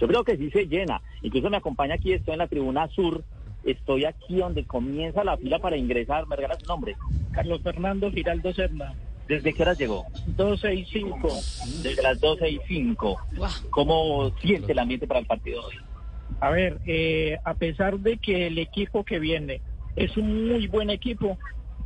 Yo 0.00 0.06
creo 0.06 0.24
que 0.24 0.36
sí 0.36 0.50
se 0.50 0.66
llena. 0.66 1.00
Incluso 1.22 1.48
me 1.48 1.56
acompaña 1.56 1.94
aquí, 1.94 2.12
estoy 2.12 2.32
en 2.32 2.38
la 2.38 2.48
tribuna 2.48 2.88
sur. 2.88 3.24
Estoy 3.64 4.04
aquí 4.04 4.36
donde 4.36 4.64
comienza 4.64 5.24
la 5.24 5.36
fila 5.36 5.58
para 5.58 5.76
ingresar. 5.76 6.26
¿Me 6.26 6.36
regala 6.36 6.58
su 6.58 6.66
nombre? 6.66 6.96
Carlos 7.32 7.62
Fernando 7.62 8.10
Giraldo 8.10 8.52
Serna. 8.52 8.94
¿Desde 9.28 9.52
qué 9.52 9.62
hora 9.62 9.74
llegó? 9.74 10.04
12 10.36 10.74
y 10.74 10.84
5. 10.84 11.28
Desde 11.82 12.02
las 12.02 12.20
12 12.20 12.50
y 12.50 12.60
5. 12.66 13.16
¿Cómo 13.70 14.30
siente 14.40 14.72
el 14.72 14.78
ambiente 14.78 15.06
para 15.06 15.20
el 15.20 15.26
partido 15.26 15.64
hoy? 15.64 15.76
A 16.40 16.50
ver, 16.50 16.80
eh, 16.86 17.38
a 17.44 17.54
pesar 17.54 17.98
de 18.00 18.18
que 18.18 18.48
el 18.48 18.58
equipo 18.58 19.04
que 19.04 19.18
viene 19.18 19.60
es 19.96 20.16
un 20.16 20.48
muy 20.48 20.66
buen 20.66 20.90
equipo, 20.90 21.38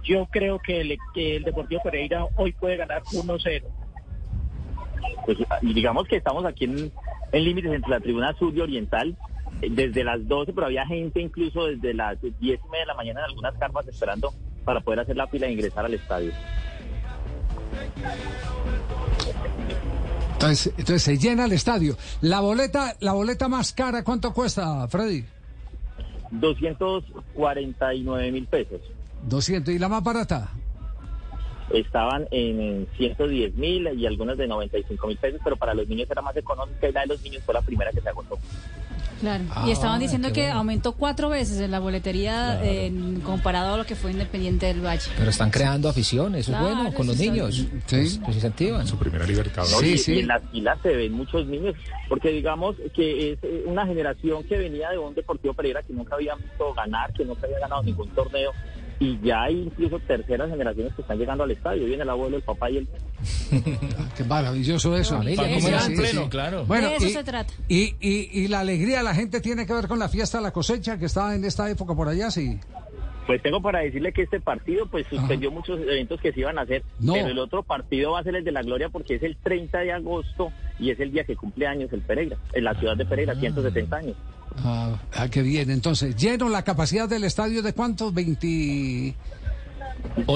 yo 0.02 0.26
creo 0.26 0.58
que 0.58 0.80
el, 0.80 0.96
que 1.14 1.36
el 1.36 1.42
Deportivo 1.42 1.82
Pereira 1.82 2.26
hoy 2.36 2.52
puede 2.52 2.76
ganar 2.76 3.02
1-0. 3.02 3.62
Pues 5.24 5.38
digamos 5.62 6.06
que 6.06 6.16
estamos 6.16 6.44
aquí 6.44 6.64
en, 6.64 6.92
en 7.32 7.44
límites 7.44 7.72
entre 7.72 7.90
la 7.90 8.00
tribuna 8.00 8.32
sur 8.38 8.54
y 8.56 8.60
oriental. 8.60 9.16
Desde 9.60 10.04
las 10.04 10.26
12, 10.28 10.52
pero 10.52 10.66
había 10.66 10.86
gente 10.86 11.20
incluso 11.20 11.66
desde 11.66 11.94
las 11.94 12.20
10 12.20 12.32
y 12.40 12.48
media 12.48 12.80
de 12.80 12.86
la 12.86 12.94
mañana 12.94 13.20
en 13.20 13.26
algunas 13.26 13.54
carpas 13.54 13.88
esperando 13.88 14.32
para 14.64 14.80
poder 14.80 15.00
hacer 15.00 15.16
la 15.16 15.26
fila 15.26 15.46
e 15.46 15.52
ingresar 15.52 15.86
al 15.86 15.94
estadio. 15.94 16.32
Entonces, 20.32 20.74
entonces 20.76 21.02
se 21.02 21.16
llena 21.16 21.46
el 21.46 21.52
estadio. 21.52 21.96
La 22.20 22.40
boleta, 22.40 22.96
la 23.00 23.12
boleta 23.12 23.48
más 23.48 23.72
cara, 23.72 24.04
¿cuánto 24.04 24.34
cuesta, 24.34 24.86
Freddy? 24.88 25.24
249 26.30 28.32
mil 28.32 28.46
pesos. 28.46 28.80
200. 29.22 29.74
¿Y 29.74 29.78
la 29.78 29.88
más 29.88 30.02
barata? 30.02 30.50
Estaban 31.70 32.26
en 32.30 32.86
110 32.96 33.54
mil 33.56 33.88
y 33.98 34.06
algunas 34.06 34.36
de 34.36 34.46
95 34.46 35.06
mil 35.06 35.16
pesos, 35.16 35.40
pero 35.42 35.56
para 35.56 35.74
los 35.74 35.88
niños 35.88 36.08
era 36.10 36.22
más 36.22 36.36
económica 36.36 36.88
y 36.88 36.92
la 36.92 37.00
de 37.00 37.06
los 37.08 37.22
niños 37.22 37.42
fue 37.44 37.54
la 37.54 37.62
primera 37.62 37.90
que 37.90 38.00
se 38.00 38.08
agotó. 38.08 38.38
Claro. 39.20 39.44
Ah, 39.50 39.64
y 39.66 39.70
estaban 39.70 39.98
diciendo 40.00 40.32
que 40.32 40.42
bueno. 40.42 40.58
aumentó 40.58 40.92
cuatro 40.92 41.28
veces 41.28 41.60
en 41.60 41.70
la 41.70 41.78
boletería 41.80 42.60
en- 42.62 43.20
comparado 43.20 43.74
a 43.74 43.76
lo 43.78 43.86
que 43.86 43.94
fue 43.96 44.10
Independiente 44.12 44.66
del 44.66 44.84
Valle. 44.84 45.10
Pero 45.16 45.30
están 45.30 45.50
creando 45.50 45.88
afición, 45.88 46.34
eso 46.34 46.50
Claro, 46.52 46.68
es 46.68 46.74
bueno, 46.74 46.92
con 46.94 47.06
los 47.06 47.16
niños. 47.16 47.64
Pues, 47.88 48.18
pues 48.22 48.36
incentivan. 48.36 48.86
Su 48.86 48.98
primera 48.98 49.24
libertad. 49.26 49.64
¿no? 49.70 49.80
y, 49.82 50.00
y 50.06 50.18
en 50.20 50.26
las 50.28 50.42
filas 50.50 50.78
se 50.82 50.94
ven 50.94 51.12
muchos 51.12 51.46
niños, 51.46 51.74
porque 52.08 52.30
digamos 52.30 52.76
que 52.94 53.32
es 53.32 53.38
eh, 53.42 53.62
una 53.66 53.86
generación 53.86 54.44
que 54.44 54.58
venía 54.58 54.90
de 54.90 54.98
un 54.98 55.14
Deportivo 55.14 55.54
Pereira 55.54 55.82
que 55.82 55.92
nunca 55.92 56.14
había 56.16 56.34
visto 56.34 56.74
ganar, 56.74 57.12
que 57.12 57.24
nunca 57.24 57.46
había 57.46 57.58
ganado 57.60 57.82
ningún 57.82 58.08
torneo, 58.10 58.52
y 58.98 59.18
ya 59.20 59.42
hay 59.44 59.62
incluso 59.62 59.98
terceras 60.00 60.48
generaciones 60.50 60.94
que 60.94 61.02
están 61.02 61.18
llegando 61.18 61.44
al 61.44 61.50
estadio. 61.50 61.84
Viene 61.86 62.02
el 62.02 62.10
abuelo, 62.10 62.36
el 62.36 62.42
papá 62.42 62.70
y 62.70 62.78
el... 62.78 62.88
Qué 64.16 64.24
maravilloso 64.24 64.96
eso. 64.96 65.16
Familia, 65.16 66.28
claro. 66.30 66.64
Bueno, 66.64 66.88
de 66.88 66.96
eso 66.96 67.06
y, 67.06 67.10
se 67.10 67.24
trata. 67.24 67.52
y, 67.68 67.94
y, 68.00 68.30
y 68.32 68.48
la 68.48 68.60
alegría 68.60 68.98
de 68.98 69.04
la 69.04 69.14
gente 69.14 69.40
tiene 69.40 69.66
que 69.66 69.72
ver 69.74 69.86
con 69.88 69.98
la 69.98 70.08
fiesta 70.08 70.38
de 70.38 70.44
la 70.44 70.50
cosecha 70.52 70.98
que 70.98 71.06
está 71.06 71.34
en 71.34 71.44
esta 71.44 71.68
época 71.70 71.94
por 71.94 72.08
allá, 72.08 72.30
sí. 72.30 72.58
Pues 73.26 73.42
tengo 73.42 73.60
para 73.60 73.80
decirle 73.80 74.12
que 74.12 74.22
este 74.22 74.40
partido 74.40 74.86
pues 74.86 75.04
suspendió 75.08 75.50
muchos 75.50 75.80
eventos 75.80 76.20
que 76.20 76.32
se 76.32 76.40
iban 76.40 76.58
a 76.58 76.62
hacer, 76.62 76.84
No. 77.00 77.14
pero 77.14 77.26
el 77.26 77.38
otro 77.40 77.64
partido 77.64 78.12
va 78.12 78.20
a 78.20 78.22
ser 78.22 78.36
el 78.36 78.44
de 78.44 78.52
la 78.52 78.62
Gloria 78.62 78.88
porque 78.88 79.16
es 79.16 79.22
el 79.24 79.36
30 79.36 79.80
de 79.80 79.92
agosto 79.92 80.52
y 80.78 80.90
es 80.90 81.00
el 81.00 81.10
día 81.10 81.24
que 81.24 81.34
cumple 81.34 81.66
años 81.66 81.92
el 81.92 82.02
Pereira, 82.02 82.36
en 82.52 82.62
la 82.62 82.74
ciudad 82.74 82.96
de 82.96 83.04
Pereira, 83.04 83.34
170 83.34 83.96
años. 83.96 84.16
Ah, 84.64 84.98
ah, 85.14 85.28
qué 85.28 85.42
bien. 85.42 85.70
Entonces, 85.70 86.16
lleno 86.16 86.48
la 86.48 86.62
capacidad 86.62 87.08
del 87.08 87.24
estadio 87.24 87.62
de 87.62 87.72
cuántos? 87.72 88.12
20... 88.14 89.14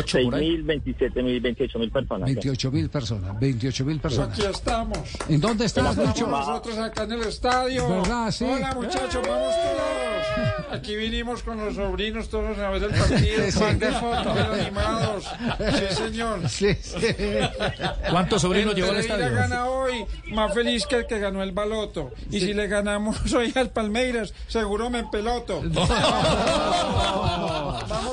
6 0.07 0.31
mil, 0.33 0.63
27 0.63 1.23
mil, 1.23 1.41
28 1.41 1.79
mil 1.79 1.91
personas. 1.91 2.27
28 2.27 2.71
mil 2.71 2.91
personas. 2.91 3.41
28 3.41 3.85
mil 3.85 4.01
personas. 4.01 4.39
Aquí 4.39 4.47
estamos. 4.47 4.99
¿En 5.29 5.41
dónde 5.41 5.65
estás, 5.65 5.91
Estamos 5.91 6.09
Lucho? 6.09 6.27
nosotros 6.27 6.79
acá 6.79 7.05
en 7.05 7.13
el 7.13 7.23
estadio. 7.23 7.89
¿Verdad? 7.89 8.31
Sí. 8.31 8.45
Hola 8.45 8.75
muchachos, 8.75 9.23
vamos 9.27 9.55
todos. 9.55 10.71
Aquí 10.73 10.97
vinimos 10.97 11.43
con 11.43 11.59
los 11.59 11.75
sobrinos 11.75 12.29
todos 12.29 12.57
a 12.59 12.71
ver 12.71 12.85
el 12.85 12.91
partido. 12.91 13.45
Sí, 13.45 13.53
sí. 13.53 13.59
Pan 13.59 13.79
de 13.79 13.93
fotos, 13.93 14.37
animados. 14.37 15.25
Sí, 15.59 15.95
señor. 15.97 16.49
Sí, 16.49 16.75
sí. 16.81 17.07
¿Cuántos 18.11 18.43
sobrinos 18.43 18.75
llevó 18.75 18.91
al 18.91 18.99
estadio? 18.99 19.33
gana 19.33 19.67
hoy, 19.67 20.05
más 20.33 20.53
feliz 20.55 20.87
que 20.87 20.97
el 20.97 21.07
que 21.07 21.19
ganó 21.19 21.43
el 21.43 21.53
baloto. 21.53 22.13
Y 22.31 22.41
si 22.41 22.53
le 22.55 22.67
ganamos 22.69 23.33
hoy 23.33 23.53
al 23.57 23.71
Palmeiras, 23.71 24.35
seguro 24.47 24.91
me 24.91 25.05
peloto. 25.05 25.63
Vamos 25.63 25.89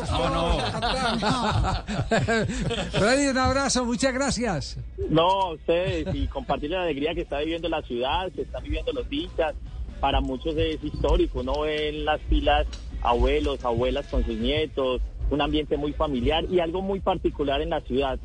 todos 0.10 0.64
a 0.64 0.80
cantar. 0.80 1.37
Freddy, 2.92 3.28
un 3.28 3.38
abrazo, 3.38 3.86
muchas 3.86 4.14
gracias. 4.14 4.78
No, 5.10 5.54
ustedes, 5.54 6.14
y 6.14 6.28
compartir 6.28 6.72
la 6.72 6.84
alegría 6.84 7.14
que 7.14 7.22
está 7.22 7.40
viviendo 7.40 7.70
la 7.70 7.82
ciudad, 7.82 8.32
que 8.32 8.42
están 8.42 8.64
viviendo 8.64 8.92
los 8.94 9.06
hinchas. 9.12 9.54
Para 10.00 10.22
muchos 10.22 10.56
es 10.58 10.84
histórico, 10.84 11.40
uno 11.40 11.62
ve 11.62 11.90
en 11.90 12.06
las 12.06 12.22
filas 12.30 12.68
abuelos, 13.02 13.64
abuelas 13.66 14.06
con 14.08 14.24
sus 14.26 14.36
nietos, 14.36 15.02
un 15.30 15.42
ambiente 15.42 15.78
muy 15.78 15.94
familiar 15.94 16.46
y 16.50 16.60
algo 16.60 16.82
muy 16.82 17.00
particular 17.00 17.62
en 17.62 17.72
la 17.72 17.82
ciudad, 17.82 18.20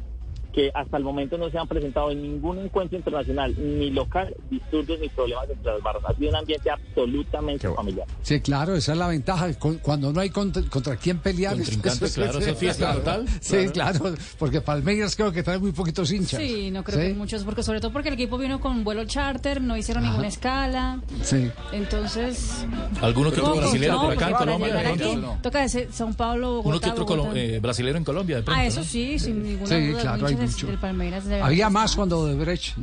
que 0.52 0.70
hasta 0.74 0.96
el 0.98 1.04
momento 1.04 1.38
no 1.38 1.48
se 1.50 1.58
han 1.58 1.66
presentado 1.66 2.10
en 2.10 2.20
ningún 2.22 2.58
encuentro 2.58 2.98
internacional, 2.98 3.54
ni 3.58 3.90
local, 3.90 4.34
disturbios 4.50 5.00
ni 5.00 5.08
problemas 5.08 5.48
entre 5.48 5.72
las 5.72 5.82
barras. 5.82 6.02
Ha 6.06 6.14
sido 6.14 6.28
un 6.30 6.36
ambiente 6.36 6.70
absolutamente 6.70 7.68
familiar. 7.70 8.06
Sí, 8.22 8.40
claro, 8.40 8.74
esa 8.76 8.92
es 8.92 8.98
la 8.98 9.08
ventaja. 9.08 9.48
Cuando 9.80 10.12
no 10.12 10.20
hay 10.20 10.30
contra, 10.30 10.62
contra 10.64 10.96
quién 10.96 11.18
pelear. 11.18 11.54
Contrincante, 11.54 12.10
claro, 12.10 12.38
eso 12.38 12.50
es 12.50 12.58
fiesta 12.58 12.92
total. 12.94 13.26
Sí, 13.40 13.68
claro, 13.72 14.14
porque 14.38 14.60
Palmeiras 14.60 15.16
creo 15.16 15.32
que 15.32 15.42
trae 15.42 15.58
muy 15.58 15.72
poquitos 15.72 16.10
hinchas. 16.12 16.40
Sí, 16.40 16.70
no 16.70 16.84
creo 16.84 17.00
Sí. 17.00 17.06
que 17.08 17.14
muchos, 17.14 17.44
porque 17.44 17.62
sobre 17.62 17.80
todo 17.80 17.92
porque 17.92 18.08
el 18.08 18.14
equipo 18.14 18.36
vino 18.38 18.60
con 18.60 18.84
vuelo 18.84 19.04
charter, 19.06 19.60
no 19.62 19.76
hicieron 19.76 20.04
ninguna 20.04 20.28
escala. 20.28 21.00
Sí. 21.22 21.50
Entonces. 21.72 22.64
¿Alguno 23.00 23.30
que 23.32 23.40
otro 23.40 23.54
No, 23.54 23.60
brasileño 23.60 23.92
no, 23.94 24.02
por 24.02 24.12
acá 24.12 24.28
en 24.30 24.34
Colombia? 24.36 24.78
aquí, 24.90 25.18
Toca 25.42 25.60
de 25.60 25.66
São 25.90 26.14
Paulo, 26.14 26.62
Bogotá, 26.62 26.68
Uno 26.68 26.80
que 26.80 26.90
otro 26.90 27.06
colo- 27.06 27.22
Bogotá. 27.24 27.40
eh, 27.40 27.58
brasilero 27.60 27.98
en 27.98 28.04
Colombia, 28.04 28.36
de 28.36 28.42
pronto. 28.42 28.60
Ah, 28.60 28.66
eso 28.66 28.80
¿no? 28.80 28.86
sí, 28.86 29.18
sin 29.18 29.42
ninguna 29.42 29.66
Sí, 29.68 29.86
duda. 29.88 30.00
claro, 30.02 30.26
hay 30.26 30.34
del 30.47 30.78
Palmeiras 30.78 31.24
deben 31.24 31.43
Había 31.43 31.56
estar. 31.69 31.73
más 31.73 31.94
cuando 31.97 32.27
de 32.27 32.35
Brecht. 32.35 32.77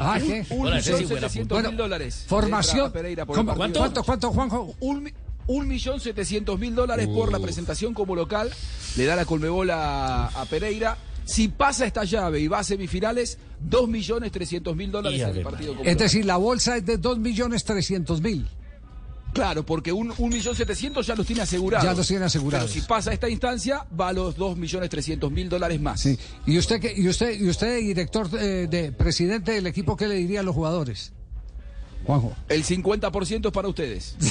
Ah, 0.00 0.18
¿qué? 0.20 0.44
Un 0.50 1.76
dólares. 1.76 2.24
Formación. 2.26 2.92
¿Cuánto, 3.26 4.02
cuánto, 4.04 4.30
Juanjo? 4.30 4.74
Un, 4.80 5.02
mi- 5.04 5.12
un 5.46 5.68
millón 5.68 6.00
setecientos 6.00 6.58
mil 6.58 6.74
dólares 6.74 7.06
por 7.08 7.30
la 7.32 7.38
presentación 7.38 7.94
como 7.94 8.14
local. 8.16 8.50
Le 8.96 9.04
da 9.06 9.16
la 9.16 9.24
Colmebol 9.24 9.70
a, 9.70 10.26
a 10.28 10.44
Pereira. 10.46 10.96
Si 11.24 11.48
pasa 11.48 11.86
esta 11.86 12.04
llave 12.04 12.40
y 12.40 12.48
va 12.48 12.58
a 12.58 12.64
semifinales, 12.64 13.38
dos 13.58 13.88
millones 13.88 14.30
trescientos 14.30 14.76
mil 14.76 14.90
dólares 14.90 15.20
en 15.22 15.36
el 15.36 15.42
partido 15.42 15.72
como 15.72 15.80
Es 15.82 15.94
local. 15.94 16.04
decir, 16.04 16.24
la 16.26 16.36
bolsa 16.36 16.76
es 16.76 16.84
de 16.84 17.00
2.300.000. 17.00 18.44
Claro, 19.34 19.66
porque 19.66 19.92
un, 19.92 20.12
un 20.16 20.30
millón 20.30 20.54
setecientos 20.56 21.06
ya 21.06 21.14
los 21.14 21.26
tiene 21.26 21.42
asegurados. 21.42 21.84
Ya 21.84 21.92
los 21.92 22.06
tiene 22.06 22.24
asegurados. 22.24 22.70
Pero 22.70 22.80
si 22.82 22.88
pasa 22.88 23.12
esta 23.12 23.28
instancia, 23.28 23.84
va 24.00 24.08
a 24.08 24.12
los 24.14 24.36
dos 24.36 24.56
millones 24.56 24.88
trescientos 24.88 25.30
mil 25.30 25.48
dólares 25.48 25.80
más. 25.80 26.00
Sí. 26.00 26.16
¿Y 26.46 26.56
usted, 26.56 26.80
qué- 26.80 26.94
y 26.96 27.08
usted, 27.08 27.38
y 27.38 27.48
usted 27.48 27.78
director, 27.80 28.28
eh, 28.40 28.66
de 28.70 28.92
presidente 28.92 29.52
del 29.52 29.66
equipo, 29.66 29.96
qué 29.96 30.06
le 30.08 30.14
diría 30.14 30.40
a 30.40 30.42
los 30.42 30.54
jugadores? 30.54 31.12
Juanjo. 32.06 32.32
El 32.48 32.64
50% 32.64 33.46
es 33.46 33.52
para 33.52 33.68
ustedes. 33.68 34.16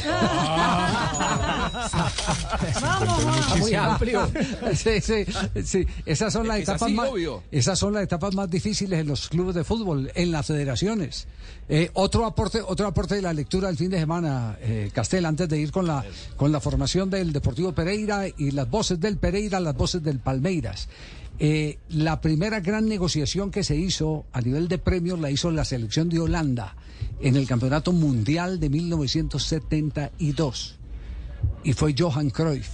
Muy 3.59 3.73
amplio. 3.73 4.29
Sí, 4.75 5.01
sí, 5.01 5.25
sí. 5.63 5.85
Esas 6.05 6.33
son 6.33 6.47
las 6.47 6.57
Es 6.57 6.63
etapas 6.63 6.81
así, 6.83 6.93
más, 6.93 7.09
obvio. 7.09 7.43
esas 7.51 7.79
son 7.79 7.93
las 7.93 8.03
etapas 8.03 8.35
más 8.35 8.49
difíciles 8.49 8.99
en 8.99 9.07
los 9.07 9.29
clubes 9.29 9.55
de 9.55 9.63
fútbol, 9.63 10.11
en 10.15 10.31
las 10.31 10.45
federaciones. 10.45 11.27
Eh, 11.69 11.89
otro 11.93 12.25
aporte, 12.25 12.61
otro 12.61 12.87
aporte 12.87 13.15
de 13.15 13.21
la 13.21 13.33
lectura 13.33 13.67
del 13.67 13.77
fin 13.77 13.89
de 13.89 13.99
semana, 13.99 14.57
eh, 14.61 14.91
Castel, 14.93 15.25
antes 15.25 15.47
de 15.49 15.59
ir 15.59 15.71
con 15.71 15.87
la 15.87 16.03
con 16.35 16.51
la 16.51 16.59
formación 16.59 17.09
del 17.09 17.31
Deportivo 17.33 17.71
Pereira 17.73 18.27
y 18.27 18.51
las 18.51 18.69
voces 18.69 18.99
del 18.99 19.17
Pereira, 19.17 19.59
las 19.59 19.75
voces 19.75 20.03
del 20.03 20.19
Palmeiras. 20.19 20.87
Eh, 21.39 21.79
la 21.89 22.21
primera 22.21 22.59
gran 22.59 22.87
negociación 22.87 23.49
que 23.49 23.63
se 23.63 23.75
hizo 23.75 24.25
a 24.33 24.41
nivel 24.41 24.67
de 24.67 24.77
premios 24.77 25.19
la 25.19 25.31
hizo 25.31 25.49
la 25.49 25.65
selección 25.65 26.09
de 26.09 26.19
Holanda 26.19 26.75
en 27.23 27.35
el 27.37 27.47
Campeonato 27.47 27.93
Mundial 27.93 28.59
de 28.59 28.69
1972 28.69 30.75
y 31.63 31.73
fue 31.73 31.95
Johan 31.97 32.29
Cruyff. 32.29 32.69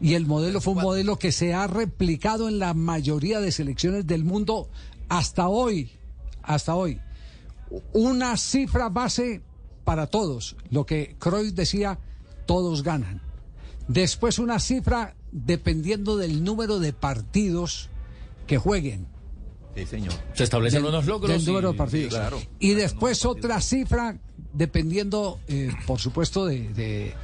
Y 0.00 0.14
el 0.14 0.26
modelo 0.26 0.60
fue 0.60 0.74
un 0.74 0.82
modelo 0.82 1.16
que 1.18 1.30
se 1.30 1.54
ha 1.54 1.68
replicado 1.68 2.48
en 2.48 2.58
la 2.58 2.74
mayoría 2.74 3.40
de 3.40 3.52
selecciones 3.52 4.04
del 4.06 4.24
mundo 4.24 4.68
hasta 5.08 5.48
hoy. 5.48 5.92
Hasta 6.42 6.74
hoy. 6.74 7.00
Una 7.92 8.36
cifra 8.36 8.88
base 8.88 9.42
para 9.84 10.08
todos. 10.08 10.56
Lo 10.70 10.84
que 10.84 11.14
Cruyff 11.18 11.54
decía, 11.54 12.00
todos 12.46 12.82
ganan. 12.82 13.22
Después 13.86 14.40
una 14.40 14.58
cifra 14.58 15.14
dependiendo 15.30 16.16
del 16.16 16.42
número 16.42 16.80
de 16.80 16.92
partidos 16.92 17.90
que 18.48 18.58
jueguen. 18.58 19.06
Sí, 19.78 19.86
señor. 19.86 20.12
Se 20.34 20.44
establecen 20.44 20.82
Del- 20.82 20.90
unos 20.90 21.06
logros. 21.06 21.30
del 21.30 21.44
número 21.46 21.68
y- 21.70 21.72
de 21.72 21.78
partidos. 21.78 22.12
sí, 22.12 22.18
claro. 22.18 22.40
Y 22.58 22.70
después 22.74 23.24
otra 23.24 23.60
cifra 23.60 24.16
dependiendo, 24.52 25.38
eh, 25.48 25.70
por 25.86 25.98
supuesto, 26.00 26.46
de, 26.46 26.68
de- 26.70 27.14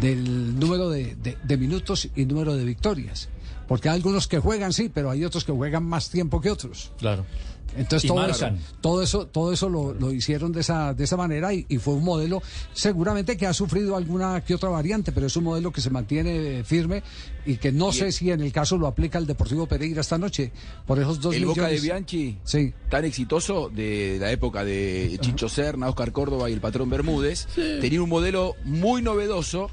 del 0.00 0.58
número 0.58 0.90
de, 0.90 1.14
de- 1.16 1.36
de 1.42 1.56
minutos 1.56 2.08
y 2.16 2.24
número 2.26 2.56
de 2.56 2.64
victorias. 2.64 3.28
Porque 3.72 3.88
hay 3.88 3.94
algunos 3.96 4.28
que 4.28 4.38
juegan, 4.38 4.74
sí, 4.74 4.90
pero 4.92 5.08
hay 5.10 5.24
otros 5.24 5.44
que 5.46 5.52
juegan 5.52 5.82
más 5.84 6.10
tiempo 6.10 6.42
que 6.42 6.50
otros. 6.50 6.92
Claro. 6.98 7.24
Entonces 7.74 8.04
Y 8.04 8.08
todo 8.08 8.26
eso, 8.26 8.50
todo 8.82 9.02
eso, 9.02 9.26
todo 9.28 9.50
eso 9.50 9.70
lo, 9.70 9.94
lo 9.94 10.12
hicieron 10.12 10.52
de 10.52 10.60
esa, 10.60 10.92
de 10.92 11.04
esa 11.04 11.16
manera 11.16 11.54
y, 11.54 11.64
y 11.70 11.78
fue 11.78 11.94
un 11.94 12.04
modelo 12.04 12.42
seguramente 12.74 13.34
que 13.38 13.46
ha 13.46 13.54
sufrido 13.54 13.96
alguna 13.96 14.42
que 14.44 14.54
otra 14.54 14.68
variante, 14.68 15.10
pero 15.10 15.26
es 15.28 15.36
un 15.38 15.44
modelo 15.44 15.72
que 15.72 15.80
se 15.80 15.88
mantiene 15.88 16.58
eh, 16.58 16.64
firme 16.64 17.02
y 17.46 17.56
que 17.56 17.72
no 17.72 17.88
Y 17.88 17.92
sé 17.94 18.06
el- 18.08 18.12
si 18.12 18.30
en 18.30 18.42
el 18.42 18.52
caso 18.52 18.76
lo 18.76 18.86
aplica 18.86 19.16
el 19.16 19.26
Deportivo 19.26 19.66
Pereira 19.66 20.02
esta 20.02 20.18
noche 20.18 20.52
por 20.86 20.98
esos 20.98 21.18
dos 21.18 21.34
el 21.34 21.46
Boca 21.46 21.66
de. 21.68 21.80
Bianchi, 21.80 22.36
Sí. 22.44 22.74
tan 22.90 23.06
exitoso 23.06 23.70
de 23.74 24.18
la 24.20 24.30
época 24.30 24.64
de 24.66 25.16
Chicho 25.22 25.48
Serna, 25.48 25.88
Oscar 25.88 26.12
Córdoba 26.12 26.50
y 26.50 26.52
el 26.52 26.60
patrón 26.60 26.90
Bermúdez, 26.90 27.46
tenía 27.80 28.02
un 28.02 28.10
modelo 28.10 28.54
muy 28.66 29.00
novedoso 29.00 29.70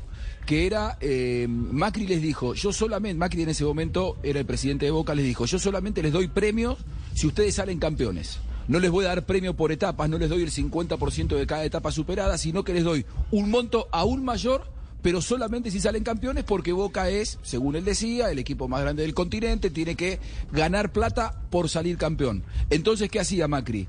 que 0.50 0.66
era, 0.66 0.98
eh, 1.00 1.46
Macri 1.48 2.08
les 2.08 2.24
dijo, 2.24 2.56
yo 2.56 2.74
solamente, 2.74 3.20
Macri 3.20 3.44
en 3.44 3.50
ese 3.50 3.64
momento 3.64 4.18
era 4.24 4.40
el 4.40 4.48
presidente 4.48 4.86
de 4.86 4.90
Boca, 4.90 5.14
les 5.14 5.24
dijo, 5.24 5.46
yo 5.46 5.60
solamente 5.60 6.02
les 6.02 6.12
doy 6.12 6.28
premios 6.28 6.80
si 7.14 7.28
ustedes 7.28 7.54
salen 7.54 7.78
campeones. 7.78 8.40
No 8.68 8.80
les 8.80 8.90
voy 8.90 9.06
a 9.06 9.10
dar 9.10 9.28
premio 9.28 9.56
por 9.56 9.72
etapas, 9.72 10.10
no 10.10 10.18
les 10.18 10.28
doy 10.28 10.42
el 10.42 10.50
50% 10.50 11.36
de 11.36 11.46
cada 11.46 11.66
etapa 11.66 11.92
superada, 11.92 12.36
sino 12.40 12.64
que 12.64 12.74
les 12.74 12.84
doy 12.84 13.06
un 13.30 13.52
monto 13.52 13.90
aún 13.92 14.26
mayor 14.26 14.66
pero 15.04 15.22
solamente 15.22 15.70
si 15.70 15.80
salen 15.80 16.04
campeones 16.04 16.46
porque 16.46 16.72
Boca 16.72 17.12
es, 17.12 17.38
según 17.44 17.76
él 17.76 17.86
decía, 17.86 18.32
el 18.32 18.40
equipo 18.40 18.68
más 18.68 18.82
grande 18.82 19.04
del 19.04 19.14
continente, 19.14 19.70
tiene 19.70 19.94
que 19.94 20.20
ganar 20.52 20.92
plata 20.92 21.44
por 21.52 21.70
salir 21.70 21.96
campeón. 21.98 22.44
Entonces, 22.72 23.10
¿qué 23.12 23.20
hacía 23.20 23.48
Macri? 23.48 23.88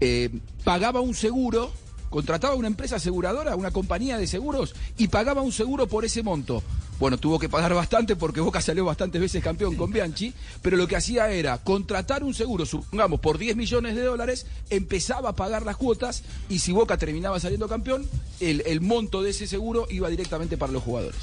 Eh, 0.00 0.30
pagaba 0.62 1.00
un 1.00 1.14
seguro, 1.14 1.72
contrataba 2.10 2.54
una 2.54 2.66
empresa 2.66 2.96
aseguradora, 2.96 3.56
una 3.56 3.70
compañía 3.70 4.18
de 4.18 4.26
seguros, 4.26 4.74
y 4.98 5.08
pagaba 5.08 5.40
un 5.40 5.52
seguro 5.52 5.86
por 5.86 6.04
ese 6.04 6.22
monto. 6.22 6.62
Bueno, 6.98 7.16
tuvo 7.16 7.38
que 7.38 7.48
pagar 7.48 7.72
bastante 7.72 8.14
porque 8.14 8.40
Boca 8.40 8.60
salió 8.60 8.84
bastantes 8.84 9.20
veces 9.20 9.42
campeón 9.42 9.74
con 9.76 9.90
Bianchi, 9.90 10.34
pero 10.60 10.76
lo 10.76 10.86
que 10.86 10.96
hacía 10.96 11.30
era 11.30 11.56
contratar 11.56 12.22
un 12.22 12.34
seguro, 12.34 12.66
supongamos, 12.66 13.20
por 13.20 13.38
10 13.38 13.56
millones 13.56 13.96
de 13.96 14.02
dólares, 14.02 14.44
empezaba 14.68 15.30
a 15.30 15.34
pagar 15.34 15.64
las 15.64 15.78
cuotas 15.78 16.22
y 16.50 16.58
si 16.58 16.72
Boca 16.72 16.98
terminaba 16.98 17.40
saliendo 17.40 17.68
campeón, 17.68 18.06
el, 18.40 18.62
el 18.66 18.82
monto 18.82 19.22
de 19.22 19.30
ese 19.30 19.46
seguro 19.46 19.86
iba 19.88 20.10
directamente 20.10 20.58
para 20.58 20.72
los 20.72 20.82
jugadores. 20.82 21.20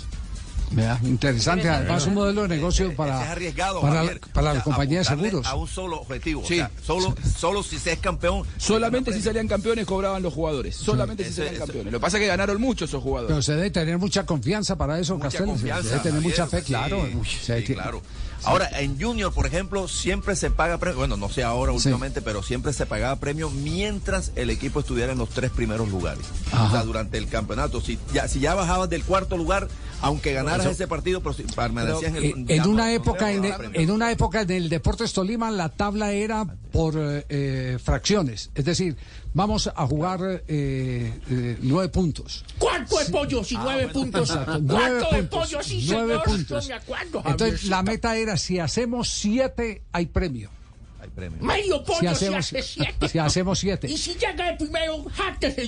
Vea, 0.72 1.00
interesante, 1.04 1.70
además 1.70 2.06
un 2.08 2.14
modelo 2.16 2.42
de 2.42 2.50
negocio 2.50 2.94
para, 2.96 3.24
es 3.24 3.30
arriesgado, 3.30 3.80
para, 3.82 3.96
Javier. 3.96 4.20
para 4.34 4.40
O 4.42 4.44
la 4.50 4.54
sea, 4.56 4.64
compañía 4.64 5.00
de 5.00 5.06
seguros. 5.06 5.46
A 5.48 5.56
un 5.56 5.68
solo 5.68 6.02
objetivo. 6.02 6.44
Sí. 6.46 6.56
O 6.56 6.58
sea, 6.58 6.72
solo, 6.86 7.16
solo 7.38 7.64
si 7.64 7.80
se 7.80 7.94
es 7.94 8.00
campeón. 8.00 8.44
Solamente 8.58 9.14
si 9.14 9.22
salían 9.22 9.48
campeones 9.48 9.86
cobraban 9.86 10.22
los 10.22 10.34
jugadores. 10.34 10.76
Solamente 10.76 11.24
si 11.24 11.34
salían 11.34 11.56
campeones. 11.56 11.92
Lo 11.94 12.00
que 12.00 12.02
pasa 12.02 12.18
es 12.18 12.22
que 12.24 12.28
ganaron 12.28 12.60
mucho 12.60 12.86
esos 12.86 13.02
jugadores. 13.02 13.32
Pero 13.32 13.42
se 13.42 13.56
debe 13.56 13.72
tener 13.72 13.98
mucha 13.98 14.26
confianza 14.26 14.76
para 14.76 15.00
eso, 15.00 15.16
Mucha 15.18 15.30
Castel. 15.30 15.58
Se 15.58 15.64
debe 15.64 15.82
tener 15.82 16.02
Javier. 16.04 16.22
mucha 16.22 16.48
fe, 16.48 16.60
Sí, 16.60 16.66
claro. 16.66 17.02
Se 17.42 17.64
claro. 17.64 18.02
Ahora, 18.44 18.70
en 18.80 19.02
Junior, 19.02 19.34
por 19.34 19.46
ejemplo, 19.48 19.88
siempre 19.88 20.36
se 20.36 20.52
paga 20.52 20.78
premio. 20.78 21.00
Bueno, 21.00 21.18
no 21.18 21.28
sé 21.30 21.44
ahora 21.44 21.72
Sí. 21.72 21.78
últimamente, 21.78 22.22
pero 22.22 22.44
siempre 22.44 22.72
se 22.72 22.86
pagaba 22.86 23.16
premio 23.16 23.50
mientras 23.50 24.32
el 24.36 24.50
equipo 24.52 24.82
estuviera 24.82 25.12
en 25.12 25.18
los 25.18 25.30
tres 25.30 25.50
primeros 25.52 25.90
lugares. 25.90 26.26
Ajá. 26.52 26.66
O 26.66 26.72
sea, 26.72 26.84
durante 26.84 27.18
el 27.18 27.28
campeonato. 27.30 27.82
Si 27.82 27.98
ya, 28.14 28.28
si 28.28 28.40
ya 28.40 28.54
bajabas 28.54 28.90
del 28.90 29.04
cuarto 29.04 29.38
lugar, 29.38 29.68
aunque 30.02 30.34
ganaras 30.34 30.62
Eso- 30.62 30.72
ese 30.72 30.88
partido, 30.88 31.22
pero 31.22 31.34
si 31.34 31.44
permanecías 31.44 32.16
en 32.16 32.16
el. 32.18 32.46
En 32.48 32.68
una 32.68 32.86
no 32.86 32.90
época 32.90 33.32
en, 33.32 33.46
en 33.74 33.92
una 33.92 34.12
época 34.12 34.42
en 34.42 34.52
el 34.52 34.70
Deportes 34.70 35.14
Tolima 35.14 35.50
la 35.52 35.70
tabla 35.70 36.12
era 36.12 36.46
por 36.72 36.96
eh, 36.98 37.26
eh, 37.30 37.78
fracciones 37.84 38.52
es 38.56 38.66
decir 38.66 38.96
vamos 39.34 39.70
a 39.74 39.88
jugar 39.88 40.20
eh, 40.48 41.14
eh, 41.30 41.58
nueve 41.62 41.90
puntos 41.90 42.44
¿Cuánto 42.60 42.98
de 43.00 43.06
pollos 43.06 43.52
y 43.52 43.56
nueve 43.58 43.88
puntos? 43.90 44.30
Exacto, 44.30 44.60
nueve 44.62 45.00
¿Cuánto 45.00 45.16
de 45.16 45.24
pollos? 45.24 45.66
Sí, 45.66 45.88
nueve 45.90 46.14
señor. 46.14 46.24
puntos. 46.26 46.64
No 46.64 46.70
me 46.70 46.74
acuerdo, 46.76 47.24
entonces 47.26 47.64
la 47.66 47.84
meta 47.84 48.16
era 48.18 48.38
si 48.38 48.60
hacemos 48.60 49.10
siete 49.10 49.82
hay 49.92 50.06
premio 50.08 50.50
premios. 51.18 51.42
Medio 51.42 51.84
pollo 51.84 52.00
Si 52.00 52.06
hacemos, 52.08 52.38
hace 52.40 52.62
siete. 52.62 53.08
si 53.10 53.18
hacemos 53.20 53.60
siete. 53.60 53.90
Y 53.92 53.98
si 53.98 54.14
llega 54.14 54.52
el 54.52 54.58
primero, 54.58 55.04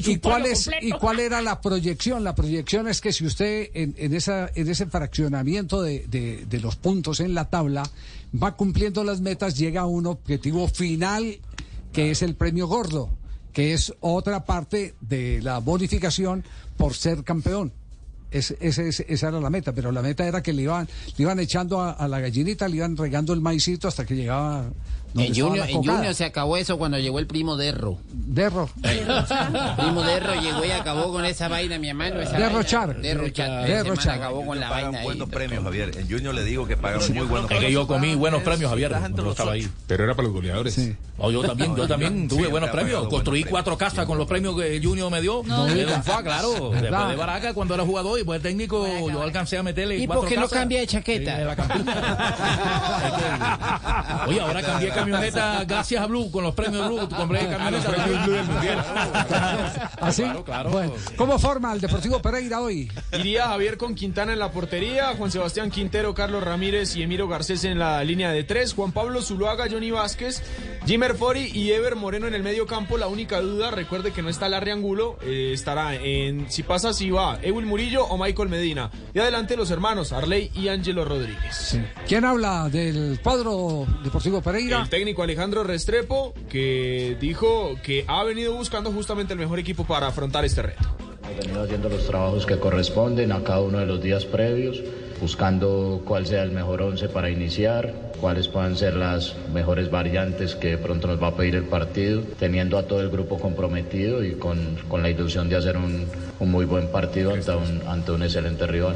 ¿Y 0.06 0.18
cuál, 0.20 0.46
es, 0.46 0.70
¿Y 0.82 0.92
cuál 0.92 1.20
era 1.20 1.42
la 1.42 1.60
proyección? 1.60 2.24
La 2.24 2.36
proyección 2.36 2.88
es 2.88 3.02
que 3.02 3.12
si 3.12 3.26
usted 3.26 3.70
en, 3.74 3.96
en 3.98 4.14
esa, 4.14 4.50
en 4.54 4.70
ese 4.70 4.86
fraccionamiento 4.86 5.82
de, 5.82 6.06
de- 6.08 6.46
de 6.46 6.60
los 6.60 6.76
puntos 6.76 7.20
en 7.20 7.34
la 7.34 7.50
tabla 7.50 7.84
va 8.32 8.56
cumpliendo 8.56 9.04
las 9.04 9.22
metas, 9.22 9.58
llega 9.58 9.82
a 9.82 9.86
un 9.88 10.06
objetivo 10.06 10.68
final 10.68 11.40
que 11.92 12.12
es 12.12 12.22
el 12.22 12.36
premio 12.36 12.68
gordo, 12.68 13.10
que 13.52 13.74
es 13.74 13.94
otra 14.02 14.46
parte 14.46 14.94
de 15.02 15.42
la 15.42 15.58
bonificación 15.58 16.44
por 16.78 16.94
ser 16.94 17.24
campeón. 17.24 17.74
Es- 18.32 18.56
ese- 18.62 18.90
esa 19.10 19.30
era 19.30 19.40
la 19.42 19.50
meta, 19.50 19.74
pero 19.74 19.92
la 19.92 20.04
meta 20.04 20.28
era 20.28 20.44
que 20.44 20.54
le 20.54 20.62
iban, 20.62 20.88
le 21.18 21.24
iban 21.24 21.40
echando 21.40 21.82
a, 21.82 21.90
a 21.94 22.08
la 22.08 22.20
gallinita, 22.20 22.68
le 22.68 22.76
iban 22.76 22.96
regando 22.96 23.34
el 23.34 23.42
maicito 23.42 23.88
hasta 23.88 24.06
que 24.06 24.16
llegaba... 24.16 24.70
En 25.15 25.22
estaba 25.31 25.49
junio, 25.49 25.64
en 25.65 25.73
cocada. 25.76 25.98
junio 25.98 26.14
se 26.14 26.26
acabó 26.26 26.57
eso 26.57 26.77
cuando 26.77 26.98
llegó 26.99 27.19
el 27.19 27.27
primo 27.27 27.56
Derro. 27.57 27.98
Derro. 28.11 28.69
El 28.84 29.06
primo 29.77 30.03
Derro 30.03 30.41
llegó 30.41 30.65
y 30.65 30.72
acabó 30.72 31.11
con 31.11 31.26
esa 31.26 31.48
vaina, 31.48 31.77
mi 31.80 31.90
hermano. 31.90 32.22
esa 32.22 32.38
Derrochar. 32.38 32.95
Derrochar. 33.02 33.68
Derrochar. 33.68 34.15
Acabó 34.15 34.45
con 34.45 34.60
la 34.60 34.69
vaina. 34.69 34.99
ahí. 34.99 35.03
buenos 35.03 35.30
premios, 35.30 35.64
Javier. 35.64 35.91
En 35.98 36.10
Junior 36.10 36.34
le 36.34 36.44
digo 36.44 36.68
que 36.68 36.77
pagan 36.77 37.02
muy 37.14 37.26
buenos 37.26 37.49
Es 37.52 37.60
que 37.60 37.72
yo 37.72 37.88
comí 37.88 38.15
buenos 38.15 38.44
premios, 38.44 38.69
Javier, 38.69 38.95
yo 39.15 39.31
estaba 39.31 39.53
ahí. 39.53 39.68
Pero 39.88 40.03
era 40.03 40.14
para 40.15 40.27
los 40.27 40.34
goleadores. 40.34 40.77
No, 41.18 41.31
yo 41.31 41.41
también, 41.41 41.76
yo 41.76 41.88
también 41.88 42.27
tuve 42.27 42.45
Sí, 42.45 42.52
buenos 42.52 42.69
premios. 42.69 43.07
Construí 43.07 43.41
buenos 43.41 43.52
cuatro 43.52 43.77
casas 43.77 44.06
con 44.06 44.18
los 44.18 44.27
premios 44.27 44.56
que 44.56 44.80
Junior 44.81 45.11
me 45.11 45.22
dio. 45.22 45.41
No 45.45 45.65
de. 45.65 45.86
Don 45.86 46.03
Fua, 46.03 46.23
claro. 46.23 46.69
¿Verdad? 46.69 46.81
Después 46.81 47.10
de 47.10 47.15
Baraca, 47.15 47.53
cuando 47.53 47.73
era 47.73 47.84
jugador 47.84 48.14
y 48.14 48.22
después 48.22 48.41
técnico, 48.41 48.88
yo 49.10 49.22
alcancé 49.22 49.57
a 49.57 49.64
meterle 49.64 49.98
¿Y 49.98 50.06
cuatro 50.06 50.22
por 50.22 50.30
qué 50.30 50.38
no 50.38 50.48
cambia 50.48 50.80
de 50.80 50.88
chaqueta? 50.88 51.40
Oye, 54.27 54.40
ahora 54.40 54.61
cambié 54.61 54.90
camioneta 55.00 55.64
gracias 55.66 56.02
a 56.02 56.08
Blue, 56.08 56.32
con 56.32 56.44
los 56.44 56.54
premios 56.56 56.88
Blue. 56.88 57.10
Compré 57.10 57.48
camioneta 57.48 57.90
Blue 57.90 58.34
del 58.34 58.46
Mundial. 58.46 58.86
¿Así? 60.02 60.24
Claro, 60.24 60.44
claro. 60.44 60.70
Bueno, 60.70 60.94
¿cómo 61.16 61.40
forma 61.40 61.74
el 61.74 61.82
Deportivo 61.82 62.22
Pereira 62.22 62.62
hoy? 62.62 62.92
Iría 63.14 63.48
Javier 63.48 63.78
con 63.78 63.96
Quintana 63.96 64.34
en 64.34 64.40
la 64.40 64.52
portería, 64.52 65.14
Juan 65.18 65.32
Sebastián 65.32 65.72
Quintero, 65.72 66.14
Carlos 66.14 66.44
Ramírez 66.44 66.96
y 66.96 67.04
Emiro 67.04 67.28
Garcés 67.28 67.64
en 67.64 67.80
la 67.80 68.04
línea 68.04 68.32
de 68.32 68.44
tres, 68.44 68.74
Juan 68.74 68.92
Pablo 68.92 69.22
Zuluaga, 69.22 69.68
Johnny 69.70 69.92
Vázquez, 69.92 70.42
Jimmer 70.86 71.16
Fori 71.16 71.52
y 71.54 71.72
Ever 71.72 71.96
Moreno 71.96 72.28
en 72.28 72.34
el 72.34 72.44
medio 72.44 72.66
campo. 72.66 72.98
La 72.98 73.08
única 73.08 73.42
duda, 73.42 73.72
recuerde 73.72 74.12
que 74.12 74.22
no 74.22 74.30
está 74.30 74.50
Larry 74.50 74.72
Angulo, 74.72 75.18
eh, 75.22 75.52
estará 75.54 75.96
en 75.96 76.50
si 76.50 76.64
pasa 76.64 76.94
si 76.94 77.10
va 77.10 77.40
Ewil 77.42 77.66
Murillo 77.66 78.06
o 78.06 78.18
Michael 78.18 78.50
Medina. 78.50 78.92
Y 79.14 79.20
adelante 79.20 79.56
los 79.56 79.72
hermanos 79.72 80.12
Arley 80.12 80.52
y 80.54 80.68
Ángelo 80.68 81.06
Rodríguez. 81.06 81.80
¿Quién 82.08 82.26
habla 82.26 82.70
del 82.70 83.20
cuadro 83.22 83.86
Deportivo 84.04 84.42
Pereira? 84.42 84.88
El 84.90 84.98
técnico 84.98 85.22
Alejandro 85.22 85.64
Restrepo 85.64 86.34
que 86.49 87.16
dijo 87.22 87.76
que 87.84 88.06
ha 88.07 88.24
venido 88.24 88.56
buscando 88.56 88.91
justamente 88.91 89.34
el 89.34 89.40
mejor 89.40 89.60
equipo 89.60 89.84
para 89.84 90.07
afrontar 90.07 90.45
este 90.45 90.64
reto. 90.64 90.82
Hemos 91.22 91.45
venido 91.45 91.61
haciendo 91.61 91.90
los 91.90 92.07
trabajos 92.07 92.48
que 92.48 92.57
corresponden 92.57 93.32
a 93.32 93.44
cada 93.44 93.60
uno 93.60 93.78
de 93.78 93.86
los 93.86 94.02
días 94.02 94.26
previos, 94.26 94.82
buscando 95.22 96.02
cuál 96.06 96.26
sea 96.26 96.41
el 96.41 96.49
mejor 96.49 96.82
once 96.82 97.07
para 97.07 97.30
iniciar, 97.30 97.94
cuáles 98.20 98.48
puedan 98.48 98.76
ser 98.76 98.95
las 98.95 99.36
mejores 99.53 99.91
variantes 99.91 100.56
que 100.56 100.70
de 100.70 100.78
pronto 100.80 101.06
nos 101.06 101.22
va 101.22 101.28
a 101.28 101.36
pedir 101.36 101.53
el 101.53 101.66
partido, 101.66 102.24
teniendo 102.40 102.76
a 102.80 102.88
todo 102.88 103.02
el 103.02 103.11
grupo 103.11 103.38
comprometido 103.38 104.24
y 104.26 104.32
con, 104.32 104.76
con 104.90 105.03
la 105.03 105.11
ilusión 105.11 105.49
de 105.49 105.56
hacer 105.56 105.78
un, 105.78 106.07
un 106.40 106.49
muy 106.49 106.66
buen 106.66 106.88
partido 106.88 107.32
ante 107.36 107.52
un, 107.52 107.84
ante 107.88 108.11
un 108.11 108.24
excelente 108.24 108.66
rival. 108.66 108.95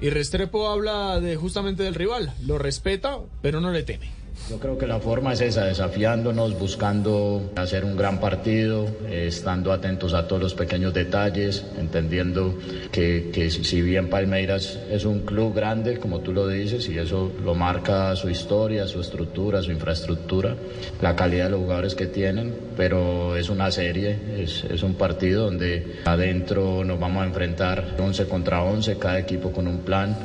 Y 0.00 0.10
Restrepo 0.10 0.68
habla 0.68 1.20
de 1.20 1.36
justamente 1.36 1.84
del 1.84 1.94
rival, 1.94 2.32
lo 2.44 2.58
respeta, 2.58 3.18
pero 3.40 3.60
no 3.60 3.70
le 3.70 3.84
teme. 3.84 4.17
Yo 4.48 4.58
creo 4.58 4.78
que 4.78 4.86
la 4.86 4.98
forma 4.98 5.34
es 5.34 5.42
esa, 5.42 5.66
desafiándonos, 5.66 6.58
buscando 6.58 7.52
hacer 7.56 7.84
un 7.84 7.98
gran 7.98 8.18
partido, 8.18 8.86
eh, 9.06 9.26
estando 9.28 9.72
atentos 9.72 10.14
a 10.14 10.26
todos 10.26 10.40
los 10.40 10.54
pequeños 10.54 10.94
detalles, 10.94 11.66
entendiendo 11.78 12.54
que, 12.90 13.30
que 13.30 13.50
si 13.50 13.82
bien 13.82 14.08
Palmeiras 14.08 14.78
es 14.90 15.04
un 15.04 15.20
club 15.20 15.54
grande, 15.54 15.98
como 15.98 16.20
tú 16.20 16.32
lo 16.32 16.48
dices, 16.48 16.88
y 16.88 16.96
eso 16.96 17.30
lo 17.44 17.54
marca 17.54 18.16
su 18.16 18.30
historia, 18.30 18.86
su 18.86 19.00
estructura, 19.00 19.62
su 19.62 19.70
infraestructura, 19.70 20.56
la 21.02 21.14
calidad 21.14 21.44
de 21.44 21.50
los 21.50 21.60
jugadores 21.60 21.94
que 21.94 22.06
tienen, 22.06 22.54
pero 22.74 23.36
es 23.36 23.50
una 23.50 23.70
serie, 23.70 24.18
es, 24.38 24.64
es 24.64 24.82
un 24.82 24.94
partido 24.94 25.44
donde 25.44 25.98
adentro 26.06 26.84
nos 26.84 26.98
vamos 26.98 27.22
a 27.22 27.26
enfrentar 27.26 27.96
11 27.98 28.26
contra 28.26 28.62
11, 28.62 28.96
cada 28.98 29.18
equipo 29.18 29.52
con 29.52 29.66
un 29.66 29.80
plan 29.80 30.16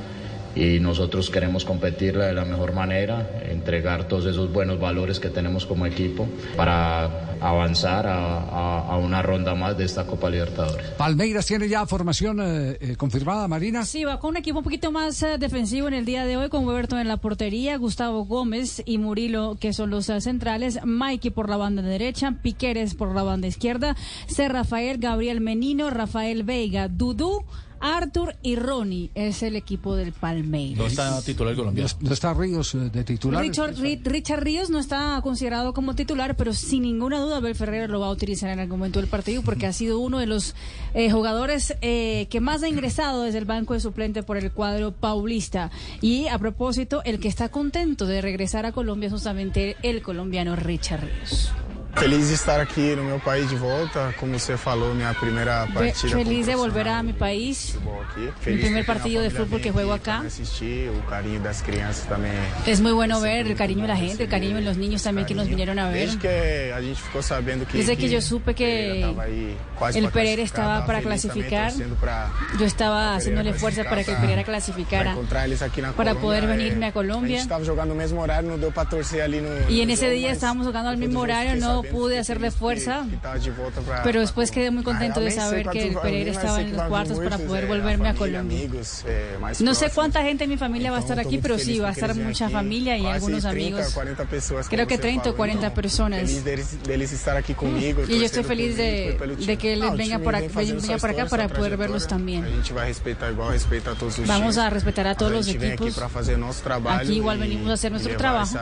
y 0.55 0.79
nosotros 0.79 1.29
queremos 1.29 1.65
competirla 1.65 2.25
de 2.27 2.33
la 2.33 2.45
mejor 2.45 2.73
manera, 2.73 3.27
entregar 3.49 4.07
todos 4.07 4.25
esos 4.25 4.51
buenos 4.53 4.79
valores 4.79 5.19
que 5.19 5.29
tenemos 5.29 5.65
como 5.65 5.85
equipo 5.85 6.27
para 6.55 7.35
avanzar 7.41 8.07
a, 8.07 8.37
a- 8.39 8.79
a 8.93 8.97
una 8.97 9.21
ronda 9.21 9.55
más 9.55 9.77
de 9.77 9.85
esta 9.85 10.05
Copa 10.05 10.29
Libertadores. 10.29 10.85
Palmeiras 10.91 11.45
tiene 11.45 11.67
ya 11.67 11.85
formación 11.85 12.39
eh, 12.41 12.77
eh, 12.79 12.95
confirmada, 12.95 13.47
Marina. 13.47 13.83
Sí, 13.85 14.03
va 14.03 14.19
con 14.19 14.31
un 14.31 14.37
equipo 14.37 14.59
un 14.59 14.63
poquito 14.63 14.91
más 14.91 15.21
eh, 15.23 15.37
defensivo 15.37 15.87
en 15.87 15.93
el 15.95 16.05
día 16.05 16.25
de 16.25 16.37
hoy, 16.37 16.49
con 16.49 16.65
Weberton 16.67 16.99
en 16.99 17.07
la 17.07 17.17
portería, 17.17 17.77
Gustavo 17.77 18.25
Gómez 18.25 18.81
y 18.85 18.97
Murilo, 18.97 19.57
que 19.59 19.73
son 19.73 19.89
los 19.89 20.07
eh, 20.09 20.21
centrales, 20.21 20.79
Mikey 20.85 21.31
por 21.31 21.49
la 21.49 21.57
banda 21.57 21.81
derecha, 21.81 22.35
Piqueres 22.41 22.93
por 22.95 23.13
la 23.15 23.23
banda 23.23 23.47
izquierda, 23.47 23.95
C. 24.27 24.47
Rafael, 24.47 24.97
Gabriel 24.99 25.41
Menino, 25.41 25.89
Rafael 25.89 26.43
Veiga, 26.43 26.87
Dudú, 26.87 27.43
Arthur 27.83 28.35
y 28.41 28.55
Ronnie. 28.55 29.11
Es 29.13 29.43
el 29.43 29.55
equipo 29.57 29.95
del 29.95 30.13
Palmeiras. 30.13 30.77
No 30.79 30.85
está 30.87 31.21
titular 31.21 31.53
colombiano. 31.55 31.89
No 31.99 32.13
está 32.13 32.33
Ríos 32.33 32.73
eh, 32.75 32.77
de 32.91 33.03
titular. 33.03 33.41
Richard, 33.41 33.75
Ri- 33.75 34.01
Richard 34.03 34.41
Ríos 34.41 34.69
no 34.69 34.79
está 34.79 35.19
considerado 35.21 35.73
como 35.73 35.93
titular, 35.93 36.35
pero 36.37 36.53
sin 36.53 36.83
ninguna 36.83 37.19
duda 37.19 37.37
Abel 37.37 37.55
Ferreira 37.55 37.87
lo 37.87 37.99
va 37.99 38.07
a 38.07 38.11
utilizar 38.11 38.49
en 38.49 38.59
algún 38.59 38.79
momento 38.79 38.99
del 38.99 39.09
partido 39.09 39.41
porque 39.43 39.67
ha 39.67 39.73
sido 39.73 39.99
uno 39.99 40.19
de 40.19 40.25
los 40.27 40.55
eh, 40.93 41.11
jugadores 41.11 41.75
eh, 41.81 42.27
que 42.29 42.39
más 42.39 42.63
ha 42.63 42.69
ingresado 42.69 43.23
desde 43.23 43.39
el 43.39 43.45
banco 43.45 43.73
de 43.73 43.81
suplente 43.81 44.23
por 44.23 44.37
el 44.37 44.51
cuadro 44.51 44.93
paulista. 44.93 45.69
Y 46.01 46.27
a 46.27 46.39
propósito, 46.39 47.01
el 47.03 47.19
que 47.19 47.27
está 47.27 47.49
contento 47.49 48.05
de 48.05 48.21
regresar 48.21 48.65
a 48.65 48.71
Colombia 48.71 49.07
es 49.07 49.13
justamente 49.13 49.75
el 49.83 50.01
colombiano 50.01 50.55
Richard 50.55 51.01
Ríos. 51.01 51.51
Feliz 51.95 52.27
de 52.27 52.33
estar 52.33 52.59
aqui 52.59 52.95
no 52.95 53.03
meu 53.03 53.19
país 53.19 53.47
de 53.49 53.55
volta, 53.55 54.13
como 54.19 54.37
você 54.37 54.57
falou, 54.57 54.93
minha 54.93 55.13
primeira 55.13 55.67
partida. 55.73 55.93
Feliz 56.17 56.45
de 56.47 56.55
volver 56.55 56.87
a 56.87 57.03
mi 57.03 57.13
país. 57.13 57.77
Mi 58.45 58.57
primer 58.57 58.85
partido 58.85 59.21
de 59.21 59.29
fútbol 59.29 59.61
que 59.61 59.71
juego 59.71 59.93
acá. 59.93 60.21
Es 62.65 62.81
muy 62.81 62.91
bueno 62.91 63.21
ver 63.21 63.47
el 63.47 63.55
cariño 63.55 63.83
de 63.83 63.87
la 63.87 63.95
gente, 63.95 64.23
el 64.23 64.29
cariño 64.29 64.55
de 64.55 64.63
los 64.63 64.75
niños 64.75 65.03
también 65.03 65.27
que 65.27 65.35
nos 65.35 65.47
vinieron 65.47 65.77
a 65.79 65.89
ver. 65.89 66.09
Desde 67.71 67.95
que 67.95 68.09
yo 68.09 68.21
supe 68.21 68.53
que 68.55 69.03
el 69.93 70.09
Pereira 70.09 70.41
estaba 70.41 70.85
para 70.85 70.99
clasificar. 71.01 71.71
Yo 72.59 72.65
estaba 72.65 73.15
haciéndole 73.15 73.53
fuerza 73.53 73.83
para 73.85 74.03
que 74.03 74.11
el 74.11 74.17
Pereira 74.17 74.43
clasificara. 74.43 75.15
para 75.95 76.15
poder 76.15 76.47
venirme 76.47 76.87
a 76.87 76.91
Colombia. 76.91 77.45
Y 79.69 79.81
en 79.81 79.89
ese 79.89 80.09
día 80.09 80.31
estábamos 80.31 80.65
jugando 80.67 80.89
al 80.89 80.97
mismo 80.97 81.21
horario, 81.21 81.55
no 81.55 81.82
pude 81.91 82.19
hacerle 82.19 82.51
fuerza. 82.51 83.05
Pero 84.03 84.19
después 84.21 84.51
quedé 84.51 84.71
muy 84.71 84.83
contento 84.83 85.19
de 85.19 85.31
saber 85.31 85.67
que 85.69 85.89
el 85.89 85.95
Pereira 85.95 86.31
estaba 86.31 86.61
en 86.61 86.73
los 86.75 86.81
cuartos 86.83 87.19
para 87.19 87.37
poder 87.37 87.65
é, 87.65 87.67
volverme 87.67 88.09
a 88.09 88.13
Colombia. 88.15 88.69
mais 89.39 89.61
No 89.61 89.73
sé 89.73 89.89
cuánta 89.89 90.21
gente 90.23 90.43
de 90.45 90.47
mi 90.47 90.57
familia 90.57 90.91
va 90.91 90.97
a 90.97 91.01
estar 91.01 91.19
aquí, 91.19 91.37
pero 91.37 91.57
sí, 91.57 91.79
va 91.79 91.89
a 91.89 91.91
estar 91.91 92.15
mucha 92.15 92.49
familia 92.49 92.97
y 92.97 93.05
algunos 93.05 93.41
30, 93.43 93.49
amigos. 93.49 93.93
40 93.93 94.25
pessoas, 94.25 94.67
Creo 94.69 94.87
que 94.87 94.95
você 94.95 95.01
30 95.01 95.21
o 95.21 95.23
falou. 95.23 95.37
40 95.37 95.67
Então, 95.67 95.75
personas. 95.75 96.29
Y 96.31 96.35
yo 96.35 96.41
estoy 98.25 98.43
torcendo 98.43 98.47
feliz 98.47 98.69
por 98.75 98.77
de, 98.83 99.35
time. 99.37 99.57
que 99.57 99.73
él 99.73 99.83
Ah, 99.83 99.91
venga 99.95 100.19
por, 100.19 100.33
vem 100.33 100.43
ac- 100.47 100.49
fazendo 100.51 100.81
venga 100.81 100.97
para 100.97 101.13
acá 101.13 101.25
para 101.27 101.47
poder 101.47 101.77
verlos 101.77 102.07
también. 102.07 102.45
Vamos 104.25 104.57
a 104.57 104.69
respetar 104.69 105.07
a 105.07 105.15
todos 105.15 105.31
los 105.31 105.47
equipos. 105.47 105.99
Aquí 106.87 107.13
igual 107.13 107.37
venimos 107.39 107.69
a 107.69 107.73
hacer 107.73 107.91
nuestro 107.91 108.15
trabajo. 108.17 108.57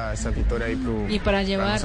Y 1.10 1.20
para 1.20 1.44
llevar 1.44 1.80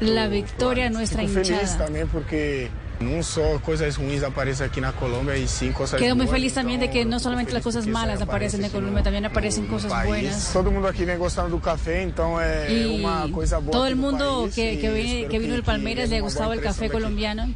la 0.00 0.28
victoria 0.28 0.67
a 0.70 0.82
Alex. 0.86 0.96
nuestra 0.96 1.20
Fico 1.22 1.32
feliz 1.34 1.50
hinchada. 1.50 1.84
também 1.84 2.06
porque 2.06 2.68
não 3.00 3.22
só 3.22 3.58
coisas 3.60 3.94
ruins 3.96 4.22
aparecem 4.24 4.66
aqui 4.66 4.80
na 4.80 4.92
Colômbia 4.92 5.36
e 5.36 5.46
sim 5.46 5.70
coisas 5.72 5.98
Quedo 6.00 6.16
muy 6.16 6.26
boas. 6.26 6.36
feliz 6.36 6.52
también 6.52 6.80
de 6.80 6.88
que 6.90 7.04
no 7.04 7.18
solamente 7.20 7.52
las 7.52 7.62
cosas 7.62 7.86
malas 7.86 8.20
aparecen 8.20 8.60
de 8.60 8.70
Colombia, 8.70 9.02
también 9.02 9.24
aparecen 9.24 9.66
cosas 9.66 9.92
buenas. 10.04 10.50
Todo 10.52 10.70
mundo 10.70 10.88
aqui 10.88 11.04
vem 11.04 11.16
gostando 11.16 11.50
do 11.50 11.60
café, 11.60 12.02
então 12.02 12.40
é 12.40 12.68
Y 12.70 13.00
uma 13.00 13.28
coisa 13.30 13.60
boa. 13.60 13.70
todo 13.72 13.88
do 13.90 13.96
mundo 13.96 14.50
que, 14.52 14.72
e 14.72 14.76
que, 14.78 15.26
que 15.30 15.38
vino 15.38 15.54
del 15.54 15.62
Palmeiras 15.62 16.10
le 16.10 16.20
uma 16.20 16.28
el 16.28 16.34
impressão 16.34 16.60
café 16.60 16.90
colombiano 16.90 17.48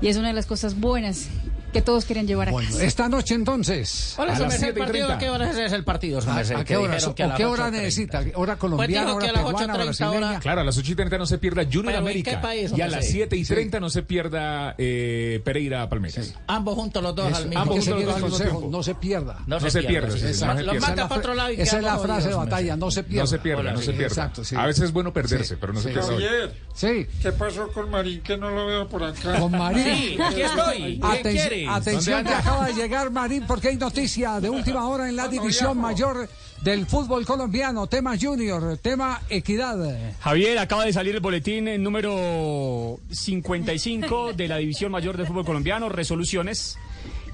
y 0.00 0.08
es 0.08 0.16
una 0.16 0.28
de 0.28 0.34
las 0.34 0.46
cosas 0.46 0.74
buenas 0.74 1.28
que 1.72 1.82
todos 1.82 2.04
quieren 2.04 2.26
llevar 2.26 2.48
a 2.48 2.52
Bueno, 2.52 2.68
casa. 2.70 2.84
esta 2.84 3.08
noche 3.08 3.34
entonces. 3.34 4.14
Hola, 4.18 4.32
a 4.32 4.38
las 4.38 4.40
merced, 4.42 4.58
7 4.58 4.72
y 4.78 4.82
partido, 4.82 5.06
30. 5.08 5.14
¿a 5.14 5.18
qué 5.18 5.30
hora 5.30 5.50
es 5.66 5.72
el 5.72 5.84
partido, 5.84 6.18
¿A-? 6.20 6.36
¿A 6.38 6.64
qué 6.64 6.76
hora, 6.76 6.96
que 7.14 7.22
a 7.22 7.34
qué 7.34 7.44
hora 7.46 7.68
8:30. 7.68 7.70
necesita? 7.72 8.22
¿Hora 8.34 8.56
colombiana, 8.56 9.06
dijo 9.06 9.16
hora 9.16 9.24
que 9.24 9.30
a 9.30 9.32
las 9.32 9.44
peruana, 9.44 9.74
hora 9.74 9.84
8:30 9.84 10.08
hora- 10.08 10.16
brasileña? 10.18 10.40
Claro, 10.40 10.60
a 10.60 10.64
las 10.64 10.78
8 10.78 10.92
y 10.92 10.94
30 10.94 11.18
no 11.18 11.26
se 11.26 11.38
pierda 11.38 11.62
Junior 11.64 11.84
¿Pero 11.86 11.96
en 11.98 12.02
América. 12.02 12.30
qué 12.30 12.36
país, 12.38 12.72
y 12.76 12.80
a 12.80 12.88
las 12.88 13.06
sí? 13.06 13.12
7 13.12 13.36
y 13.36 13.44
30 13.44 13.80
no 13.80 13.90
se 13.90 14.02
pierda 14.02 14.74
eh, 14.78 15.40
Pereira 15.44 15.88
Palmeiras. 15.88 16.34
Ambos 16.46 16.74
juntos 16.74 17.02
los 17.02 17.14
dos 17.14 17.28
Eso, 17.28 17.36
al 17.38 17.46
mismo 17.48 17.62
Ambos 17.62 17.76
juntos 17.78 17.92
al 17.94 17.98
mismo 18.00 18.20
consejo, 18.28 18.58
tiempo. 18.58 18.76
no 18.76 18.82
se 18.82 18.94
pierda. 18.94 19.38
No, 19.46 19.60
No 19.60 19.70
se 19.70 19.82
pierda, 19.82 20.10
sí, 20.10 20.18
sí, 20.18 20.24
Los 20.26 20.76
Esa 20.76 20.94
para 20.94 21.14
otro 21.16 21.34
lado 21.34 21.52
y 21.52 21.60
Esa 21.60 21.76
es 21.78 21.82
la 21.82 21.98
frase 21.98 22.28
de 22.28 22.34
batalla, 22.34 22.76
no 22.76 22.90
se 22.90 23.02
pierda. 23.02 23.22
No 23.22 23.26
se 23.26 23.38
pierda, 23.38 23.72
no 23.72 23.78
se 23.80 23.92
pierda. 23.92 24.06
Exacto, 24.06 24.44
sí. 24.44 24.56
A 24.56 24.66
veces 24.66 24.84
es 24.84 24.92
bueno 24.92 25.12
perderse, 25.12 25.56
pero 25.56 25.72
no 25.72 25.80
se 25.80 25.88
Sí. 25.88 25.94
pierda. 25.94 26.52
Sí. 26.74 27.06
¿qué 27.22 27.32
pasó 27.32 27.68
con 27.68 27.90
Marín 27.90 28.20
que 28.22 28.36
no 28.36 28.50
lo 28.50 28.66
veo 28.66 28.88
por 28.88 29.02
acá? 29.04 29.38
Con 29.38 29.52
Marín. 29.52 29.84
Sí, 29.84 30.16
aquí 30.20 30.42
estoy. 30.42 31.00
¿Qué 31.00 31.06
Aten- 31.06 31.32
atención 31.68 32.24
que 32.24 32.32
acaba 32.32 32.66
de 32.66 32.74
llegar 32.74 33.10
Marín 33.10 33.44
porque 33.46 33.68
hay 33.68 33.76
noticia 33.76 34.40
de 34.40 34.50
última 34.50 34.86
hora 34.86 35.08
en 35.08 35.16
la 35.16 35.28
división 35.28 35.78
mayor 35.78 36.28
del 36.62 36.86
fútbol 36.86 37.26
colombiano, 37.26 37.88
tema 37.88 38.16
junior, 38.20 38.78
tema 38.78 39.20
equidad. 39.28 40.14
Javier, 40.20 40.58
acaba 40.58 40.84
de 40.84 40.92
salir 40.92 41.14
el 41.14 41.20
boletín 41.20 41.82
número 41.82 43.00
55 43.10 44.32
de 44.34 44.48
la 44.48 44.58
División 44.58 44.92
Mayor 44.92 45.16
del 45.16 45.26
Fútbol 45.26 45.44
Colombiano, 45.44 45.88
resoluciones, 45.88 46.78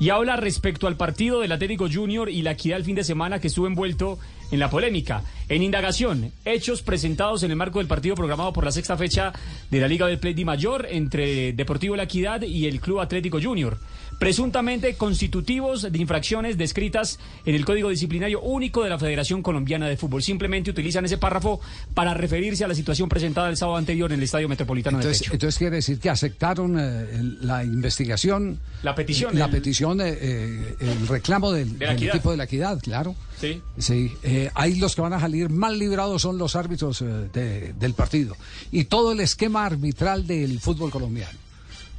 y 0.00 0.10
habla 0.10 0.36
respecto 0.36 0.86
al 0.86 0.96
partido 0.96 1.40
del 1.40 1.52
Atlético 1.52 1.88
Junior 1.92 2.30
y 2.30 2.42
la 2.42 2.52
equidad 2.52 2.78
el 2.78 2.84
fin 2.84 2.94
de 2.94 3.04
semana 3.04 3.40
que 3.40 3.48
estuvo 3.48 3.66
envuelto 3.66 4.18
en 4.50 4.60
la 4.60 4.70
polémica. 4.70 5.22
En 5.48 5.62
indagación, 5.62 6.32
hechos 6.44 6.82
presentados 6.82 7.42
en 7.42 7.50
el 7.50 7.56
marco 7.56 7.80
del 7.80 7.88
partido 7.88 8.14
programado 8.14 8.52
por 8.52 8.64
la 8.64 8.72
sexta 8.72 8.96
fecha 8.96 9.32
de 9.70 9.80
la 9.80 9.88
Liga 9.88 10.06
del 10.06 10.18
Play 10.18 10.44
Mayor 10.44 10.86
entre 10.88 11.52
Deportivo 11.52 11.96
La 11.96 12.04
Equidad 12.04 12.42
y 12.42 12.66
el 12.66 12.80
Club 12.80 13.00
Atlético 13.00 13.40
Junior. 13.42 13.78
Presuntamente 14.18 14.96
constitutivos 14.96 15.82
de 15.92 15.96
infracciones 15.98 16.58
descritas 16.58 17.20
en 17.46 17.54
el 17.54 17.64
Código 17.64 17.88
Disciplinario 17.88 18.40
Único 18.40 18.82
de 18.82 18.90
la 18.90 18.98
Federación 18.98 19.42
Colombiana 19.42 19.86
de 19.88 19.96
Fútbol. 19.96 20.24
Simplemente 20.24 20.70
utilizan 20.70 21.04
ese 21.04 21.18
párrafo 21.18 21.60
para 21.94 22.14
referirse 22.14 22.64
a 22.64 22.68
la 22.68 22.74
situación 22.74 23.08
presentada 23.08 23.48
el 23.48 23.56
sábado 23.56 23.76
anterior 23.78 24.10
en 24.12 24.18
el 24.18 24.24
Estadio 24.24 24.48
Metropolitano 24.48 24.98
de 24.98 25.04
Pecho. 25.08 25.32
entonces 25.32 25.56
quiere 25.56 25.76
decir 25.76 26.00
que 26.00 26.10
aceptaron 26.10 26.76
eh, 26.80 27.06
la 27.42 27.62
investigación, 27.64 28.58
La 28.82 28.94
petición, 28.96 29.38
la 29.38 29.44
el- 29.44 29.50
petición, 29.52 30.00
eh, 30.00 30.08
eh, 30.20 30.76
el 30.80 31.06
reclamo 31.06 31.52
del, 31.52 31.78
De 31.78 31.92
equipo 31.92 32.32
de 32.32 32.36
la 32.38 32.44
equidad, 32.44 32.80
claro. 32.80 33.14
Sí. 33.40 33.62
Sí, 33.78 34.12
eh, 34.24 34.50
ahí 34.56 34.74
los 34.80 34.96
que 34.96 35.00
van 35.00 35.12
a 35.12 35.20
salir 35.20 35.48
mal 35.48 35.78
librados 35.78 36.22
son 36.22 36.38
los 36.38 36.56
árbitros 36.56 37.04
de- 37.32 37.72
del 37.72 37.94
partido 37.94 38.36
y 38.72 38.84
todo 38.84 39.12
el 39.12 39.20
esquema 39.20 39.64
arbitral 39.64 40.26
del 40.26 40.58
fútbol 40.58 40.90
colombiano. 40.90 41.38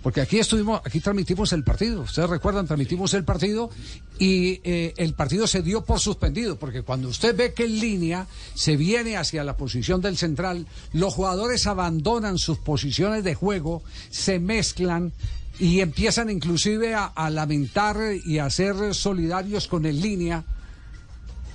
Porque 0.02 0.22
aquí 0.22 0.40
estuvimos, 0.40 0.82
aquí 0.86 1.02
transmitimos 1.02 1.52
el 1.52 1.64
partido. 1.64 2.02
Ustedes 2.02 2.30
recuerdan, 2.30 2.66
transmitimos 2.66 3.14
el 3.14 3.26
partido 3.26 3.70
y 4.18 4.62
eh, 4.64 4.94
el 4.96 5.14
partido 5.14 5.46
se 5.46 5.62
dio 5.62 5.84
por 5.84 6.00
suspendido. 6.00 6.58
Porque 6.58 6.84
cuando 6.84 7.10
usted 7.10 7.36
ve 7.36 7.54
que 7.54 7.66
en 7.66 7.80
línea 7.80 8.28
se 8.54 8.78
viene 8.78 9.18
hacia 9.18 9.44
la 9.44 9.58
posición 9.58 10.00
del 10.00 10.16
central, 10.16 10.68
los 10.94 11.14
jugadores 11.14 11.68
abandonan 11.68 12.38
sus 12.38 12.60
posiciones 12.60 13.26
de 13.26 13.36
juego, 13.36 13.84
se 14.10 14.40
mezclan 14.40 15.12
y 15.60 15.82
empiezan 15.82 16.30
inclusive 16.30 16.96
a, 16.96 17.30
lamentar 17.30 17.98
y 18.26 18.40
a 18.40 18.50
ser 18.50 18.96
solidarios 18.96 19.68
con 19.68 19.86
el 19.86 20.00
línea. 20.00 20.46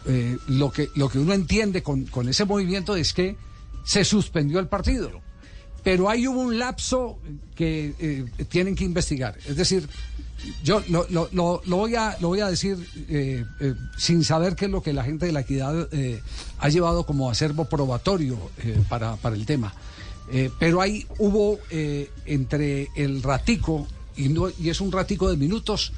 Eh, 0.06 0.36
lo, 0.48 0.70
que, 0.70 0.90
lo 0.96 1.08
que 1.08 1.18
uno 1.18 1.32
entiende 1.32 1.82
con, 1.82 2.04
con 2.04 2.28
ese 2.28 2.44
movimiento 2.44 2.94
es 2.94 3.14
que 3.14 3.38
se 3.84 4.04
suspendió 4.04 4.58
el 4.58 4.68
partido. 4.68 5.23
Pero 5.84 6.08
ahí 6.08 6.26
hubo 6.26 6.40
un 6.40 6.58
lapso 6.58 7.18
que 7.54 7.94
eh, 7.98 8.24
tienen 8.48 8.74
que 8.74 8.84
investigar. 8.84 9.36
Es 9.46 9.56
decir, 9.56 9.86
yo 10.62 10.82
lo, 10.88 11.06
lo- 11.10 11.62
voy, 11.66 11.94
a, 11.94 12.16
lo 12.20 12.28
voy 12.28 12.40
a 12.40 12.48
decir 12.48 12.76
eh, 13.08 13.44
eh, 13.60 13.74
sin 13.98 14.24
saber 14.24 14.56
qué 14.56 14.64
es 14.64 14.70
lo 14.70 14.82
que 14.82 14.92
la 14.94 15.04
gente 15.04 15.26
de 15.26 15.32
la 15.32 15.40
equidad 15.40 15.88
ha 16.58 16.68
llevado 16.70 17.04
como 17.04 17.30
acervo 17.30 17.66
probatorio 17.66 18.38
para, 18.88 19.16
para 19.16 19.36
el 19.36 19.44
tema. 19.46 19.74
Pero 20.58 20.80
ahí 20.80 21.06
hubo 21.18 21.58
entre 22.24 22.88
el 22.96 23.22
ratico, 23.22 23.86
y, 24.16 24.30
no, 24.30 24.48
y 24.58 24.70
es 24.70 24.80
un 24.80 24.90
ratico 24.90 25.30
de 25.30 25.36
minutos, 25.36 25.92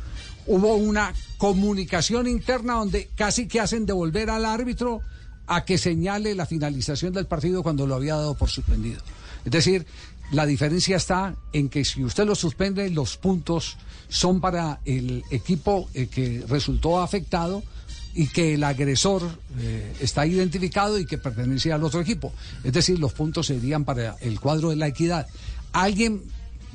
hubo 0.49 0.75
una 0.75 1.15
comunicación 1.39 2.27
interna 2.27 2.75
donde 2.75 3.09
casi 3.15 3.47
que 3.47 3.61
hacen 3.61 3.87
devolver 3.87 4.31
al 4.31 4.45
árbitro 4.45 5.01
a 5.47 5.65
que 5.65 5.79
señale 5.79 6.35
la 6.35 6.45
finalización 6.45 7.13
del 7.13 7.27
partido 7.27 7.63
cuando 7.63 7.87
lo 7.87 7.95
había 7.95 8.17
dado 8.17 8.35
por 8.35 8.51
suspendido. 8.51 9.01
Es 9.47 9.52
decir, 9.52 9.86
la 10.32 10.44
diferencia 10.44 10.97
está 10.97 11.36
en 11.52 11.68
que 11.68 11.85
si 11.85 12.02
usted 12.02 12.27
lo 12.27 12.35
suspende, 12.35 12.90
los 12.90 13.16
puntos 13.16 13.77
son 14.09 14.40
para 14.40 14.81
el 14.85 15.23
equipo 15.31 15.89
eh, 15.94 16.09
que 16.09 16.44
resultó 16.48 17.01
afectado 17.01 17.62
y 18.12 18.27
que 18.27 18.55
el 18.55 18.64
agresor 18.64 19.23
eh, 19.59 19.94
está 20.01 20.27
identificado 20.27 20.98
y 20.98 21.06
que 21.06 21.16
pertenece 21.16 21.73
al 21.73 21.85
otro 21.85 22.01
equipo. 22.01 22.32
Es 22.64 22.73
decir, 22.73 22.98
los 22.98 23.12
puntos 23.12 23.47
serían 23.47 23.85
para 23.85 24.16
el 24.20 24.40
cuadro 24.40 24.70
de 24.70 24.77
la 24.77 24.89
equidad. 24.89 25.28
Alguien, 25.73 26.23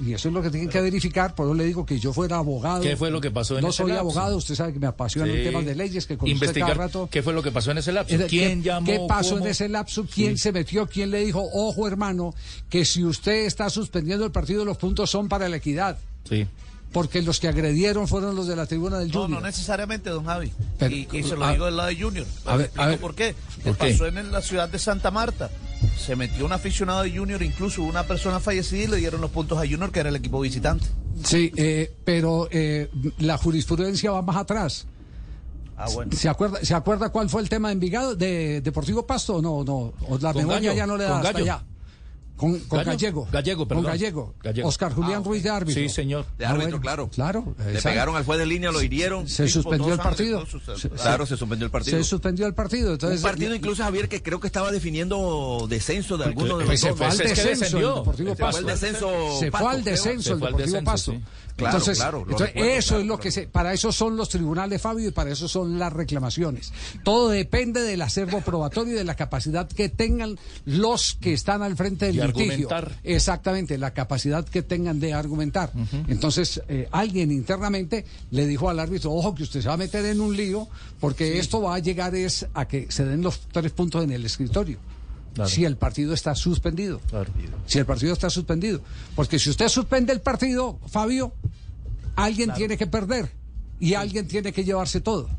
y 0.04 0.14
eso 0.14 0.28
es 0.30 0.34
lo 0.34 0.42
que 0.42 0.50
tienen 0.50 0.70
que 0.70 0.82
verificar, 0.82 1.36
por 1.36 1.46
eso 1.48 1.54
le 1.54 1.64
digo 1.66 1.86
que 1.86 2.00
yo 2.00 2.12
fuera 2.14 2.38
abogado. 2.38 2.82
¿Qué 2.82 2.96
fue 2.98 3.12
lo 3.12 3.22
que 3.22 3.30
pasó 3.32 3.56
en 3.58 3.62
No 3.64 3.70
ese 3.70 3.78
soy 3.84 3.88
lapso? 3.92 4.02
abogado, 4.02 4.38
usted 4.38 4.56
sabe 4.56 4.74
que 4.74 4.80
me 4.80 4.88
apasionan 4.88 5.36
Sí. 5.36 5.44
temas 5.44 5.66
de 5.66 5.76
leyes, 5.76 6.06
que 6.06 6.18
con 6.18 6.28
usted 6.30 6.34
Investigar 6.34 6.70
cada 6.72 6.88
rato... 6.88 7.10
qué 7.12 7.22
fue 7.22 7.34
lo 7.34 7.44
que 7.44 7.52
pasó 7.52 7.72
en 7.72 7.78
ese 7.78 7.92
lapso. 7.92 8.16
¿Quién 8.28 8.62
¿qué, 8.62 8.68
llamó? 8.70 8.86
¿Qué 8.88 9.00
pasó 9.08 9.36
cómo? 9.36 9.46
en 9.46 9.52
ese 9.52 9.70
lapso? 9.70 10.06
¿Quién 10.12 10.38
se 10.38 10.52
metió? 10.52 10.88
¿Quién 10.88 11.12
le 11.12 11.24
dijo, 11.24 11.48
ojo 11.54 11.88
hermano, 11.88 12.34
que 12.70 12.84
si 12.86 13.04
usted 13.04 13.46
está 13.46 13.70
suspendiendo 13.70 14.26
el 14.26 14.32
partido, 14.32 14.66
los 14.66 14.78
puntos 14.78 15.10
son 15.10 15.30
para 15.30 15.48
la 15.50 15.58
equidad? 15.58 15.98
Sí. 16.28 16.48
Porque 16.92 17.22
los 17.22 17.40
que 17.40 17.48
agredieron 17.48 18.06
fueron 18.08 18.36
los 18.36 18.48
de 18.48 18.56
la 18.58 18.66
tribuna 18.66 19.00
del 19.00 19.08
No, 19.12 19.22
Junior. 19.22 19.42
no 19.42 19.48
necesariamente, 19.48 20.10
don 20.10 20.26
Javi. 20.26 20.52
Pero- 20.78 20.94
y, 20.94 21.08
y 21.14 21.24
se 21.24 21.38
lo 21.38 21.46
a- 21.46 21.54
digo 21.54 21.66
del 21.66 21.78
lado 21.78 21.88
de 21.90 21.96
Junior. 22.02 22.26
a 22.46 22.58
ver, 22.58 22.66
Explico 22.66 22.84
a 22.84 22.88
ver. 22.88 23.00
¿Por 23.00 23.16
qué? 23.16 23.36
¿Por 23.64 23.78
qué? 23.78 23.92
Pasó 23.92 24.08
en 24.08 24.32
la 24.32 24.42
ciudad 24.42 24.68
de 24.68 24.78
Santa 24.78 25.10
Marta. 25.10 25.50
Se 25.98 26.16
metió 26.16 26.46
un 26.46 26.52
aficionado 26.52 27.04
de 27.04 27.16
Junior, 27.16 27.42
incluso 27.42 27.84
una 27.84 28.04
persona 28.04 28.40
fallecida 28.40 28.84
y 28.84 28.88
le 28.88 28.98
dieron 28.98 29.22
los 29.22 29.32
puntos 29.32 29.58
a 29.58 29.62
Junior, 29.62 29.92
que 29.92 30.00
era 30.00 30.10
el 30.10 30.16
equipo 30.16 30.40
visitante. 30.40 30.86
Sí, 31.24 31.52
eh, 31.56 31.94
pero 32.04 32.48
eh, 32.52 32.90
la 33.20 33.38
jurisprudencia 33.38 34.12
va 34.12 34.22
más 34.22 34.38
atrás. 34.38 34.88
Ah, 35.78 35.88
bueno. 35.94 36.12
¿Se 36.16 36.30
acuerda, 36.30 36.64
¿Se 36.64 36.74
acuerda 36.76 37.10
cuál 37.10 37.30
fue 37.30 37.42
el 37.42 37.50
tema 37.50 37.70
de 37.70 37.74
Envigado, 37.74 38.16
de 38.16 38.62
Deportivo 38.62 39.06
Pasto? 39.06 39.38
o 39.38 39.42
No, 39.42 39.64
no, 39.64 39.94
o 40.08 40.18
la 40.20 40.34
memoria 40.34 40.74
ya 40.74 40.86
no 40.86 40.98
le 40.98 41.06
da 41.06 41.20
hasta 41.20 41.38
allá. 41.38 41.64
Con, 42.42 42.60
con 42.62 42.80
Gallo. 42.80 42.92
Gallego. 42.92 43.28
Gallego, 43.32 43.60
Con 43.60 43.68
perdón. 43.68 43.86
Gallego. 43.86 44.34
Gallego. 44.42 44.68
Oscar 44.68 44.94
Julián 44.94 45.24
Ruiz 45.24 45.44
de 45.44 45.50
árbitro. 45.52 45.82
Sí, 45.84 45.90
señor. 45.90 46.26
De 46.40 46.46
Ah, 46.46 46.50
árbitro, 46.50 46.70
bueno, 46.72 46.82
claro. 46.82 47.08
Claro. 47.10 47.56
Le 47.60 47.64
exacto. 47.66 47.90
pegaron 47.90 48.16
al 48.16 48.26
juez 48.26 48.40
de 48.40 48.46
línea, 48.48 48.72
lo 48.72 48.82
hirieron. 48.82 49.28
Se 49.28 49.48
Cinco, 49.48 49.62
suspendió 49.62 49.94
el 49.94 50.00
partido. 50.00 50.44
Se- 50.76 50.90
Claro, 50.90 51.26
se 51.28 51.38
suspendió 51.38 51.66
el 51.66 51.72
partido. 51.72 51.98
Se 51.98 52.04
suspendió 52.04 52.48
el 52.48 52.54
partido. 52.56 52.94
Entonces, 52.94 53.20
un 53.20 53.24
partido 53.30 53.54
incluso, 53.54 53.84
Javier, 53.84 54.10
que 54.10 54.24
creo 54.24 54.40
que 54.40 54.48
estaba 54.48 54.72
definiendo 54.72 55.68
descenso 55.70 56.18
de 56.18 56.26
alguno 56.26 56.58
de 56.58 56.66
los 56.66 56.66
Pues 56.66 56.82
se 56.82 56.90
dos. 56.90 56.98
fue 56.98 57.06
al 57.08 57.18
descenso 57.18 57.78
el. 57.78 57.84
Deportivo 57.96 58.30
Se 58.32 58.36
fue 58.36 58.46
al 58.48 58.52
Pasto. 58.54 58.68
descenso 58.68 59.40
Se 59.40 59.52
fue 59.52 59.70
al 59.72 59.84
descenso 59.84 60.24
Se 60.24 60.34
el 60.34 60.40
Deportivo 60.40 60.84
Pasto. 60.84 61.16
Claro, 61.62 61.78
entonces, 61.78 61.98
claro, 61.98 62.18
lo 62.20 62.24
entonces, 62.24 62.48
recuerdo, 62.48 62.72
eso 62.72 62.88
claro, 62.90 63.02
es 63.02 63.08
lo 63.08 63.20
que 63.20 63.32
se, 63.32 63.48
para 63.48 63.74
eso 63.74 63.92
son 63.92 64.18
los 64.18 64.30
tribunales, 64.30 64.82
Fabio, 64.82 65.08
y 65.10 65.12
para 65.12 65.32
eso 65.32 65.48
son 65.48 65.80
las 65.80 65.94
reclamaciones. 65.94 66.74
Todo 67.04 67.30
depende 67.30 67.82
del 67.82 68.02
acervo 68.02 68.42
probatorio 68.42 68.94
y 68.94 68.98
de 68.98 69.04
la 69.04 69.16
capacidad 69.16 69.68
que 69.68 69.90
tengan 69.90 70.38
los 70.66 71.18
que 71.20 71.34
están 71.34 71.62
al 71.62 71.76
frente 71.76 72.08
del 72.08 72.16
Y 72.16 72.22
litigio. 72.22 72.68
argumentar. 72.70 73.00
Exactamente, 73.04 73.78
la 73.78 73.94
capacidad 73.94 74.46
que 74.46 74.62
tengan 74.62 75.00
de 75.00 75.14
argumentar. 75.14 75.72
Entonces, 76.08 76.62
eh, 76.68 76.88
alguien 76.92 77.32
internamente 77.32 78.06
le 78.32 78.48
dijo 78.48 78.70
al 78.70 78.80
árbitro, 78.80 79.12
ojo, 79.12 79.36
que 79.36 79.44
usted 79.44 79.62
se 79.62 79.68
va 79.68 79.76
a 79.76 79.78
meter 79.78 80.06
en 80.06 80.20
un 80.22 80.36
lío, 80.36 80.68
porque 81.00 81.40
esto 81.40 81.62
va 81.62 81.76
a 81.76 81.80
llegar 81.80 82.16
es 82.16 82.48
a 82.54 82.68
que 82.68 82.92
se 82.92 83.06
den 83.06 83.22
los 83.22 83.40
tres 83.52 83.72
puntos 83.72 84.04
en 84.04 84.12
el 84.12 84.26
escritorio. 84.26 84.78
Claro. 85.34 85.50
Si 85.50 85.64
el 85.64 85.78
partido 85.78 86.14
está 86.14 86.36
suspendido. 86.36 87.00
Si 87.66 87.80
el 87.80 87.86
partido 87.86 88.12
está 88.14 88.30
suspendido. 88.30 88.82
Porque 89.16 89.40
si 89.40 89.50
usted 89.50 89.70
suspende 89.70 90.12
el 90.12 90.22
partido, 90.22 90.80
Fabio, 90.88 91.34
alguien 92.16 92.54
tiene 92.54 92.78
que 92.78 92.88
perder 92.88 93.32
y 93.80 93.94
alguien 93.94 94.28
tiene 94.28 94.52
que 94.52 94.64
llevarse 94.64 95.00
todo. 95.02 95.30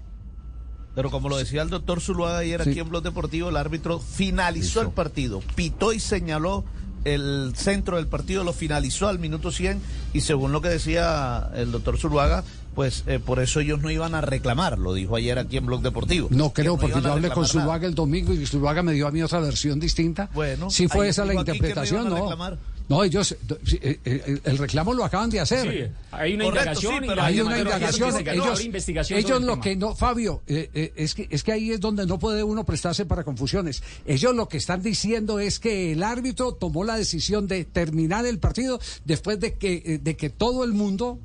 Pero 0.95 1.11
como 1.11 1.29
lo 1.29 1.37
decía 1.37 1.63
el 1.63 1.71
doctor 1.71 2.01
Zuluaga 2.01 2.39
ayer 2.39 2.63
Sí. 2.65 2.71
aquí 2.71 2.81
en 2.81 2.89
Blog 2.89 3.03
Deportivo, 3.03 3.49
el 3.49 3.57
árbitro 3.57 3.99
finalizó 3.99 4.81
el 4.83 4.91
partido, 4.91 5.43
pitó 5.55 5.93
y 5.93 6.01
señaló 6.01 6.65
el 7.05 7.53
centro 7.57 7.97
del 7.97 8.07
partido, 8.07 8.45
lo 8.45 8.53
finalizó 8.53 9.09
al 9.09 9.19
minuto 9.19 9.51
100 9.51 9.81
y 10.13 10.21
según 10.21 10.53
lo 10.53 10.61
que 10.61 10.69
decía 10.69 11.51
el 11.55 11.73
doctor 11.73 11.99
Zuluaga, 11.99 12.45
pues 12.75 13.05
eh, 13.07 13.19
por 13.19 13.41
eso 13.41 13.61
ellos 13.61 13.81
no 13.81 13.91
iban 13.91 14.15
a 14.15 14.21
reclamar, 14.21 14.79
lo 14.79 14.95
dijo 14.95 15.17
ayer 15.17 15.39
aquí 15.39 15.57
en 15.57 15.67
Blog 15.67 15.83
Deportivo. 15.83 16.29
No 16.31 16.53
creo, 16.53 16.77
Que 16.77 16.83
porque 16.87 17.01
yo 17.03 17.13
hablé 17.13 17.31
con. 17.31 17.47
Zuluaga 17.47 17.87
el 17.87 17.95
domingo 17.95 18.33
y 18.33 18.47
Zuluaga 18.47 18.83
me 18.83 18.93
dio 18.93 19.07
a 19.07 19.11
mí 19.11 19.23
otra 19.23 19.41
versión 19.41 19.79
distinta. 19.81 20.31
Bueno, 20.35 20.71
sí 20.71 20.89
fue 20.89 21.09
esa 21.09 21.25
la 21.25 21.35
no 21.35 21.41
interpretación, 21.41 22.03
iban 22.03 22.13
a 22.13 22.17
no. 22.17 22.23
reclamar. 22.23 22.59
No, 22.89 23.05
ellos, 23.05 23.33
eh, 23.33 24.01
eh, 24.05 24.41
el 24.45 24.59
reclamo 24.59 24.93
lo 24.93 25.05
acaban 25.05 25.31
de 25.31 25.41
hacer. 25.41 25.63
Sí, 25.71 25.93
hay 26.11 26.35
una 26.35 26.45
Correcto, 26.45 26.61
indagación 26.71 26.95
sí, 27.01 27.07
pero 27.09 27.23
hay 27.23 27.41
una 27.41 27.59
indagación. 27.59 28.09
investigación, 28.09 28.45
Ellos, 28.45 28.65
investigación 28.65 29.19
ellos 29.19 29.41
lo 29.41 29.53
tema. 29.53 29.63
que 29.63 29.77
no, 29.77 29.95
Fabio, 29.95 30.43
eh, 30.47 30.69
eh, 30.75 30.93
es, 30.97 31.15
que, 31.15 31.29
es 31.31 31.43
que 31.43 31.53
ahí 31.53 31.71
es 31.71 31.81
donde 31.81 32.07
no 32.07 32.19
puede 32.19 32.43
uno 32.43 32.65
prestarse 32.65 33.07
para 33.07 33.25
confusiones. 33.25 33.83
Ellos 34.05 34.35
lo 34.35 34.49
que 34.49 34.57
están 34.59 34.83
diciendo 34.83 35.39
es 35.39 35.59
que 35.59 35.93
el 35.93 36.03
árbitro 36.03 36.53
tomó 36.55 36.85
la 36.85 36.97
decisión 36.97 37.47
de 37.47 37.65
terminar 37.65 38.27
el 38.27 38.39
partido 38.39 38.79
después 39.05 39.39
de 39.41 39.55
que, 39.55 40.01
de 40.03 40.17
que 40.17 40.29
todo 40.29 40.65
el 40.65 40.73
mundo 40.73 41.19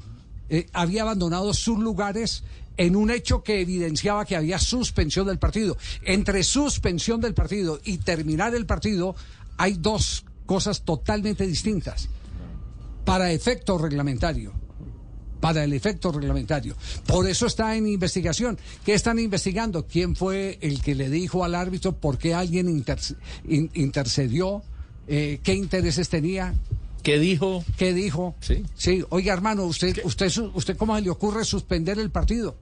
eh, 0.49 0.67
había 0.73 1.03
abandonado 1.03 1.53
sus 1.53 1.77
lugares 1.79 2.43
en 2.77 2.95
un 2.95 3.09
hecho 3.09 3.43
que 3.43 3.61
evidenciaba 3.61 4.25
que 4.25 4.35
había 4.35 4.59
suspensión 4.59 5.27
del 5.27 5.39
partido. 5.39 5.77
Entre 6.03 6.43
suspensión 6.43 7.19
del 7.21 7.33
partido 7.33 7.79
y 7.83 7.97
terminar 7.97 8.53
el 8.55 8.65
partido 8.65 9.15
hay 9.57 9.73
dos 9.73 10.25
cosas 10.45 10.83
totalmente 10.83 11.47
distintas. 11.47 12.07
Para 13.03 13.31
efecto 13.31 13.77
reglamentario. 13.77 14.51
Para 15.39 15.63
el 15.63 15.73
efecto 15.73 16.11
reglamentario. 16.11 16.75
Por 17.05 17.27
eso 17.27 17.45
está 17.45 17.75
en 17.75 17.87
investigación. 17.87 18.57
¿Qué 18.85 18.93
están 18.93 19.19
investigando? 19.19 19.85
¿Quién 19.87 20.15
fue 20.15 20.57
el 20.61 20.81
que 20.81 20.95
le 20.95 21.09
dijo 21.09 21.43
al 21.43 21.55
árbitro 21.55 21.95
por 21.95 22.17
qué 22.17 22.33
alguien 22.33 22.67
interce- 22.69 23.15
in- 23.47 23.69
intercedió? 23.75 24.61
Eh, 25.07 25.39
¿Qué 25.43 25.53
intereses 25.53 26.09
tenía? 26.09 26.53
¿Qué 27.07 27.19
dijo? 27.19 27.63
¿Qué 27.77 27.93
dijo? 27.93 28.35
Sí. 28.41 28.65
Sí, 28.75 29.01
oiga 29.07 29.31
hermano, 29.31 29.63
usted, 29.63 30.01
usted, 30.03 30.29
usted 30.53 30.75
cómo 30.75 30.93
se 30.97 31.03
le 31.03 31.09
ocurre 31.09 31.45
suspender 31.45 31.99
el 31.99 32.09
partido? 32.11 32.57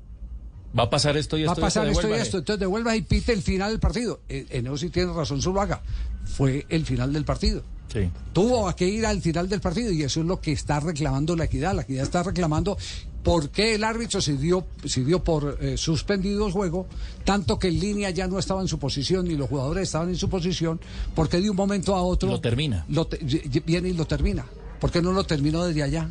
Va 0.77 0.84
a 0.84 0.89
pasar 0.91 1.17
esto 1.17 1.35
y 1.35 1.41
esto. 1.41 1.55
Va 1.55 1.57
a 1.57 1.61
pasar 1.65 1.88
esto 1.88 2.07
y 2.07 2.13
esto, 2.13 2.38
entonces 2.38 2.59
devuelva 2.59 2.95
y 2.95 3.01
pite 3.01 3.34
el 3.34 3.41
final 3.41 3.72
del 3.72 3.80
partido. 3.80 4.22
Eh, 4.30 4.45
En 4.51 4.67
eso 4.67 4.77
sí 4.77 4.91
tiene 4.91 5.11
razón 5.13 5.41
Zuluaga. 5.41 5.81
Fue 6.26 6.67
el 6.69 6.85
final 6.85 7.11
del 7.11 7.26
partido. 7.26 7.63
Sí. 7.91 8.07
Tuvo 8.34 8.72
que 8.76 8.88
ir 8.88 9.07
al 9.07 9.19
final 9.19 9.49
del 9.49 9.61
partido 9.61 9.91
y 9.91 10.03
eso 10.03 10.19
es 10.19 10.27
lo 10.27 10.39
que 10.39 10.51
está 10.51 10.80
reclamando 10.80 11.35
la 11.35 11.45
equidad. 11.45 11.73
La 11.73 11.81
equidad 11.81 12.03
está 12.03 12.22
reclamando 12.22 12.77
por 13.26 13.49
qué 13.49 13.76
el 13.76 13.84
árbitro 13.84 14.22
se 14.22 14.38
dio, 14.38 14.65
se 14.85 15.03
dio 15.03 15.22
por 15.23 15.57
eh, 15.60 15.76
suspendido 15.77 16.45
el 16.47 16.53
juego, 16.53 16.85
tanto 17.26 17.57
que 17.60 17.68
en 17.69 17.80
línea 17.80 18.11
ya 18.11 18.27
no 18.27 18.38
estaba 18.39 18.61
en 18.61 18.68
su 18.69 18.77
posición 18.80 19.27
ni 19.27 19.35
los 19.35 19.49
jugadores 19.49 19.84
estaban 19.84 20.10
en 20.10 20.15
su 20.15 20.30
posición, 20.30 20.80
porque 21.15 21.41
de 21.41 21.49
un 21.49 21.56
momento 21.57 21.95
a 21.95 22.03
otro... 22.03 22.30
Lo 22.30 22.39
termina. 22.39 22.85
lo 22.88 23.06
te- 23.07 23.18
viene 23.65 23.89
y 23.89 23.93
lo 23.93 24.06
termina. 24.06 24.45
¿Por 24.80 24.91
qué 24.91 25.02
no 25.02 25.11
lo 25.11 25.23
terminó 25.26 25.65
desde 25.65 25.81
allá? 25.84 26.10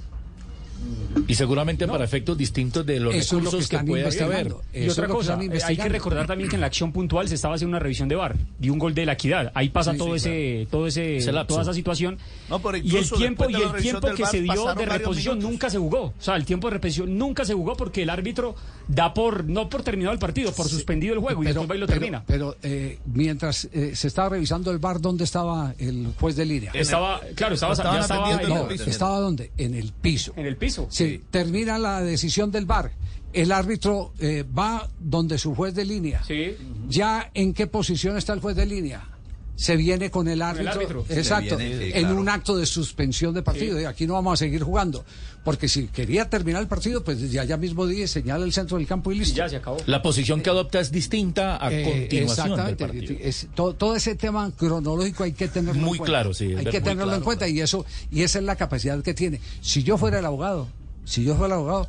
Y 1.28 1.34
seguramente 1.34 1.86
para 1.86 2.04
efectos 2.04 2.36
distintos 2.36 2.84
de 2.84 2.98
los 3.00 3.14
Eso 3.14 3.38
es 3.38 3.44
lo 3.44 3.50
recursos 3.50 3.68
que 3.68 3.70
que, 3.70 3.76
están 3.76 3.86
puede 3.86 4.22
haber. 4.24 4.54
Y 4.74 4.88
otra 4.88 5.06
que 5.06 5.12
cosa, 5.12 5.38
eh, 5.40 5.58
hay 5.64 5.76
que 5.76 5.88
recordar 5.88 6.26
también 6.26 6.50
que 6.50 6.56
en 6.56 6.60
la 6.60 6.66
acción 6.66 6.92
puntual 6.92 7.28
se 7.28 7.36
estaba 7.36 7.54
haciendo 7.54 7.70
una 7.76 7.78
revisión 7.78 8.08
de 8.08 8.16
VAR 8.16 8.36
y 8.60 8.70
un 8.70 8.78
gol 8.78 8.94
de 8.94 9.06
la 9.06 9.12
equidad. 9.12 9.52
Ahí 9.54 9.68
pasa 9.68 9.92
Sí, 9.92 9.98
todo 9.98 10.08
sí, 10.18 10.28
ese, 10.28 10.66
todo 10.70 10.86
ese, 10.86 11.18
toda 11.46 11.62
esa 11.62 11.72
situación. 11.72 12.18
No, 12.50 12.58
pero 12.60 12.78
y 12.78 12.96
el 12.96 13.08
tiempo 13.10 13.48
y 13.48 13.54
el 13.54 13.72
tiempo 13.80 14.08
que 14.14 14.22
VAR 14.22 14.30
se 14.30 14.40
dio 14.42 14.74
de 14.74 14.86
reposición 14.86 15.38
nunca 15.38 15.70
se 15.70 15.78
jugó. 15.78 16.02
O 16.06 16.14
sea, 16.18 16.36
el 16.36 16.44
tiempo 16.44 16.66
de 16.68 16.74
reposición 16.74 17.16
nunca 17.16 17.44
se 17.44 17.54
jugó 17.54 17.76
porque 17.76 18.02
el 18.02 18.10
árbitro 18.10 18.56
da 18.88 19.14
por 19.14 19.44
no 19.44 19.68
por 19.68 19.82
terminado 19.82 20.12
el 20.12 20.18
partido, 20.18 20.52
por 20.52 20.68
suspendido 20.68 21.14
el 21.14 21.20
juego 21.20 21.42
y 21.42 21.46
después 21.46 21.70
va 21.70 21.76
y 21.76 21.78
lo 21.78 21.86
pero- 21.86 22.00
termina. 22.00 22.24
Pero 22.26 22.56
eh, 22.62 22.98
mientras 23.06 23.68
eh, 23.72 23.92
se 23.94 24.08
estaba 24.08 24.30
revisando 24.30 24.70
el 24.72 24.78
bar, 24.78 25.00
¿dónde 25.00 25.24
estaba 25.24 25.74
el 25.78 26.12
juez 26.18 26.36
de 26.36 26.44
línea? 26.44 26.72
Estaba, 26.74 27.20
claro, 27.34 27.54
estaba, 27.54 27.74
ya 27.74 28.00
estaba 28.00 28.42
No, 28.42 28.68
piso. 28.68 28.84
¿estaba 28.90 29.20
dónde? 29.20 29.52
En 29.56 29.74
el 29.74 29.92
piso. 29.92 30.32
en 30.36 30.46
el 30.46 30.56
piso. 30.56 30.73
Sí, 30.88 31.22
termina 31.30 31.78
la 31.78 32.02
decisión 32.02 32.50
del 32.50 32.66
bar. 32.66 32.92
El 33.32 33.50
árbitro 33.50 34.12
eh, 34.18 34.44
va 34.44 34.88
donde 34.98 35.38
su 35.38 35.54
juez 35.54 35.74
de 35.74 35.84
línea. 35.84 36.22
Sí. 36.24 36.56
¿Ya 36.88 37.30
en 37.34 37.52
qué 37.52 37.66
posición 37.66 38.16
está 38.16 38.32
el 38.32 38.40
juez 38.40 38.54
de 38.56 38.66
línea? 38.66 39.13
Se 39.56 39.76
viene 39.76 40.10
con 40.10 40.26
el 40.26 40.42
árbitro. 40.42 40.72
árbitro. 40.72 41.06
Exacto. 41.08 41.56
Se 41.56 41.64
viene, 41.64 41.84
sí, 41.86 41.90
en 41.94 42.00
claro. 42.02 42.16
un 42.20 42.28
acto 42.28 42.56
de 42.56 42.66
suspensión 42.66 43.32
de 43.34 43.42
partido. 43.42 43.80
Y 43.80 43.84
aquí 43.84 44.06
no 44.06 44.14
vamos 44.14 44.32
a 44.34 44.36
seguir 44.36 44.62
jugando. 44.64 45.04
Porque 45.44 45.68
si 45.68 45.86
quería 45.88 46.28
terminar 46.28 46.60
el 46.62 46.68
partido, 46.68 47.04
pues 47.04 47.30
ya, 47.30 47.44
ya 47.44 47.56
mismo 47.56 47.86
dije, 47.86 48.08
señala 48.08 48.44
el 48.44 48.52
centro 48.52 48.78
del 48.78 48.86
campo 48.86 49.12
y 49.12 49.16
Y 49.16 49.18
listo. 49.20 49.36
ya 49.36 49.48
se 49.48 49.56
acabó. 49.56 49.76
La 49.86 50.02
posición 50.02 50.40
que 50.40 50.50
adopta 50.50 50.80
es 50.80 50.90
distinta 50.90 51.64
a 51.64 51.70
Eh, 51.72 51.84
continuación 51.84 52.56
del 52.56 52.68
exactamente. 52.70 52.84
partido. 52.86 53.16
Es- 53.20 53.46
todo, 53.54 53.74
todo 53.74 53.94
ese 53.94 54.14
tema 54.16 54.50
cronológico 54.56 55.22
hay 55.22 55.32
que 55.32 55.46
tenerlo 55.48 55.80
Muy 55.82 55.90
en 55.92 55.96
cuenta. 55.98 56.04
claro, 56.12 56.34
sí, 56.34 56.54
Hay 56.54 56.64
que 56.64 56.80
tenerlo 56.80 57.04
en 57.04 57.08
claro, 57.10 57.24
cuenta 57.24 57.46
y 57.48 57.60
eso 57.60 57.84
y 58.10 58.22
esa 58.22 58.38
es 58.40 58.44
la 58.44 58.56
capacidad 58.56 59.00
que 59.02 59.14
tiene. 59.14 59.40
Si 59.60 59.82
yo 59.84 59.98
fuera 59.98 60.18
el 60.18 60.24
abogado, 60.24 60.66
si 61.04 61.22
yo 61.24 61.36
fuera 61.36 61.54
el 61.54 61.60
abogado, 61.60 61.88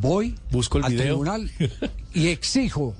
voy 0.00 0.36
Busco 0.50 0.78
el 0.78 0.84
al 0.84 0.92
video. 0.92 1.04
tribunal 1.06 1.50
y 2.14 2.28
exijo, 2.28 2.94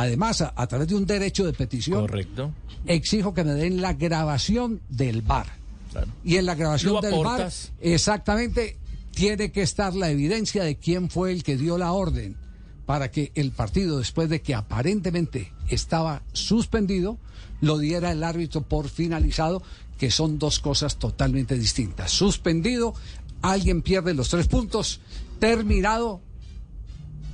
además 0.00 0.42
a, 0.42 0.52
a 0.56 0.66
través 0.66 0.88
de 0.88 0.94
un 0.94 1.06
derecho 1.06 1.44
de 1.44 1.52
petición, 1.52 2.00
Correcto. 2.00 2.52
exijo 2.86 3.34
que 3.34 3.44
me 3.44 3.52
den 3.52 3.80
la 3.80 3.94
grabación 3.94 4.80
del 4.88 5.22
bar. 5.22 5.46
Claro. 5.92 6.08
Y 6.24 6.36
en 6.36 6.46
la 6.46 6.54
grabación 6.54 7.00
del 7.00 7.22
bar, 7.24 7.50
exactamente, 7.80 8.76
tiene 9.12 9.50
que 9.50 9.62
estar 9.62 9.94
la 9.94 10.10
evidencia 10.10 10.62
de 10.62 10.76
quién 10.76 11.08
fue 11.08 11.32
el 11.32 11.42
que 11.42 11.56
dio 11.56 11.78
la 11.78 11.92
orden 11.92 12.36
para 12.84 13.10
que 13.10 13.32
el 13.34 13.50
partido, 13.50 13.98
después 13.98 14.28
de 14.28 14.40
que 14.42 14.54
aparentemente 14.54 15.52
estaba 15.68 16.22
suspendido, 16.32 17.18
lo 17.60 17.78
diera 17.78 18.12
el 18.12 18.22
árbitro 18.22 18.62
por 18.62 18.88
finalizado, 18.88 19.62
que 19.98 20.10
son 20.10 20.38
dos 20.38 20.60
cosas 20.60 20.96
totalmente 20.98 21.56
distintas. 21.58 22.12
Suspendido, 22.12 22.94
alguien 23.42 23.82
pierde 23.82 24.14
los 24.14 24.28
tres 24.28 24.46
puntos, 24.46 25.00
terminado 25.40 26.20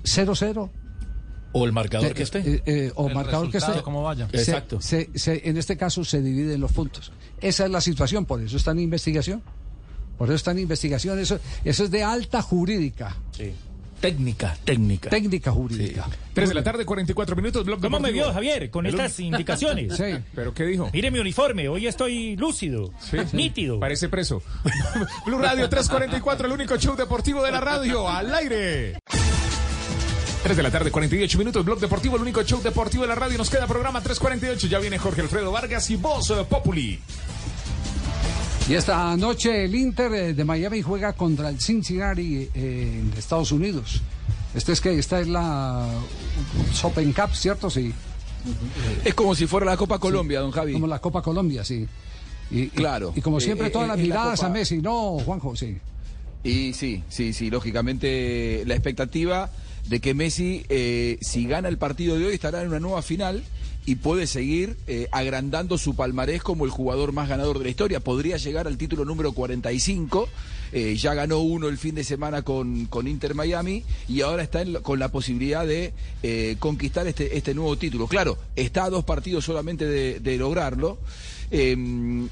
0-0. 0.05 0.71
O 1.53 1.65
el 1.67 1.73
marcador 1.73 2.15
que 2.15 2.23
esté. 2.23 2.39
Eh, 2.41 2.63
eh, 2.67 2.93
o 2.95 3.09
El 3.09 3.15
marcador 3.15 3.51
que 3.51 3.59
esté. 3.59 3.83
como 3.83 4.03
vaya. 4.03 4.29
Se- 4.31 4.37
Exacto. 4.39 4.81
se- 4.81 5.11
se- 5.15 5.49
en 5.49 5.57
este 5.57 5.77
caso 5.77 6.05
se 6.05 6.23
dividen 6.23 6.61
los 6.61 6.73
puntos. 6.73 7.13
Esa 7.41 7.65
es 7.67 7.71
la 7.71 7.81
situación, 7.81 8.25
por 8.25 8.41
eso 8.43 8.57
está 8.57 8.71
en 8.71 8.81
investigación. 8.81 9.43
Por 10.19 10.29
eso 10.29 10.37
está 10.37 10.53
en 10.53 10.61
investigación. 10.61 11.19
Eso, 11.19 11.39
eso 11.65 11.85
es 11.85 11.91
de 11.91 12.03
alta 12.05 12.43
jurídica, 12.43 13.17
Sí. 13.33 13.53
Técnica, 14.01 14.57
técnica. 14.65 15.11
técnica 15.11 15.53
jurídica. 15.53 16.09
3 16.35 16.49
de 16.49 16.55
la 16.57 16.63
tarde, 16.65 16.85
44 16.85 17.37
minutos, 17.37 17.65
blog 17.65 17.81
¿Cómo 17.81 18.01
me 18.01 18.11
vio, 18.11 18.33
Javier, 18.33 18.69
con 18.71 18.85
El 18.87 18.95
estas 18.95 19.21
indicaciones? 19.21 19.95
Sí. 19.97 20.19
¿Pero 20.35 20.53
qué 20.55 20.65
dijo? 20.65 20.91
Mire 20.93 21.11
mi 21.13 21.21
uniforme, 21.21 21.69
hoy 21.69 21.87
estoy 21.87 22.35
lúcido, 22.37 22.93
nítido. 23.33 23.79
Parece 23.79 24.09
preso. 24.09 24.43
Blue 25.27 25.39
Radio 25.39 25.69
344, 25.69 26.47
el 26.47 26.53
único 26.53 26.77
show 26.79 26.97
deportivo 26.97 27.45
de 27.45 27.53
la 27.53 27.61
radio, 27.61 28.09
al 28.09 28.35
aire. 28.35 28.99
3 30.43 30.57
de 30.57 30.63
la 30.63 30.71
tarde, 30.71 30.91
48 30.91 31.39
minutos, 31.39 31.65
Blog 31.65 31.79
Deportivo, 31.79 32.17
el 32.17 32.23
único 32.23 32.43
show 32.43 32.61
deportivo 32.61 33.03
de 33.03 33.09
la 33.09 33.15
radio. 33.15 33.39
Nos 33.39 33.49
queda 33.49 33.67
programa 33.67 34.01
348. 34.01 34.67
Ya 34.67 34.79
viene 34.79 34.99
Jorge 34.99 35.21
Alfredo 35.21 35.53
Vargas 35.53 35.89
y 35.91 35.97
Voz 35.97 36.31
eh, 36.31 36.45
Populi. 36.49 36.99
Y 38.69 38.75
esta 38.75 39.17
noche 39.17 39.65
el 39.65 39.75
Inter 39.75 40.13
eh, 40.15 40.35
de 40.35 40.45
Miami 40.45 40.83
juega 40.83 41.13
contra 41.13 41.49
el 41.49 41.61
Cincinnati 41.61 42.49
eh, 42.55 43.01
en 43.01 43.13
Estados 43.17 43.53
Unidos. 43.53 44.03
Este 44.55 44.73
es 44.73 44.81
que 44.81 44.99
esta 44.99 45.21
es 45.21 45.29
la 45.29 45.89
Open 46.83 47.13
Cup, 47.13 47.35
¿cierto? 47.35 47.71
Sí. 47.71 47.93
Es 49.05 49.15
como 49.15 49.35
si 49.35 49.47
fuera 49.47 49.67
la 49.67 49.77
Copa 49.77 49.99
Colombia, 49.99 50.41
don 50.41 50.51
Javi. 50.51 50.73
Como 50.73 50.87
la 50.87 50.99
Copa 50.99 51.23
Colombia, 51.23 51.65
sí. 51.65 51.87
Y, 52.51 52.69
Claro. 52.69 53.13
Y, 53.15 53.21
como 53.21 53.41
siempre, 53.41 53.69
eh, 53.69 53.71
todas 53.71 53.87
eh, 53.87 53.89
las 53.89 53.99
la 53.99 54.03
miradas 54.03 54.43
a 54.43 54.49
Messi. 54.49 54.83
No, 54.83 55.19
Juanjo, 55.21 55.57
sí. 55.57 55.79
Y 56.45 56.73
sí, 56.75 57.03
sí, 57.09 57.33
sí, 57.33 57.51
lógicamente 57.51 58.65
la 58.67 58.75
expectativa 58.75 59.49
de 59.89 60.01
que 60.01 60.15
Messi, 60.15 60.65
eh, 60.69 61.19
si 61.21 61.47
gana 61.47 61.69
el 61.69 61.79
partido 61.79 62.19
de 62.19 62.27
hoy, 62.27 62.35
estará 62.35 62.63
en 62.63 62.69
una 62.69 62.81
nueva 62.81 63.03
final 63.03 63.43
y 63.85 63.97
puede 63.97 64.29
seguir 64.29 64.77
eh, 64.87 65.09
agrandando 65.11 65.77
su 65.77 65.97
palmarés 65.97 66.43
como 66.43 66.65
el 66.65 66.71
jugador 66.71 67.13
más 67.13 67.29
ganador 67.29 67.59
de 67.59 67.65
la 67.65 67.71
historia. 67.71 68.01
Podría 68.01 68.37
llegar 68.37 68.67
al 68.67 68.79
título 68.79 69.05
número 69.05 69.33
45. 69.33 70.29
eh, 70.73 70.97
ya 70.97 71.15
ganó 71.15 71.41
uno 71.41 71.69
el 71.69 71.79
fin 71.79 71.95
de 71.95 72.05
semana 72.05 72.43
con, 72.43 72.87
con 72.87 73.07
Inter 73.09 73.35
Miami 73.35 73.85
y 74.09 74.23
ahora 74.23 74.43
está 74.43 74.65
con 74.83 74.99
la 74.99 75.11
posibilidad 75.11 75.67
de 75.67 75.93
conquistar 76.59 77.07
este, 77.07 77.37
este 77.37 77.55
nuevo 77.55 77.77
título. 77.77 78.07
Claro, 78.07 78.39
está 78.57 78.85
a 78.85 78.91
dos 78.91 79.05
partidos 79.05 79.45
solamente 79.45 79.87
de 79.87 80.37
lograrlo. 80.39 80.99
Eh, 81.55 81.77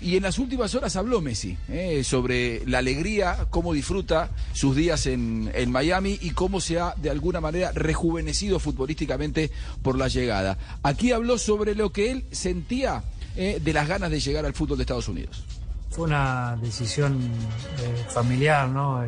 y 0.01 0.16
en 0.16 0.22
las 0.22 0.38
últimas 0.38 0.74
horas 0.74 0.97
habló 0.97 1.20
Messi 1.20 1.55
eh, 1.68 2.02
sobre 2.05 2.64
la 2.66 2.78
alegría, 2.78 3.48
cómo 3.51 3.74
disfruta 3.74 4.30
sus 4.55 4.74
días 4.74 5.05
en, 5.05 5.51
en 5.55 5.70
Miami 5.70 6.18
y 6.22 6.30
cómo 6.30 6.59
se 6.59 6.80
ha 6.80 6.94
de 6.97 7.10
alguna 7.10 7.38
manera 7.38 7.70
rejuvenecido 7.72 8.59
futbolísticamente 8.59 9.51
por 9.82 9.98
la 9.98 10.09
llegada. 10.09 10.56
Aquí 10.82 11.12
habló 11.12 11.36
sobre 11.36 11.74
lo 11.74 11.92
que 11.92 12.10
él 12.10 12.24
sentía 12.30 13.05
eh, 13.36 13.60
de 13.62 13.72
las 13.74 13.86
ganas 13.86 14.10
de 14.10 14.20
llegar 14.20 14.47
al 14.47 14.55
fútbol 14.55 14.78
de 14.78 14.84
Estados 14.84 15.09
Unidos. 15.09 15.44
Fue 15.90 16.06
una 16.06 16.56
decisión 16.56 17.20
eh, 17.20 18.05
familiar, 18.09 18.70
¿no? 18.70 19.05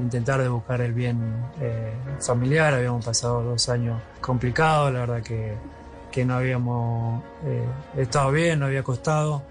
Intentar 0.00 0.42
de 0.42 0.48
buscar 0.48 0.80
el 0.80 0.92
bien 0.92 1.18
familiar. 2.24 2.74
Habíamos 2.74 3.04
pasado 3.04 3.42
dos 3.42 3.68
años 3.68 4.00
complicados, 4.20 4.92
la 4.92 5.00
verdad 5.00 5.22
que, 5.24 5.54
que 6.14 6.24
no 6.24 6.34
habíamos 6.34 7.24
eh, 7.44 7.64
estado 7.96 8.30
bien, 8.30 8.60
no 8.60 8.66
había 8.66 8.84
costado. 8.84 9.42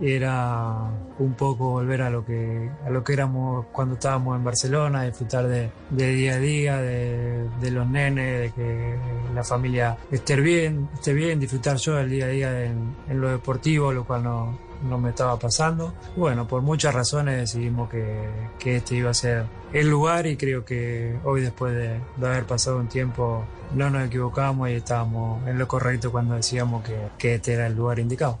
Era 0.00 0.90
un 1.18 1.34
poco 1.34 1.70
volver 1.70 2.02
a 2.02 2.10
lo 2.10 2.24
que 2.24 2.68
a 2.84 2.90
lo 2.90 3.04
que 3.04 3.12
éramos 3.12 3.66
cuando 3.72 3.94
estábamos 3.94 4.36
en 4.36 4.44
Barcelona, 4.44 5.04
disfrutar 5.04 5.46
de, 5.46 5.70
de 5.90 6.08
día 6.08 6.34
a 6.34 6.38
día, 6.38 6.76
de, 6.78 7.70
los 7.70 7.86
nenes, 7.88 8.40
de 8.40 8.52
que 8.52 8.96
la 9.34 9.44
familia 9.44 9.96
esté 10.10 10.36
bien, 10.36 10.88
esté 10.94 11.12
bien, 11.12 11.38
disfrutar 11.38 11.76
yo 11.76 11.94
del 11.94 12.10
día 12.10 12.26
a 12.26 12.28
día 12.28 12.64
en 12.64 13.20
lo 13.20 13.28
deportivo, 13.28 13.92
lo 13.92 14.04
cual 14.04 14.24
no, 14.24 14.58
no 14.84 14.98
me 14.98 15.10
estaba 15.10 15.38
pasando. 15.38 15.94
Bueno, 16.16 16.46
por 16.46 16.62
muchas 16.62 16.94
razones 16.94 17.36
decidimos 17.36 17.90
que, 17.90 18.28
que 18.58 18.76
este 18.76 18.96
iba 18.96 19.10
a 19.10 19.14
ser 19.14 19.46
el 19.72 19.88
lugar 19.88 20.26
y 20.26 20.36
creo 20.36 20.64
que 20.64 21.18
hoy 21.24 21.40
después 21.40 21.74
de, 21.74 22.00
haber 22.24 22.46
pasado 22.46 22.78
un 22.78 22.88
tiempo 22.88 23.44
no 23.74 23.90
nos 23.90 24.06
equivocamos 24.06 24.68
y 24.68 24.74
estábamos 24.74 25.46
en 25.48 25.58
lo 25.58 25.66
correcto 25.66 26.12
cuando 26.12 26.34
decíamos 26.34 26.84
que, 26.84 26.96
que 27.18 27.34
este 27.34 27.54
era 27.54 27.66
el 27.66 27.74
lugar 27.74 27.98
indicado. 27.98 28.38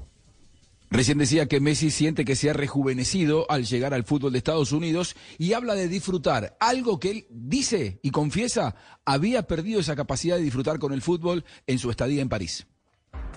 Recién 0.90 1.18
decía 1.18 1.46
que 1.46 1.58
Messi 1.58 1.90
siente 1.90 2.24
que 2.24 2.36
se 2.36 2.50
ha 2.50 2.52
rejuvenecido 2.52 3.50
al 3.50 3.64
llegar 3.64 3.94
al 3.94 4.04
fútbol 4.04 4.30
de 4.30 4.38
Estados 4.38 4.70
Unidos 4.70 5.16
y 5.38 5.54
habla 5.54 5.74
de 5.74 5.88
disfrutar, 5.88 6.56
algo 6.60 7.00
que 7.00 7.10
él 7.10 7.26
dice 7.30 7.98
y 8.00 8.10
confiesa 8.10 8.76
había 9.04 9.48
perdido 9.48 9.80
esa 9.80 9.96
capacidad 9.96 10.36
de 10.36 10.42
disfrutar 10.42 10.78
con 10.78 10.92
el 10.92 11.02
fútbol 11.02 11.44
en 11.66 11.80
su 11.80 11.90
estadía 11.90 12.22
en 12.22 12.28
París. 12.28 12.68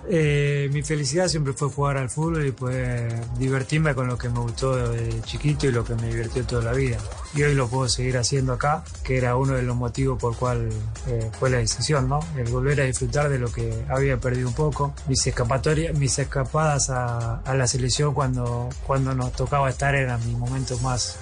Eh, 0.10 0.70
mi 0.72 0.84
felicidad 0.84 1.28
siempre 1.28 1.52
fue 1.52 1.70
jugar 1.70 1.98
al 1.98 2.10
fútbol 2.10 2.46
y 2.46 2.52
poder 2.52 3.14
divertirme 3.38 3.94
con 3.94 4.08
lo 4.08 4.18
que 4.18 4.30
me 4.30 4.40
gustó 4.40 4.76
de 4.76 5.22
chiquito 5.24 5.68
y 5.68 5.72
lo 5.74 5.84
que 5.84 5.96
me 5.96 6.08
divirtió 6.08 6.46
toda 6.46 6.64
la 6.64 6.72
vida. 6.72 6.98
Y 7.36 7.44
hoy 7.44 7.54
lo 7.56 7.68
puedo 7.68 7.90
seguir 7.90 8.18
haciendo 8.18 8.54
acá, 8.54 8.86
que 9.04 9.18
era 9.18 9.36
uno 9.36 9.54
de 9.54 9.64
los 9.64 9.76
motivos 9.76 10.18
por 10.18 10.36
cual 10.38 10.70
eh, 11.08 11.30
fue 11.38 11.50
la 11.50 11.58
decisión, 11.58 12.08
¿no? 12.08 12.20
El 12.38 12.50
volver 12.50 12.80
a 12.82 12.86
disfrutar 12.86 13.30
de 13.30 13.38
lo 13.38 13.52
que 13.52 13.84
había 13.90 14.18
perdido 14.18 14.48
un 14.48 14.56
poco. 14.56 14.94
Mis 15.10 15.28
escapatorias, 15.28 15.98
mis 15.98 16.18
escapadas 16.18 16.90
a, 16.90 17.40
a 17.40 17.54
la 17.56 17.68
selección 17.68 18.14
cuando, 18.14 18.70
cuando 18.86 19.14
nos 19.14 19.34
tocaba 19.34 19.70
estar 19.70 19.94
eran 19.94 20.26
mis 20.26 20.38
momentos 20.38 20.82
más, 20.82 21.18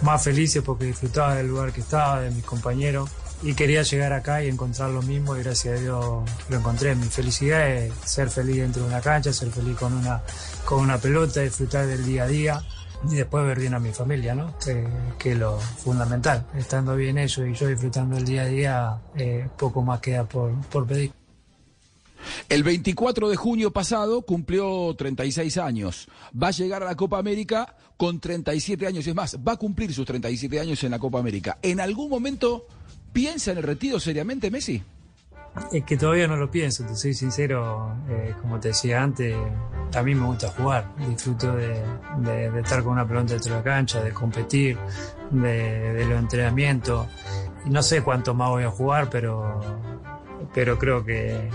más 0.00 0.24
felices 0.24 0.62
porque 0.64 0.86
disfrutaba 0.86 1.34
del 1.34 1.48
lugar 1.48 1.72
que 1.72 1.82
estaba, 1.82 2.20
de 2.20 2.30
mis 2.30 2.44
compañeros 2.44 3.10
y 3.42 3.54
quería 3.54 3.82
llegar 3.82 4.12
acá 4.12 4.42
y 4.44 4.48
encontrar 4.48 4.90
lo 4.90 5.02
mismo 5.02 5.36
y 5.36 5.42
gracias 5.42 5.78
a 5.78 5.80
Dios 5.80 6.30
lo 6.48 6.56
encontré. 6.56 6.94
Mi 6.94 7.06
felicidad 7.06 7.68
es 7.70 7.92
ser 8.04 8.28
feliz 8.28 8.56
dentro 8.56 8.82
de 8.82 8.88
una 8.88 9.00
cancha, 9.00 9.32
ser 9.32 9.50
feliz 9.50 9.76
con 9.78 9.92
una, 9.92 10.22
con 10.64 10.80
una 10.80 10.98
pelota, 10.98 11.40
disfrutar 11.40 11.86
del 11.86 12.04
día 12.04 12.24
a 12.24 12.28
día 12.28 12.62
y 13.10 13.14
después 13.14 13.44
ver 13.46 13.58
bien 13.58 13.74
a 13.74 13.78
mi 13.78 13.92
familia, 13.92 14.34
¿no? 14.34 14.58
Que, 14.58 14.86
que 15.18 15.34
lo 15.34 15.58
fundamental. 15.58 16.46
Estando 16.54 16.94
bien 16.96 17.16
ellos 17.16 17.46
y 17.48 17.54
yo 17.54 17.66
disfrutando 17.66 18.18
el 18.18 18.24
día 18.24 18.42
a 18.42 18.46
día, 18.46 18.98
eh, 19.16 19.48
poco 19.56 19.82
más 19.82 20.00
queda 20.00 20.24
por, 20.24 20.52
por 20.66 20.86
pedir. 20.86 21.12
El 22.50 22.62
24 22.62 23.30
de 23.30 23.36
junio 23.36 23.72
pasado 23.72 24.20
cumplió 24.20 24.94
36 24.94 25.56
años. 25.56 26.08
Va 26.40 26.48
a 26.48 26.50
llegar 26.50 26.82
a 26.82 26.86
la 26.86 26.94
Copa 26.94 27.18
América 27.18 27.74
con 27.96 28.20
37 28.20 28.86
años. 28.86 29.06
Es 29.06 29.14
más, 29.14 29.38
va 29.38 29.52
a 29.52 29.56
cumplir 29.56 29.94
sus 29.94 30.04
37 30.04 30.60
años 30.60 30.84
en 30.84 30.90
la 30.90 30.98
Copa 30.98 31.18
América. 31.18 31.58
¿En 31.62 31.80
algún 31.80 32.10
momento 32.10 32.66
piensa 33.12 33.52
en 33.52 33.58
el 33.58 33.64
retiro 33.64 34.00
seriamente 34.00 34.50
Messi? 34.50 34.82
Es 35.72 35.84
que 35.84 35.96
todavía 35.96 36.28
no 36.28 36.36
lo 36.36 36.50
pienso, 36.50 36.84
te 36.86 36.94
soy 36.94 37.12
sincero, 37.12 37.96
eh, 38.08 38.34
como 38.40 38.60
te 38.60 38.68
decía 38.68 39.02
antes, 39.02 39.34
a 39.94 40.02
mí 40.02 40.14
me 40.14 40.24
gusta 40.26 40.48
jugar, 40.48 40.92
disfruto 41.08 41.56
de, 41.56 42.60
estar 42.60 42.84
con 42.84 42.92
una 42.92 43.06
pelota 43.06 43.32
dentro 43.32 43.52
de 43.52 43.58
la 43.58 43.64
cancha, 43.64 44.00
de 44.00 44.12
competir, 44.12 44.78
de, 45.30 45.92
de 45.92 46.04
los 46.06 46.18
entrenamientos. 46.20 47.06
No 47.66 47.82
sé 47.82 48.02
cuánto 48.02 48.32
más 48.32 48.50
voy 48.50 48.62
a 48.62 48.70
jugar, 48.70 49.10
pero, 49.10 49.60
pero 50.54 50.78
creo 50.78 51.04
que, 51.04 51.50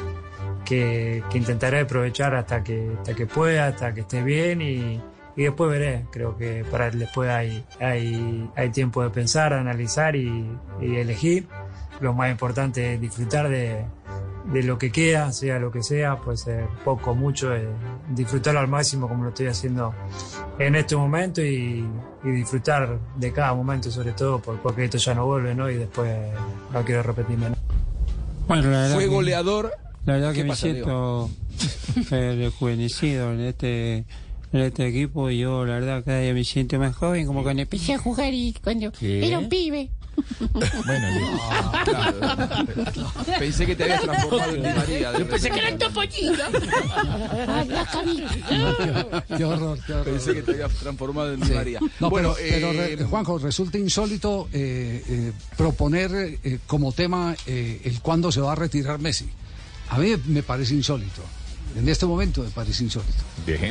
que, 0.66 1.24
que 1.30 1.38
intentaré 1.38 1.80
aprovechar 1.82 2.36
hasta 2.36 2.64
que, 2.64 2.96
hasta 2.98 3.16
que 3.16 3.26
pueda, 3.26 3.68
hasta 3.68 3.94
que 3.94 4.02
esté 4.02 4.22
bien 4.22 4.62
y, 4.62 5.02
y 5.36 5.44
después 5.44 5.70
veré. 5.72 6.06
Creo 6.12 6.38
que 6.38 6.64
para 6.70 6.90
después 6.92 7.30
hay, 7.30 7.64
hay, 7.80 8.50
hay 8.56 8.70
tiempo 8.70 9.04
de 9.04 9.10
pensar, 9.10 9.54
de 9.54 9.60
analizar 9.60 10.16
y, 10.16 10.46
y 10.82 10.96
elegir. 10.96 11.48
Lo 12.02 12.14
más 12.14 12.30
importante 12.32 12.94
es 12.96 13.02
disfrutar 13.02 13.48
de, 13.50 13.86
de 14.52 14.64
lo 14.64 14.78
que 14.78 14.92
queda, 14.92 15.32
sea 15.32 15.60
lo 15.60 15.72
que 15.72 15.82
sea, 15.82 16.18
puede 16.18 16.38
ser 16.38 16.66
poco, 16.84 17.16
mucho, 17.16 17.56
eh, 17.56 17.68
disfrutarlo 18.10 18.60
al 18.60 18.68
máximo 18.68 19.08
como 19.08 19.24
lo 19.24 19.30
estoy 19.30 19.48
haciendo 19.48 19.94
en 20.60 20.76
este 20.76 20.96
momento 20.98 21.42
y, 21.42 21.88
y 22.24 22.30
disfrutar 22.32 23.00
de 23.16 23.32
cada 23.32 23.54
momento, 23.54 23.90
sobre 23.92 24.12
todo 24.12 24.40
por- 24.40 24.60
porque 24.62 24.84
esto 24.86 24.98
ya 24.98 25.14
no 25.14 25.26
vuelve, 25.26 25.56
¿no? 25.56 25.70
Y 25.70 25.76
después 25.76 26.14
no 26.74 26.84
quiero 26.84 27.02
repetirme. 27.04 27.50
¿no? 27.52 27.56
Bueno, 28.48 28.64
la 28.70 28.82
verdad 28.82 28.94
Fue 28.96 29.04
que- 29.04 29.10
goleador. 29.10 29.72
La 30.06 30.14
verdad 30.14 30.32
¿Qué 30.34 30.38
que 30.40 30.44
me 30.44 30.50
pasa, 30.50 30.62
siento 30.62 31.30
eh, 32.12 32.36
rejuvenecido 32.38 33.32
en 33.34 33.40
este 33.40 34.06
en 34.56 34.62
este 34.66 34.88
equipo 34.88 35.30
y 35.30 35.40
yo 35.40 35.66
la 35.66 35.74
verdad 35.76 36.04
cada 36.04 36.20
día 36.22 36.34
me 36.34 36.44
siento 36.44 36.78
más 36.80 36.96
joven 36.96 37.26
como 37.28 37.44
cuando 37.44 37.62
empecé 37.62 37.94
a 37.94 37.98
jugar 37.98 38.34
y 38.34 38.54
cuando 38.64 38.92
¿Qué? 38.92 39.28
era 39.28 39.40
un 39.40 39.50
pibe. 39.50 39.90
Bueno, 40.86 41.08
Pensé 43.40 43.66
que 43.66 43.76
te 43.76 43.84
habías 43.84 44.02
transformado 44.02 44.52
en 44.56 44.64
Di 44.64 44.70
María. 44.70 45.18
Yo 45.20 45.28
pensé 45.28 45.50
que 45.50 45.60
era 45.60 45.70
el 45.70 45.78
topollillo. 45.78 46.44
Ay, 47.48 47.68
la 47.68 47.86
carita. 47.86 49.24
Qué 49.38 49.44
horror, 49.44 49.80
qué 49.86 49.94
horror. 49.94 50.06
Pensé 50.06 50.34
que 50.36 50.42
te 50.44 50.52
habías 50.52 50.72
transformado 50.76 51.34
en 51.34 51.46
Sí. 51.46 51.54
María. 51.54 51.80
No, 52.00 52.10
bueno, 52.10 52.34
pero, 52.38 52.72
pero, 52.72 52.84
eh, 52.84 52.96
re- 52.96 53.04
Juanjo, 53.06 53.38
resulta 53.40 53.78
insólito 53.78 54.48
eh, 54.54 55.04
eh, 55.08 55.32
proponer 55.58 56.12
eh, 56.44 56.60
como 56.66 56.92
tema 56.94 57.36
eh, 57.46 57.82
el 57.84 58.00
cuándo 58.00 58.32
se 58.32 58.40
va 58.42 58.54
a 58.54 58.56
retirar 58.56 59.00
Messi. 59.00 59.26
A 59.90 59.98
mí 59.98 60.14
me 60.28 60.44
parece 60.44 60.74
insólito. 60.76 61.22
En 61.76 61.88
este 61.90 62.06
momento 62.06 62.42
me 62.44 62.50
parece 62.50 62.84
insólito. 62.84 63.14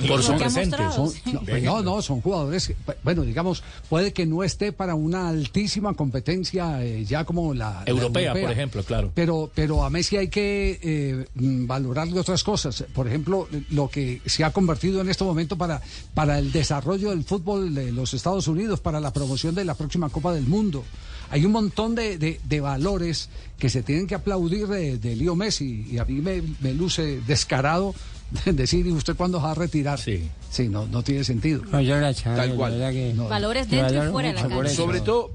Por 0.06 0.22
son 0.22 0.38
mostrado, 0.40 0.92
Son- 0.92 1.32
no, 1.32 1.40
pues 1.40 1.62
no, 1.62 1.82
no, 1.82 2.02
son 2.02 2.20
jugadores, 2.20 2.68
que, 2.68 2.76
bueno, 3.02 3.22
digamos, 3.22 3.62
puede 3.88 4.12
que 4.12 4.26
no 4.26 4.44
esté 4.44 4.72
para 4.72 4.94
una 4.94 5.28
altísima 5.28 5.94
competencia 5.94 6.84
eh, 6.84 7.04
ya 7.04 7.24
como 7.24 7.52
la 7.54 7.64
la 7.64 7.84
Europea, 7.86 8.32
por 8.32 8.50
ejemplo, 8.50 8.82
claro. 8.84 9.10
Pero, 9.14 9.50
pero 9.54 9.84
a 9.84 9.90
Messi 9.90 10.16
hay 10.16 10.28
que 10.28 10.78
eh, 10.82 11.26
mm, 11.34 11.66
valorarle 11.66 12.20
otras 12.20 12.44
cosas. 12.44 12.84
Por 12.94 13.08
ejemplo, 13.08 13.48
lo 13.70 13.88
que 13.88 14.20
se 14.26 14.44
ha 14.44 14.52
convertido 14.52 15.00
en 15.00 15.08
este 15.08 15.24
momento 15.24 15.56
para, 15.56 15.80
para 16.14 16.38
el 16.38 16.52
desarrollo 16.52 17.10
del 17.10 17.24
fútbol 17.24 17.74
de 17.74 17.90
los 17.92 18.12
Estados 18.14 18.46
Unidos, 18.48 18.80
para 18.80 19.00
la 19.00 19.12
promoción 19.12 19.54
de 19.54 19.64
la 19.64 19.74
próxima 19.74 20.08
Copa 20.10 20.32
del 20.34 20.46
Mundo. 20.46 20.84
Hay 21.30 21.44
un 21.44 21.52
montón 21.52 21.94
de, 21.94 22.18
de- 22.18 22.40
de 22.42 22.60
valores 22.60 23.28
que 23.58 23.68
se 23.70 23.82
tienen 23.82 24.06
que 24.06 24.14
aplaudir 24.14 24.66
de, 24.66 24.98
de 24.98 25.16
Leo 25.16 25.34
Messi 25.34 25.86
y 25.90 25.98
a 25.98 26.04
mí 26.04 26.14
me, 26.20 26.42
me 26.60 26.74
luce 26.74 27.20
descarado 27.26 27.94
decir, 28.44 28.86
¿y 28.86 28.92
usted 28.92 29.14
cuándo 29.16 29.40
va 29.40 29.52
a 29.52 29.54
retirar? 29.54 29.98
Sí. 30.00 30.28
Sí, 30.50 30.68
no, 30.68 30.86
no 30.86 31.02
tiene 31.02 31.24
sentido. 31.24 31.62
No, 31.70 31.80
yo 31.80 31.96
la 31.98 32.12
Tal 32.14 32.54
cual. 32.54 32.78
la 32.78 32.92
Valores 33.28 33.68
dentro 33.68 34.06
y 34.06 34.10
fuera 34.10 34.28
de 34.28 34.34
la 34.34 34.48
cancha. 34.48 34.68
sobre 34.70 35.00
todo 35.00 35.30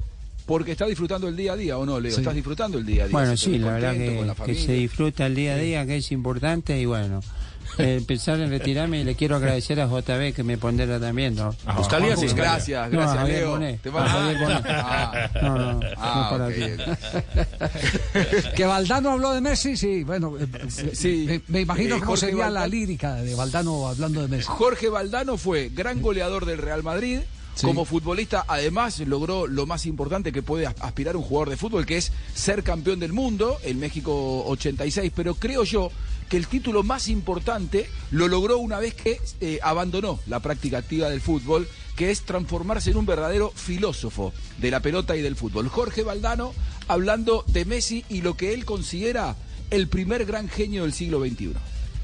porque 0.45 0.72
está 0.72 0.86
disfrutando 0.88 1.28
el 1.28 1.36
día 1.36 1.53
a 1.53 1.56
día, 1.56 1.78
¿o 1.78 1.86
no, 1.86 1.99
Leo? 1.99 2.11
Sí. 2.11 2.22
¿Estás 2.22 2.34
disfrutando 2.34 2.78
el 2.80 2.86
día 2.86 3.03
a 3.03 3.07
día? 3.07 3.11
Bueno, 3.11 3.38
¿Se 3.38 3.45
te 3.45 3.52
sí, 3.52 3.60
la 3.60 3.72
verdad 3.74 3.94
que, 3.94 4.26
la 4.26 4.36
se 4.56 4.74
disfruta 4.74 5.28
el 5.28 5.36
día 5.36 5.53
a 5.53 5.57
día, 5.57 5.86
que 5.86 5.98
es 5.98 6.11
importante 6.11 6.80
y 6.82 6.86
bueno. 6.86 7.22
Eh, 7.78 8.04
pensar 8.06 8.40
en 8.41 8.50
retirarme 8.50 9.02
y 9.02 9.04
le 9.04 9.16
quiero 9.16 9.36
agradecer 9.36 9.80
a 9.80 9.88
JB 9.88 10.34
que 10.34 10.44
me 10.44 10.58
pondera 10.58 11.00
también, 11.00 11.36
¿no? 11.36 11.56
Buscalia. 11.78 12.16
gracias, 12.36 12.91
No, 12.91 13.00
gracias, 13.00 13.18
a 13.18 13.24
Leo. 13.26 13.50
Bonet, 13.52 13.82
Te 13.82 13.90
a 13.90 13.91
vas- 13.91 14.40
Bonet. 14.40 14.66
Ah. 14.68 15.30
No, 15.41 15.58
no, 15.58 15.74
no, 15.74 15.80
Ah, 15.98 16.28
para. 16.32 16.50
Que 18.56 18.66
Valdano 18.66 19.12
habló 19.12 19.34
de 19.34 19.41
Messi, 19.41 19.78
sí, 19.78 20.04
bueno, 20.04 20.34
eh, 20.40 20.48
Sí. 20.94 21.26
me, 21.28 21.41
me 21.48 21.62
imagino 21.62 21.96
Eh, 21.96 22.00
cómo 22.00 22.18
sería 22.18 22.50
la 22.50 22.68
lírica 22.68 23.16
de 23.16 23.36
Valdano 23.36 23.88
hablando 23.88 24.22
de 24.22 24.28
Messi. 24.28 24.48
Jorge 24.48 24.90
Valdano 24.90 25.38
fue 25.38 25.70
gran 25.70 26.02
goleador 26.02 26.46
del 26.46 26.58
Real 26.58 26.84
Madrid. 26.84 27.20
Sí. 27.56 27.66
Como 27.66 27.84
futbolista, 27.84 28.46
además, 28.48 29.00
logró 29.00 29.46
lo 29.46 29.66
más 29.66 29.86
importante 29.86 30.32
que 30.32 30.41
puede 30.41 30.66
as- 30.66 30.76
aspirar 30.80 31.18
un 31.18 31.24
jugador 31.24 31.50
de 31.50 31.58
fútbol, 31.58 31.86
que 31.86 31.98
es 31.98 32.14
ser 32.34 32.64
campeón 32.64 33.02
del 33.02 33.12
mundo 33.12 33.58
en 33.64 33.80
México 33.80 34.46
86. 34.46 35.12
Pero 35.14 35.36
creo 35.36 35.66
yo 35.66 35.91
que 36.30 36.38
el 36.38 36.47
título 36.47 36.84
más 36.84 37.07
importante 37.07 37.89
lo 38.11 38.27
logró 38.27 38.60
una 38.60 38.80
vez 38.80 38.93
que 38.93 39.19
eh, 39.41 39.60
abandonó 39.64 40.19
la 40.27 40.39
práctica 40.39 40.77
activa 40.77 41.10
del 41.10 41.22
fútbol, 41.22 41.68
que 41.95 42.11
es 42.11 42.22
transformarse 42.22 42.91
en 42.91 42.97
un 42.97 43.06
verdadero 43.06 43.51
filósofo 43.56 44.31
de 44.60 44.72
la 44.72 44.80
pelota 44.80 45.18
y 45.18 45.22
del 45.22 45.35
fútbol. 45.35 45.68
Jorge 45.68 46.03
Valdano 46.03 46.53
hablando 46.88 47.43
de 47.47 47.65
Messi 47.65 48.06
y 48.10 48.22
lo 48.22 48.38
que 48.38 48.53
él 48.53 48.64
considera 48.64 49.35
el 49.72 49.88
primer 49.88 50.26
gran 50.26 50.47
genio 50.47 50.84
del 50.84 50.93
siglo 50.93 51.19
XXI. 51.19 51.53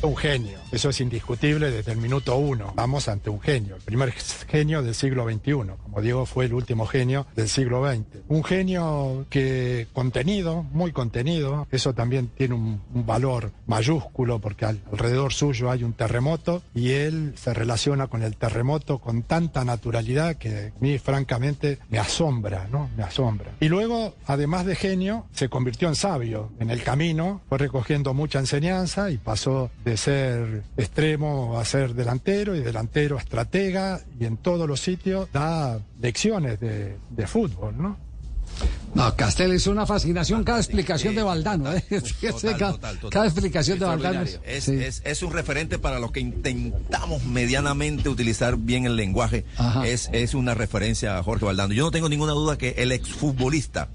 Un 0.01 0.15
genio, 0.15 0.59
eso 0.71 0.89
es 0.89 1.01
indiscutible 1.01 1.71
desde 1.71 1.93
el 1.93 1.97
minuto 1.97 2.35
uno. 2.37 2.73
Vamos 2.75 3.07
ante 3.07 3.29
un 3.31 3.41
genio, 3.41 3.75
el 3.77 3.81
primer 3.81 4.11
genio 4.11 4.83
del 4.83 4.93
siglo 4.93 5.25
XXI. 5.27 5.51
Como 5.81 6.01
digo, 6.01 6.25
fue 6.27 6.45
el 6.45 6.53
último 6.53 6.85
genio 6.85 7.25
del 7.35 7.49
siglo 7.49 7.83
XX. 7.89 8.03
Un 8.27 8.43
genio 8.43 9.25
que 9.31 9.87
contenido, 9.93 10.61
muy 10.63 10.91
contenido, 10.91 11.65
eso 11.71 11.93
también 11.93 12.27
tiene 12.27 12.53
un, 12.53 12.81
un 12.93 13.05
valor 13.05 13.51
mayúsculo 13.65 14.39
porque 14.39 14.65
al- 14.65 14.81
alrededor 14.91 15.33
suyo 15.33 15.71
hay 15.71 15.83
un 15.83 15.93
terremoto 15.93 16.61
y 16.75 16.91
él 16.91 17.33
se 17.35 17.53
relaciona 17.55 18.05
con 18.07 18.21
el 18.21 18.35
terremoto 18.35 18.99
con 18.99 19.23
tanta 19.23 19.65
naturalidad 19.65 20.35
que 20.35 20.71
a 20.75 20.79
mí 20.81 20.99
francamente 20.99 21.79
me 21.89 21.97
asombra, 21.97 22.67
¿no? 22.71 22.89
Me 22.95 23.01
asombra. 23.03 23.51
Y 23.59 23.69
luego, 23.69 24.13
además 24.27 24.65
de 24.67 24.75
genio, 24.75 25.25
se 25.31 25.49
convirtió 25.49 25.87
en 25.87 25.95
sabio. 25.95 26.51
En 26.59 26.69
el 26.69 26.83
camino 26.83 27.41
fue 27.49 27.57
recogiendo 27.57 28.13
mucha 28.13 28.37
enseñanza 28.37 29.09
y 29.09 29.17
pasó 29.17 29.71
de 29.83 29.94
ser 29.97 30.63
extremo 30.77 31.59
a 31.59 31.65
ser 31.65 31.93
delantero 31.93 32.55
y 32.55 32.61
delantero 32.61 33.17
a 33.17 33.21
estratega 33.21 34.01
y 34.19 34.25
en 34.25 34.37
todos 34.37 34.67
los 34.67 34.79
sitios 34.81 35.29
da 35.31 35.79
lecciones 36.01 36.59
de, 36.59 36.97
de 37.09 37.27
fútbol, 37.27 37.75
¿no? 37.77 37.97
No, 38.93 39.13
Castel 39.17 39.51
es 39.51 39.67
una 39.67 39.85
fascinación 39.85 40.45
cada 40.45 40.59
explicación 40.59 41.13
de 41.15 41.23
Valdano. 41.23 41.73
¿eh? 41.73 41.83
Total, 41.89 42.57
cada, 42.57 42.71
total, 42.71 42.95
total. 42.95 43.09
cada 43.09 43.25
explicación 43.25 43.79
de 43.79 43.85
Valdano. 43.85 44.21
es- 44.21 44.39
Es, 44.45 44.63
sí. 44.63 44.75
es, 44.81 45.01
es 45.03 45.23
un 45.23 45.33
referente 45.33 45.77
para 45.79 45.99
los 45.99 46.11
que 46.13 46.21
intentamos 46.21 47.25
medianamente 47.25 48.07
utilizar 48.07 48.55
bien 48.55 48.85
el 48.85 48.95
lenguaje. 48.95 49.43
Es, 49.83 50.09
es 50.13 50.33
una 50.33 50.53
referencia 50.53 51.17
a 51.17 51.23
Jorge 51.23 51.43
Valdano. 51.43 51.73
Yo 51.73 51.83
no 51.83 51.91
tengo 51.91 52.07
ninguna 52.07 52.31
duda 52.31 52.57
que 52.57 52.75
el 52.77 52.93
exfutbolista 52.93 53.89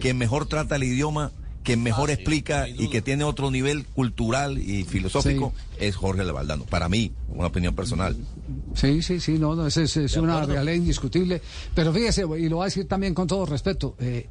que 0.00 0.14
mejor 0.14 0.46
trata 0.46 0.76
el 0.76 0.84
idioma 0.84 1.32
que 1.64 1.76
mejor 1.76 2.10
explica 2.10 2.68
y 2.68 2.88
que 2.88 3.00
tiene 3.00 3.24
otro 3.24 3.50
nivel 3.50 3.84
cultural 3.86 4.58
y 4.58 4.84
filosófico 4.84 5.52
es 5.78 5.96
Jorge 5.96 6.24
Levaldano. 6.24 6.64
Para 6.64 6.88
mí, 6.88 7.12
una 7.28 7.46
opinión 7.48 7.74
personal. 7.74 8.16
Sí, 8.74 9.02
sí, 9.02 9.20
sí, 9.20 9.38
no, 9.38 9.54
no, 9.54 9.66
es, 9.66 9.76
es- 9.76 9.96
es 9.96 10.16
una 10.16 10.44
realidad 10.46 10.74
indiscutible. 10.74 11.40
Pero 11.74 11.92
fíjese, 11.92 12.22
y 12.38 12.48
lo 12.48 12.56
voy 12.56 12.64
a 12.64 12.66
decir 12.66 12.86
también 12.88 13.14
con 13.14 13.26
todo 13.26 13.46
respeto, 13.46 13.96
eh, 14.00 14.26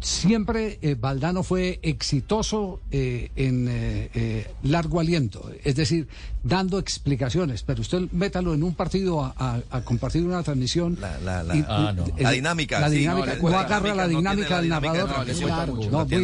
siempre 0.00 0.78
eh, 0.82 0.96
Valdano 0.98 1.42
fue 1.44 1.78
exitoso 1.82 2.80
eh, 2.90 3.30
en 3.36 3.68
eh, 3.68 4.10
eh, 4.14 4.50
largo 4.64 4.98
aliento, 4.98 5.48
es 5.62 5.76
decir, 5.76 6.08
dando 6.42 6.80
explicaciones, 6.80 7.62
pero 7.62 7.82
usted 7.82 8.00
métalo 8.10 8.52
en 8.52 8.64
un 8.64 8.74
partido 8.74 9.22
a, 9.22 9.32
a- 9.38 9.60
a 9.70 9.80
compartir 9.82 10.24
una 10.24 10.42
transmisión. 10.42 10.98
la- 11.20 11.44
la- 11.44 11.56
y- 11.56 11.64
ah, 11.68 11.92
no. 11.94 12.04
el- 12.16 12.22
La 12.24 12.30
dinámica, 12.32 12.80
La 12.80 12.90
sí, 12.90 12.96
dinámica, 12.96 13.26
no, 13.36 13.42
no, 13.42 13.48
la- 13.50 13.56
la 13.56 13.60
agarra 13.60 13.94
la 13.94 14.08
dinámica 14.08 14.48
la 14.50 14.60
del 14.60 14.68
narrador. 14.70 15.08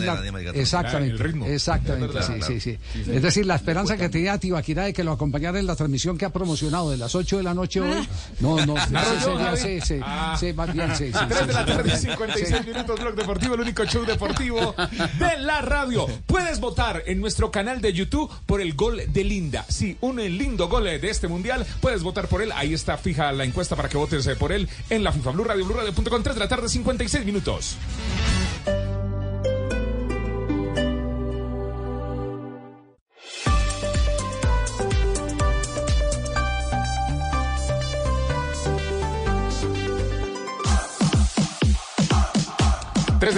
la. 0.04 0.12
Exactamente, 0.60 1.16
exactamente, 1.54 2.22
sí, 2.22 2.32
sí, 2.42 2.60
sí. 2.60 2.78
Sí, 2.92 3.04
sí. 3.04 3.10
Es 3.12 3.22
decir, 3.22 3.46
la 3.46 3.54
esperanza 3.54 3.96
que 3.96 4.08
tenía 4.08 4.38
Tibaquirá 4.58 4.84
de 4.86 4.92
que 4.92 5.04
lo 5.04 5.12
acompañara 5.12 5.58
en 5.60 5.66
la 5.68 5.76
transmisión 5.76 6.18
que 6.18 6.24
ha 6.24 6.30
promocionado 6.30 6.90
de 6.90 6.96
las 6.96 7.14
8 7.14 7.36
de 7.36 7.42
la 7.44 7.54
noche 7.54 7.80
hoy. 7.80 8.08
No, 8.40 8.64
no, 8.66 8.74
Javi. 8.76 9.56
sí, 9.56 9.80
sí, 9.80 10.00
Ah. 10.02 10.36
sí, 10.38 10.52
más 10.52 10.72
bien, 10.72 10.94
sí, 10.96 11.06
sí. 11.12 11.18
3 11.28 11.46
de 11.46 11.52
la 11.52 11.64
sí, 11.64 11.70
tarde, 11.72 11.90
sí. 11.96 12.06
56 12.08 12.66
minutos, 12.66 13.00
Blog 13.00 13.14
Deportivo, 13.14 13.54
el 13.54 13.60
único 13.60 13.84
show 13.84 14.04
deportivo 14.04 14.74
de 15.18 15.38
la 15.38 15.60
radio. 15.60 16.06
Puedes 16.26 16.58
votar 16.60 17.02
en 17.06 17.20
nuestro 17.20 17.50
canal 17.52 17.80
de 17.80 17.92
YouTube 17.92 18.30
por 18.46 18.60
el 18.60 18.74
gol 18.74 19.00
de 19.06 19.24
Linda. 19.24 19.64
Sí, 19.68 19.96
un 20.00 20.16
lindo 20.16 20.68
gol 20.68 20.84
de 20.84 21.08
este 21.08 21.28
mundial. 21.28 21.64
Puedes 21.80 22.02
votar 22.02 22.26
por 22.26 22.42
él. 22.42 22.50
Ahí 22.54 22.74
está 22.74 22.96
fija 22.98 23.30
la 23.32 23.44
encuesta 23.44 23.76
para 23.76 23.88
que 23.88 23.96
votes 23.96 24.26
eh, 24.26 24.34
por 24.36 24.50
él 24.52 24.68
en 24.90 25.04
la 25.04 25.12
FIFA 25.12 25.30
Blue 25.30 25.44
Radio, 25.44 25.64
Blue 25.64 25.74
Radio.com, 25.76 26.22
3 26.22 26.34
de 26.34 26.40
la 26.40 26.48
tarde, 26.48 26.68
56 26.68 27.24
minutos. 27.24 27.76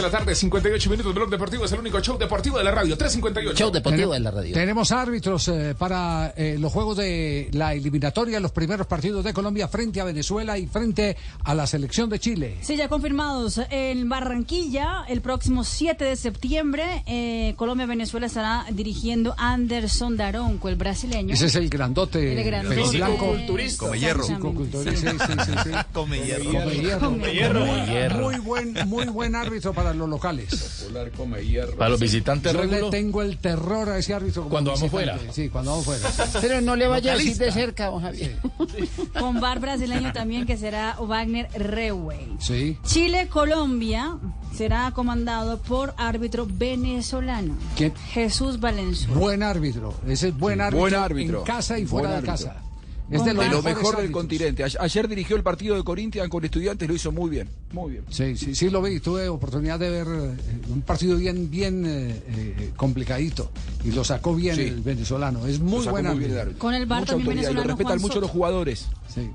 De 0.01 0.07
la 0.07 0.19
tarde, 0.19 0.35
58 0.35 0.91
minutos, 0.91 1.15
Blog 1.15 1.29
Deportivo 1.29 1.65
es 1.67 1.73
el 1.73 1.81
único 1.81 2.01
show 2.01 2.17
deportivo 2.17 2.57
de 2.57 2.65
la 2.65 2.71
radio. 2.71 2.97
358. 2.97 3.59
Show 3.59 3.71
deportivo 3.71 4.15
de 4.15 4.21
la 4.21 4.31
radio. 4.31 4.55
Tenemos 4.55 4.93
árbitros 4.93 5.49
eh, 5.49 5.75
para 5.79 6.33
eh, 6.37 6.57
los 6.59 6.73
juegos 6.73 6.97
de 6.97 7.51
la 7.53 7.75
eliminatoria, 7.75 8.41
los 8.41 8.53
primeros 8.53 8.87
partidos 8.87 9.25
de 9.25 9.35
Colombia 9.35 9.69
frente 9.69 10.01
a 10.01 10.05
Venezuela 10.05 10.57
y 10.57 10.67
frente 10.67 11.19
a 11.45 11.55
la 11.55 11.67
selección 11.67 12.09
de 12.09 12.19
Chile. 12.19 12.57
Sí, 12.63 12.77
ya 12.77 12.89
confirmados. 12.89 13.61
En 13.71 14.09
Barranquilla, 14.09 15.05
el 15.07 15.21
próximo 15.21 15.65
7 15.65 16.03
de 16.03 16.17
septiembre, 16.17 17.03
eh, 17.07 17.53
Colombia-Venezuela 17.57 18.27
estará 18.27 18.65
dirigiendo 18.71 19.35
Anderson 19.37 20.17
Daronco, 20.17 20.71
el 20.71 20.77
brasileño. 20.77 21.35
Ese 21.35 21.47
es 21.47 21.57
el 21.57 21.69
grandote. 21.69 22.39
El 22.39 22.45
grandote. 22.45 22.77
pelo 22.77 22.91
blanco. 22.91 23.35
Fisicoculturista. 23.35 23.85
Come 23.85 23.99
hierro. 23.99 24.25
Sí, 24.25 24.35
sí, 24.35 25.07
sí, 25.07 25.63
sí. 25.65 25.71
Come 25.93 26.21
hierro. 26.21 26.45
Come 26.45 26.75
hierro. 26.75 27.01
Come 27.01 27.33
hierro. 27.33 27.61
Come 27.61 27.87
hierro. 27.87 28.21
Muy 28.21 28.39
buen, 28.39 28.75
muy 28.87 29.07
buen 29.07 29.35
árbitro 29.35 29.75
para 29.75 29.90
los 29.97 30.09
locales. 30.09 30.87
Para 31.77 31.91
los 31.91 32.01
visitantes 32.01 32.53
Yo 32.53 32.65
le 32.65 32.91
tengo 32.91 33.23
el 33.23 33.39
terror 33.39 33.89
a 33.91 33.99
ese 33.99 34.15
árbitro. 34.15 34.43
como 34.43 34.51
Cuando 34.51 34.73
vamos 34.73 34.91
fuera. 34.91 35.19
Sí, 35.33 35.49
cuando 35.49 35.71
vamos 35.73 35.85
fuera. 35.87 36.09
Pero 36.41 36.61
no 36.61 36.77
le 36.77 36.87
vaya 36.87 37.13
a 37.13 37.17
decir 37.17 37.33
Localista. 37.33 37.45
de 37.45 37.53
cerca, 37.67 37.87
don 37.87 38.03
Javier. 38.03 38.37
Con 39.19 39.41
bar 39.41 39.61
brasileño 39.61 40.13
también, 40.13 40.47
que 40.47 40.57
será 40.57 40.97
Wagner 41.01 41.49
Rewey. 41.55 42.37
Sí. 42.39 42.77
Chile-Colombia 42.85 44.17
será 44.57 44.91
comandado 44.93 45.59
por 45.59 45.95
árbitro 45.97 46.47
venezolano. 46.51 47.55
¿Quién? 47.77 47.95
Jesús 48.13 48.61
Valenzuela. 48.61 49.15
Buen 49.19 49.43
árbitro. 49.43 49.95
Ese 50.07 50.29
es 50.29 50.37
buen 50.39 50.57
Sí, 50.59 50.63
árbitro. 50.63 50.81
buen 50.81 50.95
árbitro. 50.95 51.39
En 51.41 51.45
casa 51.45 51.79
y 51.79 51.87
fuera 51.87 52.09
Buen 52.11 52.25
de 52.25 52.31
árbitro. 52.31 52.51
casa. 52.53 52.63
Es 53.11 53.25
de 53.25 53.35
lo 53.35 53.63
mejor 53.63 53.97
del 53.97 54.13
continente. 54.13 54.65
Ayer 54.79 55.09
dirigió 55.09 55.37
el 55.37 55.43
partido 55.43 55.75
de 55.75 55.83
Corinthians 55.83 56.29
con 56.29 56.45
estudiantes, 56.45 56.89
lo 56.89 56.95
hizo 56.95 57.11
muy 57.13 57.31
bien. 57.31 57.49
Muy 57.73 57.93
bien. 57.93 58.05
Sí, 58.09 58.37
sí, 58.37 58.55
sí 58.55 58.71
lo 58.71 58.81
vi. 58.83 59.01
Tuve 59.01 59.29
oportunidad 59.29 59.79
de 59.79 59.91
ver 59.91 60.07
eh, 60.07 60.37
un 60.69 60.83
partido 60.83 61.17
bien, 61.17 61.51
bien 61.51 61.85
eh, 61.87 62.23
eh, 62.29 62.71
complicadito 62.77 63.51
y 63.85 63.91
lo 63.93 64.05
sacó 64.05 64.35
bien 64.35 64.55
Sí. 64.57 64.63
el 64.63 64.81
venezolano. 64.81 65.47
Es 65.47 65.59
muy 65.61 65.79
Lo 65.79 65.83
sacó 65.85 65.91
buen 65.93 66.07
muy 66.07 66.19
bien. 66.25 66.55
Con 66.59 66.75
el 66.75 66.87
VAR 66.87 67.01
Mucha 67.01 67.13
también 67.13 67.31
y 67.31 67.35
lo 67.35 67.37
venezolano, 67.41 67.69
respetan 67.69 67.87
Juan 67.99 68.01
mucho 68.01 68.21
los 68.21 68.31
jugadores. 68.31 68.87
Sí. 69.13 69.31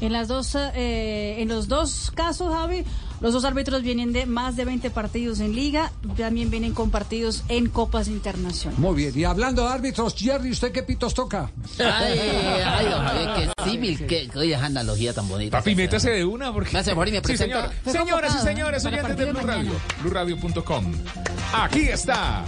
En 0.00 0.12
las 0.12 0.28
dos, 0.28 0.54
eh, 0.56 1.36
en 1.38 1.48
los 1.48 1.68
dos 1.68 2.10
casos, 2.14 2.52
Javi, 2.54 2.84
los 3.20 3.34
dos 3.34 3.44
árbitros 3.44 3.82
vienen 3.82 4.12
de 4.14 4.24
más 4.24 4.56
de 4.56 4.64
20 4.64 4.88
partidos 4.90 5.40
en 5.40 5.54
liga, 5.54 5.92
también 6.16 6.48
vienen 6.50 6.72
con 6.72 6.90
partidos 6.90 7.44
en 7.48 7.68
copas 7.68 8.08
internacionales. 8.08 8.78
Muy 8.78 8.94
bien. 8.96 9.12
Y 9.18 9.24
hablando 9.24 9.62
de 9.66 9.68
árbitros, 9.74 10.14
Jerry, 10.16 10.50
¿usted 10.52 10.72
qué 10.72 10.82
pitos 10.82 11.12
toca? 11.12 11.50
Ay, 11.78 12.18
ay, 12.64 12.86
Javier, 12.86 13.30
qué 13.56 13.64
símil, 13.70 14.06
qué, 14.06 14.30
oye, 14.34 14.56
analogía 14.56 15.12
tan 15.12 15.28
bonita. 15.28 15.58
Papi, 15.58 15.74
métase 15.74 16.10
de 16.10 16.24
una 16.24 16.50
porque. 16.52 16.70
Gracias, 16.70 16.96
Mori, 16.96 17.10
me 17.12 17.18
Sí, 17.18 17.22
presenta. 17.24 17.70
señor. 17.84 18.06
Señoras 18.06 18.36
y 18.36 18.38
señores, 18.46 18.84
oyentes 18.86 19.16
de 19.18 19.24
Blue 19.26 19.40
Radio. 19.46 19.72
BlueRadio.com. 20.02 20.92
Aquí 21.52 21.80
está 21.88 22.44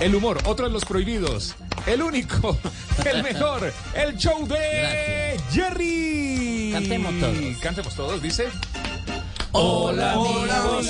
el 0.00 0.14
humor, 0.14 0.38
otro 0.44 0.66
de 0.66 0.72
los 0.72 0.84
prohibidos, 0.84 1.54
el 1.86 2.02
único, 2.02 2.58
el 3.10 3.22
mejor, 3.22 3.72
el 3.94 4.16
show 4.18 4.46
de 4.46 5.40
Jerry. 5.52 6.21
Cantemos 6.72 7.14
todos. 7.20 7.56
Cantemos 7.60 7.94
todos, 7.94 8.22
dice. 8.22 8.46
Hola, 9.52 10.12
amigos, 10.12 10.88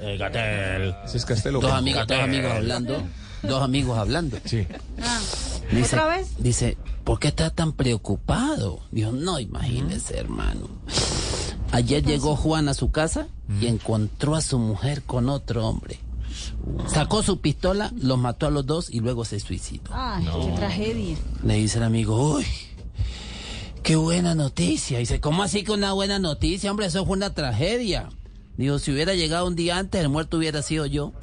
Eh, 0.00 0.16
Gatel. 0.18 0.94
Ese 1.04 1.16
es 1.18 1.24
Castelo. 1.24 1.60
Dos 1.60 1.72
amigos, 1.72 2.00
dos 2.06 2.08
Gatel. 2.08 2.24
amigos 2.24 2.52
hablando. 2.52 3.02
Dos 3.42 3.62
amigos 3.62 3.98
hablando. 3.98 4.38
Sí. 4.44 4.66
Ah, 5.02 5.20
Dice, 5.70 5.96
¿Otra 5.96 6.06
vez? 6.16 6.28
Dice, 6.38 6.78
¿por 7.04 7.18
qué 7.20 7.28
está 7.28 7.50
tan 7.50 7.72
preocupado? 7.72 8.80
Dijo, 8.90 9.12
no, 9.12 9.38
imagínese, 9.38 10.16
hermano. 10.18 10.68
Ayer 11.72 12.02
llegó 12.02 12.36
Juan 12.36 12.68
a 12.70 12.74
su 12.74 12.90
casa 12.90 13.26
y 13.60 13.66
encontró 13.66 14.34
a 14.34 14.40
su 14.40 14.58
mujer 14.58 15.02
con 15.02 15.28
otro 15.28 15.66
hombre. 15.66 16.00
Sacó 16.86 17.22
su 17.22 17.40
pistola, 17.40 17.92
los 18.00 18.18
mató 18.18 18.46
a 18.46 18.50
los 18.50 18.66
dos 18.66 18.90
y 18.90 19.00
luego 19.00 19.24
se 19.24 19.40
suicidó. 19.40 19.90
Ay, 19.92 20.24
qué 20.24 20.52
tragedia. 20.52 21.16
Le 21.42 21.54
dice 21.54 21.78
el 21.78 21.84
amigo, 21.84 22.34
uy, 22.36 22.46
qué 23.82 23.96
buena 23.96 24.34
noticia. 24.34 24.98
Dice, 24.98 25.20
¿cómo 25.20 25.42
así 25.42 25.64
que 25.64 25.72
una 25.72 25.92
buena 25.92 26.18
noticia? 26.18 26.70
Hombre, 26.70 26.86
eso 26.86 27.04
fue 27.04 27.16
una 27.16 27.34
tragedia. 27.34 28.08
Digo, 28.58 28.78
si 28.80 28.90
hubiera 28.92 29.14
llegado 29.14 29.46
un 29.46 29.54
día 29.56 29.78
antes, 29.78 30.00
el 30.00 30.08
muerto 30.10 30.36
hubiera 30.36 30.60
sido 30.62 30.84
yo. 30.84 31.12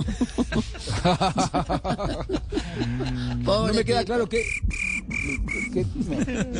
No 3.45 3.65
me 3.73 3.85
queda 3.85 4.03
claro 4.03 4.27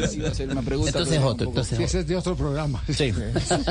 sí, 0.10 0.24
hacer 0.26 0.50
una 0.50 0.62
pregunta, 0.62 0.90
Entonces 1.00 1.20
otro, 1.22 1.48
entonces 1.48 1.78
Sí, 1.78 1.84
ese 1.84 2.00
es 2.02 2.08
de 2.08 2.16
otro 2.16 2.36
programa. 2.36 2.84
Sí. 2.90 3.12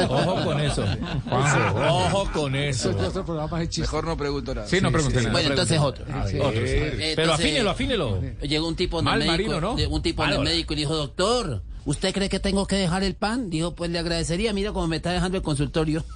Ojo 0.09 0.45
con 0.45 0.61
eso. 0.61 0.85
Ojo 1.31 2.31
con 2.33 2.57
Ese 2.57 2.69
eso. 2.89 2.91
es 2.91 2.97
de 3.01 3.07
otro 3.07 3.25
programa. 3.25 3.63
Es. 3.63 3.79
Mejor 3.79 4.05
no 4.05 4.17
pregunto 4.17 4.55
nada. 4.55 4.67
Sí, 4.67 4.81
no 4.81 4.91
pregunté 4.91 5.19
nada. 5.19 5.33
Bueno, 5.33 5.51
entonces 5.51 5.79
otro. 5.81 6.05
Sí. 6.29 6.39
Otros. 6.39 6.55
Entonces, 6.69 7.13
Pero 7.17 7.33
afínelo, 7.35 7.71
afínelo. 7.71 8.21
Llegó 8.43 8.67
un 8.69 8.77
tipo 8.77 8.99
en 8.99 9.05
Mal 9.05 9.23
el 9.23 9.29
médico, 9.29 9.51
marino, 9.53 9.71
¿no? 9.73 9.77
de- 9.77 9.87
un 9.87 10.03
tipo 10.03 10.25
en 10.25 10.31
el 10.31 10.41
médico 10.41 10.73
y 10.73 10.77
dijo, 10.77 10.95
doctor, 10.97 11.63
¿usted 11.85 12.13
cree 12.13 12.29
que 12.29 12.41
tengo 12.41 12.67
que 12.67 12.77
dejar 12.77 13.03
el 13.05 13.15
pan? 13.15 13.51
Dijo, 13.51 13.75
pues 13.75 13.91
le 13.91 13.99
agradecería, 13.99 14.53
mira 14.53 14.73
cómo 14.73 14.87
me 14.87 14.97
está 14.97 15.13
dejando 15.13 15.37
el 15.39 15.43
consultorio. 15.43 16.05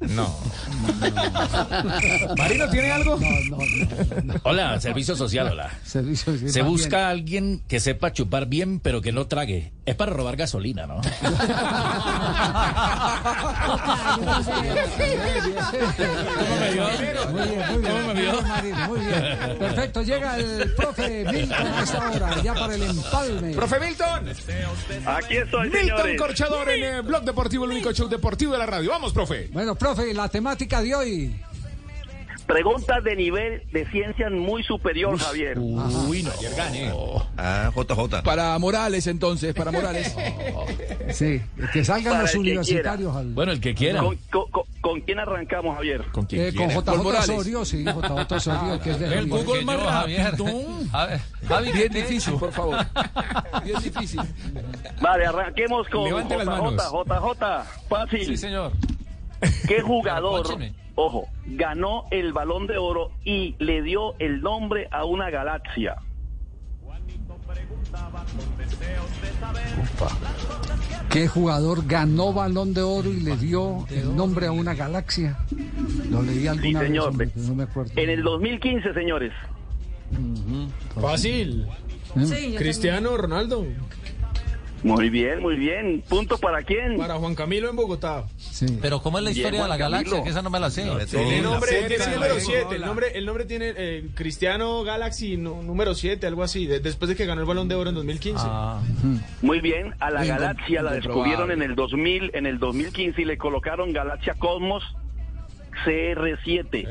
No. 0.00 0.32
¿Marino 2.38 2.70
tiene 2.70 2.92
algo? 2.92 3.18
No, 3.18 3.26
no, 3.50 3.58
no, 3.58 4.22
no. 4.22 4.34
Hola, 4.44 4.80
servicio 4.80 5.16
social, 5.16 5.48
hola. 5.48 5.76
Servicio, 5.84 6.36
sí, 6.38 6.48
Se 6.48 6.62
busca 6.62 6.96
bien. 6.98 7.02
a 7.04 7.08
alguien 7.10 7.62
que 7.68 7.80
sepa 7.80 8.12
chupar 8.12 8.46
bien, 8.46 8.80
pero 8.80 9.00
que 9.02 9.12
no 9.12 9.26
trague. 9.26 9.72
Es 9.88 9.94
para 9.94 10.12
robar 10.12 10.36
gasolina, 10.36 10.86
¿no? 10.86 10.96
¿Cómo 10.96 11.02
me 16.60 16.72
vio? 16.72 16.84
Muy 16.90 17.08
bien, 17.08 17.32
muy 17.32 17.48
bien. 17.48 17.62
¿Cómo 17.88 18.12
me 18.12 18.20
vio? 18.20 18.42
Marino, 18.42 18.88
Muy 18.88 19.00
bien. 19.00 19.38
Perfecto, 19.58 20.02
llega 20.02 20.36
el 20.36 20.74
profe 20.74 21.24
Milton 21.32 21.66
a 21.66 21.82
esta 21.82 22.10
hora, 22.10 22.42
ya 22.42 22.52
para 22.52 22.74
el 22.74 22.82
empalme. 22.82 23.54
Profe 23.54 23.80
Milton. 23.80 24.28
Aquí 25.06 25.38
estoy, 25.38 25.70
Milton 25.70 25.80
señores. 25.80 26.20
Corchador 26.20 26.68
en 26.68 26.84
eh, 26.84 27.00
Blog 27.00 27.24
Deportivo, 27.24 27.64
el 27.64 27.70
único 27.70 27.90
show 27.92 28.10
deportivo 28.10 28.52
de 28.52 28.58
la 28.58 28.66
radio. 28.66 28.90
Vamos, 28.90 29.14
profe. 29.14 29.48
Bueno, 29.52 29.74
profe, 29.74 30.12
la 30.12 30.28
temática 30.28 30.82
de 30.82 30.94
hoy. 30.94 31.34
Preguntas 32.48 33.04
de 33.04 33.14
nivel 33.14 33.62
de 33.72 33.86
ciencia 33.90 34.30
muy 34.30 34.62
superior, 34.64 35.18
Javier. 35.18 35.58
Uy, 35.58 36.22
no. 36.22 36.30
Ayer 36.32 36.54
gané. 36.56 36.92
Ah, 37.36 37.70
JJ. 37.76 38.22
Para 38.24 38.58
Morales, 38.58 39.06
entonces, 39.06 39.54
para 39.54 39.70
Morales. 39.70 40.16
Sí, 41.10 41.40
que 41.72 41.84
salgan 41.86 42.12
Para 42.12 42.22
los 42.24 42.34
universitarios 42.34 43.16
al. 43.16 43.28
Bueno, 43.32 43.52
el 43.52 43.60
que 43.60 43.74
quiera. 43.74 44.00
¿Con, 44.00 44.16
con- 44.30 44.50
con- 44.50 44.64
con 44.82 45.00
quién 45.00 45.18
arrancamos, 45.18 45.74
Javier? 45.76 46.04
Con 46.12 46.26
quien 46.26 46.42
Eh, 46.46 46.54
con. 46.54 46.68
JJ 46.68 46.96
Morales. 47.02 47.28
Osorio, 47.30 47.64
sí, 47.64 47.82
JJ 47.84 48.32
Osorio, 48.34 48.80
que 48.82 48.90
es 48.90 49.00
de 49.00 49.18
El. 49.18 49.28
Google 49.28 49.64
más 49.64 49.82
rápido. 49.82 50.44
Bien 51.72 51.92
difícil, 51.92 52.34
por 52.34 52.52
favor. 52.52 52.76
Bien 53.64 53.78
difícil. 53.82 54.20
Vale, 55.00 55.26
arranquemos 55.26 55.88
con 55.88 56.04
Levante 56.04 56.36
JJ. 56.36 56.76
JJ, 56.76 57.64
fácil. 57.88 58.26
Sí, 58.26 58.36
señor. 58.36 58.72
¿Qué 59.66 59.80
jugador, 59.82 60.46
ojo, 60.98 61.28
ganó 61.46 62.04
el 62.10 62.32
balón 62.32 62.66
de 62.66 62.76
oro 62.76 63.10
y 63.24 63.54
le 63.60 63.82
dio 63.82 64.14
el 64.18 64.40
nombre 64.42 64.88
a 64.90 65.04
una 65.04 65.30
galaxia? 65.30 65.96
¿Qué 71.10 71.26
jugador 71.26 71.86
ganó 71.86 72.32
balón 72.32 72.74
de 72.74 72.82
oro 72.82 73.10
y 73.10 73.20
le 73.20 73.36
dio 73.36 73.86
el 73.90 74.14
nombre 74.14 74.46
a 74.46 74.52
una 74.52 74.74
galaxia? 74.74 75.38
Lo 76.10 76.22
leí 76.22 76.40
Sí, 76.40 76.46
alguna 76.48 76.80
vez, 76.80 76.88
señor. 76.88 77.08
hombre, 77.08 77.30
pero 77.34 77.46
no 77.46 77.54
me 77.54 77.62
acuerdo. 77.62 77.92
En 77.96 78.10
el 78.10 78.22
2015, 78.22 78.92
señores. 78.92 79.32
Fácil. 81.00 81.66
Sí, 82.24 82.54
Cristiano 82.56 83.16
Ronaldo. 83.16 83.64
Muy 84.82 85.10
bien, 85.10 85.40
muy 85.40 85.56
bien. 85.56 86.02
¿Punto 86.08 86.38
para 86.38 86.62
quién? 86.62 86.96
Para 86.98 87.14
Juan 87.16 87.34
Camilo 87.34 87.68
en 87.68 87.76
Bogotá. 87.76 88.24
Pero 88.80 89.00
¿cómo 89.02 89.18
es 89.18 89.24
la 89.24 89.30
historia 89.32 89.62
de 89.62 89.68
la 89.68 89.76
galaxia? 89.76 90.10
Camilo. 90.10 90.24
Que 90.24 90.30
esa 90.30 90.42
no 90.42 90.50
me 90.50 90.60
la 90.60 90.70
sé. 90.70 90.82
El 90.82 91.42
nombre 91.42 91.70
tiene 91.88 92.04
el 92.04 92.14
número 92.14 92.34
7. 92.40 92.74
El 92.76 92.80
nombre, 92.82 93.06
el 93.14 93.26
nombre 93.26 93.44
tiene 93.44 93.72
eh, 93.76 94.08
Cristiano 94.14 94.84
Galaxy 94.84 95.36
número 95.36 95.94
7, 95.94 96.26
algo 96.26 96.42
así. 96.42 96.66
de- 96.66 96.80
después 96.80 97.08
de 97.08 97.16
que 97.16 97.26
ganó 97.26 97.40
el 97.40 97.46
balón 97.46 97.68
de 97.68 97.74
oro 97.74 97.90
en 97.90 97.96
2015. 97.96 98.46
Muy 99.42 99.60
bien, 99.60 99.94
a 100.00 100.10
la 100.10 100.24
galaxia 100.24 100.82
la 100.82 100.92
descubrieron 100.92 101.50
en 101.50 101.62
el 101.62 101.74
2000, 101.74 102.30
en 102.34 102.46
el 102.46 102.58
2015 102.58 103.22
y 103.22 103.24
le 103.24 103.36
colocaron 103.36 103.92
Galaxia 103.92 104.34
Cosmos 104.34 104.84
CR7. 105.84 106.86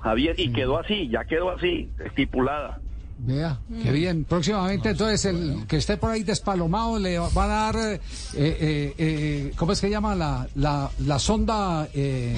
Javier, 0.00 0.38
y 0.38 0.52
quedó 0.52 0.78
así, 0.78 1.08
ya 1.08 1.24
quedó 1.24 1.50
así, 1.50 1.90
estipulada. 2.04 2.80
Vea, 3.18 3.58
qué 3.82 3.92
bien. 3.92 4.24
Próximamente, 4.24 4.90
entonces, 4.90 5.24
el 5.24 5.66
que 5.66 5.78
esté 5.78 5.96
por 5.96 6.10
ahí 6.10 6.22
despalomado 6.22 6.98
le 6.98 7.18
va 7.18 7.44
a 7.44 7.46
dar, 7.46 7.76
eh, 7.76 8.00
eh, 8.34 8.94
eh, 8.98 9.52
¿cómo 9.56 9.72
es 9.72 9.80
que 9.80 9.88
llama? 9.88 10.14
La, 10.14 10.46
la, 10.54 10.90
la 10.98 11.18
sonda 11.18 11.88
eh, 11.94 12.36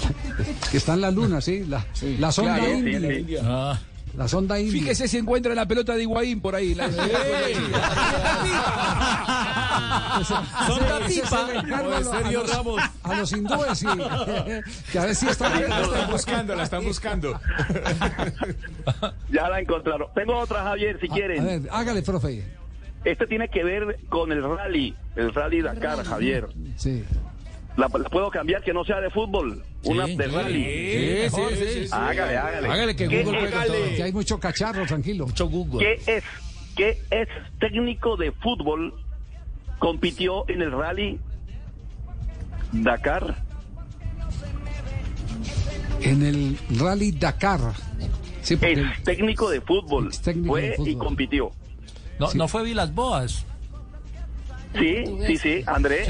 que 0.70 0.76
está 0.78 0.94
en 0.94 1.02
la 1.02 1.10
luna, 1.12 1.40
¿sí? 1.40 1.64
La, 1.64 1.86
la 2.18 2.32
sonda 2.32 2.56
Claro. 2.56 2.72
India. 2.76 3.80
La 4.16 4.26
sonda 4.28 4.58
India. 4.58 4.72
Fíjese 4.80 5.06
si 5.08 5.18
encuentra 5.18 5.54
la 5.54 5.66
pelota 5.66 5.94
de 5.94 6.02
Higuaín 6.02 6.40
por 6.40 6.54
ahí. 6.54 6.74
La- 6.74 6.90
Sonda 10.66 11.00
pipa. 11.06 11.46
A, 11.76 11.82
los- 11.82 12.06
Sergio 12.10 12.44
Ramos. 12.46 12.82
a 13.02 13.14
los 13.14 13.32
hindúes, 13.32 13.78
sí. 13.78 13.86
que 14.92 14.98
a 14.98 15.04
ver 15.06 15.14
si 15.14 15.28
está 15.28 15.48
La 15.48 15.80
están 15.82 16.10
buscando, 16.10 16.54
la 16.56 16.62
están 16.64 16.84
buscando. 16.84 17.40
Ya 19.30 19.48
la 19.48 19.60
encontraron. 19.60 20.08
Tengo 20.14 20.36
otra, 20.38 20.62
Javier, 20.64 20.98
si 21.00 21.06
A 21.10 21.14
quieren. 21.14 21.44
ver, 21.44 21.62
hágale, 21.72 22.02
profe. 22.02 22.44
Este 23.04 23.26
tiene 23.26 23.48
que 23.48 23.64
ver 23.64 23.98
con 24.10 24.30
el 24.32 24.42
rally, 24.42 24.94
el 25.16 25.32
rally 25.32 25.62
Dakar, 25.62 26.04
Javier. 26.04 26.48
Sí. 26.76 27.04
La, 27.76 27.88
la 27.88 28.08
puedo 28.10 28.30
cambiar 28.30 28.62
que 28.62 28.72
no 28.74 28.84
sea 28.84 29.00
de 29.00 29.10
fútbol, 29.10 29.62
una 29.84 30.06
de 30.06 30.26
rally. 30.26 30.64
Sí, 30.64 31.36
sí, 31.36 31.42
sí, 31.56 31.84
sí. 31.84 31.88
Hágale, 31.92 32.36
hágale. 32.36 32.68
Hágale 32.68 32.96
que 32.96 33.08
¿Qué 33.08 33.22
Google 33.22 33.38
es- 33.38 33.48
juega 33.50 33.66
todo. 33.66 33.76
Que 33.96 34.02
hay 34.02 34.12
mucho 34.12 34.40
cacharro, 34.40 34.84
tranquilo. 34.86 35.26
Mucho 35.26 35.46
Google. 35.48 35.98
¿Qué 36.04 36.16
es, 36.16 36.24
qué 36.76 36.98
es 37.10 37.28
técnico 37.58 38.16
de 38.16 38.32
fútbol 38.32 38.92
compitió 39.78 40.44
en 40.48 40.62
el 40.62 40.72
rally 40.72 41.18
Dakar? 42.72 43.36
En 46.02 46.22
el 46.22 46.58
Rally 46.78 47.12
Dakar. 47.12 47.60
Sí, 48.42 48.58
Es 48.60 49.02
técnico 49.04 49.50
de 49.50 49.60
fútbol. 49.60 50.10
técnico 50.22 50.48
Fue 50.54 50.62
de 50.62 50.72
fútbol. 50.74 50.88
y 50.88 50.96
compitió. 50.96 51.50
No, 52.18 52.28
no 52.34 52.48
fue 52.48 52.64
Vilas 52.64 52.94
Boas. 52.94 53.44
Sí, 54.72 55.04
sí, 55.26 55.36
sí, 55.36 55.64
André. 55.66 56.06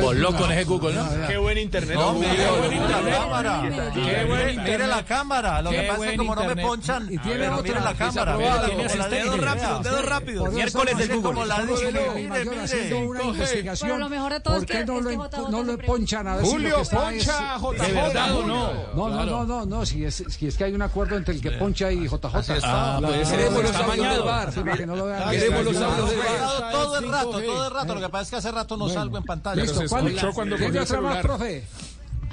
Por 0.00 0.16
loco 0.16 0.46
en 0.46 0.52
ese 0.52 0.64
Google, 0.64 0.94
¿no? 0.94 1.06
Qué 1.28 1.36
buen 1.36 1.58
internet. 1.58 1.94
No, 1.96 2.14
Google. 2.14 2.28
mire, 2.30 2.42
Qué 2.44 2.50
buen 2.50 2.70
mire 2.70 2.80
la 2.80 2.86
internet. 2.98 3.14
cámara. 3.18 3.60
Qué 3.62 3.68
Mire, 4.00 4.24
buen 4.24 4.40
mire 4.40 4.52
internet. 4.54 4.88
la 4.88 5.04
cámara. 5.04 5.62
Lo 5.62 5.70
que 5.70 5.82
pasa 5.82 6.04
es 6.06 6.10
que 6.12 6.16
como 6.16 6.34
no 6.34 6.44
me 6.44 6.56
ponchan, 6.62 7.04
Y 7.12 7.18
tiene 7.18 7.50
mire 7.50 7.80
la 7.80 7.94
cámara. 7.94 8.36
Mire, 8.38 8.50
Tiene 8.50 8.68
como 8.68 8.78
la 8.78 8.86
asistente. 8.86 9.16
dedo 9.16 9.32
Vea, 9.36 9.44
rápido, 9.54 9.78
dedo 9.80 10.02
rápido. 10.02 10.40
por 10.40 10.48
eso 10.48 10.56
Miércoles 10.56 10.96
de 10.96 11.02
estamos 11.04 11.24
como 11.24 11.44
la 11.44 11.62
dice. 11.62 11.86
Mire, 11.92 12.10
mire. 12.14 12.94
una 13.04 13.22
investigación. 13.22 13.88
Pero 13.90 13.98
lo 13.98 14.08
mejor 14.08 14.32
de 14.32 14.40
todo 14.40 14.54
¿Por 14.54 14.62
es 14.62 14.66
qué 14.70 14.78
que- 14.78 14.84
no 14.86 15.00
lo, 15.00 15.08
que 15.08 15.14
en- 15.14 15.20
JJ 15.20 15.50
no 15.50 15.62
lo 15.62 15.76
te 15.76 15.84
ponchan 15.84 16.26
a 16.28 16.36
ver 16.36 16.44
si 16.46 16.50
Julio, 16.52 16.76
poncha, 16.90 17.58
JJ. 17.58 17.86
¿De 17.86 17.92
verdad 17.92 18.34
o 18.34 18.46
no? 18.46 18.72
No, 18.94 19.08
no, 19.10 19.26
no, 19.26 19.44
no, 19.44 19.66
no, 19.66 19.84
si 19.86 20.04
es, 20.06 20.24
si 20.28 20.46
es 20.46 20.56
que 20.56 20.64
hay 20.64 20.72
un 20.72 20.80
acuerdo 20.82 21.16
entre 21.16 21.34
el 21.34 21.40
que 21.42 21.50
poncha 21.52 21.92
y 21.92 22.08
JJ. 22.08 22.60
Ah, 22.64 22.98
pues, 23.02 23.28
queremos 23.28 23.62
los 23.62 23.74
audios 23.76 24.08
del 24.10 24.22
bar, 24.22 24.50
para 24.54 24.76
que 24.76 24.86
no 24.86 24.96
lo 24.96 25.04
vean. 25.04 25.30
Queremos 25.30 25.64
los 25.66 25.76
audios 25.76 26.10
del 26.10 26.18
bar. 26.18 26.72
todo 26.72 26.98
el 26.98 27.10
rato, 27.12 27.30
todo 27.30 27.40
el 27.40 27.70
rato. 27.70 27.73
Lo 27.82 28.00
que 28.00 28.08
pasa 28.08 28.22
es 28.22 28.30
que 28.30 28.36
hace 28.36 28.52
rato 28.52 28.76
no 28.76 28.88
salgo 28.88 29.18
en 29.18 29.24
pantalla. 29.24 29.62
Listo, 29.62 29.80
se 29.80 29.88
¿cuál? 29.88 30.06
escuchó 30.08 30.32
cuando 30.32 30.56
¿Tiene 30.56 30.68
cogió 30.78 30.80
el 30.82 30.86
otra 30.86 31.00
más, 31.00 31.16
celular. 31.16 31.38
profe? 31.38 31.64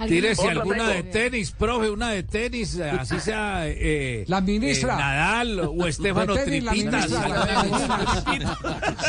Tírese 0.08 0.50
alguna 0.50 0.88
de 0.90 1.04
tenis, 1.04 1.52
profe, 1.52 1.90
una 1.92 2.10
de 2.10 2.24
tenis, 2.24 2.80
así 2.80 3.20
sea 3.20 3.68
eh, 3.68 4.24
La 4.28 4.42
ministra. 4.42 4.94
eh, 4.96 4.98
Nadal 4.98 5.60
o 5.60 5.86
Estefano 5.86 6.34
Tripitas. 6.34 7.08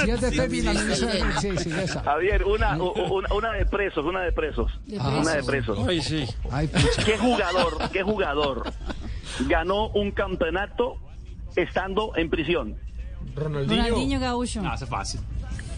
Si 0.05 0.11
es 0.11 0.21
de 0.21 0.31
tenis, 0.33 0.65
la 0.65 0.75
ministra. 0.75 1.41
Sí, 1.41 1.51
sí, 1.59 1.71
esa. 1.83 2.03
Javier, 2.03 2.45
una, 2.45 2.77
una, 2.77 3.35
una 3.35 3.53
de 3.53 3.65
presos, 3.67 4.05
una 4.05 4.21
de 4.23 4.33
presos. 4.33 4.71
Una 4.91 5.35
de 5.37 5.43
presos. 5.43 5.79
Ay, 5.89 6.03
sí. 6.03 6.27
Ay. 6.51 6.69
¿Qué 7.07 7.17
jugador, 7.17 7.91
qué 7.91 8.03
jugador 8.03 8.73
ganó 9.49 9.89
un 9.89 10.11
campeonato 10.11 10.97
estando 11.57 12.13
en 12.17 12.29
prisión? 12.29 12.77
Ronaldinho. 13.35 13.83
Ronaldinho 13.85 14.21
Gaúcho. 14.21 14.63
Ah, 14.65 14.73
hace 14.75 14.87
fácil. 14.87 15.21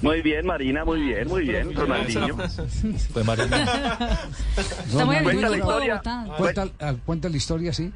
Muy 0.02 0.22
bien, 0.22 0.46
Marina, 0.46 0.84
muy 0.84 1.00
bien, 1.00 1.28
muy 1.28 1.42
bien, 1.44 1.74
Ronaldinho. 1.74 2.36
Pues 2.36 3.24
Marina. 3.24 4.28
Estamos 4.56 5.14
en 5.14 5.18
el 5.18 5.24
Cuenta 5.24 5.32
mismo 5.32 5.48
la 5.48 5.56
historia. 5.58 6.02
Cuenta, 6.36 6.68
cuenta 7.06 7.28
la 7.28 7.36
historia, 7.36 7.72
sí. 7.72 7.90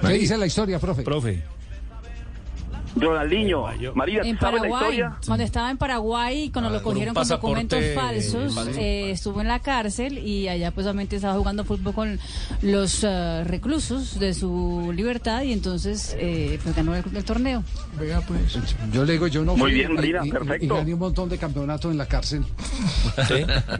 ¿Qué 0.00 0.12
dice 0.12 0.36
la 0.36 0.46
historia, 0.46 0.78
profe? 0.78 1.02
Profe. 1.02 1.42
Ronaldinho, 2.96 3.64
Marina, 3.94 4.22
En 4.24 4.38
¿sabes 4.38 4.62
la 4.62 4.68
Paraguay, 4.68 4.82
historia? 4.82 5.16
cuando 5.26 5.44
estaba 5.44 5.70
en 5.70 5.76
Paraguay, 5.78 6.50
cuando 6.50 6.70
lo 6.70 6.76
por 6.78 6.86
un 6.88 6.92
cogieron 6.94 7.14
con 7.14 7.28
documentos 7.28 7.80
falsos, 7.94 8.54
falso. 8.54 8.78
eh, 8.80 9.10
estuvo 9.10 9.40
en 9.40 9.48
la 9.48 9.58
cárcel 9.58 10.18
y 10.18 10.48
allá 10.48 10.70
pues 10.70 10.86
obviamente 10.86 11.16
estaba 11.16 11.34
jugando 11.34 11.64
fútbol 11.64 11.92
con 11.94 12.20
los 12.62 13.02
eh, 13.02 13.42
reclusos 13.44 14.18
de 14.20 14.32
su 14.32 14.92
libertad 14.94 15.42
y 15.42 15.52
entonces 15.52 16.16
eh, 16.18 16.58
pues 16.62 16.76
ganó 16.76 16.94
el, 16.94 17.04
el 17.14 17.24
torneo. 17.24 17.64
Vea, 17.98 18.20
pues. 18.22 18.58
Yo 18.92 19.04
le 19.04 19.12
digo, 19.14 19.26
yo 19.26 19.44
no 19.44 19.52
Muy 19.56 19.70
fui 19.70 19.74
bien, 19.74 19.90
y- 19.90 19.94
Marina, 19.94 20.20
y, 20.24 20.28
y- 20.28 20.32
perfecto. 20.32 20.64
y 20.64 20.68
gané 20.68 20.94
un 20.94 21.00
montón 21.00 21.28
de 21.28 21.38
campeonatos 21.38 21.90
en 21.90 21.98
la 21.98 22.06
cárcel. 22.06 22.44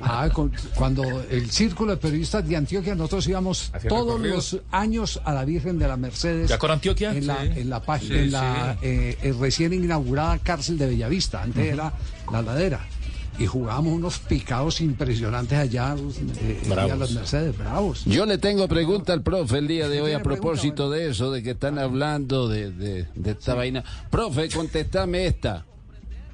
Ah, 0.03 0.29
con- 0.33 0.53
cuando 0.75 1.03
el 1.31 1.51
círculo 1.51 1.93
de 1.93 1.97
periodistas 1.99 2.47
de 2.49 2.57
Antioquia, 2.57 2.95
nosotros 2.95 3.27
íbamos 3.29 3.73
todos 3.89 4.21
los 4.21 4.61
años 4.71 5.21
a 5.25 5.33
la 5.33 5.45
Virgen 5.45 5.79
de 5.79 5.89
la 5.89 5.97
Mercedes. 5.97 6.49
¿Ya 6.49 6.59
con 6.59 6.71
Antioquia? 6.71 7.13
En 7.15 7.27
la, 7.27 7.35
Sí. 7.43 7.51
en 7.57 7.71
la, 7.71 7.81
página, 7.81 8.15
Sí, 8.15 8.21
en 8.21 8.33
la 8.33 8.77
eh, 8.83 9.04
eh, 9.23 9.35
recién 9.39 9.73
inaugurada 9.73 10.39
cárcel 10.39 10.79
de 10.79 10.87
Bellavista. 10.87 11.43
Antes 11.43 11.65
era 11.73 11.93
la 12.33 12.43
ladera. 12.43 12.81
Y 13.37 13.47
jugábamos 13.47 13.93
unos 13.95 14.19
picados 14.21 14.81
impresionantes 14.81 15.59
allá 15.59 15.97
eh, 16.41 16.61
a 16.71 16.95
las 16.95 17.11
Mercedes, 17.13 17.59
bravos. 17.59 18.05
Yo 18.05 18.27
le 18.27 18.39
tengo 18.39 18.69
pregunta 18.69 19.13
al 19.13 19.23
profe 19.23 19.59
el 19.59 19.67
día 19.67 19.89
de 19.89 20.01
hoy 20.01 20.13
a 20.13 20.23
pregunta, 20.23 20.41
propósito 20.43 20.89
de 20.89 21.11
eso, 21.11 21.33
de 21.33 21.43
que 21.43 21.51
están 21.51 21.81
hablando 21.81 22.47
de, 22.49 22.71
de- 22.71 23.09
de 23.15 23.31
esta 23.33 23.55
vaina. 23.55 23.83
Profe, 24.11 24.49
contestame 24.51 25.27
esta. 25.27 25.65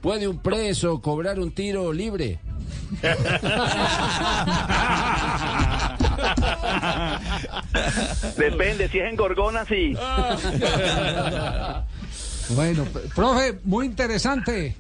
¿Puede 0.03 0.29
un 0.29 0.39
preso 0.39 1.01
cobrar 1.01 1.41
un 1.41 1.53
tiro 1.53 1.91
libre? 1.93 2.39
Depende, 8.37 8.89
si 8.89 8.99
es 8.99 9.11
en 9.11 9.17
Gorgona, 9.17 9.65
sí. 9.65 9.95
Bueno, 12.55 12.85
profe, 13.15 13.59
muy 13.65 13.87
interesante. 13.87 14.75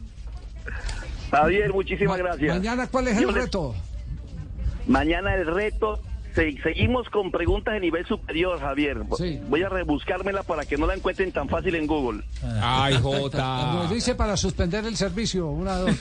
Javier, 1.30 1.72
muchísimas 1.72 2.18
Ma- 2.18 2.24
gracias. 2.24 2.56
Mañana, 2.56 2.86
¿cuál 2.88 3.08
es 3.08 3.20
Yo 3.20 3.28
el 3.28 3.34
reto? 3.34 3.74
Mañana 4.86 5.34
el 5.36 5.46
reto, 5.46 6.00
se- 6.34 6.60
seguimos 6.62 7.08
con 7.10 7.30
preguntas 7.30 7.74
de 7.74 7.80
nivel 7.80 8.06
superior, 8.06 8.60
Javier. 8.60 8.98
Sí. 9.16 9.40
Voy 9.48 9.62
a 9.62 9.68
rebuscármela 9.68 10.42
para 10.42 10.64
que 10.64 10.76
no 10.76 10.86
la 10.86 10.94
encuentren 10.94 11.32
tan 11.32 11.48
fácil 11.48 11.74
en 11.74 11.86
Google. 11.86 12.22
Ay, 12.62 12.94
Nos 12.94 13.02
Jota. 13.02 13.86
dice 13.90 14.14
para 14.14 14.36
suspender 14.36 14.84
el 14.86 14.96
servicio. 14.96 15.48
Una, 15.48 15.76
dos. 15.76 15.90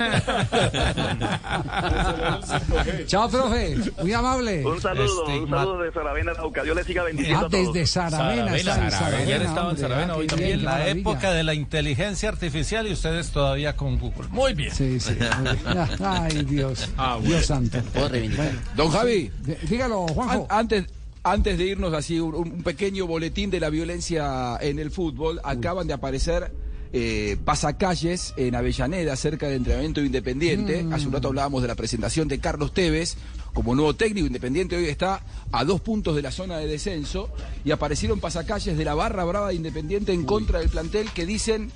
Chao, 3.08 3.30
profe. 3.30 3.78
Muy 4.02 4.14
amable. 4.14 4.66
Un 4.66 4.82
saludo, 4.82 5.26
un 5.26 5.50
saludo 5.50 5.80
de 5.80 5.92
Saravena 5.92 6.32
Arauca. 6.32 6.64
Dios 6.64 6.76
le 6.76 6.84
siga 6.84 7.04
bendiciendo 7.04 7.44
Ah, 7.44 7.48
a 7.48 7.50
todos. 7.50 7.74
desde 7.74 7.88
Saravena. 7.88 8.52
Ayer 8.52 9.42
estaba 9.42 9.72
en. 9.72 9.78
Saravena, 9.78 10.14
Ah, 10.14 10.18
hoy 10.18 10.28
también. 10.28 10.50
bien, 10.50 10.66
La 10.66 10.72
maravilla. 10.72 11.00
época 11.02 11.32
de 11.32 11.44
la 11.44 11.54
inteligencia 11.54 12.30
artificial 12.30 12.88
y 12.88 12.94
ustedes 12.94 13.32
todavía 13.32 13.76
con 13.76 13.98
Google. 14.00 14.28
Muy 14.30 14.54
bien. 14.54 14.72
Sí, 14.74 15.00
sí. 15.00 15.18
Ay, 16.04 16.44
Dios. 16.46 16.90
Dios 17.24 17.46
santo. 17.46 17.80
Bueno, 17.94 18.36
Don 18.76 18.90
Javi, 18.92 19.32
dígalo, 19.70 20.06
Juanjo. 20.26 20.48
an- 20.50 20.60
antes, 20.60 20.86
antes 21.24 21.58
de 21.58 21.66
irnos 21.66 21.94
así, 21.94 22.20
un, 22.20 22.36
un 22.36 22.64
pequeño 22.64 23.08
boletín 23.08 23.50
de 23.50 23.60
la 23.60 23.70
violencia 23.70 24.58
en 24.62 24.80
el 24.80 24.92
fútbol, 24.92 25.40
acaban 25.44 25.88
de 25.88 25.94
aparecer 25.94 26.52
eh, 26.92 27.38
pasacalles 27.46 28.34
en 28.38 28.56
Avellaneda, 28.56 29.16
cerca 29.16 29.48
del 29.48 29.58
entrenamiento 29.58 30.00
de 30.02 30.08
Independiente. 30.08 30.84
Mm. 30.84 30.94
Hace 30.94 31.06
un 31.08 31.14
rato 31.14 31.28
hablábamos 31.28 31.62
de 31.62 31.68
la 31.68 31.76
presentación 31.76 32.28
de 32.28 32.40
Carlos 32.40 32.74
Tevez 32.74 33.16
como 33.54 33.76
nuevo 33.76 33.96
técnico 33.96 34.26
Independiente. 34.26 34.76
Hoy 34.76 34.86
está 34.86 35.22
a 35.52 35.64
dos 35.66 35.82
puntos 35.82 36.16
de 36.16 36.22
la 36.24 36.32
zona 36.32 36.58
de 36.58 36.66
descenso 36.68 37.30
y 37.64 37.72
aparecieron 37.72 38.20
pasacalles 38.20 38.76
de 38.78 38.86
la 38.86 38.96
barra 38.96 39.24
brava 39.24 39.50
de 39.50 39.56
Independiente 39.56 40.14
en 40.14 40.26
contra 40.26 40.60
del 40.60 40.70
plantel 40.70 41.12
que 41.12 41.26
dicen 41.28 41.72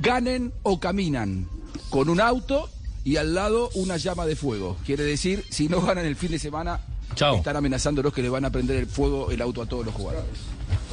ganen 0.00 0.52
o 0.62 0.80
caminan 0.80 1.48
con 1.90 2.08
un 2.08 2.20
auto 2.20 2.68
y 3.04 3.16
al 3.16 3.34
lado 3.34 3.70
una 3.74 3.96
llama 3.98 4.26
de 4.26 4.36
fuego. 4.36 4.76
Quiere 4.86 5.04
decir, 5.04 5.44
si 5.50 5.68
no 5.68 5.80
ganan 5.82 6.06
el 6.06 6.16
fin 6.16 6.30
de 6.32 6.38
semana, 6.38 6.80
están 7.36 7.56
amenazándolos 7.56 8.12
que 8.12 8.22
le 8.22 8.28
van 8.28 8.44
a 8.44 8.50
prender 8.50 8.76
el 8.76 8.86
fuego 8.86 9.30
el 9.30 9.40
auto 9.42 9.62
a 9.62 9.66
todos 9.66 9.84
los 9.86 9.94
jugadores. 9.94 10.28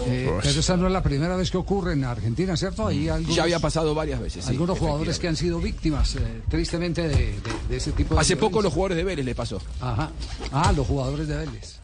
Eh, 0.07 0.29
pero 0.41 0.59
esa 0.59 0.75
no 0.77 0.87
es 0.87 0.93
la 0.93 1.03
primera 1.03 1.35
vez 1.35 1.51
que 1.51 1.57
ocurre 1.57 1.93
en 1.93 2.03
Argentina, 2.03 2.57
¿cierto? 2.57 2.87
Hay 2.87 3.09
algunos, 3.09 3.35
Ya 3.35 3.43
había 3.43 3.59
pasado 3.59 3.93
varias 3.93 4.19
veces. 4.19 4.43
sí, 4.45 4.51
algunos 4.51 4.77
jugadores 4.79 5.19
que 5.19 5.27
han 5.27 5.35
sido 5.35 5.59
víctimas, 5.59 6.15
eh, 6.15 6.41
tristemente, 6.49 7.07
de, 7.07 7.15
de- 7.15 7.37
de 7.69 7.77
ese 7.77 7.91
tipo 7.91 8.15
de 8.15 8.21
Hace 8.21 8.35
poco 8.37 8.61
los 8.61 8.73
jugadores 8.73 8.97
de 8.97 9.03
Vélez 9.03 9.25
le 9.25 9.35
pasó. 9.35 9.61
Ajá. 9.81 10.11
Ah, 10.51 10.71
los 10.75 10.87
jugadores 10.87 11.27
de 11.27 11.37
Vélez. 11.37 11.79